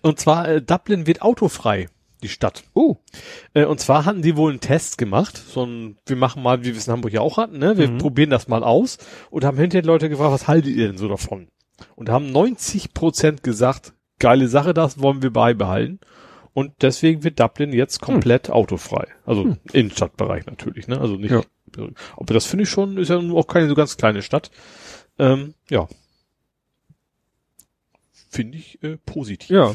[0.02, 1.88] und zwar, äh, Dublin wird autofrei,
[2.22, 2.64] die Stadt.
[2.74, 2.96] Oh,
[3.54, 6.66] Äh, und zwar hatten die wohl einen Test gemacht, so ein, wir machen mal, wie
[6.72, 7.78] wir es in Hamburg ja auch hatten, ne?
[7.78, 7.98] Wir Mhm.
[7.98, 8.98] probieren das mal aus
[9.30, 11.48] und haben hinterher Leute gefragt, was haltet ihr denn so davon?
[11.94, 16.00] Und haben 90 Prozent gesagt, geile Sache, das wollen wir beibehalten.
[16.58, 19.06] Und deswegen wird Dublin jetzt komplett autofrei.
[19.24, 21.00] Also Innenstadtbereich natürlich, ne?
[21.00, 21.42] Also nicht, Ja.
[22.16, 24.50] aber das finde ich schon, ist ja auch keine so ganz kleine Stadt.
[25.20, 25.86] Ähm, ja.
[28.10, 29.50] Finde ich äh, positiv.
[29.50, 29.74] ja.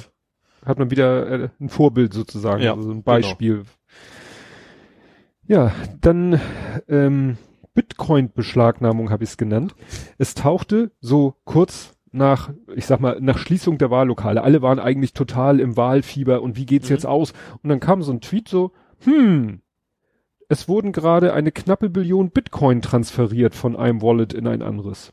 [0.66, 3.64] Hat man wieder äh, ein Vorbild sozusagen, Ja, also ein Beispiel.
[5.48, 6.40] Ja, dann
[6.90, 7.38] ähm,
[7.74, 9.74] Bitcoin-Beschlagnahmung habe ich es genannt.
[10.18, 14.44] Es tauchte so kurz nach, ich sag mal, nach Schließung der Wahllokale.
[14.44, 16.96] Alle waren eigentlich total im Wahlfieber und wie geht's Mhm.
[16.96, 17.34] jetzt aus?
[17.62, 18.72] Und dann kam so ein Tweet so,
[19.04, 19.60] hm,
[20.48, 25.12] es wurden gerade eine knappe Billion Bitcoin transferiert von einem Wallet in ein anderes.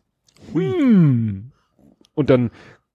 [0.53, 1.51] Hm.
[2.15, 2.51] Und dann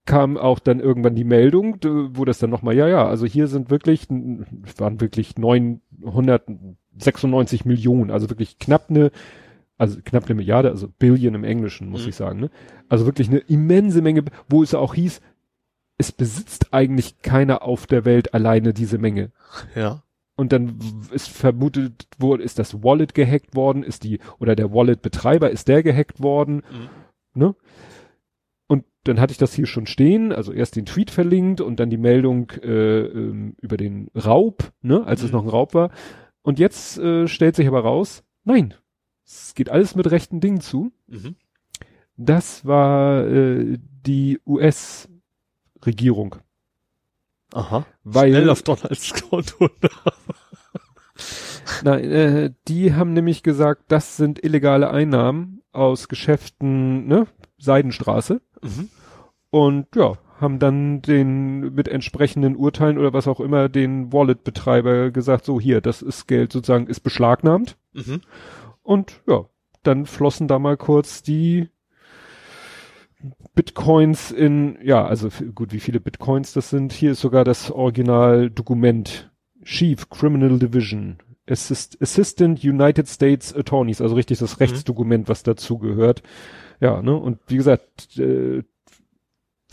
[0.06, 1.78] kam auch dann irgendwann die Meldung,
[2.12, 8.30] wo das dann nochmal, ja, ja, also hier sind wirklich, waren wirklich 996 Millionen, also
[8.30, 9.10] wirklich knapp eine
[9.78, 12.10] Also knapp eine Milliarde, also Billion im Englischen, muss Mhm.
[12.10, 12.40] ich sagen.
[12.40, 12.50] Ne?
[12.88, 15.20] Also wirklich eine immense Menge, wo es auch hieß,
[15.98, 19.32] es besitzt eigentlich keiner auf der Welt alleine diese Menge.
[19.76, 20.04] Ja.
[20.38, 20.78] Und dann
[21.12, 25.84] ist vermutet wurde, ist das Wallet gehackt worden, ist die, oder der Wallet-Betreiber, ist der
[25.84, 26.90] gehackt worden, Mhm.
[27.42, 27.56] ne?
[28.68, 31.90] Und dann hatte ich das hier schon stehen, also erst den Tweet verlinkt und dann
[31.90, 35.38] die Meldung äh, ähm, über den Raub, ne, als es Mhm.
[35.38, 35.92] noch ein Raub war.
[36.42, 38.74] Und jetzt äh, stellt sich aber raus, nein,
[39.26, 40.92] es geht alles mit rechten Dingen zu.
[41.08, 41.36] Mhm.
[42.18, 46.36] Das war äh, die US-Regierung.
[47.54, 47.86] Aha.
[48.04, 49.70] Weil, Schnell auf Donalds Konto.
[51.84, 57.28] nein, äh, die haben nämlich gesagt, das sind illegale Einnahmen aus Geschäften, ne,
[57.58, 58.42] Seidenstraße.
[58.62, 58.90] mhm.
[59.50, 65.46] Und ja, haben dann den mit entsprechenden Urteilen oder was auch immer den Wallet-Betreiber gesagt,
[65.46, 67.78] so hier, das ist Geld sozusagen, ist beschlagnahmt.
[67.94, 68.22] Mhm.
[68.86, 69.46] Und ja,
[69.84, 71.70] dann flossen da mal kurz die
[73.56, 76.94] Bitcoins in, ja, also gut, wie viele Bitcoins das sind.
[76.94, 79.32] Hier ist sogar das Originaldokument.
[79.64, 81.18] Chief Criminal Division.
[81.50, 86.22] Assist, Assistant United States Attorneys, also richtig das Rechtsdokument, was dazu gehört.
[86.80, 88.64] Ja, ne, und wie gesagt, äh,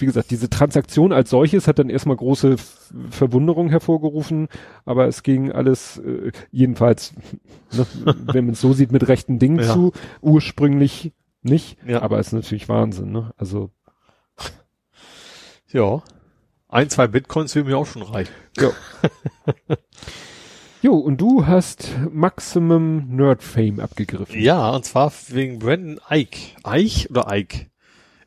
[0.02, 2.56] wie gesagt, diese Transaktion als solches hat dann erstmal große
[3.10, 4.48] Verwunderung hervorgerufen,
[4.84, 7.14] aber es ging alles, äh, jedenfalls,
[7.72, 7.86] ne,
[8.32, 9.72] wenn man es so sieht, mit rechten Dingen Ja.
[9.72, 11.12] zu, ursprünglich
[11.42, 12.02] nicht, Ja.
[12.02, 13.32] aber es ist natürlich Wahnsinn, ne?
[13.36, 13.70] Also,
[15.72, 16.02] Ja.
[16.68, 18.32] Ein, zwei Bitcoins will mir auch schon reichen.
[20.82, 24.40] jo, und du hast Maximum Nerd Fame abgegriffen.
[24.40, 26.38] Ja, und zwar wegen Brandon Ike.
[26.64, 27.66] Eich oder Ike?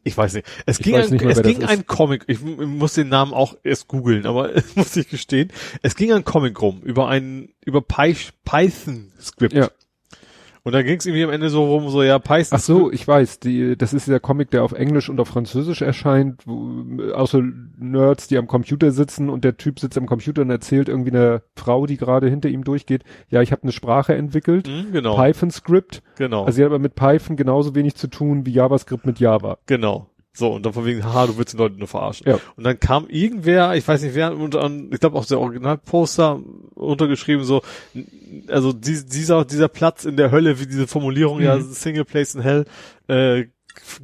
[0.08, 0.48] Ich weiß nicht.
[0.68, 3.58] Es Ich ging, ein, mehr, es ging ein Comic, ich m- muss den Namen auch
[3.64, 5.52] erst googeln, aber muss ich gestehen.
[5.82, 8.16] Es ging ein Comic rum über ein, über Py
[8.46, 9.54] Python Script.
[9.56, 9.70] Ja.
[10.66, 13.08] Und da ging es irgendwie am Ende so rum, so ja, Python Ach so, ich
[13.08, 17.44] weiß, die, das ist der Comic, der auf Englisch und auf Französisch erscheint, wo, außer
[17.78, 21.44] Nerds, die am Computer sitzen und der Typ sitzt am Computer und erzählt irgendwie einer
[21.56, 25.52] Frau, die gerade hinter ihm durchgeht, ja, ich habe eine Sprache entwickelt, Hm, genau, Python
[25.52, 29.20] Script, genau, also sie hat aber mit Python genauso wenig zu tun wie JavaScript mit
[29.20, 29.60] Java.
[29.68, 30.10] genau.
[30.38, 32.28] So, und dann von wegen, haha, du willst die Leute nur verarschen.
[32.28, 32.40] Ja.
[32.58, 36.42] Und dann kam irgendwer, ich weiß nicht wer, unter, ich glaube auch der Originalposter
[36.76, 37.62] untergeschrieben, so,
[38.50, 41.72] also dies, dieser, dieser Platz in der Hölle, wie diese Formulierung, ja, Mhm.
[41.72, 42.66] Single Place in Hell,
[43.08, 43.46] äh,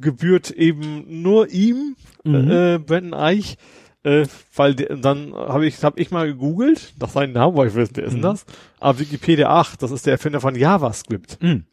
[0.00, 2.50] gebührt eben nur ihm, Mhm.
[2.50, 3.56] äh, Brandon Eich,
[4.04, 4.26] äh,
[4.56, 7.90] weil der, dann habe ich, hab ich mal gegoogelt, nach seinen Namen, weil ich weiß,
[7.94, 8.22] wer ist denn Mhm.
[8.22, 8.46] das?
[8.80, 11.38] Ah, Wikipedia 8, das ist der Erfinder von JavaScript.
[11.42, 11.64] Mhm.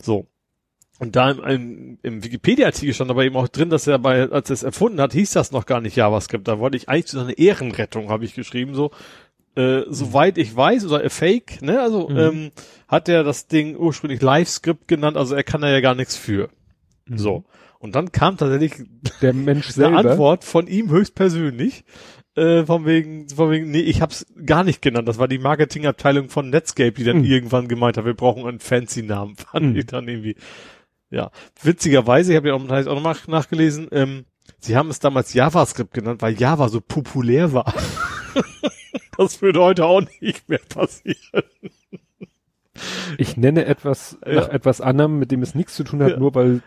[0.00, 0.26] So.
[0.98, 4.50] Und da im, im, im Wikipedia-Artikel stand aber eben auch drin, dass er bei, als
[4.50, 6.48] er es erfunden hat, hieß das noch gar nicht JavaScript.
[6.48, 8.90] Da wollte ich eigentlich so eine Ehrenrettung, habe ich geschrieben, so.
[9.54, 12.16] Äh, soweit ich weiß, oder a Fake, ne, also Mhm.
[12.18, 12.50] ähm,
[12.88, 16.48] hat er das Ding ursprünglich LiveScript genannt, also er kann da ja gar nichts für.
[17.06, 17.18] Mhm.
[17.18, 17.44] So.
[17.80, 18.86] Und dann kam tatsächlich
[19.22, 19.98] Der Mensch eine selber.
[20.10, 21.84] Antwort von ihm höchstpersönlich,
[22.36, 25.08] äh, von wegen, von wegen, nee, ich hab's gar nicht genannt.
[25.08, 27.24] Das war die Marketingabteilung von Netscape, die dann Mhm.
[27.24, 29.34] irgendwann gemeint hat, wir brauchen einen fancy Namen.
[29.52, 29.76] Fand Mhm.
[29.76, 30.36] ich dann irgendwie.
[31.10, 31.30] Ja.
[31.62, 34.24] Witzigerweise, ich habe ja auch, auch nochmal nachgelesen, ähm,
[34.58, 37.72] sie haben es damals JavaScript genannt, weil Java so populär war.
[39.16, 41.16] das würde heute auch nicht mehr passieren.
[43.16, 44.34] Ich nenne etwas Ja.
[44.34, 46.18] nach etwas anderem, mit dem es nichts zu tun hat, Ja.
[46.18, 46.62] nur weil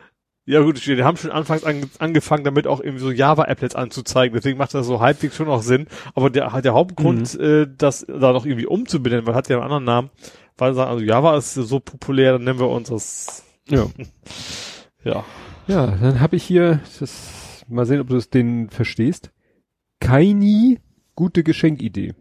[0.45, 4.35] Ja gut, die haben schon anfangs ange angefangen, damit auch irgendwie so Java-Applets anzuzeigen.
[4.35, 5.85] Deswegen macht das so halbwegs schon auch Sinn.
[6.15, 7.43] Aber der, der Hauptgrund, Mhm.
[7.45, 10.09] äh, das da noch irgendwie umzubenennen, weil hat ja einen anderen Namen,
[10.57, 13.87] weil sie sagen, also Java ist so populär, dann nennen wir uns das, ja.
[15.03, 15.25] ja.
[15.67, 19.31] Ja, dann habe ich hier, das, mal sehen, ob du es den verstehst.
[19.99, 20.79] Kaini,
[21.15, 22.13] gute Geschenkidee.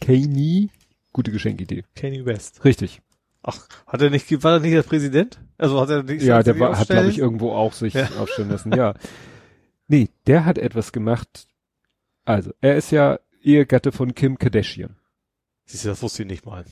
[0.00, 0.70] Kaini,
[1.12, 1.84] gute Geschenkidee.
[1.94, 2.64] Kanye West.
[2.64, 3.02] Richtig.
[3.42, 5.40] Ach, hat er nicht, war er nicht der Präsident?
[5.58, 8.08] Also hat er nicht Ja, er der war, hat, glaube ich, irgendwo auch sich Ja.
[8.18, 8.94] aufstellen lassen, ja.
[9.88, 11.46] Nee, der hat etwas gemacht.
[12.24, 14.96] Also, er ist ja Ehegatte von Kim Kardashian.
[15.66, 16.64] Siehst du, das wusste ich nicht mal.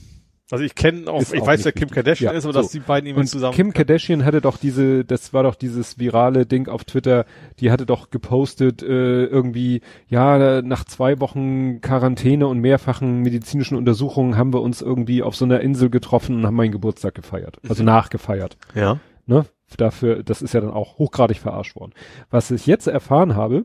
[0.50, 1.90] Also ich kenne auch, Ist ich auch weiß, wer Kim.
[1.90, 2.60] Kardashian Ja, ist, aber so.
[2.62, 3.54] dass die beiden Und zusammen.
[3.54, 7.24] Kim Kardashian hatte doch diese, das war doch dieses virale Ding auf Twitter,
[7.60, 14.36] die hatte doch gepostet, äh, irgendwie, ja, nach zwei Wochen Quarantäne und mehrfachen medizinischen Untersuchungen
[14.36, 17.58] haben wir uns irgendwie auf so einer Insel getroffen und haben meinen Geburtstag gefeiert.
[17.68, 17.86] Also Mhm.
[17.86, 18.56] nachgefeiert.
[18.74, 18.98] ja.
[19.26, 19.44] Ne?
[19.76, 21.92] Dafür, das ist ja dann auch hochgradig verarscht worden.
[22.28, 23.64] Was ich jetzt erfahren habe,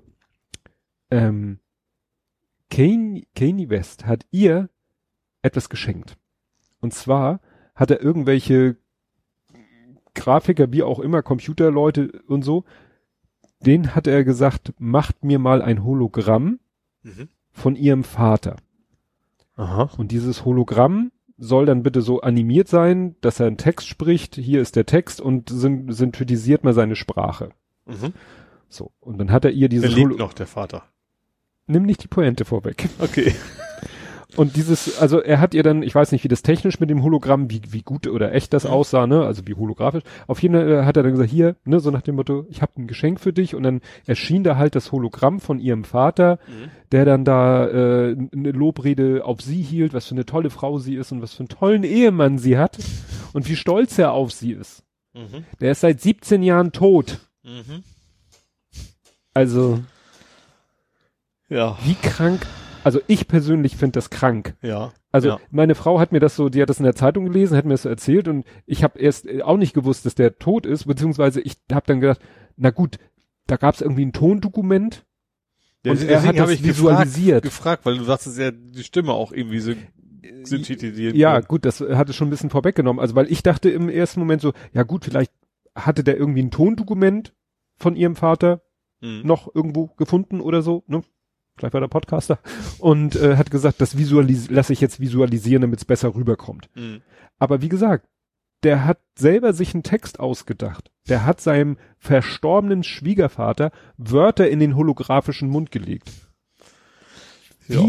[1.09, 1.57] ähm,
[2.69, 4.69] Kanye West hat ihr
[5.41, 6.17] etwas geschenkt.
[6.85, 7.39] Und zwar
[7.73, 8.75] hat er irgendwelche
[10.13, 12.63] Grafiker, wie auch immer, Computerleute und so,
[13.65, 16.59] den hat er gesagt, macht mir mal ein Hologramm
[17.01, 17.29] Mhm.
[17.51, 18.57] von ihrem Vater.
[19.55, 19.89] Aha.
[19.97, 24.61] Und dieses Hologramm soll dann bitte so animiert sein, dass er einen Text spricht, hier
[24.61, 27.49] ist der Text und syn synthetisiert mal seine Sprache.
[27.87, 28.13] Mhm.
[28.69, 28.91] So.
[28.99, 30.83] Und dann hat er ihr dieses lebt Holo noch, der Vater.
[31.65, 32.87] Nimm nicht die Pointe vorweg.
[32.99, 33.33] Okay.
[34.35, 37.03] Und dieses, also er hat ihr dann, ich weiß nicht, wie das technisch mit dem
[37.03, 39.23] Hologramm, wie, wie gut oder echt das aussah, ne?
[39.25, 40.03] Also wie holographisch.
[40.27, 42.61] Auf jeden Fall äh, hat er dann gesagt, hier, ne, so nach dem Motto, ich
[42.61, 43.55] habe ein Geschenk für dich.
[43.55, 46.69] Und dann erschien da halt das Hologramm von ihrem Vater, Mhm.
[46.91, 50.95] der dann da äh, eine Lobrede auf sie hielt, was für eine tolle Frau sie
[50.95, 52.77] ist und was für einen tollen Ehemann sie hat
[53.33, 54.83] und wie stolz er auf sie ist.
[55.13, 55.45] Mhm.
[55.61, 57.19] Der ist seit 17 Jahren tot.
[57.43, 57.83] Mhm.
[59.33, 59.79] Also
[61.49, 61.77] Ja.
[61.83, 62.45] wie krank.
[62.85, 64.55] Also ich persönlich finde das krank.
[64.61, 64.93] Ja.
[65.11, 65.39] Also Ja.
[65.49, 67.73] meine Frau hat mir das so, die hat das in der Zeitung gelesen, hat mir
[67.73, 70.85] das so erzählt und ich habe erst äh, auch nicht gewusst, dass der tot ist,
[70.85, 72.19] beziehungsweise ich habe dann gedacht,
[72.57, 72.97] na gut,
[73.47, 75.05] da gab es irgendwie ein Tondokument
[75.83, 77.41] Ja, und er hat das ich visualisiert.
[77.43, 79.73] Gefragt, gefragt, weil du sagst, es ja die Stimme auch irgendwie so
[80.43, 81.15] synthetisiert.
[81.15, 81.47] ja, wird.
[81.47, 82.99] gut, das hatte schon ein bisschen vorweggenommen.
[82.99, 85.31] Also weil ich dachte im ersten Moment so, ja gut, vielleicht
[85.75, 87.33] hatte der irgendwie ein Tondokument
[87.77, 88.61] von ihrem Vater
[89.01, 89.21] Mhm.
[89.25, 91.01] noch irgendwo gefunden oder so, ne?
[91.57, 92.39] Vielleicht war der Podcaster
[92.79, 96.69] und äh, hat gesagt, das lasse ich jetzt visualisieren, damit es besser rüberkommt.
[96.75, 97.01] Mhm.
[97.39, 98.07] Aber wie gesagt,
[98.63, 100.91] der hat selber sich einen Text ausgedacht.
[101.07, 106.11] Der hat seinem verstorbenen Schwiegervater Wörter in den holographischen Mund gelegt.
[107.67, 107.85] Ja.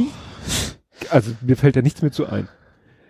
[1.10, 2.48] Also mir fällt ja nichts mehr zu ein.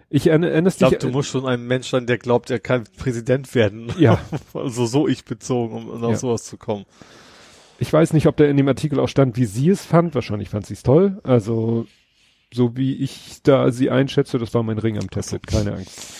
[0.08, 2.84] Ich erinner- erinnerst Ich glaube, du musst schon ein Mensch sein, der glaubt, er kann
[2.96, 3.92] Präsident werden.
[3.98, 4.20] Ja.
[4.54, 6.16] also so ich bezogen, um, um auf Ja.
[6.16, 6.86] sowas zu kommen.
[7.78, 10.14] Ich weiß nicht, ob da in dem Artikel auch stand, wie sie es fand.
[10.14, 11.20] Wahrscheinlich fand sie es toll.
[11.22, 11.86] Also
[12.52, 15.46] so wie ich da sie einschätze, das war mein Ring am Tablet.
[15.46, 16.14] Keine Angst.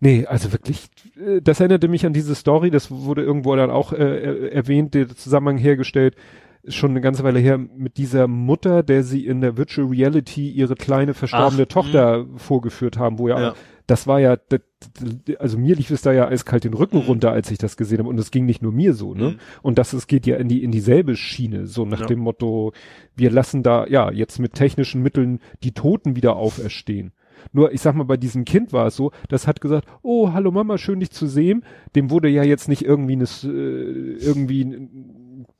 [0.00, 3.92] Nee, also wirklich, äh, das erinnerte mich an diese Story, das wurde irgendwo dann auch
[3.92, 6.14] äh, er- erwähnt, der Zusammenhang hergestellt,
[6.70, 10.74] schon eine ganze Weile her, mit dieser Mutter, der sie in der Virtual Reality ihre
[10.74, 13.54] kleine verstorbene Ach, Tochter vorgeführt haben, wo ja, Ja.
[13.86, 14.60] das war ja, das,
[15.38, 17.02] also mir lief es da ja eiskalt den Rücken Mhm.
[17.04, 19.30] runter, als ich das gesehen habe und es ging nicht nur mir so, ne?
[19.30, 19.36] Mhm.
[19.62, 22.06] Und das es geht ja in die in dieselbe Schiene, so nach Ja.
[22.06, 22.72] dem Motto,
[23.16, 27.12] wir lassen da ja jetzt mit technischen Mitteln die Toten wieder auferstehen.
[27.52, 30.50] Nur, ich sag mal, bei diesem Kind war es so, das hat gesagt, oh, hallo
[30.50, 31.62] Mama, schön dich zu sehen.
[31.94, 34.88] Dem wurde ja jetzt nicht irgendwie eine, äh, irgendwie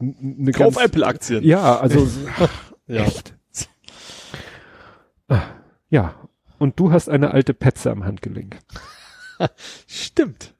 [0.00, 1.44] eine Kauf Apple-Aktien.
[1.44, 2.08] Ja, also,
[2.86, 3.04] Ja.
[3.04, 3.34] echt.
[5.28, 5.42] Ah,
[5.90, 6.14] Ja.
[6.58, 8.58] Und du hast eine alte Petze am Handgelenk.
[9.86, 10.54] Stimmt.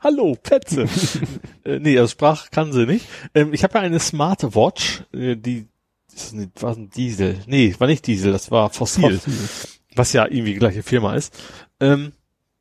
[0.00, 0.86] Hallo, Petze.
[1.64, 3.06] äh, nee, also Sprach kann sie nicht.
[3.34, 5.68] Ähm, ich habe ja eine Smartwatch, äh, die
[6.12, 7.38] ist eine, war ein Diesel.
[7.46, 9.20] Nee, war nicht Diesel, das war Fossil.
[9.94, 11.32] Was ja irgendwie die gleiche Firma ist.
[11.80, 12.12] Ähm,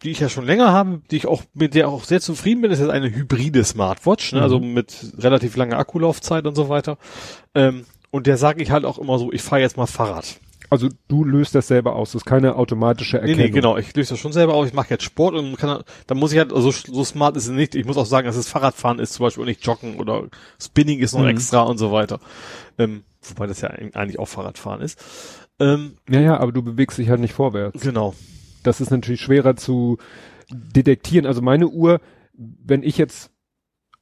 [0.03, 2.71] die ich ja schon länger habe, die ich auch, mit der auch sehr zufrieden bin,
[2.71, 4.39] ist eine hybride Smartwatch, ne?
[4.39, 4.43] Mhm.
[4.43, 6.97] also mit relativ langer Akkulaufzeit und so weiter.
[7.55, 10.39] Ähm, und der sage ich halt auch immer so, ich fahre jetzt mal Fahrrad.
[10.69, 13.45] Also du löst das selber aus, das ist keine automatische Nee, Erkennung.
[13.45, 13.77] nee, genau.
[13.77, 14.65] Ich löse das schon selber auf.
[14.65, 17.51] Ich mache jetzt Sport und kann, dann muss ich halt, also so smart ist es
[17.51, 17.75] nicht.
[17.75, 20.23] Ich muss auch sagen, dass es Fahrradfahren ist zum Beispiel und nicht Joggen oder
[20.59, 21.27] Spinning ist noch Mhm.
[21.27, 22.19] extra und so weiter.
[22.79, 24.99] Ähm, wobei das ja eigentlich auch Fahrradfahren ist.
[25.59, 27.79] Ähm, Ja, ja, aber du bewegst dich halt nicht vorwärts.
[27.79, 28.15] genau.
[28.63, 29.97] Das ist natürlich schwerer zu
[30.51, 31.25] detektieren.
[31.25, 31.99] Also meine Uhr,
[32.33, 33.31] wenn ich jetzt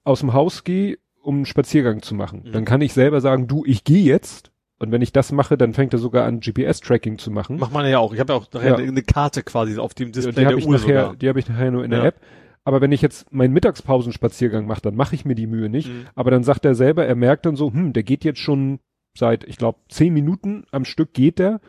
[0.04, 2.52] aus dem Haus gehe, um einen Spaziergang zu machen, Mhm.
[2.52, 4.52] dann kann ich selber sagen, du, ich gehe jetzt.
[4.80, 7.60] Und wenn ich das mache, dann fängt er sogar an, GPS-Tracking zu machen.
[7.60, 8.14] Macht man ja auch.
[8.14, 8.88] Ich habe ja auch nachher Ja.
[8.88, 11.16] eine, Karte quasi auf dem Display die habe der ich Uhr nachher, sogar.
[11.18, 12.06] die habe ich nachher nur in der Ja.
[12.06, 12.20] App.
[12.64, 15.90] Aber wenn ich jetzt meinen Mittagspausenspaziergang mache, dann mache ich mir die Mühe nicht.
[15.90, 16.06] Mhm.
[16.16, 18.80] Aber dann sagt er selber, er merkt dann so, hm, der geht jetzt schon
[19.16, 21.60] seit, ich glaube, zehn Minuten am Stück geht der.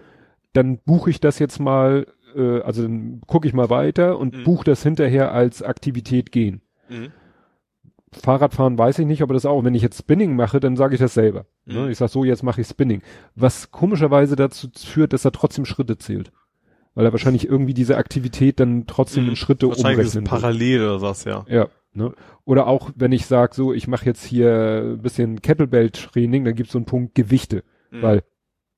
[0.55, 2.07] Dann buche ich das jetzt mal,
[2.37, 4.45] äh, also dann gucke ich mal weiter und Mhm.
[4.45, 6.61] buche das hinterher als Aktivität gehen.
[6.89, 7.11] Mhm.
[8.13, 9.65] Fahrradfahren weiß ich nicht, aber das auch.
[9.65, 11.47] Wenn ich jetzt Spinning mache, dann sage ich das selber.
[11.65, 11.85] Ne?
[11.85, 11.91] Mhm.
[11.91, 13.01] Ich sag so, jetzt mache ich Spinning.
[13.35, 16.31] Was komischerweise dazu führt, dass er trotzdem Schritte zählt.
[16.95, 20.29] Weil er wahrscheinlich irgendwie diese Aktivität dann trotzdem in Schritte Wahrscheinlich es umrechnen will.
[20.41, 21.47] parallel oder was, ja.
[21.49, 22.13] Ja, ne?
[22.45, 26.73] Oder auch, wenn ich sage, so, ich mache jetzt hier ein bisschen Kettlebell-Training, dann gibt's
[26.73, 28.03] so einen Punkt Gewichte, Mhm.
[28.03, 28.23] weil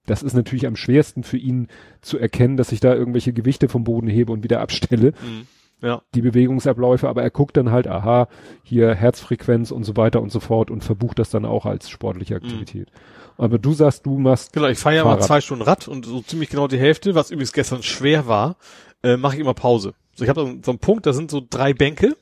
[0.07, 1.69] das ist natürlich am schwersten für ihn
[2.03, 5.47] zu erkennen, dass ich da irgendwelche Gewichte vom Boden hebe und wieder abstelle, Mhm.
[5.83, 6.01] Ja.
[6.15, 8.29] die Bewegungsabläufe, aber er guckt dann halt, aha,
[8.63, 12.37] hier Herzfrequenz und so weiter und so fort und verbucht das dann auch als sportliche
[12.37, 12.89] Aktivität.
[13.37, 16.23] Aber du sagst, du machst, Genau, ich fahre ja mal zwei Stunden Rad und so
[16.23, 18.57] ziemlich genau die Hälfte, was übrigens gestern schwer war,
[19.03, 19.93] äh, mache ich immer Pause.
[20.15, 22.17] So, ich habe so, so einen Punkt, da sind so drei Bänke.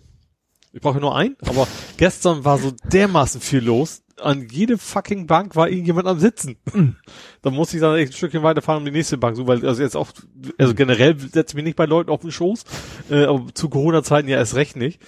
[0.73, 1.69] Ich brauche nur einen, aber
[1.99, 4.03] gestern war so dermaßen viel los.
[4.23, 6.57] An jede fucking Bank war irgendjemand am Sitzen.
[7.43, 9.83] da musste ich dann echt ein Stückchen weiterfahren um die nächste Bank, so weil also
[9.83, 10.13] jetzt auch,
[10.59, 12.65] also generell setze ich mich nicht bei Leuten auf den Schoß,
[13.11, 15.01] äh, aber zu Corona-Zeiten ja erst recht nicht.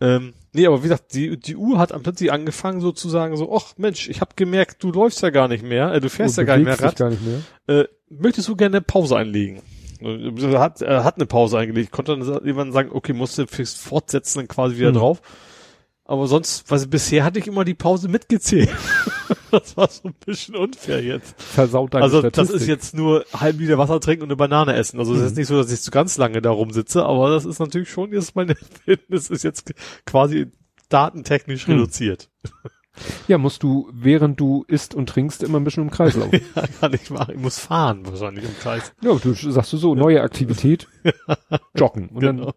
[0.00, 3.72] Ähm, nee, aber wie gesagt, die, die Uhr hat am plötzlich angefangen sozusagen so, ach
[3.78, 6.56] Mensch, ich habe gemerkt, du läufst ja gar nicht mehr, äh, du fährst ja gar
[6.56, 6.96] nicht mehr Rad.
[6.96, 7.22] gar nicht
[7.66, 7.80] mehr.
[7.80, 9.60] Äh, möchtest du gerne Pause einlegen?
[10.00, 14.38] Er hat, er hat eine Pause eingelegt, konnte dann irgendwann sagen, okay, musste fürs Fortsetzen
[14.38, 14.96] dann quasi wieder Mhm.
[14.96, 15.20] drauf.
[16.08, 18.70] Aber sonst, was bisher hatte ich immer die Pause mitgezählt.
[19.50, 21.40] das war so ein bisschen unfair jetzt.
[21.40, 22.46] Versaut deine also Statistik.
[22.54, 24.98] das ist jetzt nur halb Liter Wasser trinken und eine Banane essen.
[24.98, 25.26] Also es Mhm.
[25.26, 28.12] ist nicht so, dass ich so ganz lange da rumsitze, aber das ist natürlich schon
[28.12, 28.54] jetzt meine
[28.86, 29.72] Fitness ist jetzt
[30.06, 30.46] quasi
[30.88, 31.74] datentechnisch Mhm.
[31.74, 32.30] reduziert.
[33.28, 36.40] Ja, musst du, während du isst und trinkst, immer ein bisschen im Kreis laufen.
[36.56, 37.34] Ja, kann ich machen.
[37.36, 38.92] Ich muss fahren wahrscheinlich im Kreis.
[39.02, 40.88] ja, du sagst du so, neue Aktivität,
[41.76, 42.08] joggen.
[42.08, 42.54] Und Genau.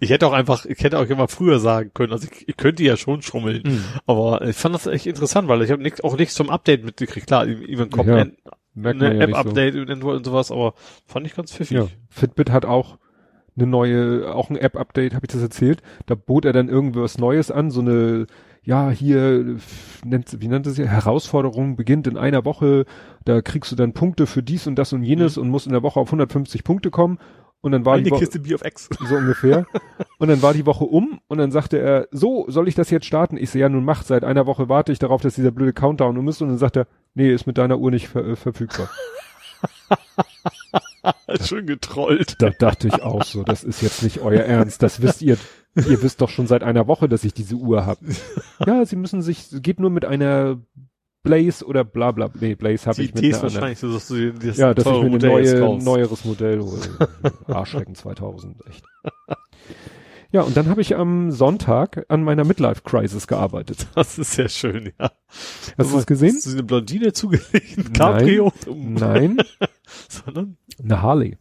[0.00, 2.82] Ich hätte auch einfach, ich hätte auch immer früher sagen können, also ich, ich könnte
[2.82, 6.04] ja schon schummeln, dann, mh, aber ich fand das echt interessant, weil ich habe nicht,
[6.04, 7.26] auch nichts zum Update mitgekriegt.
[7.26, 8.36] Klar, even kommt Ja, ein,
[8.76, 9.50] eine ja nicht so.
[9.50, 10.74] App-Update und und sowas, aber
[11.06, 11.76] fand ich ganz pfiffig.
[11.76, 11.86] Ja.
[12.08, 12.98] Fitbit hat auch
[13.56, 15.82] eine neue, auch ein App-Update, habe ich das erzählt.
[16.06, 18.26] Da bot er dann irgendwas Neues an, so eine,
[18.62, 19.56] ja, hier,
[20.04, 22.84] nennt, wie nennt es hier, Herausforderung beginnt in einer Woche,
[23.24, 25.82] da kriegst du dann Punkte für dies und das und jenes und musst in der
[25.82, 27.18] Woche auf 150 Punkte kommen.
[27.64, 28.90] Und dann war Eine die Woche, Kiste Bier auf Ex.
[29.08, 29.66] so ungefähr.
[30.18, 33.06] Und dann war die Woche um und dann sagte er, so, soll ich das jetzt
[33.06, 33.38] starten?
[33.38, 36.18] Ich so, ja, nun mach, seit einer Woche warte ich darauf, dass dieser blöde Countdown
[36.18, 36.42] um ist.
[36.42, 38.90] Und dann sagt er, nee, ist mit deiner Uhr nicht ver äh, verfügbar.
[41.40, 42.36] Schön getrollt.
[42.38, 44.82] Da dachte ich auch so, das ist jetzt nicht euer Ernst.
[44.82, 45.38] Das wisst ihr,
[45.74, 48.04] ihr wisst doch schon seit einer Woche, dass ich diese Uhr habe.
[48.66, 50.58] Ja, sie müssen sich, geht nur mit einer
[51.24, 52.30] Blaze oder bla bla.
[52.38, 55.06] Nee, Blaze habe ich mit ist wahrscheinlich so, dass du das Ja, dass ich mir
[55.06, 56.80] ein Modell jetzt neue, neueres Modell hole.
[57.46, 58.84] Arschrecken 2000, echt.
[60.30, 63.86] Ja, und dann habe ich am Sonntag an meiner Midlife-Crisis gearbeitet.
[63.94, 65.12] Das ist sehr schön, ja.
[65.78, 66.34] Hast du es gesehen?
[66.34, 67.78] Hast du eine Blondine zugelegt?
[67.78, 68.52] Ein Cabrio?
[68.66, 69.38] Nein,
[70.08, 71.38] Sondern eine Harley.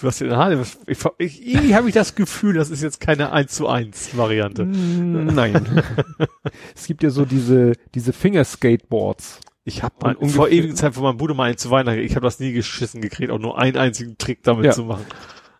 [0.00, 0.62] Du hast eine Haare.
[0.86, 4.64] Ich, ich, irgendwie habe ich das Gefühl, das ist jetzt keine 1 zu 1 Variante.
[4.64, 5.82] Mm, Nein.
[6.74, 9.40] es gibt ja so diese, diese Finger-Skateboards.
[9.64, 12.00] Ich habe mal ungefähr- vor ewigen Zeit von meinem Bruder mal einen zu Weihnachten.
[12.00, 14.72] Ich habe das nie geschissen gekriegt, auch nur einen einzigen Trick damit Ja.
[14.72, 15.04] zu machen.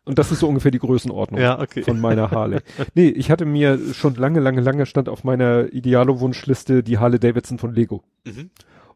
[0.05, 1.83] Und das ist so ungefähr die Größenordnung Ja, okay.
[1.83, 2.61] von meiner Harley.
[2.95, 7.59] Nee, ich hatte mir schon lange, lange, lange stand auf meiner Idealo-Wunschliste die Harley Davidson
[7.59, 8.03] von Lego.
[8.25, 8.49] Mhm.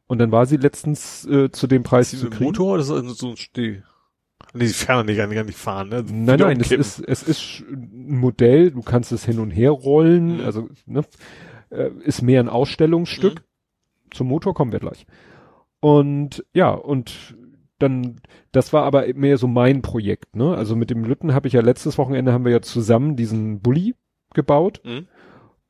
[0.06, 2.44] Und dann war sie letztens äh, zu dem Preis Ist zu die mit kriegen.
[2.48, 3.82] Motor oder so ein Steh?
[4.54, 6.04] Die Ferner nicht, gar nicht, fahren, ne?
[6.06, 9.70] Nein, Wieder nein, es ist, es ist ein Modell, du kannst es hin und her
[9.70, 10.44] rollen, Mhm.
[10.44, 11.02] also ne,
[11.70, 13.36] äh, ist mehr ein Ausstellungsstück.
[13.36, 14.10] Mhm.
[14.12, 15.06] Zum Motor kommen wir gleich.
[15.80, 17.36] Und ja, und
[17.78, 18.20] dann,
[18.52, 20.54] das war aber mehr so mein Projekt, ne?
[20.54, 23.94] Also mit dem Lütten habe ich ja letztes Wochenende haben wir ja zusammen diesen Bulli
[24.34, 24.82] gebaut.
[24.84, 25.06] Mhm.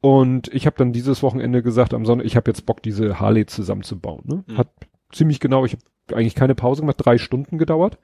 [0.01, 3.47] Und ich habe dann dieses Wochenende gesagt, am Sonntag, ich habe jetzt Bock, diese Harley
[3.47, 4.23] zusammenzubauen.
[4.25, 4.45] Ne?
[4.47, 4.59] Mhm.
[4.59, 4.69] Hat
[5.13, 7.99] ziemlich genau, ich habe eigentlich keine Pause gemacht, drei Stunden gedauert.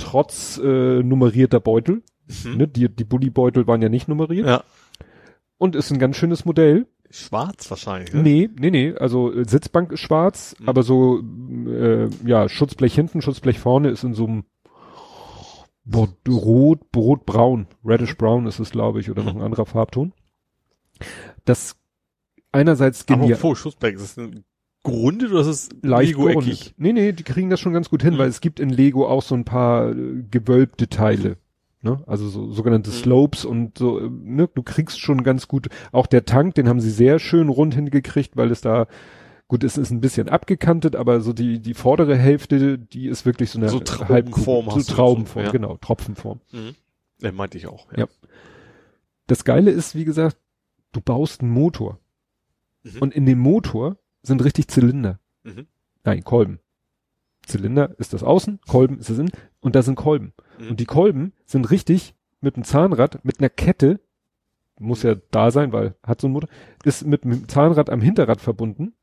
[0.00, 2.02] Trotz äh, nummerierter Beutel.
[2.44, 2.56] Mhm.
[2.56, 2.68] Ne?
[2.68, 4.46] Die, die Bulli-Beutel waren ja nicht nummeriert.
[4.46, 4.64] Ja.
[5.58, 6.86] Und ist ein ganz schönes Modell.
[7.10, 8.22] Schwarz wahrscheinlich, ne?
[8.22, 8.94] Nee, nee, nee.
[8.94, 10.68] Also äh, Sitzbank ist schwarz, Mhm.
[10.68, 11.20] aber so
[11.66, 14.44] äh, ja, Schutzblech hinten, Schutzblech vorne ist in so einem
[15.92, 20.12] rot, rot-braun, reddish brown ist es, glaube ich, oder noch ein anderer Farbton.
[21.44, 21.76] Das
[22.52, 24.44] einerseits genial, vor Schutzblech, ist das ein
[24.82, 26.34] gerundet oder ist es leicht Lego-eckig?
[26.44, 26.74] gerundet.
[26.78, 28.18] Nee, nee, die kriegen das schon ganz gut hin, Mhm.
[28.18, 31.36] weil es gibt in Lego auch so ein paar äh, gewölbte Teile.
[31.82, 32.02] Ne?
[32.06, 32.94] Also so sogenannte Mhm.
[32.94, 34.48] Slopes und so, äh, ne?
[34.54, 38.36] du kriegst schon ganz gut, auch der Tank, den haben sie sehr schön rund hingekriegt,
[38.36, 38.86] weil es da,
[39.48, 43.50] gut, es ist ein bisschen abgekantet, aber so die, die vordere Hälfte, die ist wirklich
[43.50, 45.50] so eine So Traubenform so Traubenform, ja.
[45.50, 46.40] genau, Tropfenform.
[46.52, 46.74] Mhm.
[47.22, 47.86] Ja, meinte ich auch.
[47.96, 48.06] Ja.
[49.26, 50.36] Das Geile ist, wie gesagt,
[50.92, 51.98] du baust einen Motor
[52.82, 53.00] Mhm.
[53.02, 55.18] und in dem Motor sind richtig Zylinder.
[55.42, 55.66] Mhm.
[56.04, 56.60] Nein, Kolben.
[57.46, 60.32] Zylinder ist das Außen, Kolben ist das Innen und da sind Kolben.
[60.58, 60.68] Mhm.
[60.70, 64.00] Und die Kolben sind richtig mit einem Zahnrad, mit einer Kette,
[64.78, 66.48] muss ja da sein, weil hat so ein Motor,
[66.84, 68.94] ist mit einem Zahnrad am Hinterrad verbunden,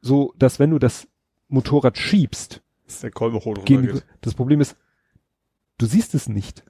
[0.00, 1.08] so dass wenn du das
[1.48, 4.04] Motorrad schiebst, Ist der Kolben hoch runtergeht.
[4.22, 4.76] das Problem ist,
[5.78, 6.64] du siehst es nicht.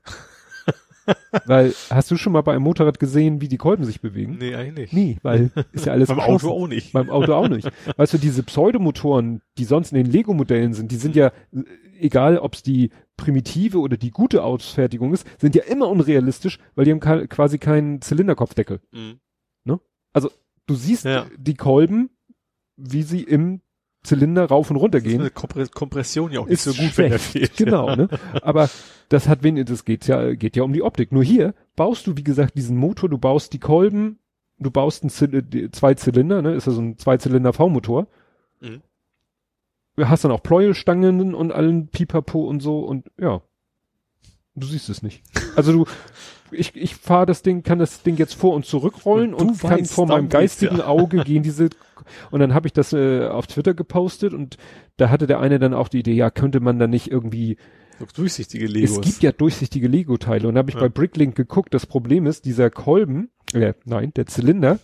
[1.47, 4.37] Weil, hast du schon mal bei einem Motorrad gesehen, wie die Kolben sich bewegen?
[4.39, 5.05] Nee, eigentlich nicht.
[5.07, 6.21] Nie, weil ist ja alles Beim.
[6.21, 6.93] Auto auch nicht.
[6.93, 7.69] Beim Auto auch nicht.
[7.97, 11.63] Weißt du, diese Pseudomotoren, die sonst in den Lego-Modellen sind, die sind ja, äh,
[11.99, 16.85] egal ob es die primitive oder die gute Ausfertigung ist, sind ja immer unrealistisch, weil
[16.85, 18.81] die haben quasi keinen Zylinderkopfdeckel.
[18.93, 19.21] Mhm.
[20.67, 21.27] Du siehst Ja.
[21.37, 22.09] die Kolben,
[22.77, 23.61] wie sie im
[24.05, 25.21] Zylinder rauf und runter gehen.
[25.21, 27.55] eine Kompre Kompression ja auch nicht Ist so gut, wenn der schlecht.
[27.55, 27.57] fehlt.
[27.57, 28.09] Genau, ne?
[28.43, 28.71] Aber
[29.09, 31.11] das hat wenig, das geht ja, geht ja um die Optik.
[31.11, 34.19] Nur hier baust du, wie gesagt, diesen Motor, du baust die Kolben,
[34.59, 36.55] du baust einen Zyl die- zwei Zylinder, ne?
[36.55, 38.07] Ist ja so ein Zweizylinder V-Motor.
[38.61, 38.83] Mhm.
[39.97, 43.43] Du hast dann auch Pleuelstangen und allen Pipapo und so und ja.
[44.57, 45.23] Du siehst es nicht.
[45.57, 45.85] Also du,
[46.51, 49.85] ich, ich fahre das Ding, kann das Ding jetzt vor und zurückrollen Und und, kann
[49.85, 51.71] vor meinem geistigen Auge gehen diese
[52.31, 54.57] und dann habe ich das äh, auf Twitter gepostet und
[54.97, 57.57] da hatte der eine dann auch die Idee, ja, könnte man da nicht irgendwie
[58.17, 58.99] durchsichtige Legos.
[58.99, 60.83] Es gibt ja durchsichtige Lego-Teile und da habe ich Ja.
[60.83, 61.73] bei Bricklink geguckt.
[61.75, 64.79] Das Problem ist, dieser Kolben, äh, nein, der Zylinder,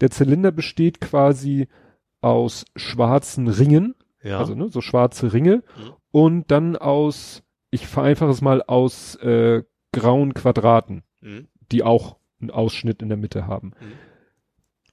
[0.00, 1.68] der Zylinder besteht quasi
[2.20, 4.38] aus schwarzen Ringen, ja.
[4.38, 5.92] also ne, so schwarze Ringe Mhm.
[6.12, 9.62] und dann aus, ich vereinfache es mal, aus äh,
[9.92, 11.48] grauen Quadraten, Mhm.
[11.70, 13.68] die auch einen Ausschnitt in der Mitte haben.
[13.80, 13.92] Mhm.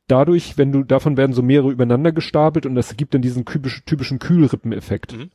[0.08, 3.84] Dadurch, wenn du, davon werden so mehrere übereinander gestapelt und das gibt dann diesen typisch,
[3.86, 5.16] typischen Kühlrippeneffekt.
[5.18, 5.30] Mhm.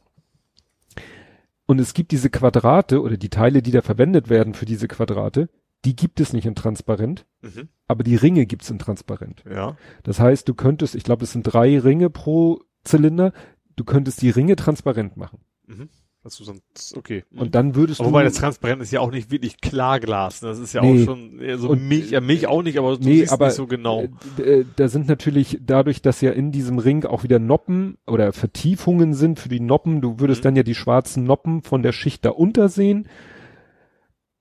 [1.66, 5.48] Und es gibt diese Quadrate oder die Teile, die da verwendet werden für diese Quadrate,
[5.84, 7.68] die gibt es nicht in transparent, Mhm.
[7.88, 9.44] aber die Ringe gibt's in transparent.
[9.50, 9.76] Ja.
[10.02, 13.32] Das heißt, du könntest, ich glaube, es sind drei Ringe pro Zylinder,
[13.76, 15.40] du könntest die Ringe transparent machen.
[15.66, 15.88] Mhm.
[16.24, 17.22] Also sonst, okay.
[17.36, 18.14] Und dann würdest aber du.
[18.14, 20.40] wobei das Transparent ist ja auch nicht wirklich Klarglas.
[20.40, 20.48] ne?
[20.48, 21.02] Das ist ja Nee.
[21.02, 23.56] auch schon eher so Und- Milch, ja Milch auch nicht, aber du Nee, aber, nicht
[23.56, 24.04] so genau.
[24.38, 28.32] äh, äh, da sind natürlich dadurch, dass ja in diesem Ring auch wieder Noppen oder
[28.32, 30.44] Vertiefungen sind für die Noppen, du würdest Mhm.
[30.44, 33.06] dann ja die schwarzen Noppen von der Schicht da unter sehen.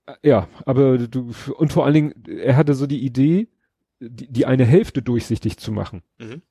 [0.05, 3.49] Äh, Ja, aber du, und vor allen Dingen, er hatte so die Idee,
[3.99, 6.01] die, die eine Hälfte durchsichtig zu machen.
[6.17, 6.41] Mhm.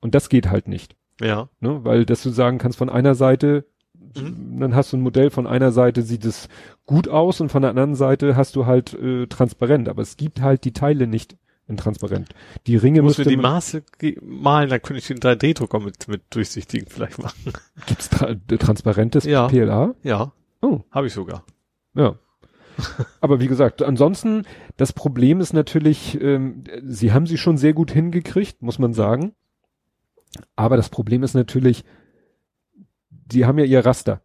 [0.00, 1.48] Und das geht halt nicht, Ja.
[1.60, 1.80] ne?
[1.84, 3.66] Weil, dass du sagen kannst, von einer Seite,
[4.16, 4.60] Mhm.
[4.60, 6.48] dann hast du ein Modell, von einer Seite sieht es
[6.86, 9.88] gut aus und von der anderen Seite hast du halt äh, transparent.
[9.88, 11.36] Aber es gibt halt die Teile nicht
[11.66, 12.30] in transparent.
[12.66, 13.82] Die Ringe Muss mir müsste die Maße
[14.22, 17.52] malen, dann könnte ich den 3D-Drucker mit, mit durchsichtigen vielleicht machen.
[17.86, 19.48] Gibt's tra äh, transparentes Ja.
[19.48, 19.94] PLA?
[20.02, 20.32] Ja.
[20.62, 21.44] Oh, Habe ich sogar.
[21.94, 22.14] ja.
[23.20, 24.44] Aber wie gesagt, ansonsten,
[24.76, 29.32] das Problem ist natürlich, ähm, sie haben sie schon sehr gut hingekriegt, muss man sagen.
[30.54, 31.84] Aber das Problem ist natürlich,
[33.32, 34.20] die haben ja ihr Raster.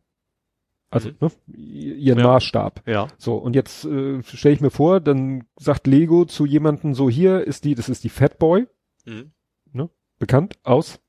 [0.90, 1.16] Also, Mhm.
[1.22, 2.26] ne, ihren Ja.
[2.28, 2.84] Maßstab.
[2.88, 3.08] Ja.
[3.18, 7.42] So, und jetzt äh, stelle ich mir vor, dann sagt Lego zu jemandem so, hier
[7.48, 8.68] ist die, das ist die Fatboy,
[9.06, 9.32] Mhm.
[10.20, 11.00] bekannt aus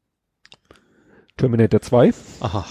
[1.36, 2.64] Terminator 2, Aha.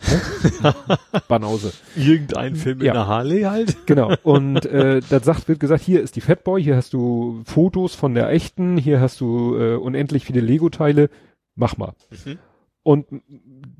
[1.28, 1.72] Banause.
[1.96, 2.88] Irgendein Film Ja.
[2.92, 3.86] in der Harley halt.
[3.86, 4.14] Genau.
[4.22, 8.14] Und äh, da sagt, wird gesagt, hier ist die Fatboy, hier hast du Fotos von
[8.14, 11.10] der echten, hier hast du äh, unendlich viele Lego-Teile,
[11.56, 11.94] mach mal.
[12.24, 12.38] Mhm.
[12.88, 13.04] Und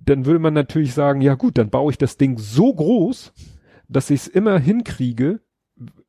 [0.05, 3.33] dann würde man natürlich sagen, ja gut, dann baue ich das Ding so groß,
[3.89, 5.41] dass ich es immer hinkriege,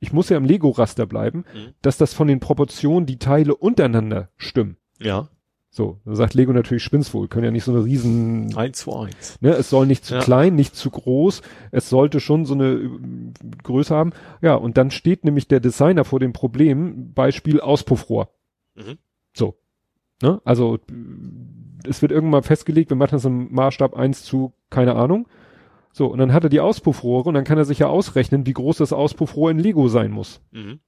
[0.02, 1.74] ich muss ja im Lego-Raster bleiben, Mhm.
[1.82, 4.76] dass das von den Proportionen die Teile untereinander stimmen.
[5.00, 5.30] Ja.
[5.70, 8.94] So, dann sagt Lego natürlich, spinn's wohl, können ja nicht so eine riesen, Eins zu
[8.94, 9.38] eins.
[9.40, 10.20] ne, es soll nicht zu Ja.
[10.20, 12.90] klein, nicht zu groß, es sollte schon so eine äh,
[13.64, 14.12] Größe haben.
[14.42, 18.30] Ja, und dann steht nämlich der Designer vor dem Problem, Beispiel Auspuffrohr.
[18.76, 18.98] Mhm.
[19.34, 19.56] So.
[20.22, 20.42] Ne?
[20.44, 20.80] Also,
[21.88, 25.28] es wird irgendwann mal festgelegt, wir machen das im Maßstab 1 zu, keine Ahnung.
[25.92, 28.54] So, und dann hat er die Auspuffrohre und dann kann er sich ja ausrechnen, wie
[28.54, 30.42] groß das Auspuffrohr in Lego sein muss.
[30.52, 30.80] Mhm.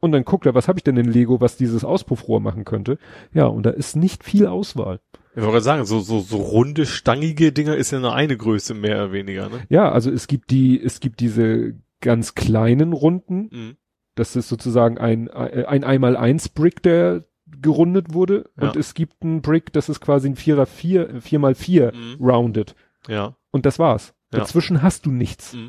[0.00, 2.98] Und dann guckt er, was habe ich denn in Lego, was dieses Auspuffrohr machen könnte.
[3.32, 5.00] Ja, und da ist nicht viel Auswahl.
[5.36, 8.96] Ich wollte sagen, so, so, so runde, stangige Dinger ist ja nur eine Größe mehr
[8.96, 9.60] oder weniger, ne?
[9.68, 13.48] Ja, also es gibt die, es gibt diese ganz kleinen Runden.
[13.50, 13.76] Mhm.
[14.14, 17.24] Das ist sozusagen ein, ein einmal eins Brick, der
[17.60, 18.50] gerundet wurde.
[18.60, 18.68] Ja.
[18.68, 22.24] Und es gibt ein Brick, das ist quasi ein Vierer vier, vier mal vier Mhm.
[22.24, 22.74] rounded.
[23.08, 23.36] Ja.
[23.50, 24.14] Und das war's.
[24.32, 24.38] Ja.
[24.40, 25.54] Dazwischen hast du nichts.
[25.54, 25.66] Mhm.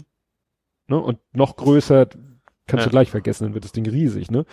[0.88, 1.00] Ne?
[1.00, 2.06] Und noch größer
[2.68, 2.84] kannst Ja.
[2.86, 4.46] du gleich vergessen, dann wird das Ding riesig, ne?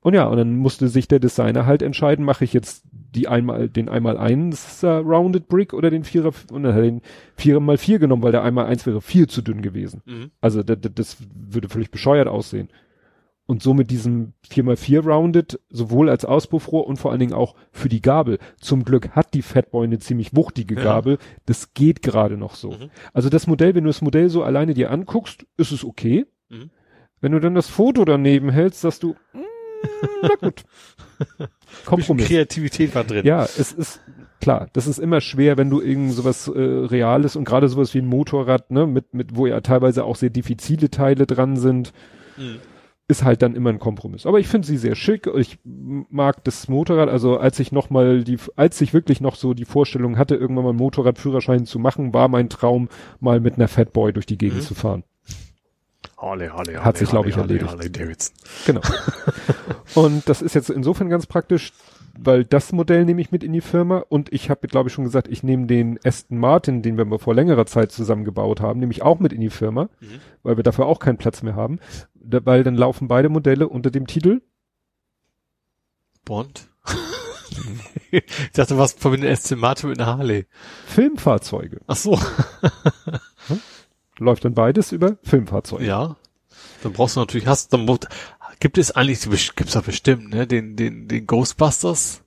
[0.00, 3.68] Und ja, und dann musste sich der Designer halt entscheiden, mache ich jetzt die einmal,
[3.68, 7.02] den einmal eins äh, Rounded Brick oder den Vierer, und dann hat er den
[7.36, 10.02] Vierer mal vier genommen, weil der einmal eins wäre viel zu dünn gewesen.
[10.04, 10.30] Mhm.
[10.40, 12.68] Also das, das würde völlig bescheuert aussehen.
[13.46, 17.88] Und so mit diesem 4x4 Rounded, sowohl als Auspuffrohr und vor allen Dingen auch für
[17.88, 18.38] die Gabel.
[18.60, 20.82] Zum Glück hat die Fatboy eine ziemlich wuchtige Ja.
[20.82, 21.18] Gabel.
[21.44, 22.70] Das geht gerade noch so.
[22.70, 22.90] Mhm.
[23.12, 26.24] Also das Modell, wenn du das Modell so alleine dir anguckst, ist es okay.
[26.50, 26.70] Mhm.
[27.20, 29.38] Wenn du dann das Foto daneben hältst, sagst du, mm,
[30.22, 30.62] na gut.
[31.84, 32.26] Kompromiss.
[32.28, 33.26] Kreativität war drin.
[33.26, 34.00] Ja, es ist
[34.40, 37.98] klar, das ist immer schwer, wenn du irgend sowas äh, Reales und gerade sowas wie
[37.98, 41.92] ein Motorrad, ne, mit, mit, wo ja teilweise auch sehr diffizile Teile dran sind,
[42.38, 42.60] Mhm.
[43.08, 44.26] Ist halt dann immer ein Kompromiss.
[44.26, 45.26] Aber ich finde sie sehr schick.
[45.36, 47.08] Ich mag das Motorrad.
[47.08, 50.64] Also als ich noch mal die, als ich wirklich noch so die Vorstellung hatte, irgendwann
[50.64, 52.88] mal einen Motorradführerschein zu machen, war mein Traum,
[53.20, 54.62] mal mit einer Fatboy durch die Gegend Mhm.
[54.66, 55.04] zu fahren.
[56.16, 57.70] Harley, Harley, Hat sich, glaub ich, Harley, erledigt.
[57.72, 58.34] Harley Davidson.
[58.66, 58.80] Genau.
[59.96, 61.72] und das ist jetzt insofern ganz praktisch,
[62.18, 65.04] weil das Modell nehme ich mit in die Firma und ich habe, glaube ich, schon
[65.04, 68.92] gesagt, ich nehme den Aston Martin, den wir mal vor längerer Zeit zusammengebaut haben, nehme
[68.92, 70.20] ich auch mit in die Firma, Mhm.
[70.42, 71.78] weil wir dafür auch keinen Platz mehr haben,
[72.14, 74.42] da, weil dann laufen beide Modelle unter dem Titel
[76.24, 76.68] Bond.
[78.10, 80.46] ich dachte, was verbindet Aston Martin mit einer Harley?
[80.86, 81.80] Filmfahrzeuge.
[81.86, 82.18] Ach so.
[84.18, 85.84] Läuft dann beides über Filmfahrzeuge.
[85.84, 86.16] Ja.
[86.82, 87.86] Dann brauchst du natürlich, hast, dann
[88.62, 92.22] gibt es eigentlich, gibt's doch bestimmt, ne, den, den, den Ghostbusters?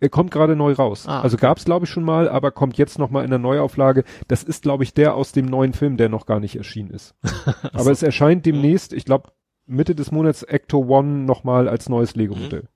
[0.00, 1.06] Er kommt gerade neu raus.
[1.06, 4.04] Ah, also gab's glaube ich schon mal, aber kommt jetzt noch mal in der Neuauflage.
[4.26, 7.14] Das ist glaube ich der aus dem neuen Film, der noch gar nicht erschienen ist.
[7.74, 9.32] aber es erscheint demnächst, ich glaube
[9.66, 12.68] Mitte des Monats Ecto One noch mal als neues Lego Modell.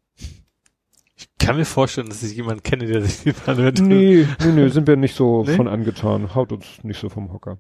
[1.17, 3.81] Ich kann mir vorstellen, dass ich jemanden kenne, der sich die verwendet.
[3.81, 5.57] Nee, nee, nee, sind wir nicht so Nee?
[5.57, 6.35] von angetan.
[6.35, 7.57] Haut uns nicht so vom Hocker.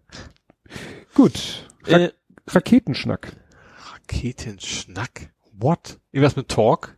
[1.15, 1.65] Gut.
[1.85, 2.13] Ra Äh,
[2.47, 3.33] Raketenschnack.
[3.93, 5.31] Raketenschnack.
[5.61, 5.99] What?
[6.13, 6.97] Irgendwas mit Talk?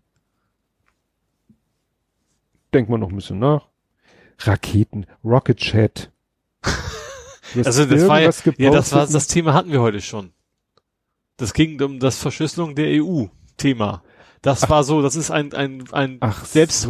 [2.75, 3.69] Denkt man noch ein bisschen nach.
[4.39, 6.13] Raketen, Rocket Chat.
[7.65, 10.33] Also das war ja, ja, das war das Thema hatten wir heute schon.
[11.37, 13.25] Das ging um das Verschlüsselung der EU
[13.57, 14.05] Thema.
[14.43, 16.89] Das war so, das ist ein ein ein Ach selbst so.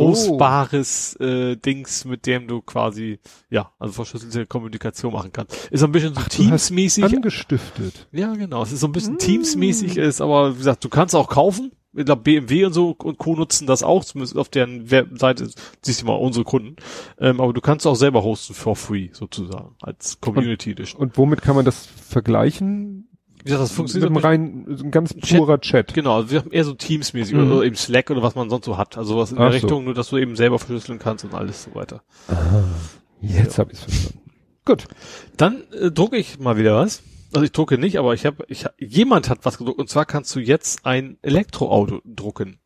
[1.21, 3.19] äh, Dings, mit dem du quasi
[3.51, 5.67] ja, also verschlüsselte Kommunikation machen kannst.
[5.71, 7.05] Ist so ein bisschen so Ach, Teams-mäßig.
[7.05, 8.07] angestiftet.
[8.13, 8.63] Ja, genau.
[8.63, 9.19] Es ist so ein bisschen Mm.
[9.19, 11.73] Teams-mäßig, ist aber wie gesagt, du kannst auch kaufen.
[11.93, 13.35] Ich glaube, BMW und so und Co.
[13.35, 15.51] nutzen das auch, zumindest auf deren Webseite,
[15.83, 16.77] siehst du mal, unsere Kunden.
[17.19, 21.01] Ähm, aber du kannst auch selber hosten for free, sozusagen, als Community Edition.
[21.03, 23.09] Und womit kann man das vergleichen?
[23.41, 25.95] Wie gesagt, das funktioniert mit, rein, so ein ganz purer Chat.
[25.95, 27.51] genau, also wir haben eher so Teams-mäßig Mhm.
[27.53, 28.97] oder eben Slack oder was man sonst so hat.
[28.99, 29.67] Also was in Ach der so.
[29.67, 32.03] Richtung, nur dass du eben selber verschlüsseln kannst und alles so weiter.
[33.21, 34.21] Jetzt habe ich es verstanden.
[34.65, 34.85] Gut.
[35.37, 37.03] Dann äh, drucke ich mal wieder was.
[37.33, 40.05] Also ich drucke nicht, aber ich habe, ich, hab- jemand hat was gedruckt und zwar
[40.05, 42.60] kannst du jetzt ein Elektroauto drucken.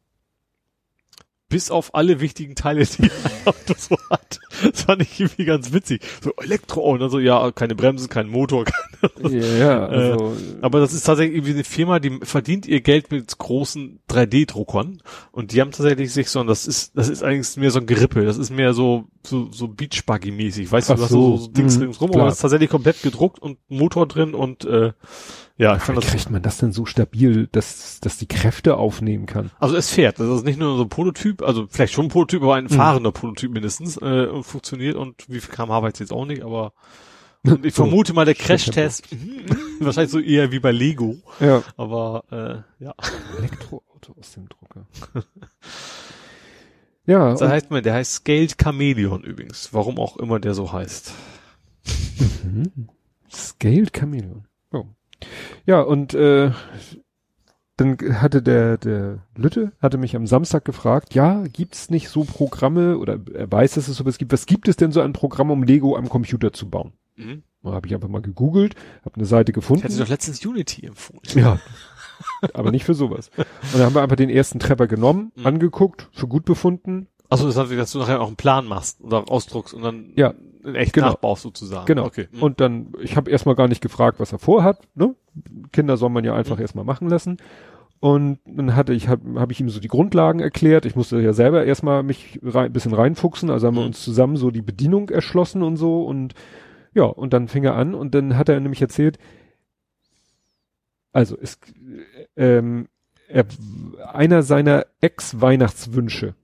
[1.55, 3.11] Bis auf alle wichtigen Teile, die ein
[3.45, 4.41] Auto so hat.
[4.73, 6.03] Das fand ich irgendwie ganz witzig.
[6.21, 8.65] So Elektroauto, also ja, keine Bremsen, kein Motor.
[9.23, 13.39] Kein, Ja, also, aber das ist tatsächlich irgendwie eine Firma, die verdient ihr Geld mit
[13.39, 15.01] großen 3D-Druckern.
[15.31, 17.87] Und die haben tatsächlich sich so, und das ist, das ist eigentlich mehr so ein
[17.87, 18.25] Gerippe.
[18.25, 20.73] Das ist mehr so, so, so Beachbuggy-mäßig.
[20.73, 21.37] Weißt Ach du, du hast so.
[21.37, 24.65] so, so Dings Mhm, ringsrum, aber das ist tatsächlich komplett gedruckt und Motor drin und,
[24.65, 24.93] äh,
[25.57, 28.77] ja, ich wie fand das, kriegt man das denn so stabil, dass, dass die Kräfte
[28.77, 29.51] aufnehmen kann?
[29.61, 30.19] also es fährt.
[30.21, 32.67] Das ist nicht nur so ein Prototyp, also vielleicht schon ein Prototyp, aber Mhm.
[32.67, 36.27] ein fahrender Prototyp mindestens, äh, und funktioniert und wie viel kmh weiß ich jetzt auch
[36.27, 36.73] nicht, aber,
[37.45, 38.35] und ich So, vermute mal, der.
[38.35, 39.07] Crashtest,
[39.81, 41.63] wahrscheinlich so eher wie bei Lego, Ja.
[41.77, 42.95] aber, äh, ja.
[43.39, 44.87] Elektroauto aus dem Drucker.
[47.07, 49.69] ja, Das und, heißt man, der heißt Scaled Chameleon übrigens.
[49.73, 51.13] Warum auch immer der so heißt.
[52.45, 52.89] mhm.
[53.33, 54.47] Scaled Chameleon.
[55.67, 56.51] Ja, und äh,
[57.77, 62.99] dann hatte der, der Lütte, hatte mich am Samstag gefragt, ja, gibt's nicht so Programme,
[62.99, 65.63] oder er weiß, dass es sowas gibt, was gibt es denn so an Programmen, um
[65.65, 66.93] Lego am Computer zu bauen?
[67.17, 67.43] Mhm.
[67.63, 69.83] Da habe ich einfach mal gegoogelt, habe eine Seite Ich gefunden.
[69.83, 71.23] hätte doch letztens Unity empfohlen.
[71.35, 71.59] Ja.
[72.53, 73.31] Aber nicht für sowas.
[73.37, 75.47] Und dann haben wir einfach den ersten Treffer genommen, Mhm.
[75.47, 77.09] angeguckt, für gut befunden.
[77.29, 80.35] Achso, das heißt, dass du nachher auch einen Plan machst oder ausdruckst und dann Ja,
[80.65, 81.09] echt genau.
[81.09, 81.87] nachbaust sozusagen.
[81.87, 82.05] Genau.
[82.07, 82.29] Okay.
[82.33, 82.43] Mhm.
[82.43, 84.79] Und dann, ich habe erstmal gar nicht gefragt, was er vorhat.
[84.95, 85.15] Ne?
[85.73, 86.63] Kinder soll man ja einfach Mhm.
[86.63, 87.37] erstmal machen lassen.
[88.01, 90.85] Und dann hatte ich, habe hab ich ihm so die Grundlagen erklärt.
[90.85, 93.49] Ich musste ja selber erstmal mich rein, bisschen reinfuchsen.
[93.51, 93.89] Also haben wir Mhm.
[93.89, 96.05] uns zusammen so die Bedienung erschlossen und so.
[96.05, 96.35] Und
[96.93, 99.19] ja, und dann fing er an und dann hat er nämlich erzählt,
[101.13, 101.59] also es,
[102.37, 102.89] ähm,
[103.29, 103.47] er,
[104.13, 106.35] einer seiner Ex-Weihnachtswünsche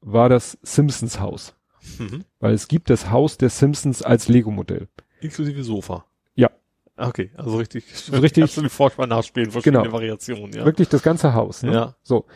[0.00, 1.54] war das Simpsons Haus.
[1.98, 2.24] Mhm.
[2.38, 4.88] Weil es gibt das Haus der Simpsons als Lego-Modell.
[5.20, 6.04] Inklusive Sofa.
[6.34, 6.50] Ja.
[6.96, 7.84] Okay, also richtig.
[8.12, 9.94] Richtig- die Vorspann nachspielen, verschiedene Genau.
[9.94, 10.64] Variationen, ja.
[10.64, 11.62] Wirklich das ganze Haus.
[11.62, 11.72] Ne?
[11.72, 11.96] Ja.
[12.02, 12.26] So.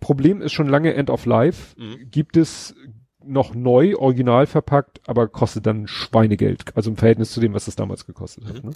[0.00, 1.78] Problem ist schon lange End of Life.
[1.78, 2.10] Mhm.
[2.10, 2.74] Gibt es
[3.22, 6.74] noch neu, original verpackt, aber kostet dann Schweinegeld.
[6.74, 8.62] Also im Verhältnis zu dem, was es damals gekostet hat.
[8.64, 8.70] Mhm.
[8.70, 8.74] Ne?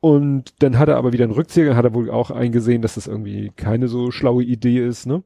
[0.00, 3.06] Und dann hat er aber wieder einen Rückzieher, hat er wohl auch eingesehen, dass das
[3.06, 5.06] irgendwie keine so schlaue Idee ist.
[5.06, 5.22] Ne?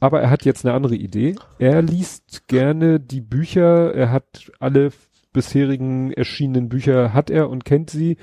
[0.00, 1.36] Aber er hat jetzt eine andere Idee.
[1.58, 3.94] Er liest gerne die Bücher.
[3.94, 4.90] Er hat alle
[5.32, 8.16] bisherigen erschienenen Bücher hat er und kennt sie.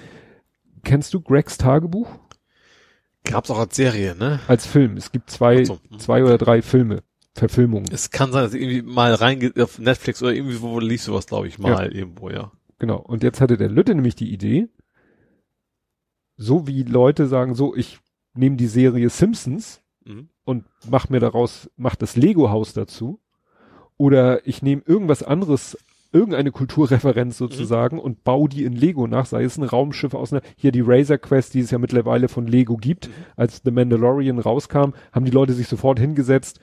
[0.84, 2.10] Kennst du Gregs Tagebuch?
[3.24, 4.40] Gab's auch als Serie, ne?
[4.48, 4.98] Als Film.
[4.98, 5.80] Es gibt zwei, so.
[5.90, 6.00] Mhm.
[6.00, 7.04] zwei oder drei Filme,
[7.36, 7.88] Verfilmungen.
[7.92, 11.28] Es kann sein, dass irgendwie mal reinge auf Netflix oder irgendwie wo liest du was,
[11.28, 12.52] glaube ich, mal irgendwo, ja.
[12.80, 12.98] Genau.
[12.98, 14.70] Und jetzt hatte der Lütte nämlich die Idee,
[16.38, 18.00] so wie Leute sagen, so, ich
[18.34, 20.30] nehme die Serie Simpsons Mhm.
[20.44, 23.20] und mach mir daraus, mach das Lego-Haus dazu.
[23.98, 25.78] Oder ich nehme irgendwas anderes,
[26.12, 30.42] irgendeine Kulturreferenz sozusagen und baue die in Lego nach, sei es ein Raumschiff aus einer,
[30.56, 33.08] hier die Razor Quest, die es ja mittlerweile von Lego gibt.
[33.08, 33.14] Mhm.
[33.36, 36.60] Als The Mandalorian rauskam, haben die Leute sich sofort hingesetzt,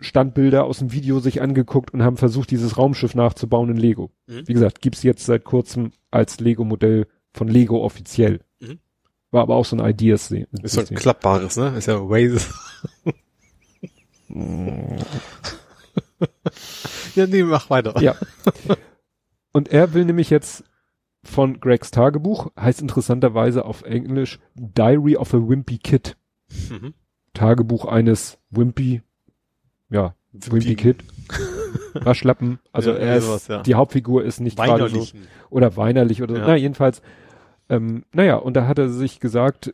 [0.00, 4.10] Standbilder aus dem Video sich angeguckt und haben versucht, dieses Raumschiff nachzubauen in Lego.
[4.26, 4.46] Mhm.
[4.46, 8.40] Wie gesagt, gibt's jetzt seit kurzem als Lego-Modell von Lego offiziell.
[9.30, 10.30] War aber auch so ein Ideas.
[10.30, 11.76] Ist so ein klappbares, ne?
[11.76, 12.46] Ist ja Waze.
[17.14, 18.00] ja, nee, mach weiter.
[18.00, 18.14] Ja.
[19.52, 20.64] Und er will nämlich jetzt
[21.24, 26.16] von Gregs Tagebuch, heißt interessanterweise auf Englisch Diary of a Wimpy Kid.
[26.70, 26.94] Mhm.
[27.34, 29.02] Tagebuch eines Wimpy,
[29.90, 31.04] ja, Wimpy Kid.
[31.94, 32.58] Waschlappen.
[32.72, 33.62] Also Ja, er ist, sowas, ja.
[33.62, 35.06] die Hauptfigur ist nicht gerade so,
[35.50, 36.40] oder weinerlich oder so.
[36.40, 36.46] Ja.
[36.46, 37.02] Na, jedenfalls,
[37.68, 39.72] ähm, naja, und da hat er sich gesagt, äh,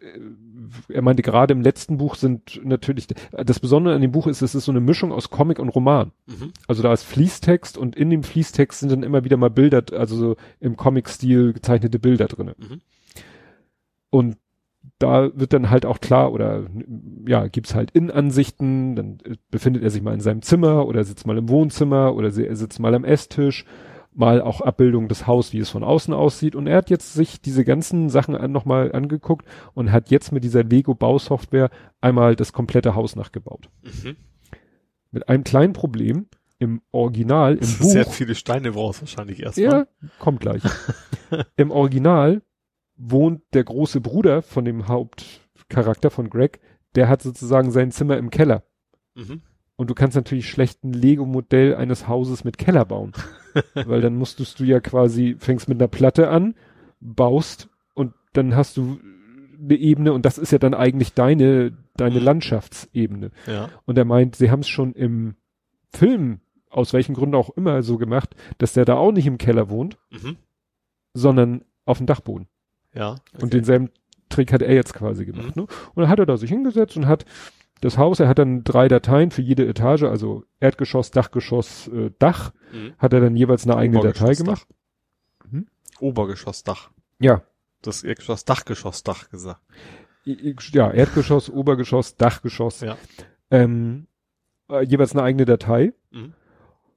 [0.89, 4.55] er meinte, gerade im letzten Buch sind natürlich, das Besondere an dem Buch ist, es
[4.55, 6.13] ist so eine Mischung aus Comic und Roman.
[6.27, 6.53] Mhm.
[6.67, 10.17] Also da ist Fließtext und in dem Fließtext sind dann immer wieder mal Bilder, also
[10.17, 12.57] so im Comic-Stil gezeichnete Bilder drinne.
[12.59, 12.81] Mhm.
[14.11, 14.37] Und
[14.99, 16.65] da wird dann halt auch klar, oder
[17.27, 21.27] ja, gibt's halt Innenansichten, dann äh, befindet er sich mal in seinem Zimmer oder sitzt
[21.27, 23.65] mal im Wohnzimmer oder er sitzt mal am Esstisch,
[24.15, 26.55] mal auch Abbildung des Haus, wie es von außen aussieht.
[26.55, 30.45] Und er hat jetzt sich diese ganzen Sachen an, nochmal angeguckt und hat jetzt mit
[30.45, 31.71] dieser Lego-Bausoftware
[32.01, 33.69] einmal das komplette Haus nachgebaut.
[33.83, 34.17] Mhm.
[35.11, 36.27] Mit einem kleinen Problem.
[36.61, 37.91] Im Original, im Buch.
[37.91, 39.65] Sehr viele Steine brauchst wahrscheinlich erstmal.
[39.67, 39.87] Ja,
[40.21, 40.63] kommt gleich.
[41.57, 42.43] Im Original
[42.97, 46.61] wohnt der große Bruder von dem Hauptcharakter von Greg,
[46.95, 48.63] der hat sozusagen sein Zimmer im Keller.
[49.15, 49.43] Mhm.
[49.77, 53.13] Und du kannst natürlich schlecht ein Lego-Modell eines Hauses mit Keller bauen.
[53.75, 56.55] Weil dann musstest du ja quasi, fängst mit einer Platte an,
[57.01, 58.99] baust und dann hast du
[59.61, 62.25] eine Ebene und das ist ja dann eigentlich deine, deine Mhm.
[62.25, 63.31] Landschaftsebene.
[63.47, 63.69] Ja.
[63.87, 65.35] Und er meint, sie haben es schon im
[65.93, 69.71] Film, aus welchen Gründen auch immer, so gemacht, dass der da auch nicht im Keller
[69.71, 70.37] wohnt, Mhm.
[71.15, 72.49] sondern auf dem Dachboden.
[72.95, 73.17] Ja.
[73.41, 73.91] Und denselben
[74.29, 75.55] Trick hat er jetzt quasi gemacht.
[75.57, 75.63] Ne?
[75.63, 77.25] Und dann hat er da sich hingesetzt und hat
[77.81, 82.53] das Haus, er hat dann drei Dateien für jede Etage, also Erdgeschoss, Dachgeschoss, äh, Dach,
[82.73, 82.95] Mhm.
[82.99, 84.67] hat er dann jeweils eine eigene Datei gemacht.
[86.01, 86.91] Obergeschossdach.
[87.21, 87.43] Ja,
[87.83, 89.61] Das Erdgeschoss, Dachgeschossdach gesagt.
[90.27, 92.97] I- i- ja, Erdgeschoss, Obergeschoss, Dachgeschoss, Ja.
[93.51, 94.07] ähm,
[94.71, 95.93] äh, jeweils eine eigene Datei.
[96.11, 96.33] Mhm.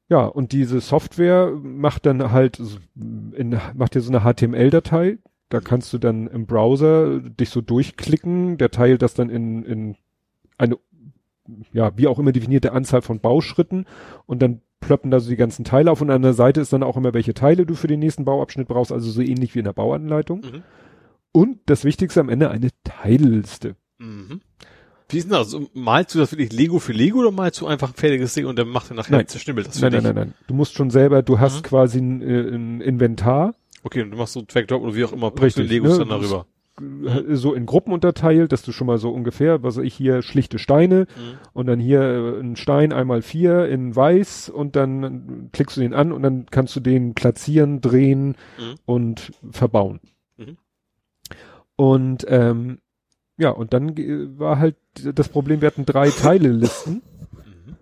[0.08, 2.62] Ja, und diese Software macht dann halt,
[2.96, 5.18] in, macht dir so eine HTML-Datei.
[5.50, 8.58] Da kannst du dann im Browser dich so durchklicken.
[8.58, 9.98] Der teilt das dann in, in
[10.58, 10.78] eine,
[11.74, 13.86] ja, wie auch immer definierte Anzahl von Bauschritten.
[14.26, 16.02] Und dann plöppen da so die ganzen Teile auf.
[16.02, 18.68] Und an der Seite ist dann auch immer, welche Teile du für den nächsten Bauabschnitt
[18.68, 18.92] brauchst.
[18.92, 20.42] Also so ähnlich wie in der Bauanleitung.
[20.42, 20.64] Mhm.
[21.32, 23.76] Und das Wichtigste am Ende, eine Teilliste.
[24.00, 24.42] Mhm.
[25.10, 25.54] Wie ist denn das?
[25.54, 28.46] Also, malst du das wirklich Lego für Lego oder malst du einfach ein fertiges Ding
[28.46, 29.28] und dann macht er nachher Nein.
[29.28, 30.04] zerschnibbelt das für Nein, dich?
[30.04, 30.34] nein, nein, nein.
[30.48, 31.64] Du musst schon selber, du hast Mhm.
[31.64, 33.54] quasi ein, äh, ein Inventar.
[33.84, 36.00] Okay, und du machst so Drag-Drop oder wie auch immer, Richtig, Legos ne?
[36.00, 36.46] dann darüber.
[37.30, 41.02] So in Gruppen unterteilt, dass du schon mal so ungefähr, was ich hier, schlichte Steine
[41.02, 41.38] Mhm.
[41.54, 45.94] und dann hier äh, ein Stein einmal vier in weiß und dann klickst du den
[45.94, 48.76] an und dann kannst du den platzieren, drehen Mhm.
[48.86, 50.00] und verbauen.
[50.38, 50.58] Mhm.
[51.76, 52.80] Und ähm,
[53.38, 53.96] ja, und dann
[54.40, 54.76] war halt
[55.14, 57.02] das Problem, wir hatten drei Teilelisten.
[57.34, 57.76] Mhm.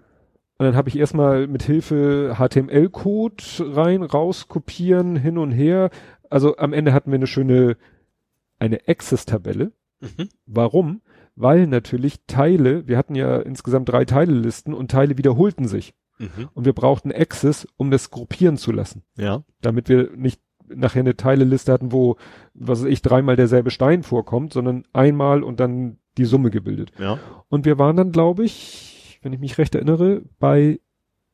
[0.57, 5.89] Und dann habe ich erstmal mit Hilfe HTML-Code rein, raus, kopieren, hin und her.
[6.29, 7.75] Also am Ende hatten wir eine schöne,
[8.59, 9.71] eine Access-Tabelle.
[9.99, 10.29] Mhm.
[10.45, 11.01] Warum?
[11.35, 15.93] Weil natürlich Teile, wir hatten ja insgesamt drei Teilelisten und Teile wiederholten sich.
[16.17, 16.49] Mhm.
[16.53, 19.03] Und wir brauchten Access, um das gruppieren zu lassen.
[19.17, 19.43] Ja.
[19.61, 22.17] Damit wir nicht nachher eine Teileliste hatten, wo,
[22.53, 26.91] was weiß ich, dreimal derselbe Stein vorkommt, sondern einmal und dann die Summe gebildet.
[26.97, 27.19] Ja.
[27.49, 30.79] Und wir waren dann, glaube ich, wenn ich mich recht erinnere, bei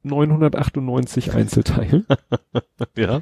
[0.04, 2.06] 998 Einzelteilen.
[2.98, 3.22] Ja.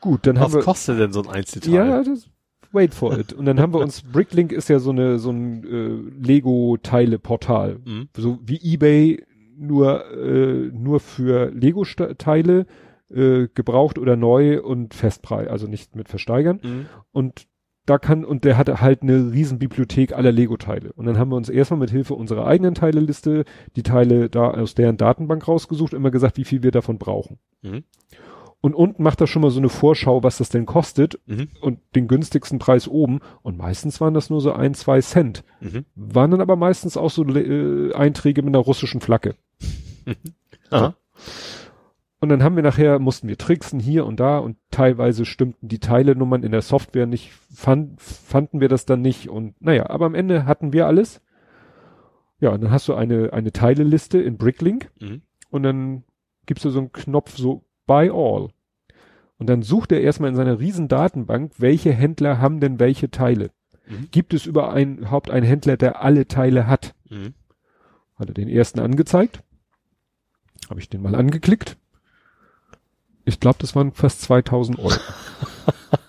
[0.00, 1.74] Gut, dann haben Was wir, kostet denn so ein Einzelteil?
[1.74, 2.28] ja, das,
[2.72, 3.32] wait for it.
[3.32, 7.80] Und dann haben wir uns, Bricklink ist ja so eine, so ein äh, Lego-Teile-Portal.
[7.84, 8.08] Mhm.
[8.16, 9.24] So wie eBay,
[9.56, 12.66] nur, äh, nur für Lego-Teile,
[13.10, 16.60] äh, gebraucht oder neu und Festpreis, also nicht mit Versteigern.
[16.62, 16.86] Mhm.
[17.12, 17.46] Und
[17.86, 20.92] da kann, und der hatte halt eine riesen Bibliothek aller Lego-Teile.
[20.92, 24.74] Und dann haben wir uns erstmal mit Hilfe unserer eigenen Teileliste die Teile da aus
[24.74, 27.38] deren Datenbank rausgesucht, immer gesagt, wie viel wir davon brauchen.
[27.62, 27.84] Mhm.
[28.62, 31.48] Und unten macht er schon mal so eine Vorschau, was das denn kostet Mhm.
[31.62, 33.20] und den günstigsten Preis oben.
[33.42, 35.44] Und meistens waren das nur so ein, zwei Cent.
[35.60, 35.86] Mhm.
[35.94, 39.34] Waren dann aber meistens auch so äh, Einträge mit einer russischen Flagge.
[40.70, 40.94] Aha.
[42.22, 45.78] Und dann haben wir nachher, mussten wir tricksen hier und da und teilweise stimmten die
[45.78, 50.14] Teilenummern in der Software nicht, fand, fanden wir das dann nicht und naja, aber am
[50.14, 51.22] Ende hatten wir alles.
[52.38, 55.22] Ja, und dann hast du eine, eine Teileliste in Bricklink Mhm.
[55.48, 56.04] und dann
[56.44, 58.50] gibst du so einen Knopf so Buy All.
[59.38, 63.50] Und dann sucht er erstmal in seiner riesen Datenbank, welche Händler haben denn welche Teile.
[63.88, 64.08] Mhm.
[64.12, 66.94] Gibt es überhaupt einen Händler, der alle Teile hat?
[67.08, 67.34] Mhm.
[68.14, 69.42] Hat er den ersten angezeigt.
[70.68, 71.78] Habe ich den mal angeklickt.
[73.24, 74.94] Ich glaube, das waren fast 2000 Euro.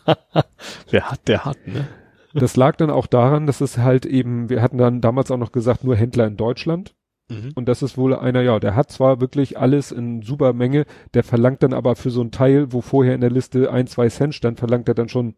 [0.91, 1.87] Wer hat, der hat, ne?
[2.35, 5.51] Das lag dann auch daran, dass es halt eben, wir hatten dann damals auch noch
[5.51, 6.93] gesagt, nur Händler in Deutschland.
[7.31, 7.51] Mhm.
[7.55, 11.23] Und das ist wohl einer, ja, der hat zwar wirklich alles in super Menge, der
[11.23, 14.35] verlangt dann aber für so ein Teil, wo vorher in der Liste ein, zwei Cent
[14.35, 15.35] stand, verlangt er dann schon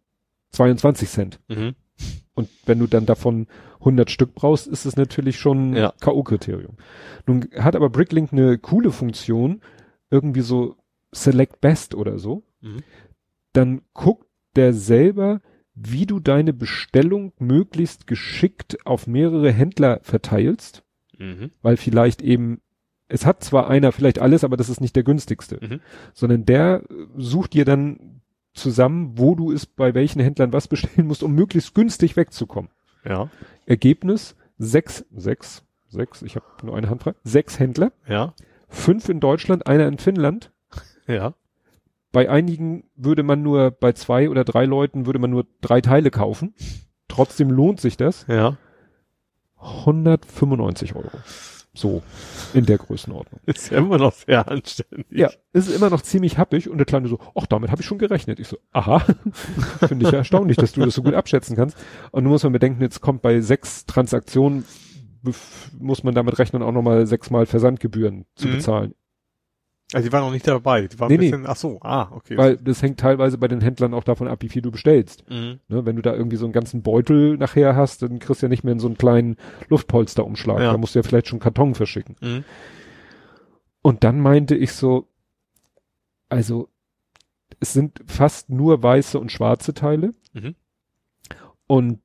[0.51, 1.39] 22 Cent.
[1.47, 1.75] Mhm.
[2.35, 3.47] Und wenn du dann davon
[3.79, 5.93] 100 Stück brauchst, ist es natürlich schon Ja.
[5.99, 6.73] K.O.-Kriterium.
[7.27, 9.61] Nun hat aber Bricklink eine coole Funktion,
[10.09, 10.75] irgendwie so
[11.11, 12.43] Select Best oder so.
[12.61, 12.79] Mhm.
[13.53, 15.41] Dann guckt der selber,
[15.75, 20.83] wie du deine Bestellung möglichst geschickt auf mehrere Händler verteilst,
[21.23, 21.51] Mhm.
[21.61, 22.61] weil vielleicht eben,
[23.07, 25.79] es hat zwar einer vielleicht alles, aber das ist nicht der günstigste, Mhm.
[26.13, 28.21] sondern der äh, sucht dir dann
[28.53, 32.69] zusammen, wo du es bei welchen Händlern was bestellen musst, um möglichst günstig wegzukommen.
[33.05, 33.29] Ja.
[33.65, 38.33] Ergebnis, sechs, sechs, sechs, ich habe nur eine Hand frei, sechs Händler, Ja.
[38.69, 40.51] fünf in Deutschland, einer in Finnland.
[41.07, 41.33] Ja.
[42.11, 46.11] Bei einigen würde man nur, bei zwei oder drei Leuten würde man nur drei Teile
[46.11, 46.53] kaufen.
[47.07, 48.25] Trotzdem lohnt sich das.
[48.27, 48.57] Ja.
[49.63, 51.09] 195 Euro.
[51.75, 52.03] So,
[52.53, 53.39] in der Größenordnung.
[53.47, 55.07] Ist ja immer noch sehr anständig.
[55.09, 57.97] Ja, ist immer noch ziemlich happig und der Kleine so, ach, damit habe ich schon
[57.97, 58.39] gerechnet.
[58.39, 58.99] Ich so, aha,
[59.87, 61.75] finde ich ja erstaunlich, dass du das so gut abschätzen kannst.
[62.11, 64.65] Und nun muss man bedenken, jetzt kommt bei sechs Transaktionen,
[65.79, 68.51] muss man damit rechnen, auch nochmal sechsmal Versandgebühren zu Mhm.
[68.51, 68.93] bezahlen.
[69.93, 70.87] Also die waren noch nicht dabei.
[70.87, 71.29] Die waren Nee, ein nee.
[71.31, 72.37] bisschen, ach so, ah, okay.
[72.37, 75.29] Weil das hängt teilweise bei den Händlern auch davon ab, wie viel du bestellst.
[75.29, 75.59] mhm.
[75.67, 78.49] Ne, wenn du da irgendwie so einen ganzen Beutel nachher hast, dann kriegst du ja
[78.49, 79.37] nicht mehr in so einen kleinen
[79.69, 80.59] Luftpolsterumschlag.
[80.59, 80.71] Ja.
[80.71, 82.15] Da musst du ja vielleicht schon Karton verschicken.
[82.21, 82.43] Mhm.
[83.81, 85.07] Und dann meinte ich so,
[86.29, 86.69] also
[87.59, 90.13] es sind fast nur weiße und schwarze Teile.
[90.33, 90.55] Mhm.
[91.67, 91.99] Und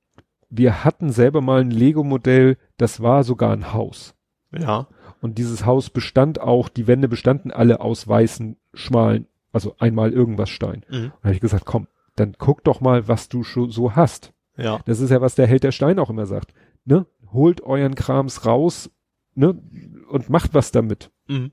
[0.50, 4.14] wir hatten selber mal ein Lego-Modell, das war sogar ein Haus.
[4.56, 4.88] Ja.
[5.20, 10.50] Und dieses Haus bestand auch, die Wände bestanden alle aus weißen, schmalen, also einmal irgendwas
[10.50, 10.84] Stein.
[10.88, 10.96] Mhm.
[10.96, 14.32] Und da habe ich gesagt, komm, dann guck doch mal, was du schon so hast.
[14.56, 14.80] Ja.
[14.86, 16.52] Das ist ja, was der Held der Stein auch immer sagt.
[16.84, 17.06] Ne?
[17.32, 18.90] Holt euren Krams raus,
[19.34, 19.60] ne?
[20.08, 21.10] Und macht was damit.
[21.26, 21.52] Mhm.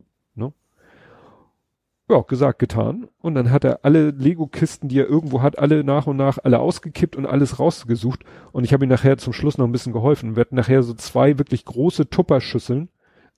[2.08, 3.08] Ja, gesagt, getan.
[3.18, 6.60] Und dann hat er alle Lego-Kisten, die er irgendwo hat, alle nach und nach alle
[6.60, 8.24] ausgekippt und alles rausgesucht.
[8.52, 10.36] Und ich habe ihm nachher zum Schluss noch ein bisschen geholfen.
[10.36, 12.90] Wir hatten nachher so zwei wirklich große Tupperschüsseln.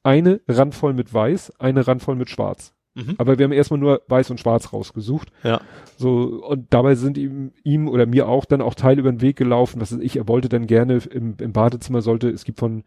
[0.08, 2.74] Eine randvoll mit weiß, eine randvoll mit schwarz.
[2.95, 3.16] Mhm.
[3.18, 5.34] Aber wir haben erstmal nur weiß und schwarz rausgesucht.
[5.44, 5.60] Ja.
[5.98, 9.36] So, und dabei sind ihm, ihm oder mir auch dann auch Teile über den Weg
[9.36, 9.82] gelaufen.
[9.82, 12.86] Was ich, er wollte dann gerne im, im Badezimmer sollte, es gibt von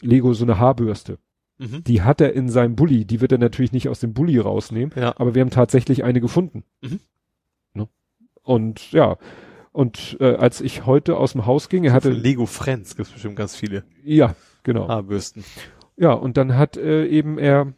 [0.00, 1.18] Lego so eine Haarbürste.
[1.58, 1.84] Mhm.
[1.84, 3.04] Die hat er in seinem Bulli.
[3.04, 4.90] Die wird er natürlich nicht aus dem Bulli rausnehmen.
[4.96, 5.14] Ja.
[5.18, 6.64] Aber wir haben tatsächlich eine gefunden.
[6.82, 6.98] Mhm.
[7.74, 7.88] Ne?
[8.42, 9.18] Und ja,
[9.70, 13.36] und äh, als ich heute aus dem Haus ging, er hatte, Lego Friends gibt's bestimmt
[13.36, 14.88] ganz viele ja, genau.
[14.88, 15.44] Haarbürsten.
[15.96, 17.72] Ja, und dann hat äh, eben er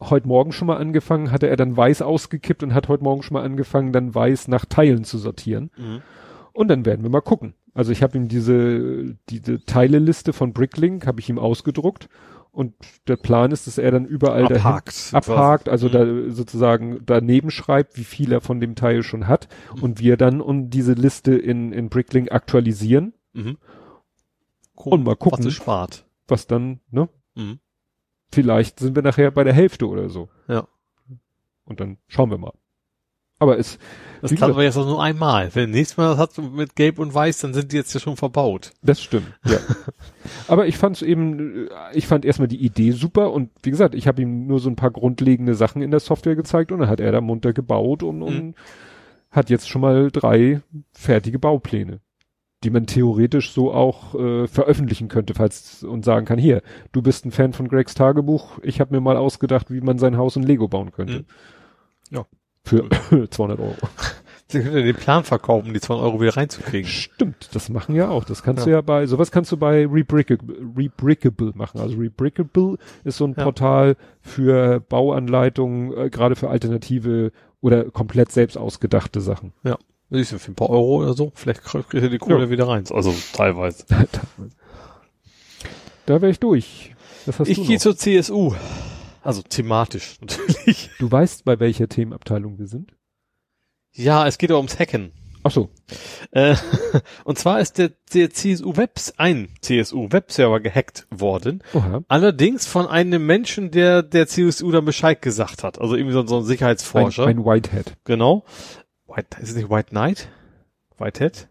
[0.00, 3.34] heute Morgen schon mal angefangen, hatte er dann weiß ausgekippt und hat heute Morgen schon
[3.34, 5.70] mal angefangen, dann weiß nach Teilen zu sortieren.
[5.76, 6.02] Mhm.
[6.52, 7.54] Und dann werden wir mal gucken.
[7.74, 12.08] Also ich habe ihm diese, diese Teileliste von Bricklink, habe ich ihm ausgedruckt.
[12.50, 12.74] Und
[13.06, 15.10] der Plan ist, dass er dann überall dahin- Abhakt.
[15.12, 15.92] abhakt, also Mhm.
[15.92, 19.82] da sozusagen daneben schreibt, wie viel er von dem Teil schon hat Mhm.
[19.82, 23.58] und wir dann um diese Liste in, in Bricklink aktualisieren, Mhm.
[24.74, 25.38] Und mal gucken.
[25.40, 26.04] Was es spart.
[26.28, 27.58] Was dann, ne, Mhm.
[28.30, 30.28] vielleicht sind wir nachher bei der Hälfte oder so.
[30.48, 30.66] Ja.
[31.64, 32.52] Und dann schauen wir mal.
[33.40, 33.78] Aber es,
[34.20, 35.54] Das gesagt- aber jetzt auch nur einmal.
[35.54, 38.16] Wenn nächstes Mal das hat mit Gelb und Weiß, dann sind die jetzt ja schon
[38.16, 38.72] verbaut.
[38.82, 39.58] das stimmt, ja.
[40.48, 44.08] Aber ich fand es eben, ich fand erstmal die Idee super und wie gesagt, ich
[44.08, 46.98] habe ihm nur so ein paar grundlegende Sachen in der Software gezeigt und dann hat
[47.00, 48.54] er da munter gebaut und, und Mhm.
[49.30, 50.60] hat jetzt schon mal drei
[50.92, 52.00] fertige Baupläne,
[52.64, 56.62] die man theoretisch so auch äh, veröffentlichen könnte, falls und sagen kann, hier,
[56.92, 60.16] du bist ein Fan von Gregs Tagebuch, ich habe mir mal ausgedacht, wie man sein
[60.16, 61.20] Haus in Lego bauen könnte.
[61.20, 61.24] Mhm.
[62.10, 62.26] Ja.
[62.64, 62.88] Für
[63.30, 63.74] 200 Euro.
[64.50, 66.88] Sie können ja den Plan verkaufen, die 200 Euro wieder reinzukriegen.
[66.88, 68.24] Stimmt, das machen ja auch.
[68.24, 68.64] Das kannst Ja.
[68.64, 71.80] du ja bei, sowas kannst du bei Rebrickable, Rebrickable machen.
[71.80, 73.44] Also Rebrickable ist so ein Ja.
[73.44, 77.30] Portal für Bauanleitungen, äh, gerade für alternative
[77.60, 79.52] oder komplett selbst ausgedachte Sachen.
[80.10, 82.50] Siehst du, für ein paar Euro oder so, vielleicht kriegt ihr die Kohle Ja.
[82.50, 82.84] wieder rein.
[82.90, 83.84] Also teilweise.
[86.06, 86.94] da wäre ich durch.
[87.26, 88.54] Das hast Ich du gehe zur CSU.
[89.22, 90.90] Also thematisch natürlich.
[90.98, 92.92] Du weißt, bei welcher Themenabteilung wir sind?
[93.92, 95.12] Ja, es geht ja ums Hacken.
[95.44, 95.68] Ach so.
[96.32, 96.56] Äh,
[97.24, 101.62] und zwar ist der, der CSU Webs, ein CSU Webserver gehackt worden.
[101.74, 102.02] Oha.
[102.08, 105.80] Allerdings von einem Menschen, der der CSU dann Bescheid gesagt hat.
[105.80, 107.26] Also irgendwie so, so ein Ein, Sicherheitsforscher.
[107.26, 107.96] ein Whitehead.
[108.04, 108.44] Genau.
[109.18, 110.28] White, ist es nicht White Knight?
[110.96, 111.48] Whitehead?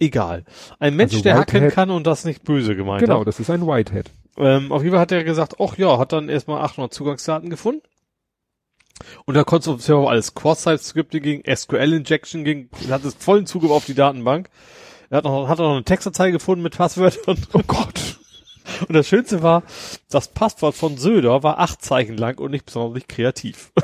[0.00, 0.44] Egal.
[0.78, 3.26] Ein Mensch, Also der hacken Whitehead- kann und das nicht böse gemeint Genau, hat.
[3.26, 4.10] das ist ein Whitehead.
[4.36, 7.82] Ähm, auf jeden Fall hat er gesagt, ach ja, hat dann erstmal 800 Zugangsdaten gefunden.
[9.26, 13.70] Und da konnte auf dem Server alles Core-Site-Skripte ging, SQL-Injection ging, hat es vollen Zugriff
[13.70, 14.48] auf die Datenbank.
[15.10, 17.38] Er hat noch, hat auch noch eine Textdatei gefunden mit Passwörtern.
[17.52, 18.18] Oh Gott.
[18.86, 19.62] Und das Schönste war,
[20.10, 23.72] das Passwort von Söder war acht Zeichen lang und nicht besonders kreativ.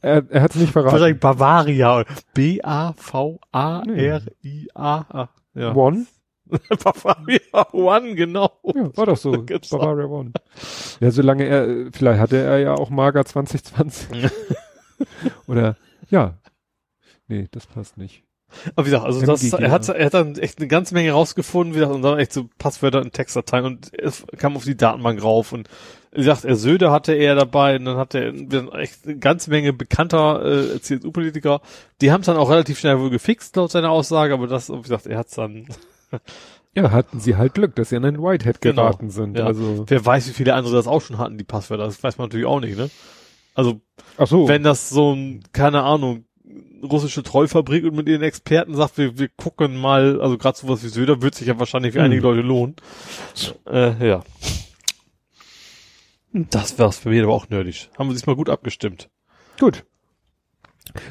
[0.00, 0.92] Er, er hat es nicht verraten.
[0.92, 2.04] Wahrscheinlich Bavaria.
[2.34, 3.38] B-A-V-A-R-I-A.
[5.54, 5.74] Ja.
[5.74, 6.06] One.
[6.84, 8.52] Bavaria One, genau.
[8.64, 9.42] Ja, war doch so.
[9.42, 10.32] Gibt's Bavaria One.
[11.00, 14.30] Ja, solange er, vielleicht hatte er ja auch Mager 2020.
[15.46, 15.76] Oder,
[16.08, 16.38] ja.
[17.28, 18.22] Nee, das passt nicht.
[18.76, 21.74] Aber wie gesagt, also das, er hat, er hat dann echt eine ganze Menge rausgefunden,
[21.74, 25.20] wie gesagt, und dann echt so Passwörter in Textdateien und es kam auf die Datenbank
[25.20, 25.68] rauf und
[26.16, 29.72] wie gesagt, er Söder hatte er dabei und dann hatte er echt eine ganze Menge
[29.72, 31.60] bekannter äh, CSU-Politiker.
[32.00, 34.80] Die haben es dann auch relativ schnell wohl gefixt, laut seiner Aussage, aber das, wie
[34.82, 35.66] gesagt, er hat es dann,
[36.74, 38.82] Ja, hatten sie halt Glück, dass sie an den Whitehead Genau.
[38.82, 39.38] geraten sind.
[39.38, 39.46] Ja.
[39.46, 42.26] Also, wer weiß, wie viele andere das auch schon hatten, die Passwörter, das weiß man
[42.28, 42.90] natürlich auch nicht, ne?
[43.54, 43.80] Also,
[44.18, 44.46] ach so.
[44.46, 46.24] wenn das so ein, keine Ahnung,
[46.82, 50.88] russische Trollfabrik und mit ihren Experten sagt, wir, wir gucken mal, also gerade sowas wie
[50.88, 52.04] Söder wird sich ja wahrscheinlich für Hm.
[52.04, 52.76] einige Leute lohnen.
[53.66, 54.22] Äh, ja.
[56.50, 57.90] Das war's für mich aber auch nerdig.
[57.98, 59.08] Haben wir sich mal gut abgestimmt.
[59.58, 59.84] Gut.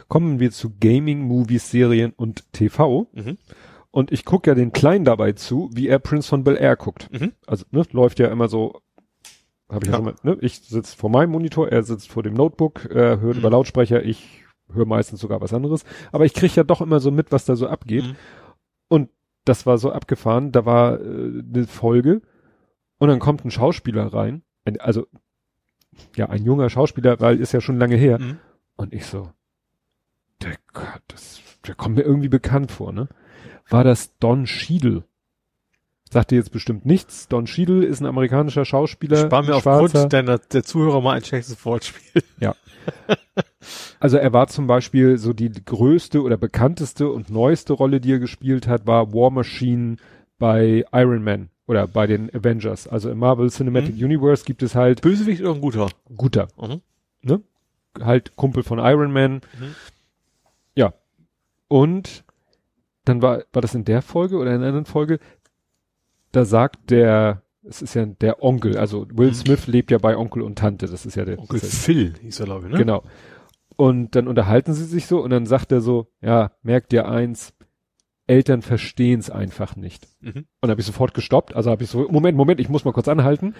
[0.07, 3.07] Kommen wir zu Gaming, Movies, Serien und TV.
[3.13, 3.37] Mhm.
[3.91, 7.09] Und ich gucke ja den Kleinen dabei zu, wie er Prince von Bel Air guckt.
[7.11, 7.33] Mhm.
[7.47, 8.81] Also ne, läuft ja immer so,
[9.69, 9.91] habe ich ja.
[9.91, 9.95] Ja.
[9.97, 13.35] schon mal, ne, ich sitze vor meinem Monitor, er sitzt vor dem Notebook, er hört
[13.35, 13.39] Mhm.
[13.39, 15.85] über Lautsprecher, ich höre meistens sogar was anderes.
[16.11, 18.05] Aber ich kriege ja doch immer so mit, was da so abgeht.
[18.05, 18.15] Mhm.
[18.89, 19.09] Und
[19.45, 22.21] das war so abgefahren, da war äh, eine Folge
[22.97, 25.08] und dann kommt ein Schauspieler rein, ein, also
[26.16, 28.19] ja, ein junger Schauspieler, weil ist ja schon lange her.
[28.19, 28.40] Mhm.
[28.76, 29.32] Und ich so,
[30.42, 33.08] der, Gott, das, der kommt mir irgendwie bekannt vor, ne?
[33.69, 35.06] War das Don Cheadle?
[36.11, 37.27] Sagt dir jetzt bestimmt nichts.
[37.27, 39.26] Don Cheadle ist ein amerikanischer Schauspieler.
[39.26, 39.84] Spar mir ein Schwarzer.
[39.84, 42.22] aufgrund deiner, der Zuhörer mal ein schlechtes Wortspiel.
[44.00, 48.19] Also er war zum Beispiel so die größte oder bekannteste und neueste Rolle, die er
[48.19, 49.95] gespielt hat, war War Machine
[50.38, 52.88] bei Iron Man oder bei den Avengers.
[52.88, 54.03] Also im Marvel Cinematic Mhm.
[54.06, 55.90] Universe gibt es halt Bösewicht oder ein guter?
[56.16, 56.82] guter, Mhm.
[57.22, 57.42] ne?
[58.02, 59.35] Halt Kumpel von Iron Man.
[59.35, 59.76] Mhm.
[60.76, 60.94] Ja.
[61.68, 62.24] Und
[63.06, 65.19] dann war, war das in der Folge oder in einer anderen Folge,
[66.32, 69.34] da sagt der, es ist ja der Onkel, also Will Mhm.
[69.34, 72.45] Smith lebt ja bei Onkel und Tante, das ist ja der, Onkel Phil hieß er,
[72.45, 72.77] glaube ich, ne?
[72.77, 73.03] genau.
[73.77, 77.53] Und dann unterhalten sie sich so und dann sagt er so, ja, merkt ihr eins,
[78.27, 80.07] Eltern verstehen es einfach nicht.
[80.21, 80.45] Mhm.
[80.61, 83.07] Und habe ich sofort gestoppt, also habe ich so, Moment, Moment, ich muss mal kurz
[83.07, 83.53] anhalten,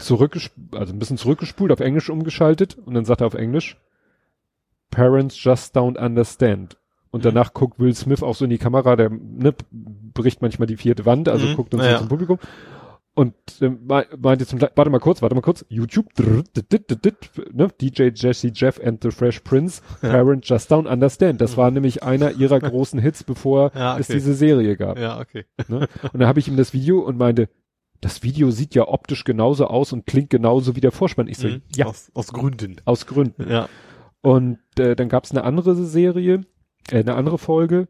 [0.00, 3.76] zurückgespult, also ein bisschen zurückgespult, auf Englisch umgeschaltet und dann sagt er auf Englisch,
[4.90, 6.76] Parents just don't understand.
[7.10, 7.24] Und Mhm.
[7.24, 11.04] danach guckt Will Smith auch so in die Kamera, der ne, bricht manchmal die vierte
[11.04, 11.98] Wand, also Mhm, guckt uns ja.
[11.98, 12.38] zum Publikum.
[13.14, 18.50] Und äh, mei- meinte zum warte mal kurz, warte mal kurz, YouTube, ne, DJ Jesse
[18.54, 21.40] Jeff and the Fresh Prince, Parents just don't understand.
[21.42, 24.14] Das war nämlich einer ihrer großen Hits, bevor Ja, es okay.
[24.18, 24.98] diese Serie gab.
[24.98, 25.44] Ja, okay.
[25.68, 25.88] Ne?
[26.04, 27.50] Und dann habe ich ihm das Video und meinte,
[28.00, 31.28] das Video sieht ja optisch genauso aus und klingt genauso wie der Vorspann.
[31.28, 31.62] Ich so, Mhm.
[31.76, 32.76] ja, Aus, aus Gründen.
[32.86, 33.48] aus Gründen.
[33.48, 33.68] Ja.
[34.22, 36.46] Und äh, dann gab es eine andere Serie,
[36.90, 37.88] äh, eine andere Folge.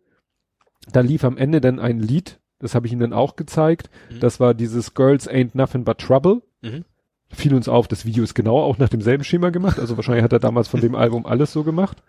[0.93, 3.91] Da lief am Ende dann ein Lied, das habe ich ihm dann auch gezeigt.
[4.11, 4.21] Mhm.
[4.21, 6.43] Das war dieses Girls Ain't Nothing But Trouble.
[6.63, 6.85] Mhm.
[7.31, 9.79] Fiel uns auf, das Video ist genau auch nach demselben Schema gemacht.
[9.79, 12.03] Also wahrscheinlich hat er damals von dem Album alles so gemacht.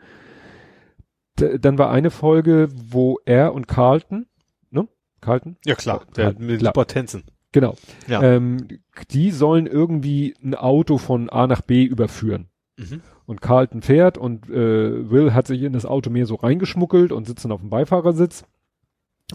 [1.40, 4.27] D dann war eine Folge, wo er und Carlton,
[4.69, 4.88] ne?
[5.22, 5.57] Carlton?
[5.65, 6.06] Ja, klar.
[6.15, 6.45] Der Klar.
[6.45, 6.73] mit Klar.
[6.73, 7.23] super Tänzen.
[7.51, 7.75] Genau.
[8.07, 8.22] Ja.
[8.22, 8.67] Ähm,
[9.11, 12.48] die sollen irgendwie ein Auto von A nach B überführen.
[12.77, 13.01] Mhm.
[13.25, 17.25] Und Carlton fährt und äh, Will hat sich in das Auto mehr so reingeschmuggelt und
[17.25, 18.43] sitzen auf dem Beifahrersitz.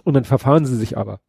[0.05, 1.21] Und dann verfahren sie sich aber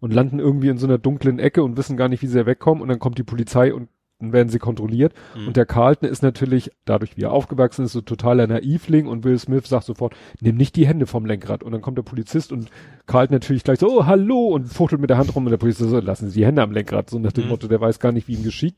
[0.00, 2.46] und landen irgendwie in so einer dunklen Ecke und wissen gar nicht, wie sie da
[2.46, 2.82] wegkommen.
[2.82, 3.88] Und dann kommt die Polizei und
[4.18, 5.12] dann werden sie kontrolliert.
[5.36, 5.48] Mhm.
[5.48, 9.38] Und der Carlton ist natürlich, dadurch wie er aufgewachsen ist, so totaler Naivling und Will
[9.38, 11.62] Smith sagt sofort, nimm nicht die Hände vom Lenkrad.
[11.62, 12.70] Und dann kommt der Polizist und
[13.06, 15.90] Carlton natürlich gleich so, oh, hallo, und fuchtelt mit der Hand rum und der Polizist
[15.90, 17.10] so, lassen Sie die Hände am Lenkrad.
[17.10, 17.50] So nach dem Mhm.
[17.50, 18.76] Motto, der weiß gar nicht, wie ihm geschieht.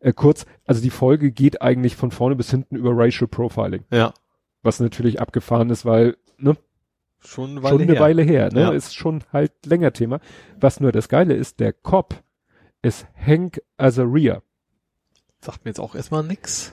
[0.00, 4.12] Äh, kurz, also die Folge geht eigentlich von vorne bis hinten über Racial Profiling, Ja.
[4.62, 6.56] was natürlich abgefahren ist, weil, ne,
[7.24, 8.00] Schon eine Weile schon eine her.
[8.00, 8.70] Weile her, ne, Ja.
[8.72, 10.20] ist schon halt länger Thema.
[10.60, 12.22] Was nur das Geile ist, der Cop
[12.82, 14.42] ist Hank Azaria.
[15.40, 16.72] Sagt mir jetzt auch erstmal nix.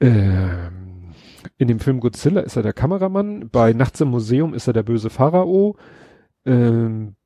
[0.00, 1.14] Ähm,
[1.56, 4.82] in dem Film Godzilla ist er der Kameramann, bei Nachts im Museum ist er der
[4.82, 5.76] böse Pharao,
[6.44, 7.16] ähm,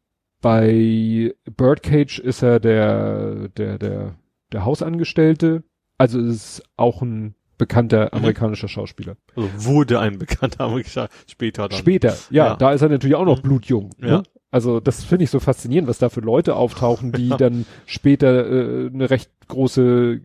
[0.41, 4.15] bei Birdcage ist er der, der, der,
[4.52, 5.62] der Hausangestellte,
[5.99, 7.34] also es ist auch ein
[7.66, 8.18] bekannter Mhm.
[8.18, 9.16] amerikanischer Schauspieler.
[9.36, 11.78] Also wurde ein bekannter Amerikaner später dann.
[11.78, 12.57] Später, ja, Ja.
[12.57, 13.42] da ist er natürlich auch noch Mhm.
[13.49, 13.91] blutjung.
[13.99, 14.07] Ja.
[14.08, 14.23] Ne?
[14.50, 17.36] Also das finde ich so faszinierend, was da für Leute auftauchen, die Ja.
[17.39, 20.20] dann später äh, eine recht große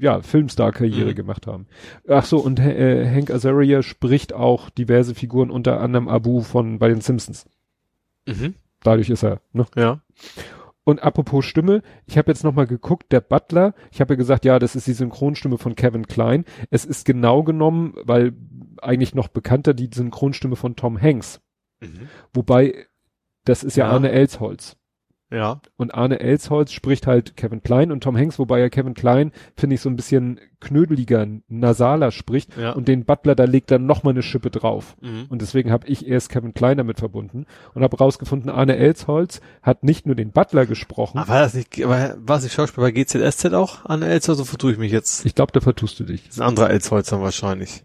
[0.00, 1.14] ja, Filmstar-Karriere Mhm.
[1.14, 1.66] gemacht haben.
[2.08, 6.88] Ach so, und äh, Hank Azaria spricht auch diverse Figuren, unter anderem Abu von bei
[6.88, 7.46] den Simpsons.
[8.26, 8.54] Mhm.
[8.82, 9.64] Dadurch ist er, ne?
[9.76, 10.00] Ja.
[10.84, 14.58] Und apropos Stimme, ich habe jetzt nochmal geguckt, der Butler, ich habe ja gesagt, ja,
[14.58, 16.44] das ist die Synchronstimme von Kevin Klein.
[16.70, 18.34] Es ist genau genommen, weil
[18.82, 21.40] eigentlich noch bekannter die Synchronstimme von Tom Hanks.
[21.80, 22.08] Mhm.
[22.34, 22.86] Wobei
[23.44, 23.92] das ist ja, Ja.
[23.92, 24.76] Arne Elsholz.
[25.34, 25.60] Ja.
[25.76, 29.74] Und Arne Elsholz spricht halt Kevin Klein und Tom Hanks, wobei ja Kevin Klein, finde
[29.74, 32.56] ich, so ein bisschen knödeliger, nasaler spricht.
[32.56, 32.72] Ja.
[32.72, 34.96] Und den Butler, da legt dann noch mal eine Schippe drauf.
[35.00, 35.26] Mhm.
[35.28, 39.82] Und deswegen habe ich erst Kevin Klein damit verbunden und habe rausgefunden, Arne Elsholz hat
[39.82, 41.18] nicht nur den Butler gesprochen.
[41.18, 44.34] Aber war das nicht, aber war es nicht Schauspieler bei GZSZ auch an Elster?
[44.34, 45.26] So vertue ich mich jetzt.
[45.26, 46.24] ich glaube, da vertust du dich.
[46.24, 47.84] Das ist ein anderer Elsholz dann wahrscheinlich.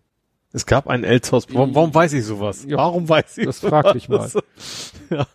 [0.52, 1.46] Es gab einen Elsholz.
[1.52, 2.66] Warum, warum weiß ich sowas?
[2.68, 3.70] Ja, warum weiß ich das sowas?
[3.70, 4.30] frag dich mal.
[5.10, 5.26] Ja.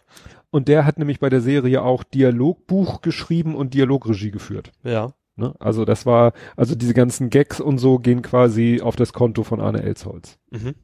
[0.55, 4.71] Und der hat nämlich bei der Serie auch Dialogbuch geschrieben und Dialogregie geführt.
[4.85, 5.13] Ja.
[5.35, 5.53] Ne?
[5.59, 9.61] Also das war, also diese ganzen Gags und so gehen quasi auf das Konto von
[9.61, 10.39] Arne Elsholz.
[10.51, 10.77] Mhm.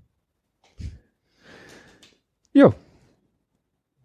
[2.52, 2.74] Ja.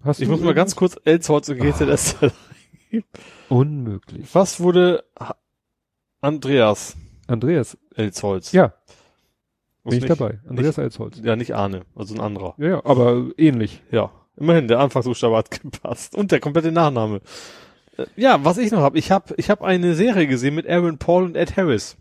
[0.03, 2.31] Hast Ich muss mal ganz kurz Elsholz und GZSZ.
[3.49, 4.27] unmöglich.
[4.33, 5.03] Was wurde
[6.21, 6.95] Andreas
[7.25, 8.51] Andreas, Elsholz?
[8.51, 8.75] ja,
[9.83, 10.41] bin ich nicht- dabei.
[10.47, 11.19] Andreas Elsholz.
[11.23, 12.53] Ja, nicht Arne, also ein anderer.
[12.59, 13.81] Ja, ja, aber ähnlich.
[13.89, 16.15] Ja, immerhin, der Anfangsbuchstabe hat gepasst.
[16.15, 17.21] Und der komplette Nachname.
[17.97, 20.97] Äh, Ja, was ich noch habe, ich habe ich hab eine Serie gesehen mit Aaron
[20.97, 21.97] Paul und Ed Harris.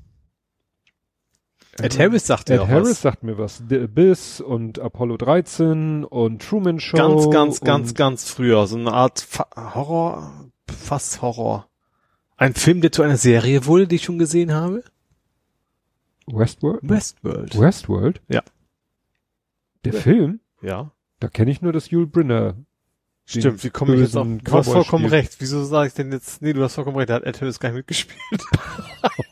[1.80, 3.02] Ed Harris sagte Ed ja auch Harris was.
[3.02, 3.62] sagt mir was.
[3.68, 6.96] The Abyss und Apollo 13 und Truman Show.
[6.96, 8.66] Ganz, ganz, ganz, ganz früher.
[8.68, 11.68] So eine Art Fa Horror, fast Horror.
[12.36, 14.84] Ein Film, der zu einer Serie wurde, die ich schon gesehen habe?
[16.26, 16.80] Westworld?
[16.82, 17.58] Westworld.
[17.58, 18.22] Westworld?
[18.28, 18.42] Ja.
[19.84, 19.92] Der.
[19.92, 20.40] Film?
[20.62, 20.92] Ja.
[21.24, 22.54] Da kenne ich nur das Yul Brynner.
[23.24, 24.26] Stimmt, wie komme ich jetzt auf?
[24.44, 25.36] Du hast vollkommen recht.
[25.38, 26.42] Wieso sage ich denn jetzt?
[26.42, 27.08] Nee, du hast vollkommen recht.
[27.08, 28.18] Da hat Ed Harris gar nicht mitgespielt.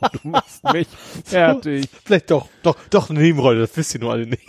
[0.23, 0.87] Du machst mich
[1.23, 1.87] fertig.
[2.03, 4.41] Vielleicht doch, doch, doch eine Nebenrolle, das wisst ihr nur alle nicht.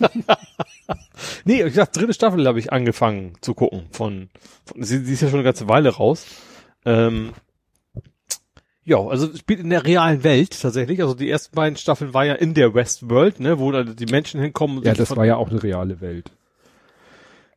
[1.44, 4.30] nee, ich dachte, dritte Staffel habe ich angefangen zu gucken von,
[4.64, 6.24] von sie, sie ist ja schon eine ganze Weile raus.
[6.86, 7.34] Ähm,
[8.84, 11.02] ja, also spielt in der realen Welt tatsächlich.
[11.02, 14.40] Also die ersten beiden Staffeln war ja in der Westworld, ne, wo da die Menschen
[14.40, 14.78] hinkommen.
[14.78, 16.30] und Ja, das war ja auch eine reale Welt.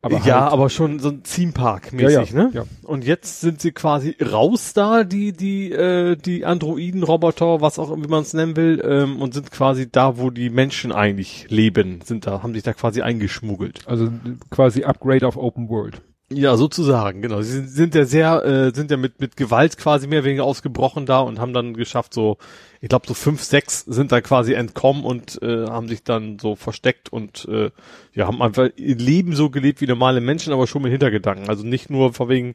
[0.01, 2.51] Aber ja, halt, aber schon so ein Theme Park ja, mäßig, ja, ne?
[2.53, 2.63] ja.
[2.83, 7.95] Und jetzt sind sie quasi raus da, die, die, äh, die Androiden, Roboter, was auch,
[7.97, 11.99] wie man es nennen will, ähm, und sind quasi da, wo die Menschen eigentlich leben,
[12.01, 13.87] sind da, haben sich da quasi eingeschmuggelt.
[13.87, 14.09] Also
[14.49, 16.01] quasi Upgrade auf Open World.
[16.31, 17.41] Ja, sozusagen, genau.
[17.41, 20.43] Sie sind, sind ja sehr, äh, sind ja mit, mit Gewalt quasi mehr oder weniger
[20.43, 22.37] ausgebrochen da und haben dann geschafft, so,
[22.81, 26.55] ich glaube, so fünf, sechs sind da quasi entkommen und äh, haben sich dann so
[26.55, 27.71] versteckt und äh,
[28.13, 31.49] ja, haben einfach ihr Leben so gelebt wie normale Menschen, aber schon mit Hintergedanken.
[31.49, 32.53] Also nicht nur von wegen,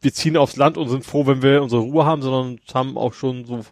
[0.00, 3.14] wir ziehen aufs Land und sind froh, wenn wir unsere Ruhe haben, sondern haben auch
[3.14, 3.64] schon so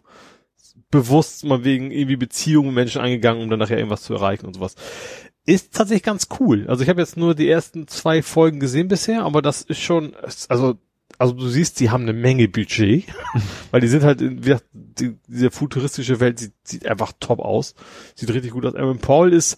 [0.89, 4.53] bewusst mal wegen irgendwie Beziehungen mit Menschen eingegangen, um dann nachher irgendwas zu erreichen und
[4.53, 4.75] sowas.
[5.45, 6.65] Ist tatsächlich ganz cool.
[6.67, 10.13] Also ich habe jetzt nur die ersten zwei Folgen gesehen bisher, aber das ist schon,
[10.47, 10.77] also
[11.17, 13.05] also du siehst, die haben eine Menge Budget,
[13.71, 17.39] weil die sind halt, in, wie gesagt, die, diese futuristische Welt sieht, sieht einfach top
[17.39, 17.75] aus,
[18.15, 18.75] sieht richtig gut aus.
[18.75, 19.57] Aaron Paul ist,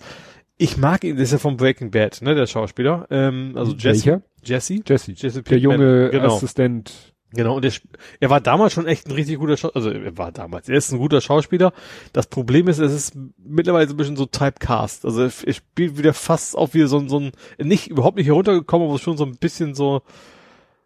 [0.58, 4.06] ich mag ihn, das ist ja vom Breaking Bad, ne, der Schauspieler, ähm, also Jesse,
[4.06, 4.22] Welcher?
[4.44, 5.12] Jesse, Jesse.
[5.14, 6.36] Jesse Der Pinkman, junge genau.
[6.36, 7.15] Assistent.
[7.36, 7.86] Genau, und sp-
[8.20, 10.92] er war damals schon echt ein richtig guter Schauspieler, also er war damals, er ist
[10.92, 11.74] ein guter Schauspieler.
[12.14, 15.06] Das Problem ist, es ist mittlerweile so ein bisschen so Typecast.
[15.06, 18.28] Also er, er spielt wieder fast auch wieder so, ein- so ein, nicht, überhaupt nicht
[18.28, 20.02] heruntergekommen, aber schon so ein bisschen so,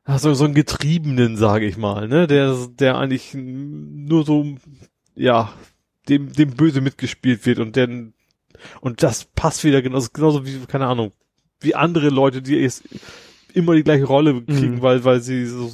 [0.05, 4.45] ach, so, ein Getriebenen, sage ich mal, ne, der, der eigentlich nur so,
[5.15, 5.53] ja,
[6.07, 7.87] dem, dem böse mitgespielt wird und der,
[8.81, 11.11] und das passt wieder genauso, genauso wie, keine Ahnung,
[11.61, 12.83] wie andere Leute, die jetzt
[13.53, 14.81] immer die gleiche Rolle kriegen, Mhm.
[14.81, 15.71] weil, weil sie so,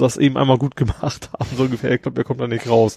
[0.00, 1.92] das eben einmal gut gemacht haben, so ungefähr.
[1.92, 2.96] Ich glaube, der kommt da nicht raus.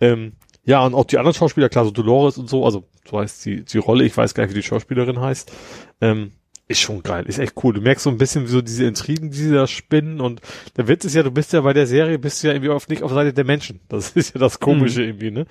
[0.00, 0.32] Ähm,
[0.64, 3.64] ja, und auch die anderen Schauspieler, klar, so Dolores und so, also so heißt die,
[3.64, 5.52] die Rolle, ich weiß gar nicht, wie die Schauspielerin heißt,
[6.00, 6.32] ähm,
[6.66, 7.74] ist schon geil, ist echt cool.
[7.74, 10.40] Du merkst so ein bisschen, wie so diese Intrigen, die sie da spinnen und
[10.76, 12.88] der Witz ist ja, du bist ja bei der Serie, bist du ja irgendwie oft
[12.88, 13.80] nicht auf Seite der Menschen.
[13.88, 15.46] Das ist ja das Komische irgendwie, ne?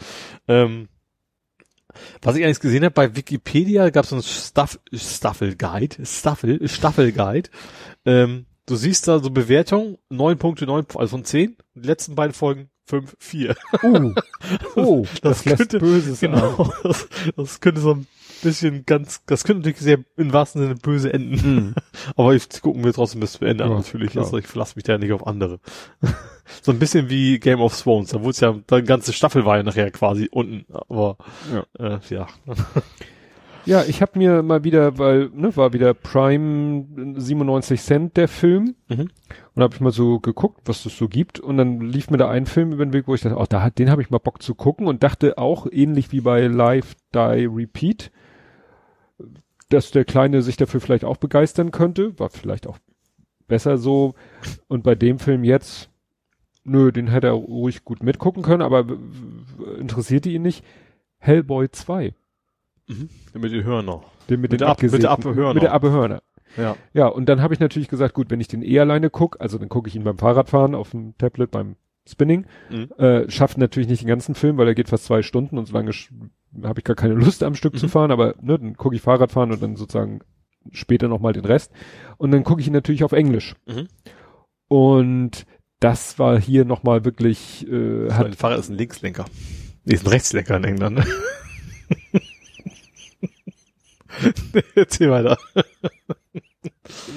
[0.47, 0.87] Ähm,
[2.23, 7.51] was ich eigentlich gesehen habe, bei Wikipedia gab es so einen Staff, Staffel-Guide, Staffel, Staffel-Guide.
[8.05, 11.55] Ähm, du siehst da so Bewertung, neun Punkte, neun, also von zehn.
[11.75, 13.55] Die letzten beiden Folgen, fünf, vier.
[13.83, 14.13] Uh.
[14.75, 16.31] Oh, das, Das könnte- Böses an.
[16.33, 16.73] Genau.
[16.83, 18.07] Das, das könnte so ein
[18.41, 21.55] bisschen ganz, das könnte natürlich sehr im wahrsten Sinne böse enden.
[21.55, 21.75] Mhm.
[22.17, 24.11] Aber ich gucken wir trotzdem bis zu Ende an, Ja, natürlich.
[24.11, 24.25] klar.
[24.25, 25.61] Also ich verlasse mich da nicht auf andere.
[26.61, 28.09] so ein bisschen wie Game of Thrones.
[28.09, 30.65] Da wurde es ja, die ganze Staffel war ja nachher quasi unten.
[30.73, 31.17] Aber
[31.53, 31.65] Ja.
[31.95, 32.27] Äh, ja.
[33.65, 36.85] Ja, ich habe mir mal wieder, weil, ne, war wieder Prime
[37.15, 38.75] 97 Cent der Film.
[38.89, 39.09] Mhm.
[39.53, 41.39] Und habe ich mal so geguckt, was es so gibt.
[41.39, 43.61] Und dann lief mir da ein Film über den Weg, wo ich dachte, oh, da
[43.61, 46.95] hat, den habe ich mal Bock zu gucken und dachte auch, ähnlich wie bei Live,
[47.13, 48.11] Die, Repeat,
[49.69, 52.17] dass der Kleine sich dafür vielleicht auch begeistern könnte.
[52.19, 52.79] War vielleicht auch
[53.47, 54.15] besser so.
[54.67, 55.89] Und bei dem Film jetzt,
[56.63, 58.85] nö, den hätte er ruhig gut mitgucken können, aber
[59.79, 60.65] interessierte ihn nicht.
[61.19, 62.13] Hellboy 2.
[62.87, 64.01] Mit den Hörner.
[64.29, 65.53] Den mit, Mit den Ab- mit der Abhörner.
[65.53, 66.21] Mit der Abhörner.
[66.57, 66.75] Ja.
[66.93, 69.57] Ja, und dann habe ich natürlich gesagt, gut, wenn ich den eh alleine gucke, also
[69.57, 71.75] dann gucke ich ihn beim Fahrradfahren auf dem Tablet, beim
[72.07, 72.89] Spinning, Mhm.
[72.97, 75.73] äh, schafft natürlich nicht den ganzen Film, weil er geht fast zwei Stunden und so
[75.73, 75.91] lange
[76.63, 77.89] habe ich gar keine Lust am Stück zu Mhm.
[77.89, 80.19] fahren, aber ne, dann gucke ich Fahrradfahren und dann sozusagen
[80.71, 81.71] später nochmal den Rest.
[82.17, 83.55] Und dann gucke ich ihn natürlich auf Englisch.
[83.65, 83.87] Mhm.
[84.67, 85.45] Und
[85.79, 89.25] das war hier nochmal wirklich, äh, Hat hat, ein Fahrer ist ein Linkslenker.
[89.85, 90.97] Nee, ist ein Rechtslenker in England.
[90.99, 91.05] Ne?
[94.75, 95.37] Erzähl weiter.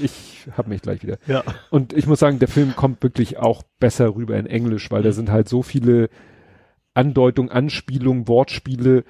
[0.02, 1.18] ich habe mich gleich wieder.
[1.26, 1.42] Ja.
[1.70, 5.10] Und ich muss sagen, der Film kommt wirklich auch besser rüber in Englisch, weil da
[5.10, 5.14] Mhm.
[5.14, 6.08] sind halt so viele
[6.94, 9.04] Andeutungen, Anspielungen, Wortspiele.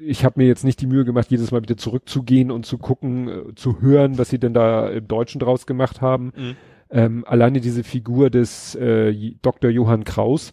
[0.00, 3.28] Ich habe mir jetzt nicht die Mühe gemacht, jedes Mal wieder zurückzugehen und zu gucken,
[3.28, 6.32] äh, zu hören, was sie denn da im Deutschen draus gemacht haben.
[6.36, 6.56] Mhm.
[6.90, 9.70] Ähm, alleine diese Figur des äh, Dr.
[9.70, 10.52] Johann Kraus.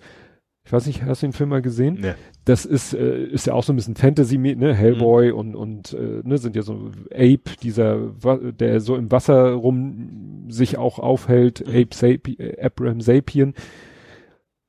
[0.70, 1.98] Ich weiß nicht, hast du den Film mal gesehen?
[2.00, 2.14] Nee.
[2.46, 4.72] Das ist, äh, ist ja auch so ein bisschen Fantasy, ne?
[4.72, 8.12] Hellboy und, und äh, ne, sind ja so Ape, dieser,
[8.52, 11.76] der so im Wasser rum sich auch aufhält, Mhm.
[11.76, 13.56] Ape Sapi äh, Abraham Sapien.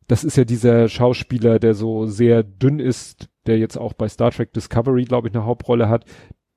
[0.09, 4.31] Das ist ja dieser Schauspieler, der so sehr dünn ist, der jetzt auch bei Star
[4.31, 6.07] Trek Discovery, glaube ich, eine Hauptrolle hat.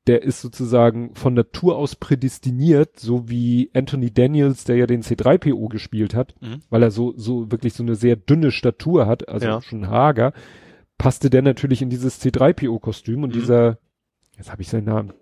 [0.07, 5.69] Der ist sozusagen von Natur aus prädestiniert, so wie Anthony Daniels, der ja den C3PO
[5.69, 6.59] gespielt hat, Mhm.
[6.69, 9.61] weil er so, so wirklich so eine sehr dünne Statur hat, also Ja.
[9.61, 10.33] schon hager,
[10.98, 13.33] passte der natürlich in dieses C3PO-Kostüm und Mhm.
[13.40, 13.77] dieser,
[14.38, 15.14] jetzt habe ich seinen Namen,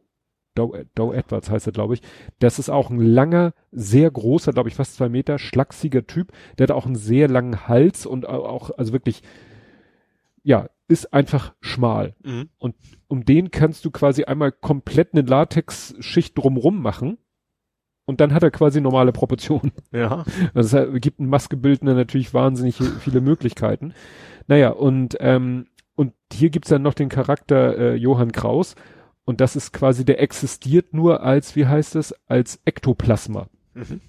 [0.56, 2.02] Doe, Doe Edwards heißt er, glaube ich,
[2.40, 6.66] das ist auch ein langer, sehr großer, glaube ich, fast zwei Meter, schlachsiger Typ, der
[6.66, 9.22] hat auch einen sehr langen Hals und au- auch, also wirklich,
[10.44, 12.16] ja, ist einfach schmal.
[12.24, 12.50] Mhm.
[13.08, 17.18] Um den kannst du quasi einmal komplett eine Latex-Schicht drumrum machen
[18.06, 19.72] und dann hat er quasi normale Proportionen.
[19.92, 20.26] Ja.
[20.54, 23.94] Also es gibt einen Maskebildner natürlich wahnsinnig viele Möglichkeiten.
[24.48, 28.76] Naja, und, ähm, und hier gibt's dann noch den Charakter äh, Johann Kraus.
[29.24, 33.48] Und das ist quasi, der existiert nur als, wie heißt es, als Ektoplasma.
[33.74, 34.02] Mhm.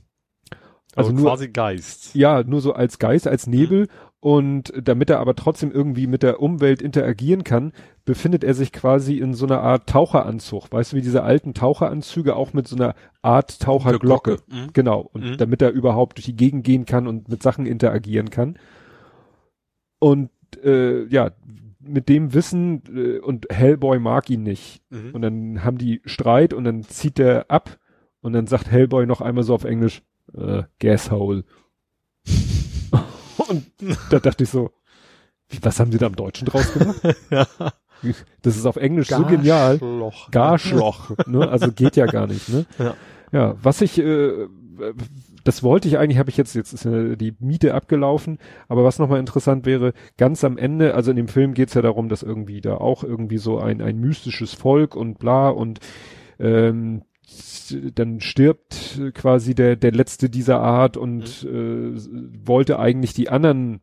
[0.94, 2.14] Also Also nur- quasi Geist.
[2.14, 3.88] Ja, nur so als Geist, als Nebel.
[4.24, 7.72] Und damit er aber trotzdem irgendwie mit der Umwelt interagieren kann,
[8.04, 10.70] befindet er sich quasi in so einer Art Taucheranzug.
[10.70, 14.38] Weißt du, wie diese alten Taucheranzüge auch mit so einer Art Taucherglocke.
[14.48, 14.72] Mhm.
[14.74, 15.00] Genau.
[15.12, 15.36] Und Mhm.
[15.38, 18.58] damit er überhaupt durch die Gegend gehen kann und mit Sachen interagieren kann.
[19.98, 20.30] Und
[20.62, 21.32] äh, ja,
[21.80, 24.82] mit dem Wissen äh, und Hellboy mag ihn nicht.
[24.90, 25.10] Mhm.
[25.14, 27.76] Und dann haben die Streit und dann zieht er ab
[28.20, 30.02] und dann sagt Hellboy noch einmal so auf Englisch,
[30.32, 31.42] äh, Gashole.
[33.38, 33.64] Und
[34.10, 34.70] da dachte ich so,
[35.48, 37.00] wie- was haben sie da im Deutschen draus gemacht?
[37.30, 37.46] ja.
[38.42, 39.78] Das ist auf Englisch so genial.
[39.78, 40.30] Garschloch.
[40.32, 41.48] Garschloch, ne?
[41.48, 42.66] Also geht ja gar nicht, ne?
[42.78, 42.94] Ja.
[43.30, 44.46] Ja, was ich, äh,
[45.44, 48.38] das wollte ich eigentlich, habe ich jetzt, jetzt ist äh, die Miete abgelaufen,
[48.68, 52.08] aber was nochmal interessant wäre, ganz am Ende, also in dem Film geht's ja darum,
[52.10, 55.80] dass irgendwie da auch irgendwie so ein, ein mystisches Volk und bla und
[56.38, 57.02] ähm,
[57.94, 61.94] dann stirbt quasi der, der letzte dieser Art und äh,
[62.46, 63.80] wollte eigentlich die anderen,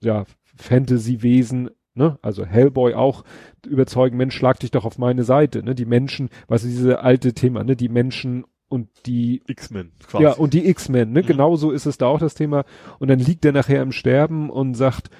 [0.00, 0.24] ja,
[0.56, 3.24] Fantasy-Wesen ne, also Hellboy auch
[3.66, 7.32] überzeugen, Mensch, schlag dich doch auf meine Seite, ne, die Menschen, was ist diese alte
[7.34, 10.24] Thema, ne, die Menschen und die, X-Men quasi.
[10.24, 11.26] ja, und die X-Men, ne, Mhm.
[11.26, 12.64] genauso ist es da auch das Thema.
[12.98, 15.10] Und dann liegt er nachher im Sterben und sagt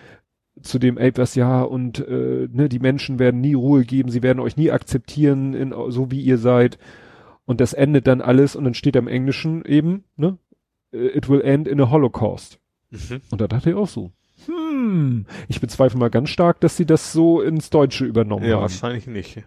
[0.62, 4.22] zu dem Ape was, ja, und, äh, ne, die Menschen werden nie Ruhe geben, sie
[4.22, 6.78] werden euch nie akzeptieren, in, so wie ihr seid
[7.46, 10.38] und das endet dann alles und dann steht am Englischen eben, ne,
[10.92, 12.58] äh, it will end in a Holocaust.
[12.90, 13.20] Mhm.
[13.30, 14.12] Und da dachte ich auch so,
[14.46, 18.62] hm, ich bezweifle mal ganz stark, dass sie das so ins Deutsche übernommen Ja, haben.
[18.62, 19.42] wahrscheinlich nicht.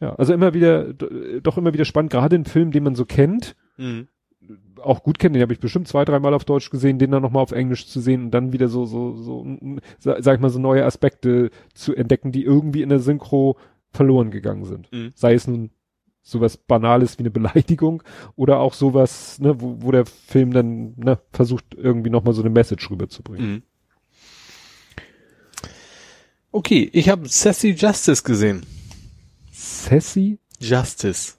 [0.00, 3.04] Ja, also immer wieder, d- doch immer wieder spannend, gerade in Filmen, den man so
[3.04, 4.06] kennt, Mhm.
[4.80, 7.42] auch gut kennt, den habe ich bestimmt zwei, dreimal auf Deutsch gesehen, den dann nochmal
[7.42, 9.44] auf Englisch zu sehen und dann wieder so, so, so,
[9.98, 13.56] sa- sag ich mal, so neue Aspekte zu entdecken, die irgendwie in der Synchro
[13.90, 14.90] verloren gegangen sind.
[14.92, 15.10] Mhm.
[15.14, 15.70] Sei es nun
[16.22, 18.02] sowas Banales wie eine Beleidigung
[18.36, 22.50] oder auch sowas, ne, wo, wo der Film dann ne, versucht, irgendwie nochmal so eine
[22.50, 23.50] Message rüberzubringen.
[23.50, 23.62] Mhm.
[26.50, 28.64] Okay, ich habe Sassy Justice gesehen.
[29.52, 30.38] Sassy?
[30.60, 31.34] Justice.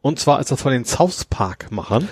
[0.00, 2.08] Und zwar ist das von den South Park Machern.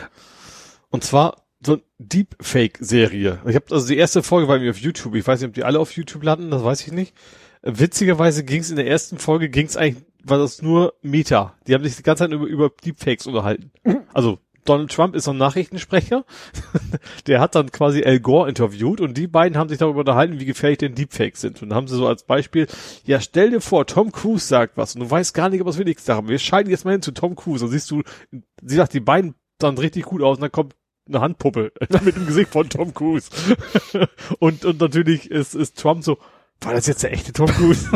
[0.91, 3.41] Und zwar so eine Deepfake-Serie.
[3.47, 5.15] Ich habe also die erste Folge war mir auf YouTube.
[5.15, 7.15] Ich weiß nicht, ob die alle auf YouTube landen, das weiß ich nicht.
[7.63, 11.55] Witzigerweise ging es in der ersten Folge, ging es eigentlich, war das nur Meta.
[11.67, 13.71] Die haben sich die ganze Zeit über, über Deepfakes unterhalten.
[14.13, 16.25] Also Donald Trump ist so ein Nachrichtensprecher.
[17.27, 20.45] Der hat dann quasi Al Gore interviewt und die beiden haben sich darüber unterhalten, wie
[20.45, 21.63] gefährlich denn Deepfakes sind.
[21.63, 22.69] Und dann haben sie so als Beispiel,
[23.05, 25.79] ja, stell dir vor, Tom Cruise sagt was und du weißt gar nicht, ob es
[25.79, 26.29] wir nichts haben.
[26.29, 27.65] Wir scheiden jetzt mal hin zu Tom Cruise.
[27.65, 30.77] Dann siehst du, sie sagt, die beiden sahen richtig gut aus und dann kommt
[31.09, 31.73] eine Handpuppe
[32.05, 33.31] mit dem Gesicht von Tom Cruise.
[34.39, 36.19] und, und natürlich ist, ist Trump so,
[36.61, 37.91] war das jetzt der echte Tom Cruise?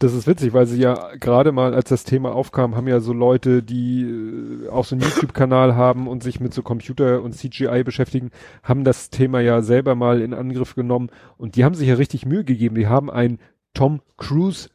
[0.00, 3.12] Das ist witzig, weil sie ja gerade mal, als das Thema aufkam, haben ja so
[3.12, 7.84] Leute, die äh, auch so einen YouTube-Kanal haben und sich mit so Computer und CGI
[7.84, 8.30] beschäftigen,
[8.62, 12.26] haben das Thema ja selber mal in Angriff genommen und die haben sich ja richtig
[12.26, 12.74] Mühe gegeben.
[12.74, 13.38] Die haben einen
[13.72, 14.68] Tom Cruise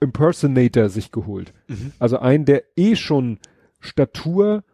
[0.00, 1.52] Impersonator sich geholt.
[1.68, 1.92] Mhm.
[1.98, 3.38] Also einen, der eh schon
[3.80, 4.64] Statur,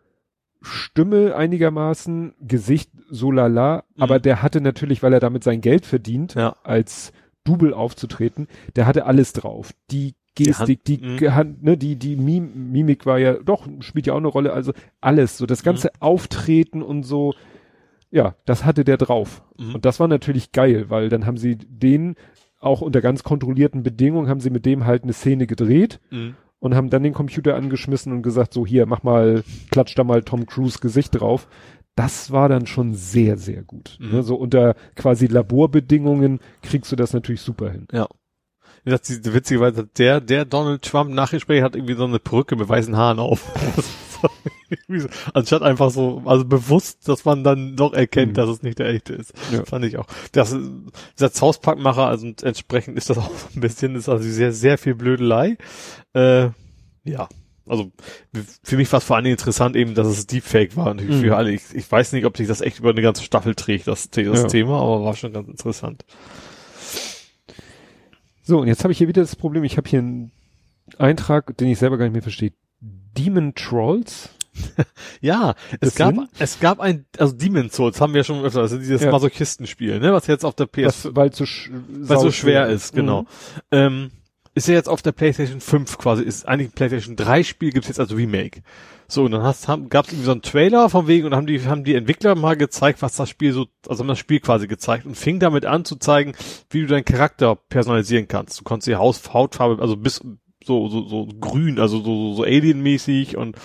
[0.63, 4.03] Stimme einigermaßen, Gesicht so lala, Mhm.
[4.03, 6.57] aber der hatte natürlich, weil er damit sein Geld verdient, Ja.
[6.63, 7.13] als
[7.45, 8.47] Double aufzutreten,
[8.77, 9.73] der hatte alles drauf.
[9.91, 11.17] Die Gestik, die, Mhm.
[11.17, 14.53] Ge- Hand, ne, die, die Mim Mimik war ja, doch, spielt ja auch eine Rolle,
[14.53, 17.35] also alles, so das ganze Auftreten und so,
[18.11, 19.43] ja, das hatte der drauf.
[19.59, 19.75] Mhm.
[19.77, 22.15] Und das war natürlich geil, weil dann haben sie den
[22.61, 26.35] auch unter ganz kontrollierten Bedingungen haben sie mit dem halt eine Szene gedreht Mhm.
[26.61, 30.23] und haben dann den Computer angeschmissen und gesagt, so hier, mach mal, klatsch da mal
[30.23, 31.49] Tom Cruise Gesicht drauf.
[32.01, 33.99] Das war dann schon sehr, sehr gut.
[34.01, 34.11] Mhm.
[34.13, 34.23] Ne?
[34.23, 37.87] So unter quasi Laborbedingungen kriegst du das natürlich super hin.
[37.93, 38.09] Ja.
[38.87, 42.97] Gesagt, die, witzigerweise, der, der Donald Trump Nachgespräch hat irgendwie so eine Perücke mit weißen
[42.97, 43.53] Haaren auf.
[44.23, 44.29] So
[45.33, 48.35] Anstatt einfach so, also bewusst, dass man dann doch erkennt, Mhm.
[48.35, 49.33] dass es nicht der echte ist.
[49.51, 49.65] Ja.
[49.65, 50.07] Fand ich auch.
[50.33, 50.71] Das, ist-
[51.17, 54.95] dieser Zauspackmacher, also entsprechend ist das auch so ein bisschen, ist also sehr, sehr viel
[54.95, 55.57] Blödelei.
[56.15, 56.51] Äh,
[57.05, 57.29] ja.
[57.67, 57.93] Also
[58.65, 60.91] für mich war es vor allen Dingen interessant eben, dass es Deepfake war.
[60.91, 61.21] Und Mhm.
[61.21, 63.87] für alle, ich, ich weiß nicht, ob sich das echt über eine ganze Staffel trägt,
[63.87, 64.47] das, das Ja.
[64.47, 66.05] Thema, aber war schon ganz interessant.
[68.43, 70.33] So, und jetzt habe ich hier wieder das Problem, ich habe hier einen
[70.99, 72.53] Eintrag, den ich selber gar nicht mehr verstehe.
[72.81, 74.31] Demon Trolls?
[75.21, 78.79] Ja, es Das gab, es gab ein, also Demon's Souls haben wir schon öfter, also
[78.79, 79.11] dieses Ja.
[79.13, 81.45] Masochistenspiel, ne, was jetzt auf der PS, Was, weil es so,
[81.89, 83.23] weil so schwer ist, genau.
[83.23, 83.27] Mhm.
[83.71, 84.11] Ähm,
[84.61, 87.89] ist ja jetzt auf der PlayStation 5 quasi, ist eigentlich ein PlayStation 3 Spiel, gibt's
[87.89, 88.63] jetzt als Remake.
[89.09, 91.65] So, und dann hast, haben, gab's irgendwie so einen Trailer von wegen und haben die,
[91.65, 95.07] haben die Entwickler mal gezeigt, was das Spiel so, also haben das Spiel quasi gezeigt
[95.07, 96.35] und fing damit an zu zeigen,
[96.69, 98.61] wie du deinen Charakter personalisieren kannst.
[98.61, 100.21] Du konntest die Haus, Hautfarbe, also bis,
[100.63, 103.57] so, so, so grün, also so, so, so alienmäßig und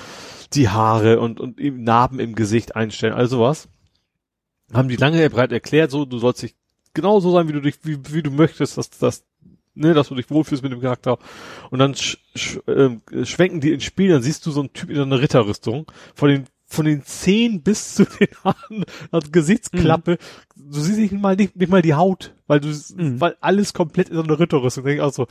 [0.54, 3.68] die Haare und, und Narben im Gesicht einstellen, also was.
[4.74, 6.56] Haben die lange breit erklärt, so, du sollst dich
[6.94, 9.26] genauso sein, wie du dich, wie, wie du möchtest, dass, dass,
[9.76, 11.18] ne, dass du dich wohlfühlst mit dem Charakter.
[11.70, 14.90] Und dann sch, sch, ähm, schwenken die ins Spiel, dann siehst du so einen Typ
[14.90, 20.18] in einer Ritterrüstung, von den, von den Zehen bis zu den Haaren, also Gesichtsklappe,
[20.56, 23.22] du siehst nicht mal, nicht, nicht mal die Haut, weil du, Mhm.
[23.22, 25.28] weil alles komplett in so einer Ritterrüstung, denk ich auch so,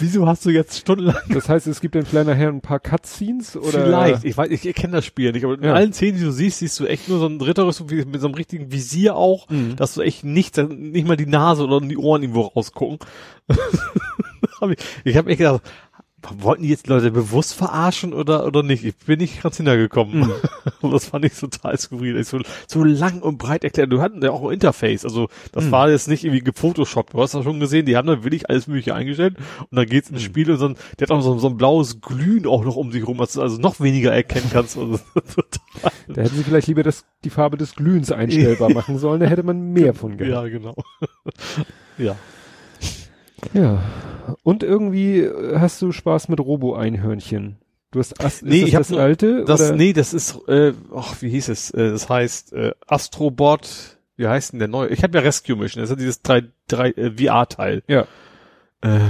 [0.00, 3.56] wieso hast du jetzt stundenlang Das heißt, es gibt dann vielleicht nachher ein paar Cutscenes
[3.56, 3.84] oder?
[3.84, 5.74] Vielleicht, ich weiß, ich, ich kenne das Spiel nicht, aber in Ja.
[5.74, 8.26] allen Szenen, die du siehst, siehst du echt nur so ein Ritterrüstung wie- mit so
[8.26, 9.76] einem richtigen Visier auch, Mhm.
[9.76, 12.98] dass du echt nicht, nicht mal die Nase oder die Ohren irgendwo rausgucken.
[15.04, 15.62] Ich habe echt gedacht,
[16.38, 18.84] wollten die jetzt Leute bewusst verarschen oder oder nicht?
[18.84, 20.20] Ich bin nicht ganz hintergekommen.
[20.20, 20.32] Mhm.
[20.80, 22.16] Und das fand ich total skurril.
[22.18, 23.90] Ich so, so lang und breit erklärt.
[23.92, 25.04] Du hatten ja auch ein Interface.
[25.04, 25.70] Also das Mhm.
[25.72, 27.14] war jetzt nicht irgendwie gefotoshoppt.
[27.14, 27.86] Du hast das schon gesehen.
[27.86, 29.36] Die haben da wirklich alles mögliche eingestellt.
[29.70, 30.24] Und dann geht's ins Mhm.
[30.26, 32.92] Spiel und so, ein- der hat auch so, so ein blaues Glühen auch noch um
[32.92, 34.76] sich rum, dass du also noch weniger erkennen kannst.
[34.76, 35.92] Also, total.
[36.08, 39.42] Da hätten sie vielleicht lieber das, die Farbe des Glühens einstellbar machen sollen, da hätte
[39.42, 40.32] man mehr von gehabt.
[40.32, 40.74] Ja, genau.
[41.98, 42.16] ja.
[43.52, 43.82] Ja.
[44.42, 47.58] Und irgendwie äh, hast du Spaß mit Robo-Einhörnchen.
[47.90, 49.44] Du hast Ast Nee, ich das das alte?
[49.44, 49.76] Das, oder?
[49.76, 51.70] nee, das ist, äh, ach, wie hieß es?
[51.72, 54.90] Äh, das heißt äh, Astrobot, wie heißt denn der neue?
[54.90, 57.82] Ich habe ja Rescue Mission, das ist ja dieses drei, drei äh, VR-Teil.
[57.88, 58.06] Ja.
[58.82, 59.00] Äh,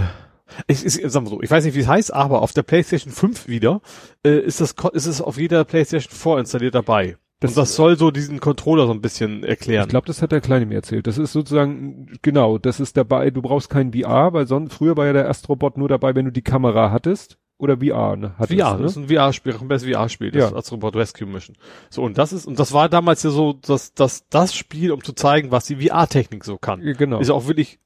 [0.66, 3.12] ich, ich, sagen wir so, ich weiß nicht, wie es heißt, aber auf der PlayStation
[3.12, 3.82] 5 wieder
[4.24, 7.16] äh, ist das ist es auf jeder PlayStation vorinstalliert dabei.
[7.40, 9.84] Das- und das soll so diesen Controller so ein bisschen erklären.
[9.84, 11.06] Ich glaube, das hat der Kleine mir erzählt.
[11.06, 15.06] Das ist sozusagen, genau, das ist dabei, du brauchst kein VR, weil sonst, früher war
[15.06, 17.38] ja der Astrobot nur dabei, wenn du die Kamera hattest.
[17.58, 18.34] Oder VR, ne?
[18.38, 18.82] Hattest, VR, ne?
[18.84, 20.46] das ist ein VR-Spiel, ein besseres VR-Spiel, das Ja.
[20.48, 21.56] ist Astrobot Rescue Mission.
[21.90, 25.04] So, und das ist, und das war damals ja so, dass, dass das Spiel, um
[25.04, 26.80] zu zeigen, was die VR-Technik so kann.
[26.80, 27.20] Genau.
[27.20, 27.78] Ist ja auch wirklich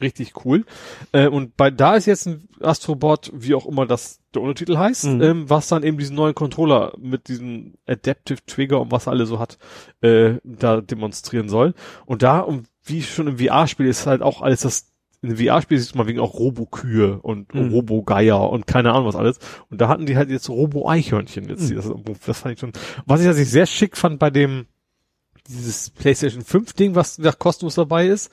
[0.00, 0.64] richtig cool.
[1.12, 5.04] Äh, und bei da ist jetzt ein Astrobot, wie auch immer das der Untertitel heißt,
[5.04, 5.22] Mhm.
[5.22, 9.26] ähm, was dann eben diesen neuen Controller mit diesem Adaptive Trigger und was er alle
[9.26, 9.58] so hat,
[10.00, 11.74] äh, da demonstrieren soll.
[12.06, 14.88] Und da, um, wie schon im VR-Spiel, ist halt auch alles das
[15.24, 17.70] in VR-Spiel siehst du mal wegen auch Robo-Kühe und Mhm.
[17.70, 19.38] Robo-Geier und keine Ahnung was alles.
[19.70, 21.70] Und da hatten die halt jetzt Robo-Eichhörnchen jetzt.
[21.70, 21.76] Mhm.
[21.76, 21.92] Das,
[22.26, 22.72] das fand ich schon,
[23.06, 24.66] was ich, was ich sehr schick fand bei dem,
[25.48, 28.32] dieses PlayStation 5 Ding, was da kostenlos dabei ist,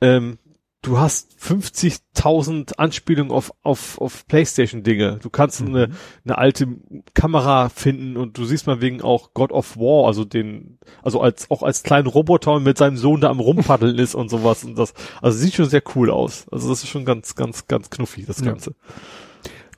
[0.00, 0.38] ähm,
[0.82, 5.18] du hast 50.000 Anspielungen auf, auf, auf Playstation Dinge.
[5.22, 5.68] Du kannst Mhm.
[5.68, 5.88] eine,
[6.24, 6.66] eine alte
[7.14, 11.50] Kamera finden und du siehst mal wegen auch God of War, also den, also als,
[11.50, 14.92] auch als kleinen Roboter mit seinem Sohn da am rumpaddeln ist und sowas und das,
[15.20, 16.46] also sieht schon sehr cool aus.
[16.50, 18.46] Also das ist schon ganz, ganz, ganz knuffig, das Ja.
[18.46, 18.74] Ganze.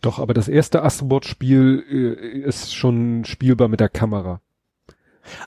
[0.01, 4.41] Doch, aber das erste Astrobot-Spiel äh, ist schon spielbar mit der Kamera.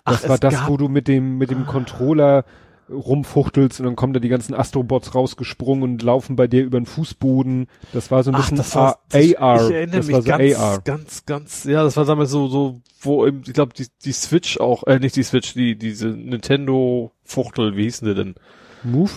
[0.05, 2.43] Das Ach, war es das, wo du mit dem, mit dem Controller
[2.89, 6.85] rumfuchtelst und dann kommen da die ganzen Astrobots rausgesprungen und laufen bei dir über den
[6.85, 7.67] Fußboden.
[7.93, 9.67] Das war so ein Ach, bisschen das war, AR.
[9.69, 10.81] Ich erinnere das mich war so ganz, AR.
[10.81, 14.59] ganz, ganz, ja, das war damals so, so, wo im, ich glaube, die, die Switch
[14.59, 18.35] auch, äh, nicht die Switch, die, diese Nintendo-Fuchtel, wie hießen die denn?
[18.83, 19.11] Move?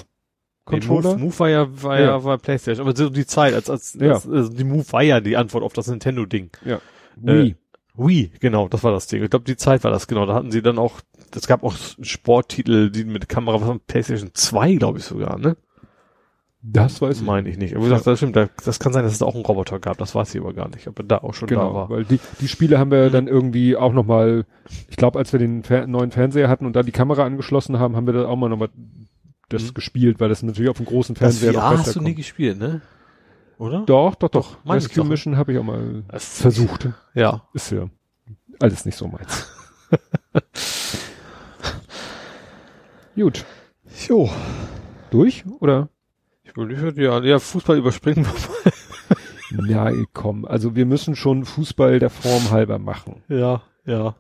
[0.64, 1.00] Controller?
[1.16, 2.24] Nee, Move, Move war ja, war ja, Ja.
[2.24, 4.12] war Playstation, aber so die Zeit, als, als, Ja.
[4.14, 6.50] als also die Move war ja die Antwort auf das Nintendo-Ding.
[7.16, 7.56] Wii.
[7.96, 9.22] Wii, genau, das war das Ding.
[9.22, 10.24] Ich glaube, die Zeit war das, genau.
[10.26, 11.00] Da hatten sie dann auch,
[11.34, 15.56] es gab auch Sporttitel, die mit Kamera, war Playstation 2, glaube ich sogar, ne?
[16.62, 17.74] das weiß Das meine ich nicht.
[17.74, 19.96] Aber gesagt, das stimmt, da, das kann sein, dass es da auch einen Roboter gab,
[19.96, 21.88] das weiß ich aber gar nicht, ob er da auch schon da Genau, war.
[21.88, 24.44] weil die, die Spiele haben wir dann irgendwie auch nochmal,
[24.90, 27.96] ich glaube, als wir den Fer neuen Fernseher hatten und da die Kamera angeschlossen haben,
[27.96, 28.68] haben wir da auch mal nochmal
[29.48, 29.74] das Mhm.
[29.74, 32.04] gespielt, weil das natürlich auf dem großen Das Fernseher noch VR besser hast du nie
[32.08, 32.16] kommt.
[32.16, 32.82] gespielt, ne?
[33.56, 33.82] Oder?
[33.86, 34.56] Doch, doch, doch.
[34.56, 35.04] Doch, ich Rescue.
[35.04, 36.88] Mission habe ich auch mal Das- versucht.
[37.14, 37.42] Ja.
[37.54, 37.86] Ist ja
[38.60, 39.46] alles nicht so meins.
[43.14, 43.44] Gut.
[44.08, 44.30] Jo.
[45.10, 45.44] Durch?
[45.60, 45.88] Oder?
[46.44, 50.44] Ich würde ja, ja, Fußball überspringen wir Ja, komm.
[50.44, 53.22] Also wir müssen schon Fußball der Form halber machen.
[53.28, 53.38] mal.
[53.38, 54.14] Ja, ja.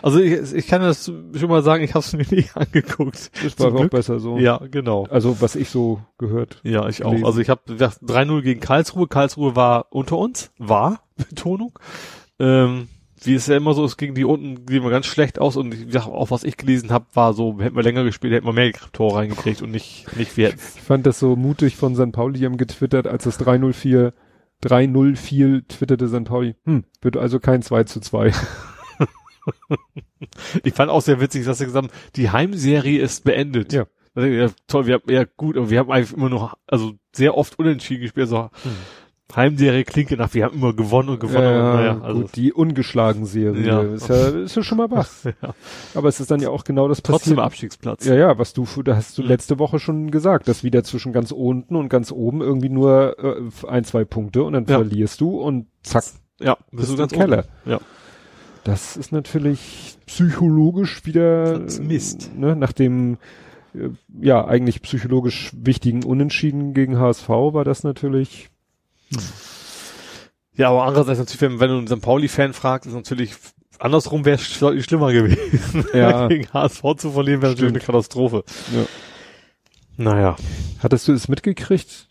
[0.00, 3.30] Also ich, ich kann das schon mal sagen, ich habe es mir nicht angeguckt.
[3.42, 4.38] Das Zum war auch besser so.
[4.38, 5.06] Ja, genau.
[5.10, 6.60] Also was ich so gehört.
[6.62, 7.10] Ja, ich auch.
[7.10, 7.26] gelesen.
[7.26, 9.08] Also ich habe 3-0 gegen Karlsruhe.
[9.08, 10.52] Karlsruhe war unter uns.
[10.58, 11.78] War, Betonung.
[12.38, 12.88] Ähm,
[13.26, 15.74] wie es ja immer so ist, gegen die unten gehen wir ganz schlecht aus und
[15.74, 18.52] ich sag, auch was ich gelesen habe, war so, hätten wir länger gespielt, hätten wir
[18.52, 20.50] mehr Tore reingekriegt und nicht, nicht wir.
[20.50, 22.12] Ich fand das so mutig von St.
[22.12, 24.12] Pauli, die haben getwittert, als es 304
[24.62, 26.24] 3-0 fiel, twitterte St.
[26.24, 28.32] Pauli, hm, wird also kein 2 zu 2.
[30.62, 33.72] Ich fand auch sehr witzig, dass sie gesagt haben, die Heimserie ist beendet.
[33.72, 33.86] Ja.
[34.14, 37.58] Ja toll, wir haben, ja gut, aber wir haben einfach immer noch, also sehr oft
[37.58, 38.50] unentschieden gespielt, also
[39.34, 41.36] Heimserie klingt ja nach, wir haben immer gewonnen und gewonnen.
[41.46, 43.80] und, Ja, naja, also, gut, die ungeschlagen Serie Ja.
[43.82, 45.24] ist ja, ist ja schon mal was.
[45.42, 45.54] ja.
[45.94, 47.38] Aber es ist dann ja auch genau das Trotzdem passiert.
[47.46, 48.04] Abstiegsplatz.
[48.04, 51.30] Ja, ja, was du, da hast du letzte Woche schon gesagt, dass wieder zwischen ganz
[51.32, 54.76] unten und ganz oben irgendwie nur äh, ein, zwei Punkte und dann Ja.
[54.76, 56.04] verlierst du und zack,
[56.40, 57.38] Ja, bist du ganz im Keller.
[57.64, 57.70] unten.
[57.70, 57.80] Ja.
[58.64, 62.30] Das ist natürlich psychologisch wieder Das ist Mist.
[62.36, 63.18] Ne, nach dem
[63.74, 63.88] äh,
[64.20, 68.50] ja eigentlich psychologisch wichtigen Unentschieden gegen HSV war das natürlich
[70.54, 72.00] Ja, aber andererseits natürlich, wenn, wenn du einen St.
[72.02, 73.34] Pauli-Fan fragst, ist natürlich
[73.82, 75.84] andersrum wäre es deutlich schlimmer gewesen.
[75.94, 76.26] Ja.
[76.28, 77.80] Gegen HSV zu verlieren wäre natürlich eine.
[77.80, 78.44] Katastrophe.
[78.72, 78.86] Ja.
[79.96, 80.36] Naja.
[80.82, 82.08] Hattest du es mitgekriegt?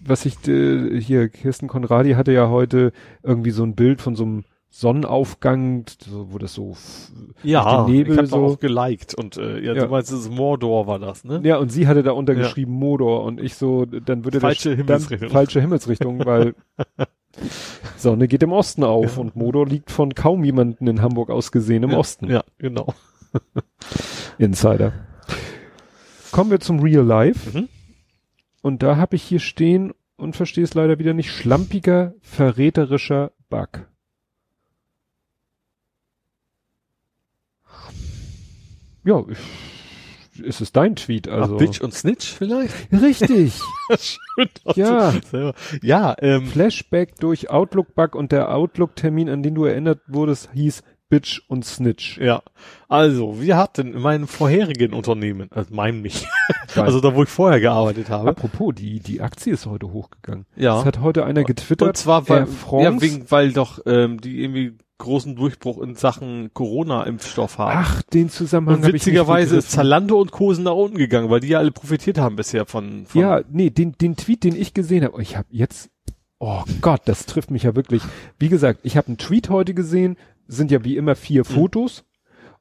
[0.00, 2.92] Was ich äh, hier Kirsten Konradi hatte ja heute
[3.22, 4.44] irgendwie so ein Bild von so einem
[4.78, 6.76] Sonnenaufgang, so, wo das so
[7.42, 9.84] Ja, Nebel ich habe so- auch geliked und äh, ja, Ja.
[9.84, 11.40] du meinst, es ist Mordor war das, ne?
[11.44, 15.28] Ja, und sie hatte da untergeschrieben Modor und ich so, dann würde Falsche das Himmelsrichtung.
[15.28, 16.54] Dann, falsche Himmelsrichtung, weil
[17.96, 19.22] Sonne geht im Osten auf Ja.
[19.22, 22.30] und Modor liegt von kaum jemanden in Hamburg aus gesehen im ja, Osten.
[22.30, 22.92] Ja, genau.
[24.38, 24.92] Insider.
[26.32, 27.58] Kommen wir zum Real Life.
[27.58, 27.68] Mhm.
[28.62, 31.30] Und da habe ich hier stehen und verstehe es leider wieder nicht.
[31.30, 33.86] Schlampiger, verräterischer Bug.
[39.06, 39.38] Ja, ich,
[40.44, 41.54] ist es dein Tweet, also.
[41.54, 42.74] Ach, Bitch und Snitch vielleicht?
[42.92, 43.58] Richtig.
[44.74, 45.14] Ja.
[45.80, 51.40] Ja, ähm, Flashback durch Outlook-Bug und der Outlook-Termin, an den du erinnert wurdest, hieß Bitch
[51.48, 52.18] und Snitch.
[52.18, 52.42] ja.
[52.88, 56.26] Also, wir hatten in meinem vorherigen Unternehmen, also meinem nicht,
[56.74, 60.46] also da, wo ich vorher gearbeitet habe, Apropos, die, die Aktie ist heute hochgegangen.
[60.56, 60.74] ja.
[60.74, 61.88] Das hat heute einer getwittert.
[61.88, 62.48] Und zwar, weil,
[62.82, 67.72] ja, wegen, weil doch ähm, die irgendwie großen Durchbruch in Sachen Corona-Impfstoff haben.
[67.76, 69.70] Ach, den Zusammenhang habe ich nicht witzigerweise ist.
[69.70, 70.54] Zalando und Co.
[70.54, 73.70] sind nach unten gegangen, weil die ja alle profitiert haben bisher von, von Ja, nee,
[73.70, 75.90] den, den Tweet, den ich gesehen habe, ich habe jetzt,
[76.38, 78.02] oh Gott, das trifft mich ja wirklich.
[78.38, 80.16] Wie gesagt, ich habe einen Tweet heute gesehen,
[80.46, 81.54] sind ja wie immer vier Mhm.
[81.54, 82.04] Fotos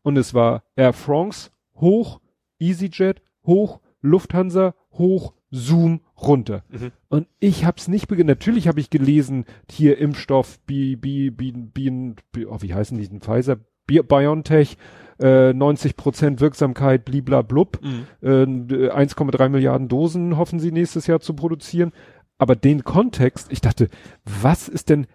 [0.02, 2.20] und es war Air France hoch,
[2.60, 6.64] EasyJet hoch, Lufthansa hoch, Zoom runter.
[6.70, 6.92] Mhm.
[7.10, 8.28] Und ich habe es nicht begonnen.
[8.28, 13.08] Natürlich habe ich gelesen, hier Impfstoff, B, B, B, B, B oh, wie heißen die
[13.08, 13.22] denn?
[13.22, 14.78] Pfizer, Bi BioNTech,
[15.20, 17.80] äh, 90 Prozent Wirksamkeit, bliblablub.
[17.84, 18.08] Mhm.
[18.22, 21.92] Äh, 1,3 Milliarden Dosen hoffen sie nächstes Jahr zu produzieren.
[22.38, 23.90] Aber den Kontext, ich dachte,
[24.26, 25.08] was ist denn,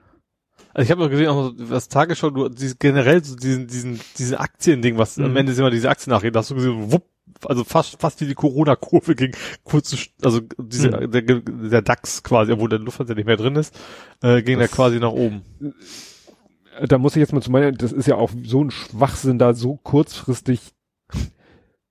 [0.72, 4.36] Also ich habe noch gesehen, auch das Tagesschau, du dieses, generell so diesen, diesen, diesen
[4.36, 5.36] Aktiending, was am Mhm.
[5.36, 7.04] Ende sind immer diese Aktiennachrichten, da hast du gesehen, wupp,
[7.46, 9.32] also fast, fast wie die Corona-Kurve ging,
[9.64, 11.10] kurz, zu sch- also diese, Mhm.
[11.10, 13.74] der, der DAX quasi, obwohl der Lufthansa nicht mehr drin ist,
[14.22, 15.42] äh, ging der Das- quasi nach oben.
[16.86, 19.54] da muss ich jetzt mal zu meinen, das ist ja auch so ein Schwachsinn da
[19.54, 20.60] so kurzfristig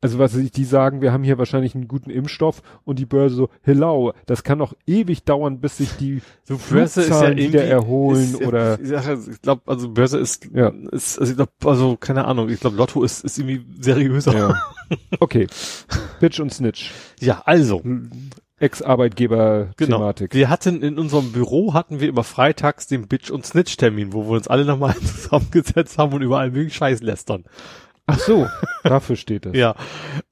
[0.02, 3.36] Also was ich, die sagen, wir haben hier wahrscheinlich einen guten Impfstoff und die Börse
[3.36, 7.66] so, hello, das kann noch ewig dauern, bis sich die So Börse ist ja wieder
[7.66, 10.70] erholen ist, oder Ich, sag, ich glaube, also Börse ist, Ja.
[10.92, 14.34] ist also ich glaube, also keine Ahnung, ich glaube Lotto ist, ist irgendwie seriöser.
[14.38, 14.62] ja.
[15.20, 15.48] Okay.
[16.22, 16.92] Bitch und Snitch.
[17.20, 17.82] ja also,
[18.60, 20.32] Ex-Arbeitgeber-Thematik.
[20.32, 20.40] Genau.
[20.40, 24.26] Wir hatten in unserem Büro hatten wir immer freitags den Bitch und Snitch Termin, wo
[24.26, 27.44] wir uns alle nochmal zusammengesetzt haben und über allen möglichen Scheiß lästern.
[28.10, 28.48] Ach so,
[28.84, 29.54] dafür steht es.
[29.58, 29.76] Ja.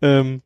[0.02, 0.42] Ähm,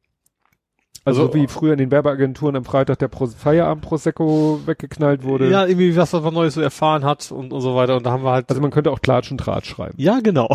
[1.03, 5.49] Also, Also- wie früher in den Werbeagenturen am Freitag der Pro Feierabend Prosecco weggeknallt wurde.
[5.49, 7.97] ja, irgendwie was, was man Neues so erfahren hat und, und so weiter.
[7.97, 8.49] Und da haben wir halt.
[8.49, 9.95] Also man könnte auch Klatsch und Draht schreiben.
[9.97, 10.49] ja, genau.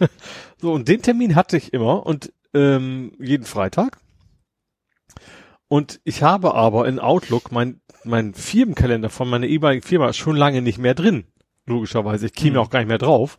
[0.60, 3.98] so, und den Termin hatte ich immer und ähm, jeden Freitag.
[5.68, 10.62] Und ich habe aber in Outlook mein, mein Firmenkalender von meiner ehemaligen Firma schon lange
[10.62, 11.24] nicht mehr drin.
[11.66, 12.26] Logischerweise.
[12.26, 12.62] Ich käme Hm.
[12.62, 13.36] auch gar nicht mehr drauf.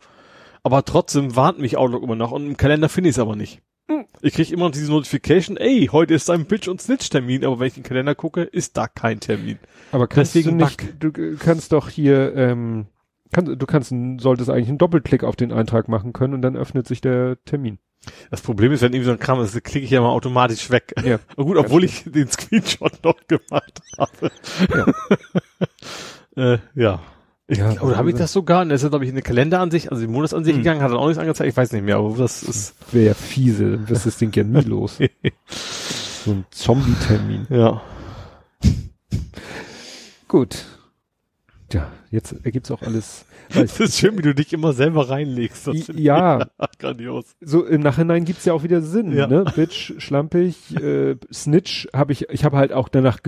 [0.62, 3.60] Aber trotzdem warnt mich Outlook immer noch und im Kalender finde ich es aber nicht.
[3.90, 4.04] Hm.
[4.20, 7.68] Ich kriege immer noch diese Notification, ey, heute ist ein Bitch- und Snitch-Termin, aber wenn
[7.68, 9.58] ich in den Kalender gucke, ist da kein Termin.
[9.92, 12.86] Aber kannst Deswegen du nicht, du kannst doch hier, ähm,
[13.32, 16.56] kann, du kannst, einen- solltest eigentlich einen Doppelklick auf den Eintrag machen können und dann
[16.56, 17.78] öffnet sich der Termin.
[18.30, 20.94] Das Problem ist, wenn irgendwie so ein Kram ist, klicke ich ja mal automatisch weg.
[21.02, 21.18] Ja.
[21.36, 24.30] Aber gut, obwohl ich den Screenshot noch gemacht habe.
[26.36, 26.52] Ja.
[26.54, 27.00] äh, ja.
[27.50, 28.60] Ich, Ja, oder habe ich das sogar?
[28.62, 30.62] Und das ist, glaube ich, in den Kalenderansicht, also die Monatsansicht Hm.
[30.62, 33.70] gegangen, hat dann auch nichts angezeigt, ich weiß nicht mehr, aber das ist, Wäre fiese,
[33.72, 34.98] dann wirst das Ding ja nie los.
[36.24, 37.46] So ein Zombie-Termin.
[37.48, 37.80] ja.
[40.26, 40.66] Gut.
[41.72, 43.24] Ja, jetzt ergibt's auch alles.
[43.54, 45.68] Das ist schön, wie du dich immer selber reinlegst.
[45.68, 46.48] Das ja,
[46.78, 47.34] grandios.
[47.40, 49.26] so im Nachhinein gibt's ja auch wieder Sinn, Ja.
[49.26, 49.44] ne?
[49.56, 53.20] Bitch, schlampig, äh, Snitch habe ich, ich habe halt auch danach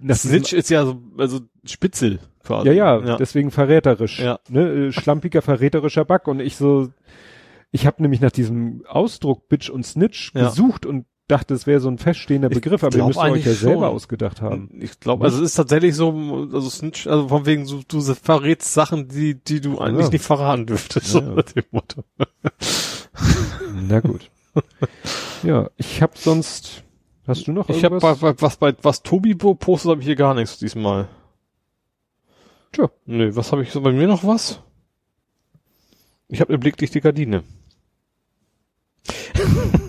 [0.00, 2.68] nach Snitch ist ja so, also Spitzel quasi.
[2.68, 3.16] Ja, ja, ja.
[3.16, 4.20] deswegen verräterisch.
[4.20, 4.38] Ja.
[4.48, 4.68] Ne?
[4.68, 6.28] äh, Schlampiger, verräterischer Back.
[6.28, 6.90] Und ich so,
[7.72, 10.44] ich habe nämlich nach diesem Ausdruck Bitch und Snitch Ja.
[10.44, 13.32] gesucht und dachte, es wäre so ein feststehender Ich Begriff, aber ihr müsst euch ja
[13.34, 13.94] eigentlich selber schon.
[13.96, 14.70] ausgedacht haben.
[14.80, 18.72] Ich glaube, also es ist tatsächlich so, also Snitch, also von wegen, so, du verrätst
[18.72, 20.12] Sachen, die, die du eigentlich Ja.
[20.12, 21.14] nicht verraten dürftest.
[21.14, 22.04] Ja, So dem Motto.
[23.88, 24.30] Na gut.
[25.42, 26.82] ja, ich habe sonst,
[27.26, 28.18] hast du noch Ich habe irgendwas?
[28.20, 31.08] bei, bei, was bei was Tobi postet, habe ich hier gar nichts diesmal.
[32.72, 32.90] Tja.
[33.04, 34.60] Nö, was habe ich so bei mir noch was?
[36.28, 37.42] Ich habe eine blickdichte Gardine.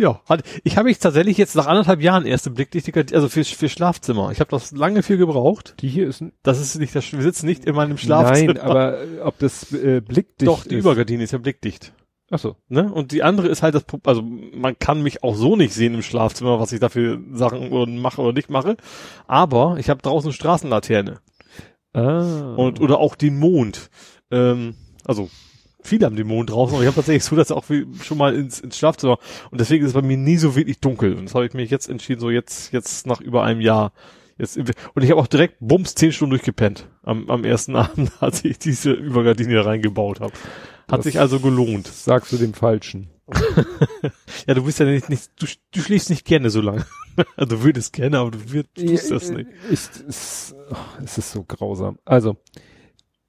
[0.00, 0.20] ja,
[0.64, 4.30] ich habe ich tatsächlich jetzt nach anderthalb Jahren erste blickdichte Gardine, also für, für Schlafzimmer.
[4.32, 5.74] Ich habe das lange viel gebraucht.
[5.80, 8.54] Die hier ist ein, Das ist nicht das, wir sitzen nicht in meinem Schlafzimmer.
[8.54, 10.80] Nein, aber äh, ob das äh, blickdicht Doch, die ist.
[10.84, 11.92] Übergardine ist ja blickdicht.
[12.30, 12.56] Ach so.
[12.68, 12.92] Ne?
[12.92, 16.02] Und die andere ist halt das, also man kann mich auch so nicht sehen im
[16.02, 18.76] Schlafzimmer, was ich dafür Sachen oder mache oder nicht mache.
[19.26, 21.18] Aber ich habe draußen Straßenlaterne
[21.92, 22.54] Ah.
[22.56, 23.90] und oder auch den Mond.
[24.30, 25.28] Ähm, also
[25.82, 28.34] viele haben den Mond draußen, aber ich habe tatsächlich so das auch wie schon mal
[28.34, 29.18] ins, ins Schlafzimmer.
[29.50, 31.14] Und deswegen ist es bei mir nie so wirklich dunkel.
[31.14, 33.92] Und das habe ich mich jetzt entschieden, so jetzt jetzt nach über einem Jahr.
[34.38, 38.44] Jetzt, und ich habe auch direkt bums zehn Stunden durchgepennt am, am ersten Abend, als
[38.44, 40.32] ich diese Übergardine reingebaut habe.
[40.90, 41.86] Hat Das- sich also gelohnt.
[41.86, 43.10] sagst du dem Falschen.
[44.46, 46.84] Ja, du bist ja nicht, nicht du, du schläfst nicht gerne so lange.
[47.36, 49.48] Also du würdest gerne, aber du würd, tust das nicht.
[49.70, 51.98] Ich, es, oh, es ist so grausam.
[52.04, 52.36] Also,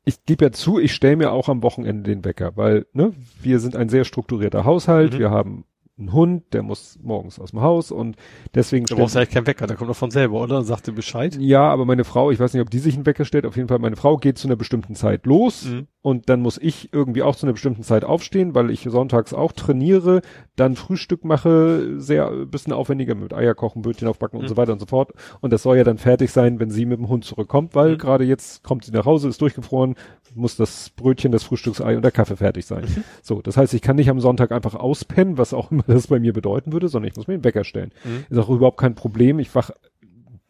[0.05, 3.59] ich gebe ja zu, ich stelle mir auch am Wochenende den Wecker, weil, ne, wir
[3.59, 5.19] sind ein sehr strukturierter Haushalt, Mhm.
[5.19, 5.65] wir haben
[5.99, 8.15] einen Hund, der muss morgens aus dem Haus und
[8.55, 10.63] deswegen Du brauchst ja eigentlich keinen Wecker, der kommt doch von selber, oder?
[10.63, 11.37] Sagt dir Bescheid.
[11.39, 13.67] ja, aber meine Frau, ich weiß nicht, ob die sich einen Wecker stellt, auf jeden
[13.67, 15.87] Fall, meine Frau geht zu einer bestimmten Zeit los Mhm.
[16.03, 19.51] Und dann muss ich irgendwie auch zu einer bestimmten Zeit aufstehen, weil ich sonntags auch
[19.51, 20.21] trainiere,
[20.55, 24.49] dann Frühstück mache, sehr äh, bisschen aufwendiger mit Eier kochen, Brötchen aufbacken und Mhm.
[24.49, 25.11] so weiter und so fort.
[25.41, 27.97] Und das soll ja dann fertig sein, wenn sie mit dem Hund zurückkommt, weil Mhm.
[27.99, 29.95] gerade jetzt kommt sie nach Hause, ist durchgefroren,
[30.33, 32.85] muss das Brötchen, das Frühstücksei und der Kaffee fertig sein.
[32.85, 33.03] Mhm.
[33.21, 36.19] So, das heißt, ich kann nicht am Sonntag einfach auspennen, was auch immer das bei
[36.19, 37.91] mir bedeuten würde, sondern ich muss mir den Wecker stellen.
[38.03, 38.25] Mhm.
[38.29, 39.37] Ist auch überhaupt kein Problem.
[39.37, 39.69] Ich wach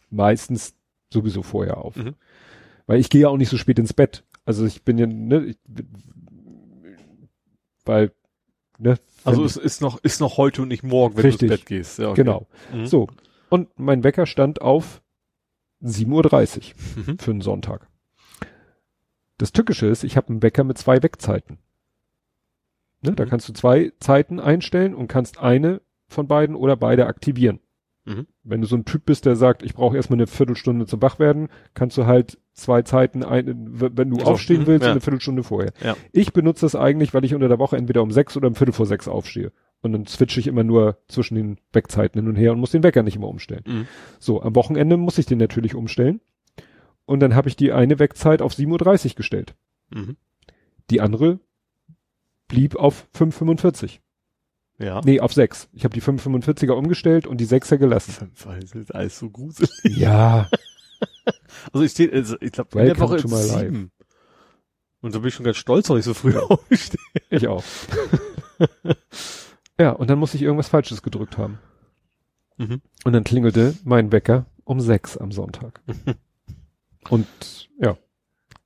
[0.09, 0.75] meistens
[1.13, 1.95] sowieso vorher auf.
[1.95, 2.15] Mhm.
[2.87, 4.23] Weil ich gehe ja auch nicht so spät ins Bett.
[4.51, 5.57] Also ich bin ja, ne, ich,
[7.85, 8.11] weil,
[8.77, 11.47] ne, Also es ist noch, ist noch heute und nicht morgen, wenn Richtig.
[11.47, 11.99] du ins Bett gehst.
[11.99, 12.23] Ja, okay.
[12.23, 12.47] genau.
[12.73, 12.85] Mhm.
[12.85, 13.07] So.
[13.49, 15.01] Und mein Wecker stand auf
[15.81, 17.17] 7.30 Uhr Mhm.
[17.17, 17.87] für einen Sonntag.
[19.37, 21.57] Das Tückische ist, ich habe einen Wecker mit zwei Weckzeiten.
[23.01, 23.29] Ne, da Mhm.
[23.29, 27.61] kannst du zwei Zeiten einstellen und kannst eine von beiden oder beide aktivieren.
[28.05, 28.25] Mhm.
[28.43, 31.49] Wenn du so ein Typ bist, der sagt, ich brauche erstmal eine Viertelstunde zum Wachwerden,
[31.73, 34.91] kannst du halt zwei Zeiten ein, wenn du Also, aufstehen mhm, willst, ja.
[34.91, 35.71] eine Viertelstunde vorher.
[35.83, 35.95] Ja.
[36.11, 38.73] Ich benutze das eigentlich, weil ich unter der Woche entweder um sechs oder um Viertel
[38.73, 39.51] vor sechs aufstehe.
[39.81, 42.83] Und dann switche ich immer nur zwischen den Wegzeiten hin und her und muss den
[42.83, 43.63] Wecker nicht immer umstellen.
[43.67, 43.87] Mhm.
[44.19, 46.21] So, am Wochenende muss ich den natürlich umstellen.
[47.05, 49.55] Und dann habe ich die eine Wegzeit auf 7.30 Uhr gestellt.
[49.89, 50.17] Mhm.
[50.89, 51.39] Die andere
[52.47, 53.89] blieb auf 5.45 Uhr.
[54.81, 55.01] Ja.
[55.03, 55.69] Nee, auf 6.
[55.73, 58.31] Ich habe die 545er umgestellt und die 6er gelassen.
[58.59, 59.69] Es ist alles so gruselig.
[59.83, 60.49] Ja.
[61.73, 63.91] Also ich stehe, also ich glaube, in der Woche ist sieben.
[65.01, 66.99] Und da bin ich schon ganz stolz, dass ich so früh aufstehe.
[67.29, 67.63] Ich auch.
[69.79, 71.59] ja, und dann muss ich irgendwas Falsches gedrückt haben.
[72.57, 72.81] Mhm.
[73.03, 75.81] Und dann klingelte mein Wecker um 6 am Sonntag.
[77.09, 77.27] und
[77.79, 77.97] ja,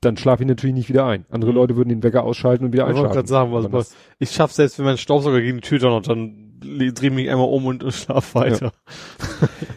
[0.06, 1.26] dann schlafe ich natürlich nicht wieder ein.
[1.30, 1.58] Andere Mhm.
[1.58, 4.86] Leute würden den Wecker ausschalten und wieder Ich wollte sagen, was, ich schaff selbst, wenn
[4.86, 8.36] mein Staubsauger gegen die Tür donnert, dann le- dreh mich einmal um und, und schlaf
[8.36, 8.72] weiter.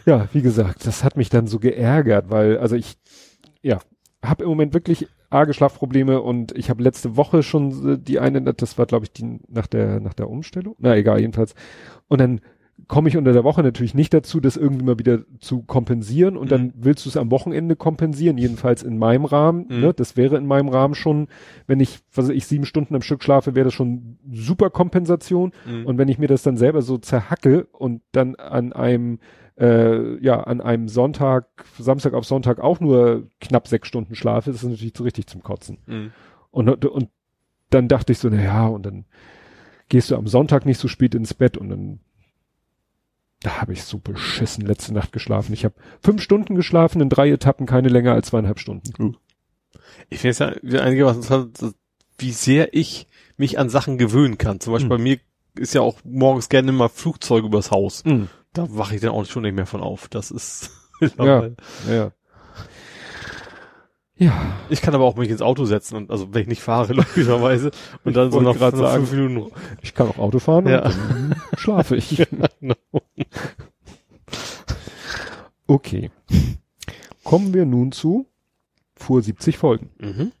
[0.05, 2.97] Ja, wie gesagt, das hat mich dann so geärgert, weil, also ich,
[3.61, 3.79] ja,
[4.23, 8.41] habe im Moment wirklich arge Schlafprobleme und ich habe letzte Woche schon äh, die eine,
[8.41, 11.53] das war glaube ich die nach der nach der Umstellung, na egal jedenfalls.
[12.07, 12.41] Und dann
[12.89, 16.51] komme ich unter der Woche natürlich nicht dazu, das irgendwie mal wieder zu kompensieren und
[16.51, 19.67] dann willst du es am Wochenende kompensieren, jedenfalls in meinem Rahmen.
[19.69, 19.79] Mhm.
[19.79, 19.93] Ne?
[19.93, 21.27] Das wäre in meinem Rahmen schon,
[21.67, 25.51] wenn ich, was ich, sieben Stunden am Stück schlafe, wäre das schon super Kompensation.
[25.67, 25.85] Mhm.
[25.85, 29.19] Und wenn ich mir das dann selber so zerhacke und dann an einem,
[29.59, 31.45] äh, ja, an einem Sonntag,
[31.77, 35.43] Samstag auf Sonntag auch nur knapp sechs Stunden schlafe, ist das natürlich so richtig zum
[35.43, 35.77] Kotzen.
[35.85, 36.11] Mhm.
[36.49, 37.09] Und, und
[37.69, 39.05] dann dachte ich so, na ja, und dann
[39.89, 41.99] gehst du am Sonntag nicht so spät ins Bett und dann
[43.41, 45.53] da habe ich so beschissen letzte Nacht geschlafen.
[45.53, 49.17] Ich habe fünf Stunden geschlafen, in drei Etappen, keine länger als zweieinhalb Stunden.
[50.09, 51.75] Ich finde es ja einigermaßen interessant,
[52.17, 54.59] wie sehr ich mich an Sachen gewöhnen kann.
[54.59, 54.89] Zum Beispiel Mhm.
[54.89, 55.19] bei mir
[55.57, 58.03] ist ja auch morgens gerne mal Flugzeug übers Haus.
[58.05, 58.27] Mhm.
[58.53, 60.07] Da wache ich dann auch schon nicht mehr von auf.
[60.09, 60.71] Das ist
[61.17, 61.49] Ja.
[61.89, 62.11] Ja.
[64.19, 64.33] Ja.
[64.69, 67.71] Ich kann aber auch mich ins Auto setzen und also wenn ich nicht fahre, logischerweise.
[68.03, 69.05] Und dann Ich so grad nach sagen.
[69.07, 69.51] fünf Minuten.
[69.81, 70.85] Ich kann auch Auto fahren Ja.
[70.85, 72.17] und schlafe ich.
[72.17, 72.45] Genau.
[75.67, 76.09] Okay.
[77.23, 78.25] Kommen wir nun zu
[78.95, 79.89] vor 70 Folgen.
[79.99, 80.31] Mhm.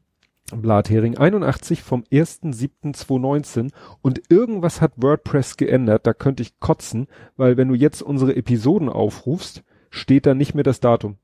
[0.51, 7.67] Blathering 81 vom 1.7.2019 und irgendwas hat WordPress geändert, da könnte ich kotzen, weil wenn
[7.67, 11.17] du jetzt unsere Episoden aufrufst, steht da nicht mehr das Datum.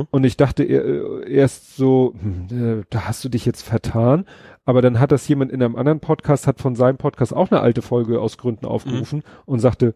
[0.00, 0.06] Mhm.
[0.10, 4.26] Und ich dachte äh, erst so, hm, äh, da hast du dich jetzt vertan,
[4.64, 7.60] aber dann hat das jemand in einem anderen Podcast, hat von seinem Podcast auch eine
[7.60, 9.94] alte Folge aus Gründen aufgerufen und sagte,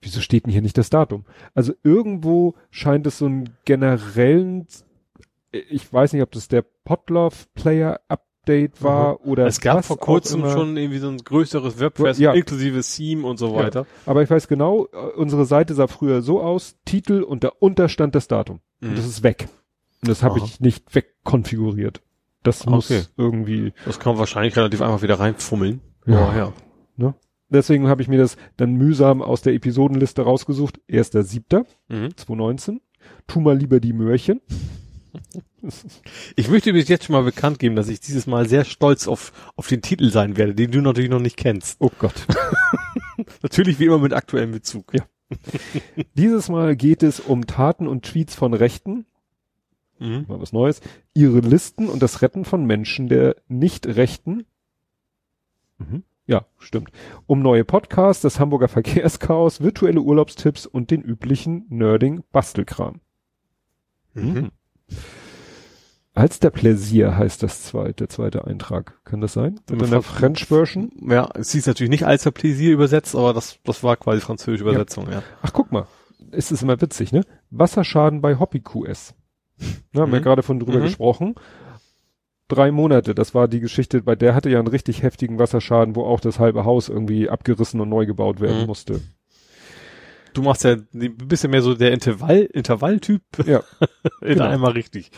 [0.00, 1.24] wieso steht denn hier nicht das Datum?
[1.54, 4.66] Also irgendwo scheint es so einen generellen,
[5.52, 10.40] ich weiß nicht, ob das der Podlove Player Update war oder Es gab vor kurzem
[10.50, 12.32] schon irgendwie so ein größeres WordPress Ja.
[12.32, 13.64] inklusive Theme und so Ja.
[13.64, 13.86] weiter.
[14.04, 18.14] Aber ich weiß genau, äh, unsere Seite sah früher so aus, Titel und darunter stand
[18.16, 18.60] das Datum.
[18.82, 18.90] Mhm.
[18.90, 19.48] Und das ist weg.
[20.02, 22.02] Und das habe ich nicht wegkonfiguriert.
[22.42, 23.04] Das muss Okay.
[23.16, 25.80] irgendwie, Das kann man wahrscheinlich relativ einfach wieder reinfummeln.
[26.06, 26.52] Ja.
[26.98, 27.14] Ja.
[27.48, 30.80] deswegen habe ich mir das dann mühsam aus der Episodenliste rausgesucht.
[30.88, 31.64] 1.7.
[31.88, 32.16] Mhm.
[32.16, 32.80] 2019.
[33.26, 34.40] Tu mal lieber die Möhrchen.
[36.36, 39.32] Ich möchte übrigens jetzt schon mal bekannt geben, dass ich dieses Mal sehr stolz auf,
[39.54, 41.76] auf den Titel sein werde, den du natürlich noch nicht kennst.
[41.80, 42.26] Oh Gott.
[43.42, 44.92] Natürlich wie immer mit aktuellem Bezug.
[44.94, 45.04] Ja.
[46.14, 49.06] Dieses Mal geht es um Taten und Tweets von Rechten.
[49.98, 50.26] Mhm.
[50.28, 50.80] Mal was Neues.
[51.14, 54.46] Ihre Listen und das Retten von Menschen der Nicht-Rechten.
[55.78, 56.02] Mhm.
[56.26, 56.90] Ja, stimmt.
[57.26, 63.00] Um neue Podcasts, das Hamburger Verkehrschaos, virtuelle Urlaubstipps und den üblichen Nerding-Bastelkram.
[64.14, 64.50] Mhm.
[66.14, 68.98] Als der Pläsier heißt das zweite, der zweite Eintrag.
[69.04, 69.58] Kann das sein?
[69.70, 70.92] Mit einer French Version?
[71.08, 74.62] Ja, es hieß natürlich nicht als der Pläsier übersetzt, aber das, das war quasi französische
[74.64, 75.22] Übersetzung, ja.
[75.40, 75.86] Ach, guck mal.
[76.30, 77.22] Es ist immer witzig, ne?
[77.50, 79.14] Wasserschaden bei Hobby-QS.
[79.92, 80.24] Da haben wir Mhm.
[80.24, 80.82] gerade von drüber Mhm.
[80.84, 81.34] gesprochen.
[82.48, 86.04] Drei Monate, das war die Geschichte, bei der hatte ja einen richtig heftigen Wasserschaden, wo
[86.04, 88.66] auch das halbe Haus irgendwie abgerissen und neu gebaut werden Mhm.
[88.66, 89.00] musste.
[90.34, 93.62] Du machst ja ein bisschen mehr so der Intervall, Intervalltyp Ja,
[94.20, 94.44] in Genau.
[94.46, 95.10] einmal richtig.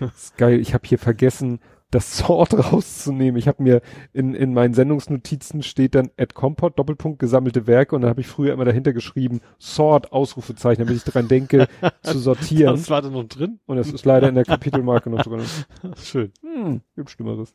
[0.00, 0.60] Ist geil.
[0.60, 1.60] Ich habe hier vergessen,
[1.90, 3.38] das Sort rauszunehmen.
[3.38, 3.80] Ich habe mir
[4.12, 8.26] in, in meinen Sendungsnotizen steht dann at Compot, Doppelpunkt, gesammelte Werke und dann habe ich
[8.26, 11.68] früher immer dahinter geschrieben, Sort, Ausrufezeichen, damit ich dran denke,
[12.02, 12.76] zu sortieren.
[12.76, 13.60] Das war da noch drin?
[13.66, 15.42] Und das ist leider in der Kapitelmarke noch drin.
[16.02, 16.32] Schön.
[16.42, 17.54] Hm, gibt Schlimmeres.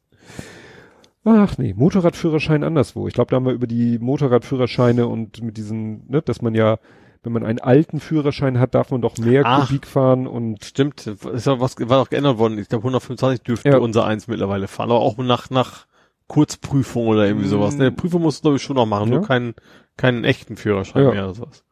[1.24, 3.08] Ach nee, Motorradführerschein anderswo.
[3.08, 6.80] Ich glaube, da haben wir über die Motorradführerscheine und mit diesen, ne, dass man ja,
[7.24, 9.67] wenn man einen alten Führerschein hat, darf man doch mehr Ach.
[9.67, 12.58] Kubik fahren und Stimmt, ist ja was, war doch geändert worden.
[12.58, 13.77] Ich glaube 125 dürfte Ja.
[13.77, 15.85] unser eins mittlerweile fahren, aber auch nach, nach
[16.27, 17.75] Kurzprüfung oder irgendwie sowas.
[17.75, 19.17] Ne, Prüfung musst du glaube ich schon noch machen, Ja.
[19.19, 19.53] nur keinen,
[19.98, 21.11] keinen echten Führerschein Ja.
[21.11, 21.64] mehr oder sowas.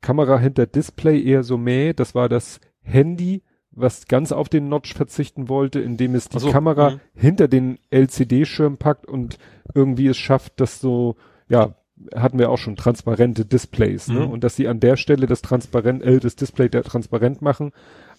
[0.00, 1.92] Kamera hinter Display eher so mäh.
[1.92, 6.50] Das war das Handy, was ganz auf den Notch verzichten wollte, indem es die so,
[6.50, 7.00] Kamera mhm.
[7.14, 9.38] hinter den LCD-Schirm packt und
[9.74, 11.16] irgendwie es schafft, dass so,
[11.48, 11.74] ja,
[12.14, 14.20] hatten wir auch schon transparente Displays, ne?
[14.20, 14.30] Mhm.
[14.30, 17.72] Und dass sie an der Stelle das transparent, äh, das Display da transparent machen,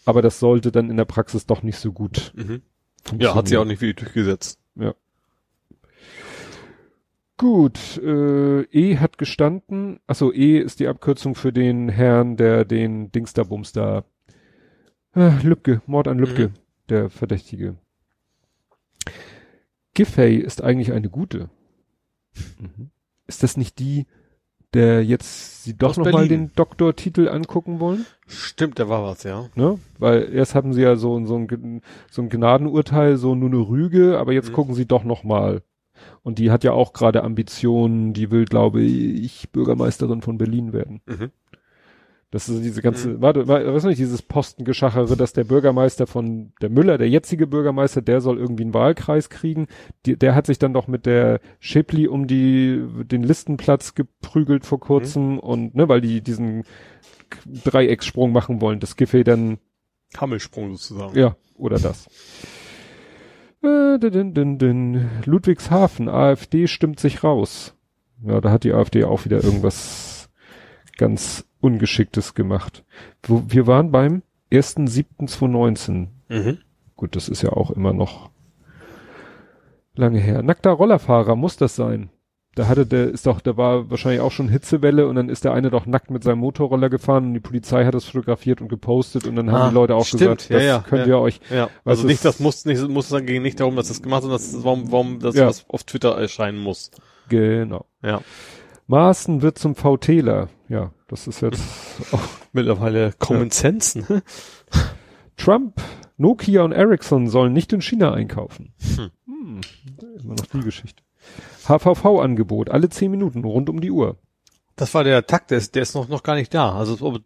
[0.05, 2.61] aber das sollte dann in der Praxis doch nicht so gut Mhm.
[3.17, 4.59] Ja, hat sie auch nicht wirklich durchgesetzt.
[7.37, 9.99] Gut, äh, E hat gestanden.
[10.05, 14.03] Achso, E ist die Abkürzung für den Herrn, der den Dingsterbums da.
[15.15, 16.53] Äh, Lübcke, Mord an Lübcke, Mhm.
[16.89, 17.77] der Verdächtige.
[19.95, 21.49] Giffey ist eigentlich eine gute.
[22.59, 22.91] Mhm.
[23.31, 24.07] Ist das nicht die,
[24.73, 28.05] der jetzt sie doch nochmal den Doktortitel angucken wollen?
[28.27, 29.47] Stimmt, da war was, ja.
[29.55, 29.79] Ne?
[29.99, 34.19] Weil erst hatten sie ja so, so, ein, so ein Gnadenurteil, so nur eine Rüge,
[34.19, 34.53] aber jetzt Mhm.
[34.53, 35.61] gucken sie doch nochmal.
[36.23, 40.99] Und die hat ja auch gerade Ambitionen, die will, glaube ich, Bürgermeisterin von Berlin werden.
[41.05, 41.31] Mhm.
[42.31, 46.69] Das ist diese ganze, warte, warte, was nicht, dieses Postengeschachere, dass der Bürgermeister von, der
[46.69, 49.67] Müller, der jetzige Bürgermeister, der soll irgendwie einen Wahlkreis kriegen.
[50.05, 54.79] Die, der hat sich dann doch mit der Schäpli um die, den Listenplatz geprügelt vor
[54.79, 56.63] kurzem und, ne, weil die diesen
[57.45, 58.79] Dreiecksprung machen wollen.
[58.79, 59.57] Das Giffey dann,
[60.15, 61.19] Hammelsprung sozusagen.
[61.19, 62.07] ja, oder das.
[63.61, 65.09] Äh, din, din, din.
[65.25, 67.75] Ludwigshafen, AfD stimmt sich raus.
[68.23, 70.29] Ja, da hat die AfD auch wieder irgendwas
[70.97, 72.83] ganz Ungeschicktes gemacht.
[73.23, 76.07] Wo, wir waren beim 1.7.2019.
[76.29, 76.57] Mhm.
[76.95, 78.29] Gut, das ist ja auch immer noch
[79.95, 80.41] lange her.
[80.43, 82.09] Nackter Rollerfahrer muss das sein.
[82.55, 85.53] Da hatte der, ist doch, da war wahrscheinlich auch schon Hitzewelle und dann ist der
[85.53, 89.25] eine doch nackt mit seinem Motorroller gefahren und die Polizei hat das fotografiert und gepostet
[89.25, 90.19] und dann haben Ah, die Leute auch stimmt.
[90.21, 91.13] gesagt, Ja, das ja, könnt ja.
[91.13, 94.01] ihr euch, Ja, also nicht, das muss nicht, muss dann ging nicht darum, dass das
[94.01, 96.91] gemacht, sondern das, warum, warum das was auf Twitter erscheinen muss.
[97.29, 97.85] genau.
[98.03, 98.19] Ja.
[98.91, 100.49] Maaßen wird zum VTler.
[100.67, 101.63] Ja, das ist jetzt
[102.11, 102.19] auch
[102.51, 104.21] Mittlerweile Common Sense, ne?
[105.37, 105.81] Trump,
[106.17, 108.73] Nokia und Ericsson sollen nicht in China einkaufen.
[108.97, 109.11] Hm.
[109.25, 109.61] Hm,
[110.21, 111.03] immer noch die Geschichte.
[111.67, 114.17] HVV-Angebot, alle zehn Minuten, rund um die Uhr.
[114.75, 116.75] Das war der Takt, der ist, der ist noch, noch gar nicht da.
[116.75, 117.17] Also, wo,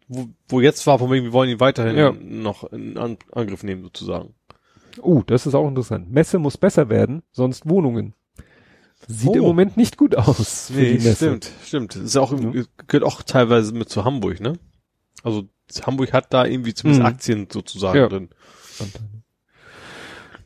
[0.48, 2.12] wo jetzt war, von wegen, wir wollen ihn weiterhin Ja.
[2.12, 4.34] noch in An Angriff nehmen, sozusagen.
[5.02, 6.12] Oh, das ist auch interessant.
[6.12, 8.14] Messe muss besser werden, sonst Wohnungen.
[9.08, 9.34] Sieht Oh.
[9.34, 11.14] im Moment nicht gut aus Messe.
[11.16, 11.94] stimmt, stimmt.
[11.96, 14.54] Das ist auch, im- gehört auch teilweise mit zu Hamburg, ne?
[15.22, 15.44] Also,
[15.84, 17.06] Hamburg hat da irgendwie zumindest Mhm.
[17.06, 18.08] Aktien sozusagen Ja.
[18.08, 18.28] drin.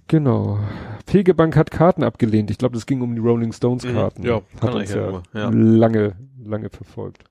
[0.08, 0.58] Genau.
[1.06, 2.50] Fegebank hat Karten abgelehnt.
[2.50, 3.92] Ich glaube, das ging um die Rolling Stones Mhm.
[3.94, 4.22] Karten.
[4.24, 5.50] Ja, hat kann uns ich ja ja.
[5.50, 7.24] lange, lange verfolgt.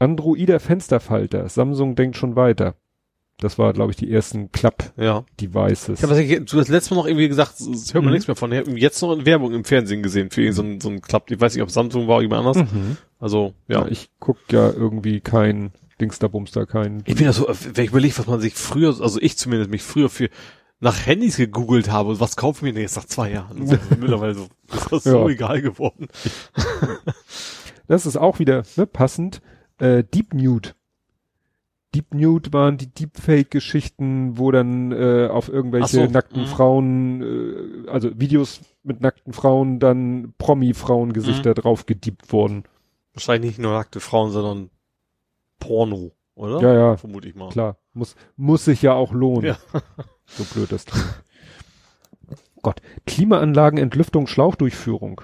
[0.00, 1.48] Androida Fensterfalter.
[1.48, 2.74] Samsung denkt schon weiter.
[3.40, 5.86] Das war, glaube ich, die ersten Klapp-Devices.
[5.88, 5.94] Ja.
[5.94, 8.10] Ich habe das, du hast letztes Mal noch irgendwie gesagt, es hört man Mhm.
[8.12, 8.50] nichts mehr von.
[8.52, 11.30] Ich habe jetzt noch in Werbung im Fernsehen gesehen für so ein, so ein Klapp.
[11.30, 12.72] Ich weiß nicht, ob Samsung war oder jemand anders.
[12.72, 12.96] Mhm.
[13.20, 13.88] Also, Ja, ja.
[13.88, 17.02] ich guck ja irgendwie kein Dingsterbumster, kein.
[17.06, 19.82] Ich bin ja so, wenn ich überlege, was man sich früher, also ich zumindest mich
[19.82, 20.28] früher für
[20.80, 23.60] nach Handys gegoogelt habe, und was kaufen wir denn jetzt nach zwei Jahren?
[23.66, 25.32] Das ist mittlerweile so, ist das so Ja.
[25.34, 26.08] egal geworden.
[27.86, 29.40] Das ist auch wieder ne, passend.
[29.78, 30.70] Äh, Deep Nude.
[31.94, 36.46] Deep Nude waren die Deepfake-Geschichten, wo dann äh, auf irgendwelche so, nackten mhm.
[36.46, 37.22] Frauen,
[37.86, 41.54] äh, also Videos mit nackten Frauen, dann Promi-Frauengesichter Mhm.
[41.54, 42.64] drauf gediebt wurden.
[43.14, 44.70] Wahrscheinlich nicht nur nackte Frauen, sondern
[45.60, 46.60] Porno, oder?
[46.60, 47.48] Ja, ja, Vermute ich mal.
[47.48, 47.78] klar.
[47.94, 49.44] Muss, muss sich ja auch lohnen.
[49.46, 49.58] Ja.
[50.30, 51.22] So blöd das klingt.
[52.60, 52.82] Gott.
[53.06, 55.22] Klimaanlagen, Entlüftung, Schlauchdurchführung.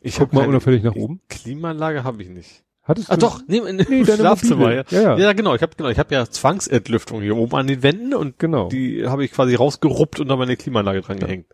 [0.00, 1.20] Ich Guck mal unauffällig nach oben.
[1.28, 2.64] Klimaanlage habe ich nicht.
[2.90, 3.20] Hattest Ah du?
[3.20, 4.72] doch, nee, in, Nee, Schlafzimmer.
[4.74, 4.84] Ja.
[4.90, 5.16] Ja, ja.
[5.18, 5.54] ja, genau.
[5.54, 8.68] Ich habe genau, ich habe ja Zwangsentlüftung hier oben an den Wänden und Genau.
[8.68, 11.46] die habe ich quasi rausgeruppt und an meine Klimaanlage dran gehängt.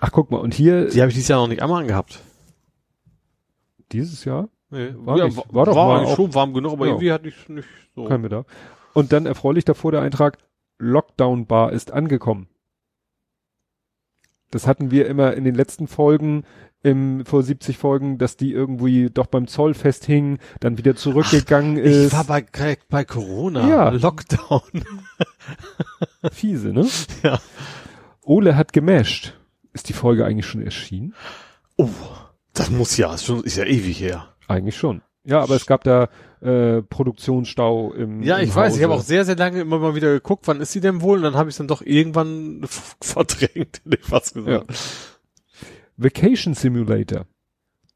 [0.00, 0.38] Ach, guck mal.
[0.38, 2.20] Und hier, Die habe ich dieses Jahr noch nicht einmal angehabt.
[3.92, 6.72] dieses Jahr, Nee, War ja, nicht- war, war doch war mal auch- schon warm genug,
[6.74, 8.04] aber irgendwie hatte ich nicht so.
[8.04, 8.44] kein Bedarf.
[8.92, 10.36] Und dann erfreulich davor der Eintrag,
[10.78, 12.48] Lockdown Bar ist angekommen.
[14.50, 16.44] Das hatten wir immer in den letzten Folgen,
[16.82, 21.84] im, vor 70 Folgen, dass die irgendwie doch beim Zoll festhingen, dann wieder zurückgegangen ich
[21.84, 22.12] ist.
[22.12, 22.44] war bei,
[22.88, 23.68] bei Corona.
[23.68, 23.88] Ja.
[23.90, 24.62] Lockdown.
[26.32, 26.86] Fiese, ne?
[27.22, 27.40] Ja.
[28.22, 29.34] Ole hat gemasht.
[29.72, 31.14] Ist die Folge eigentlich schon erschienen?
[31.76, 31.88] Oh,
[32.52, 34.28] das muss ja, ist, schon, ist ja ewig her.
[34.46, 35.02] Eigentlich schon.
[35.24, 36.08] Ja, aber es gab da
[36.40, 39.08] äh, Produktionsstau im Ja, im ich weiß, ich habe auch Hause.
[39.08, 41.18] sehr, sehr lange immer mal wieder geguckt, wann ist sie denn wohl?
[41.18, 42.62] Und dann habe ich es dann doch irgendwann
[43.00, 44.72] verdrängt, hätte ich fast gesagt.
[45.98, 47.26] Vacation Simulator.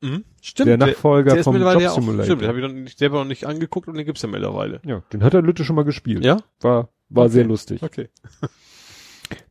[0.03, 0.25] Mhm.
[0.41, 0.67] Stimmt.
[0.69, 2.25] der Nachfolger der ist vom Job ja auch, Simulator.
[2.25, 4.81] stimmt, den habe ich noch nicht, selber noch nicht angeguckt und den gibt's ja mittlerweile.
[4.85, 6.25] Ja, den hat der Lütte schon mal gespielt.
[6.25, 6.39] Ja?
[6.61, 7.33] War, war Okay.
[7.33, 7.83] sehr lustig.
[7.83, 8.09] Okay.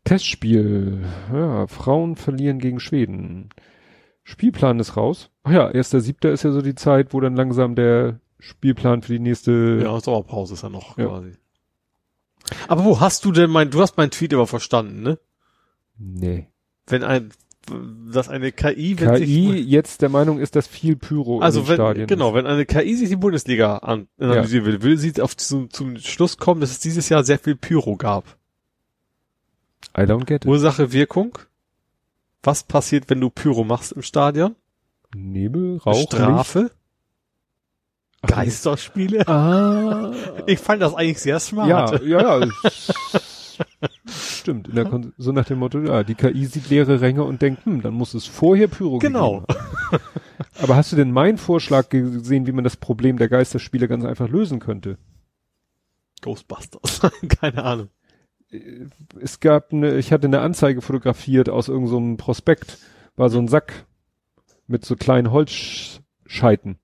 [0.04, 1.04] Testspiel.
[1.34, 3.50] Ja, Frauen verlieren gegen Schweden.
[4.24, 5.32] Spielplan ist raus.
[5.44, 9.14] Ach ja, erster Siebter ist ja so die Zeit, wo dann langsam der Spielplan für
[9.14, 9.80] die nächste.
[9.84, 11.08] Ja, Sommerpause ist ja noch Ja.
[11.08, 11.34] quasi.
[12.68, 15.20] Aber wo hast du denn mein, du hast meinen Tweet aber verstanden, ne?
[15.98, 16.48] Nee.
[16.88, 17.30] Wenn ein,
[18.12, 21.68] dass eine KI, wenn KI sich, jetzt der Meinung ist, dass viel Pyro also in
[21.68, 25.38] wenn, Stadien genau, wenn eine KI sich die Bundesliga an, analysieren will, will sie auf
[25.38, 28.26] zum, zum Schluss kommen, dass es dieses Jahr sehr viel Pyro gab.
[28.26, 28.38] ist.
[29.98, 30.46] I don't get it.
[30.46, 31.38] Ursache, Wirkung?
[32.44, 34.56] Was passiert, wenn du Pyro machst im Stadion?
[35.14, 36.72] Nebel, Rauch, Strafe?
[38.26, 39.28] Geisterspiele?
[39.28, 40.14] Ah.
[40.48, 41.70] Ich fand das eigentlich sehr smart.
[41.70, 42.48] Ja, ja, ja.
[44.52, 45.14] Stimmt.
[45.18, 48.14] So nach dem Motto, ja, die KI sieht leere Ränge und denkt, hm, dann muss
[48.14, 49.46] es vorher Pyro Genau.
[50.62, 54.30] Aber hast du denn meinen Vorschlag gesehen, wie man das Problem der Geisterspiele ganz einfach
[54.30, 54.98] lösen könnte?
[56.22, 57.02] Ghostbusters.
[57.40, 57.90] Keine Ahnung.
[59.20, 62.80] Es gab eine, ich hatte eine Anzeige fotografiert aus irgendeinem so Prospekt,
[63.16, 63.86] war so ein Sack
[64.68, 66.78] mit so kleinen Holzscheiten.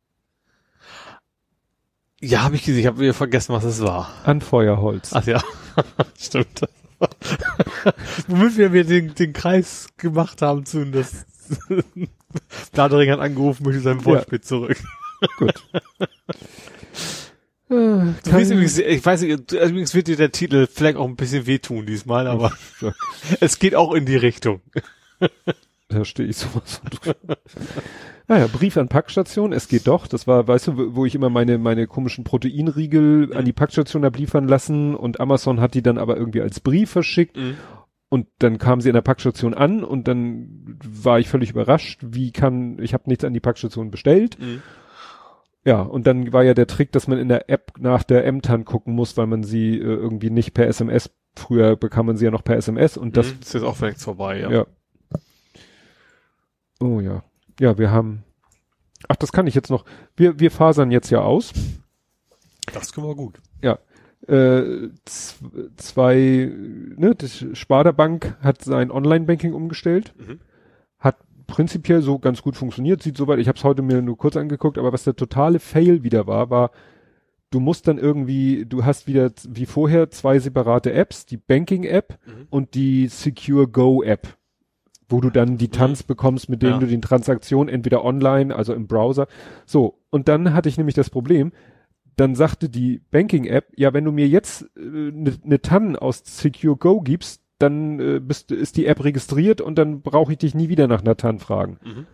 [2.19, 2.79] Ja, habe ich gesehen.
[2.79, 4.09] Ich habe wieder vergessen, was es war.
[4.23, 5.13] Anfeuerholz.
[5.13, 5.41] Ach ja,
[6.17, 6.61] stimmt.
[8.27, 11.25] Womit wir mir den, den Kreis gemacht haben zu das
[12.71, 14.77] Bladering hat angerufen, möchte sein Wortspiel zurück.
[15.37, 15.53] Gut.
[17.69, 17.73] Äh,
[18.23, 21.45] Du weißt übrigens, ich weiß nicht, übrigens wird dir der Titel vielleicht auch ein bisschen
[21.47, 22.93] wehtun diesmal, aber Ja.
[23.41, 24.61] es geht auch in die Richtung.
[25.89, 27.15] Da stehe ich sowas von.
[28.29, 30.05] Naja, Brief an Packstation, es geht doch.
[30.07, 34.17] Das war, weißt du, wo- ich immer meine, meine komischen Proteinriegel an die Packstation hab
[34.17, 37.37] liefern lassen und Amazon hat die dann aber irgendwie als Brief verschickt
[38.09, 42.31] und dann kam sie in der Packstation an und dann war ich völlig überrascht, wie
[42.31, 44.37] kann, ich habe nichts an die Packstation bestellt.
[44.39, 44.61] Mhm.
[45.63, 48.63] Ja, und dann war ja der Trick, dass man in der App nach der M-TAN
[48.65, 52.31] gucken muss, weil man sie äh, irgendwie nicht per SMS, früher bekam man sie ja
[52.31, 54.49] noch per SMS und das Das ist jetzt auch direkt vorbei, ja.
[54.51, 54.65] ja.
[56.79, 57.23] Oh ja.
[57.59, 58.23] Ja, wir haben.
[59.07, 59.85] Ach, das kann ich jetzt noch.
[60.15, 61.53] Wir, wir fasern jetzt ja aus.
[62.73, 63.39] Das können wir gut.
[63.61, 63.79] Ja.
[64.27, 64.89] Äh,
[65.77, 66.51] zwei,
[66.97, 70.13] ne, das Sparda Bank hat sein Online-Banking umgestellt.
[70.17, 70.39] Mhm.
[70.99, 73.01] Hat prinzipiell so ganz gut funktioniert.
[73.03, 76.03] Sieht soweit, ich habe es heute mir nur kurz angeguckt, aber was der totale Fail
[76.03, 76.71] wieder war, war,
[77.51, 82.47] du musst dann irgendwie, du hast wieder wie vorher zwei separate Apps, die Banking-App Mhm.
[82.49, 84.36] und die Secure Go App,
[85.09, 86.79] wo du dann die Tanz bekommst, mit denen Ja.
[86.79, 89.27] du die Transaktion entweder online, also im Browser.
[89.65, 91.51] So, und dann hatte ich nämlich das Problem,
[92.17, 96.23] dann sagte die Banking-App, ja, wenn du mir jetzt eine äh, ne, ne TAN aus
[96.25, 100.53] Secure Go gibst, dann äh, bist, ist die App registriert und dann brauche ich dich
[100.55, 101.77] nie wieder nach einer TAN fragen.
[101.83, 102.05] Mhm.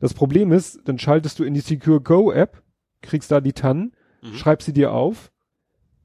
[0.00, 2.62] Das Problem ist, dann schaltest du in die Secure Go App,
[3.02, 3.92] kriegst da die TAN,
[4.22, 4.34] Mhm.
[4.34, 5.30] schreibst sie dir auf,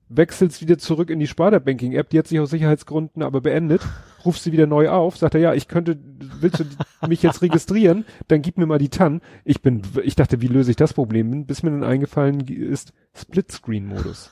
[0.10, 3.82] wechselst wieder zurück in die Sparda Banking App, die hat sich aus Sicherheitsgründen aber beendet,
[4.26, 5.98] rufst sie wieder neu auf, sagt er, ja, ich könnte,
[6.40, 6.66] willst du
[7.08, 8.06] mich jetzt registrieren?
[8.27, 9.22] Dann gib mir mal die TAN.
[9.45, 11.45] Ich bin, ich dachte, wie löse ich das Problem?
[11.45, 14.32] Bis mir dann eingefallen ist Split-Screen-Modus.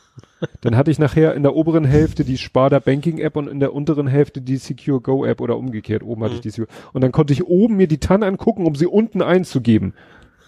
[0.61, 3.73] Dann hatte ich nachher in der oberen Hälfte die Sparda Banking App und in der
[3.73, 6.03] unteren Hälfte die Secure Go App oder umgekehrt.
[6.03, 6.37] Oben hatte Mhm.
[6.37, 6.67] ich die Secure.
[6.93, 9.93] Und dann konnte ich oben mir die TAN angucken, um sie unten einzugeben.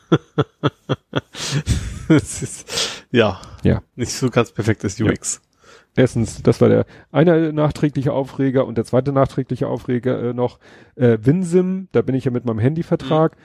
[2.07, 3.39] das ist, ja.
[3.63, 3.81] Ja.
[3.95, 5.41] Nicht so ganz perfektes UX.
[5.95, 10.59] Erstens, das war der eine nachträgliche Aufreger und der zweite nachträgliche Aufreger äh, noch
[10.95, 13.38] äh, Winsim, da bin ich ja mit meinem Handyvertrag,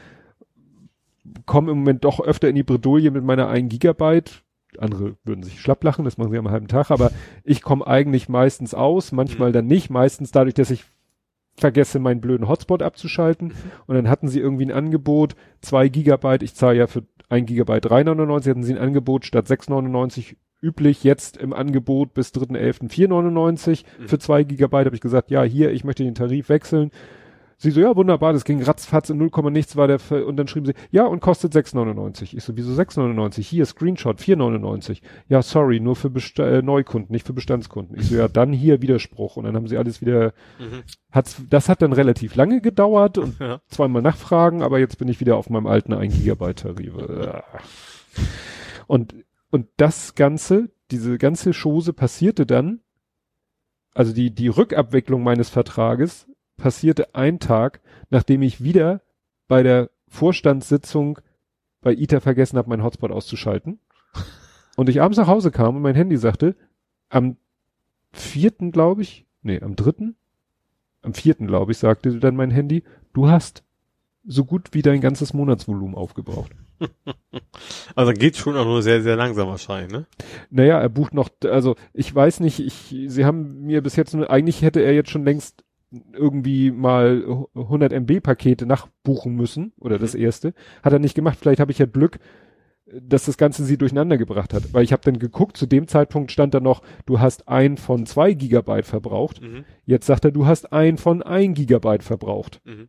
[1.44, 4.43] komme im Moment doch öfter in die Bredouille mit meiner 1 Gigabyte.
[4.78, 7.10] Andere würden sich schlapp lachen, das machen sie am halben Tag, aber
[7.44, 10.85] ich komme eigentlich meistens aus, manchmal dann nicht, meistens dadurch, dass ich
[11.57, 13.52] vergesse, meinen blöden Hotspot abzuschalten.
[13.86, 17.86] Und dann hatten sie irgendwie ein Angebot, zwei Gigabyte, ich zahle ja für ein Gigabyte
[17.86, 22.89] 3,99, hatten sie ein Angebot statt 6,99 üblich, jetzt im Angebot bis 3.11.
[22.91, 24.09] 4,99 Mhm.
[24.09, 24.87] für zwei Gigabyte.
[24.87, 26.91] Habe ich gesagt, ja, hier, ich möchte den Tarif wechseln.
[27.61, 30.47] Sie so, ja, wunderbar, das ging ratzfatz in 0, nichts war der, Ver und dann
[30.47, 32.37] schrieben sie, ja, und kostet 6,99.
[32.37, 33.43] Ich so, wieso 6,99?
[33.43, 35.01] Hier, Screenshot, 4,99.
[35.28, 37.99] Ja, sorry, nur für Besta äh, Neukunden, nicht für Bestandskunden.
[37.99, 39.37] Ich so, ja, dann hier Widerspruch.
[39.37, 40.85] Und dann haben sie alles wieder, Mhm.
[41.11, 43.61] hat's, das hat dann relativ lange gedauert und Ja.
[43.67, 46.93] zweimal nachfragen, aber jetzt bin ich wieder auf meinem alten 1 Gigabyte Tarif.
[48.87, 49.15] Und,
[49.51, 52.81] und das Ganze, diese ganze Chose passierte dann,
[53.94, 59.01] also die, die Rückabwicklung meines Vertrages passierte ein Tag, nachdem ich wieder
[59.49, 61.18] bei der Vorstandssitzung
[61.81, 63.78] bei ITA vergessen habe, meinen Hotspot auszuschalten.
[64.77, 66.55] Und ich abends nach Hause kam und mein Handy sagte,
[67.09, 67.36] am
[68.12, 70.17] vierten, glaube ich, nee, am dritten,
[71.02, 73.65] am vierten, glaube ich, sagte dann mein Handy, du hast
[74.25, 76.52] so gut wie dein ganzes Monatsvolumen aufgebraucht.
[77.95, 80.07] Also geht schon auch nur sehr, sehr langsam wahrscheinlich, ne?
[80.51, 84.31] Naja, er bucht noch, also ich weiß nicht, ich, sie haben mir bis jetzt nur,
[84.31, 85.65] eigentlich hätte er jetzt schon längst
[86.13, 90.55] irgendwie mal 100 MB Pakete nachbuchen müssen, oder das erste.
[90.83, 92.19] Hat er nicht gemacht, vielleicht habe ich ja Glück,
[92.93, 94.73] dass das Ganze sie durcheinander gebracht hat.
[94.73, 98.07] Weil ich habe dann geguckt, zu dem Zeitpunkt stand da noch, du hast ein von
[98.07, 99.41] zwei Gigabyte verbraucht.
[99.41, 99.65] Mhm.
[99.85, 102.61] Jetzt sagt er, du hast ein von ein Gigabyte verbraucht.
[102.65, 102.89] Mhm.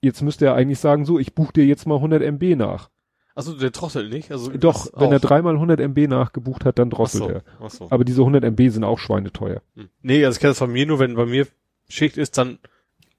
[0.00, 2.90] Jetzt müsste er eigentlich sagen, so, ich buche dir jetzt mal 100 MB nach.
[3.34, 4.30] Also der trottelt nicht?
[4.30, 5.20] Also Doch, wenn er auch.
[5.20, 7.70] dreimal 100 MB nachgebucht hat, dann drosselt so, er.
[7.70, 7.88] so.
[7.90, 9.60] Aber diese 100 MB sind auch schweineteuer.
[9.74, 9.88] Hm.
[10.02, 11.46] Nee, also ich kenne das von mir nur, wenn bei mir
[11.88, 12.58] Schicht ist, dann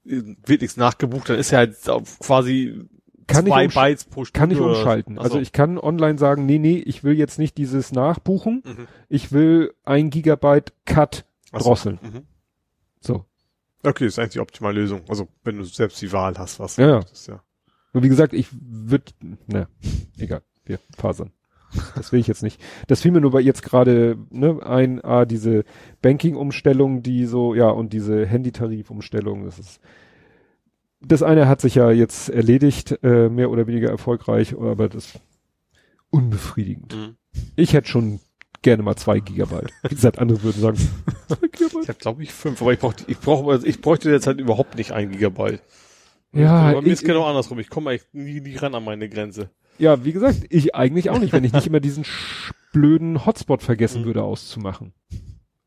[0.04, 1.76] wird nichts nachgebucht, dann ist ja halt
[2.20, 2.88] quasi
[3.28, 4.38] kann zwei ich Bytes pro Stunde.
[4.38, 5.18] kann ich umschalten.
[5.18, 8.62] Also ich kann online sagen, nee, nee, ich will jetzt nicht dieses Nachbuchen.
[8.64, 8.88] Mhm.
[9.08, 11.68] Ich will ein Gigabyte Cut Ach so.
[11.68, 11.98] drosseln.
[12.02, 12.22] Mhm.
[13.82, 15.02] Okay, das ist eigentlich die optimale Lösung.
[15.08, 16.98] Also wenn du selbst die Wahl hast, was Ja, ja.
[16.98, 17.42] ist ja.
[17.92, 19.12] Und wie gesagt, ich würde,
[19.46, 19.68] ne,
[20.18, 21.32] egal, wir fasern.
[21.94, 22.60] Das will ich jetzt nicht.
[22.86, 25.64] Das fiel mir nur bei jetzt gerade ne, ein, ah, diese
[26.00, 29.80] Banking-Umstellung, die so, ja, und diese Handytarif-Umstellung, das ist,
[31.00, 35.20] das eine hat sich ja jetzt erledigt, äh, mehr oder weniger erfolgreich, aber das
[36.10, 36.96] unbefriedigend.
[36.96, 37.16] Mhm.
[37.54, 38.20] Ich hätte schon
[38.62, 39.70] gerne mal zwei Gigabyte.
[39.88, 40.76] Wie gesagt, andere würden sagen,
[41.28, 41.82] zwei Gigabyte.
[41.82, 44.40] Ich habe glaube ich fünf, aber ich brauche ich brauche also ich bräuchte jetzt halt
[44.40, 45.62] überhaupt nicht ein Gigabyte.
[46.32, 47.58] Ja, aber mir ich- ist genau andersrum.
[47.58, 49.50] Ich komme echt nie, nie ran an meine Grenze.
[49.78, 52.04] Ja, wie gesagt, ich eigentlich auch nicht, wenn ich nicht immer diesen
[52.72, 54.06] blöden Hotspot vergessen Mhm.
[54.06, 54.92] würde auszumachen.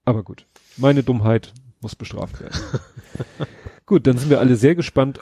[0.06, 0.46] Aber gut,
[0.78, 2.60] meine Dummheit muss bestraft werden.
[3.92, 5.20] gut, dann sind wir alle sehr gespannt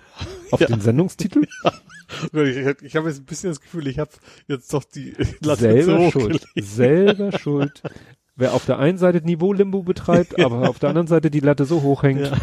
[0.51, 0.67] auf Ja.
[0.67, 1.45] den Sendungstitel.
[2.33, 4.09] Ich, ich, ich habe jetzt ein bisschen das Gefühl, ich habe
[4.47, 6.43] jetzt doch die Latte selber so schuld.
[6.55, 7.83] Selber schuld.
[8.35, 11.83] Wer auf der einen Seite Niveau-Limbo betreibt, aber auf der anderen Seite die Latte so
[11.83, 12.21] hoch hängt.
[12.21, 12.37] Ja.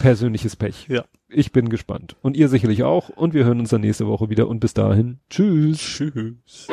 [0.00, 0.86] Persönliches Pech.
[0.88, 1.04] Ja.
[1.28, 2.16] Ich bin gespannt.
[2.22, 3.08] Und ihr sicherlich auch.
[3.08, 4.48] Und wir hören uns dann nächste Woche wieder.
[4.48, 5.20] Und bis dahin.
[5.30, 5.78] Tschüss.
[5.78, 6.66] Tschüss.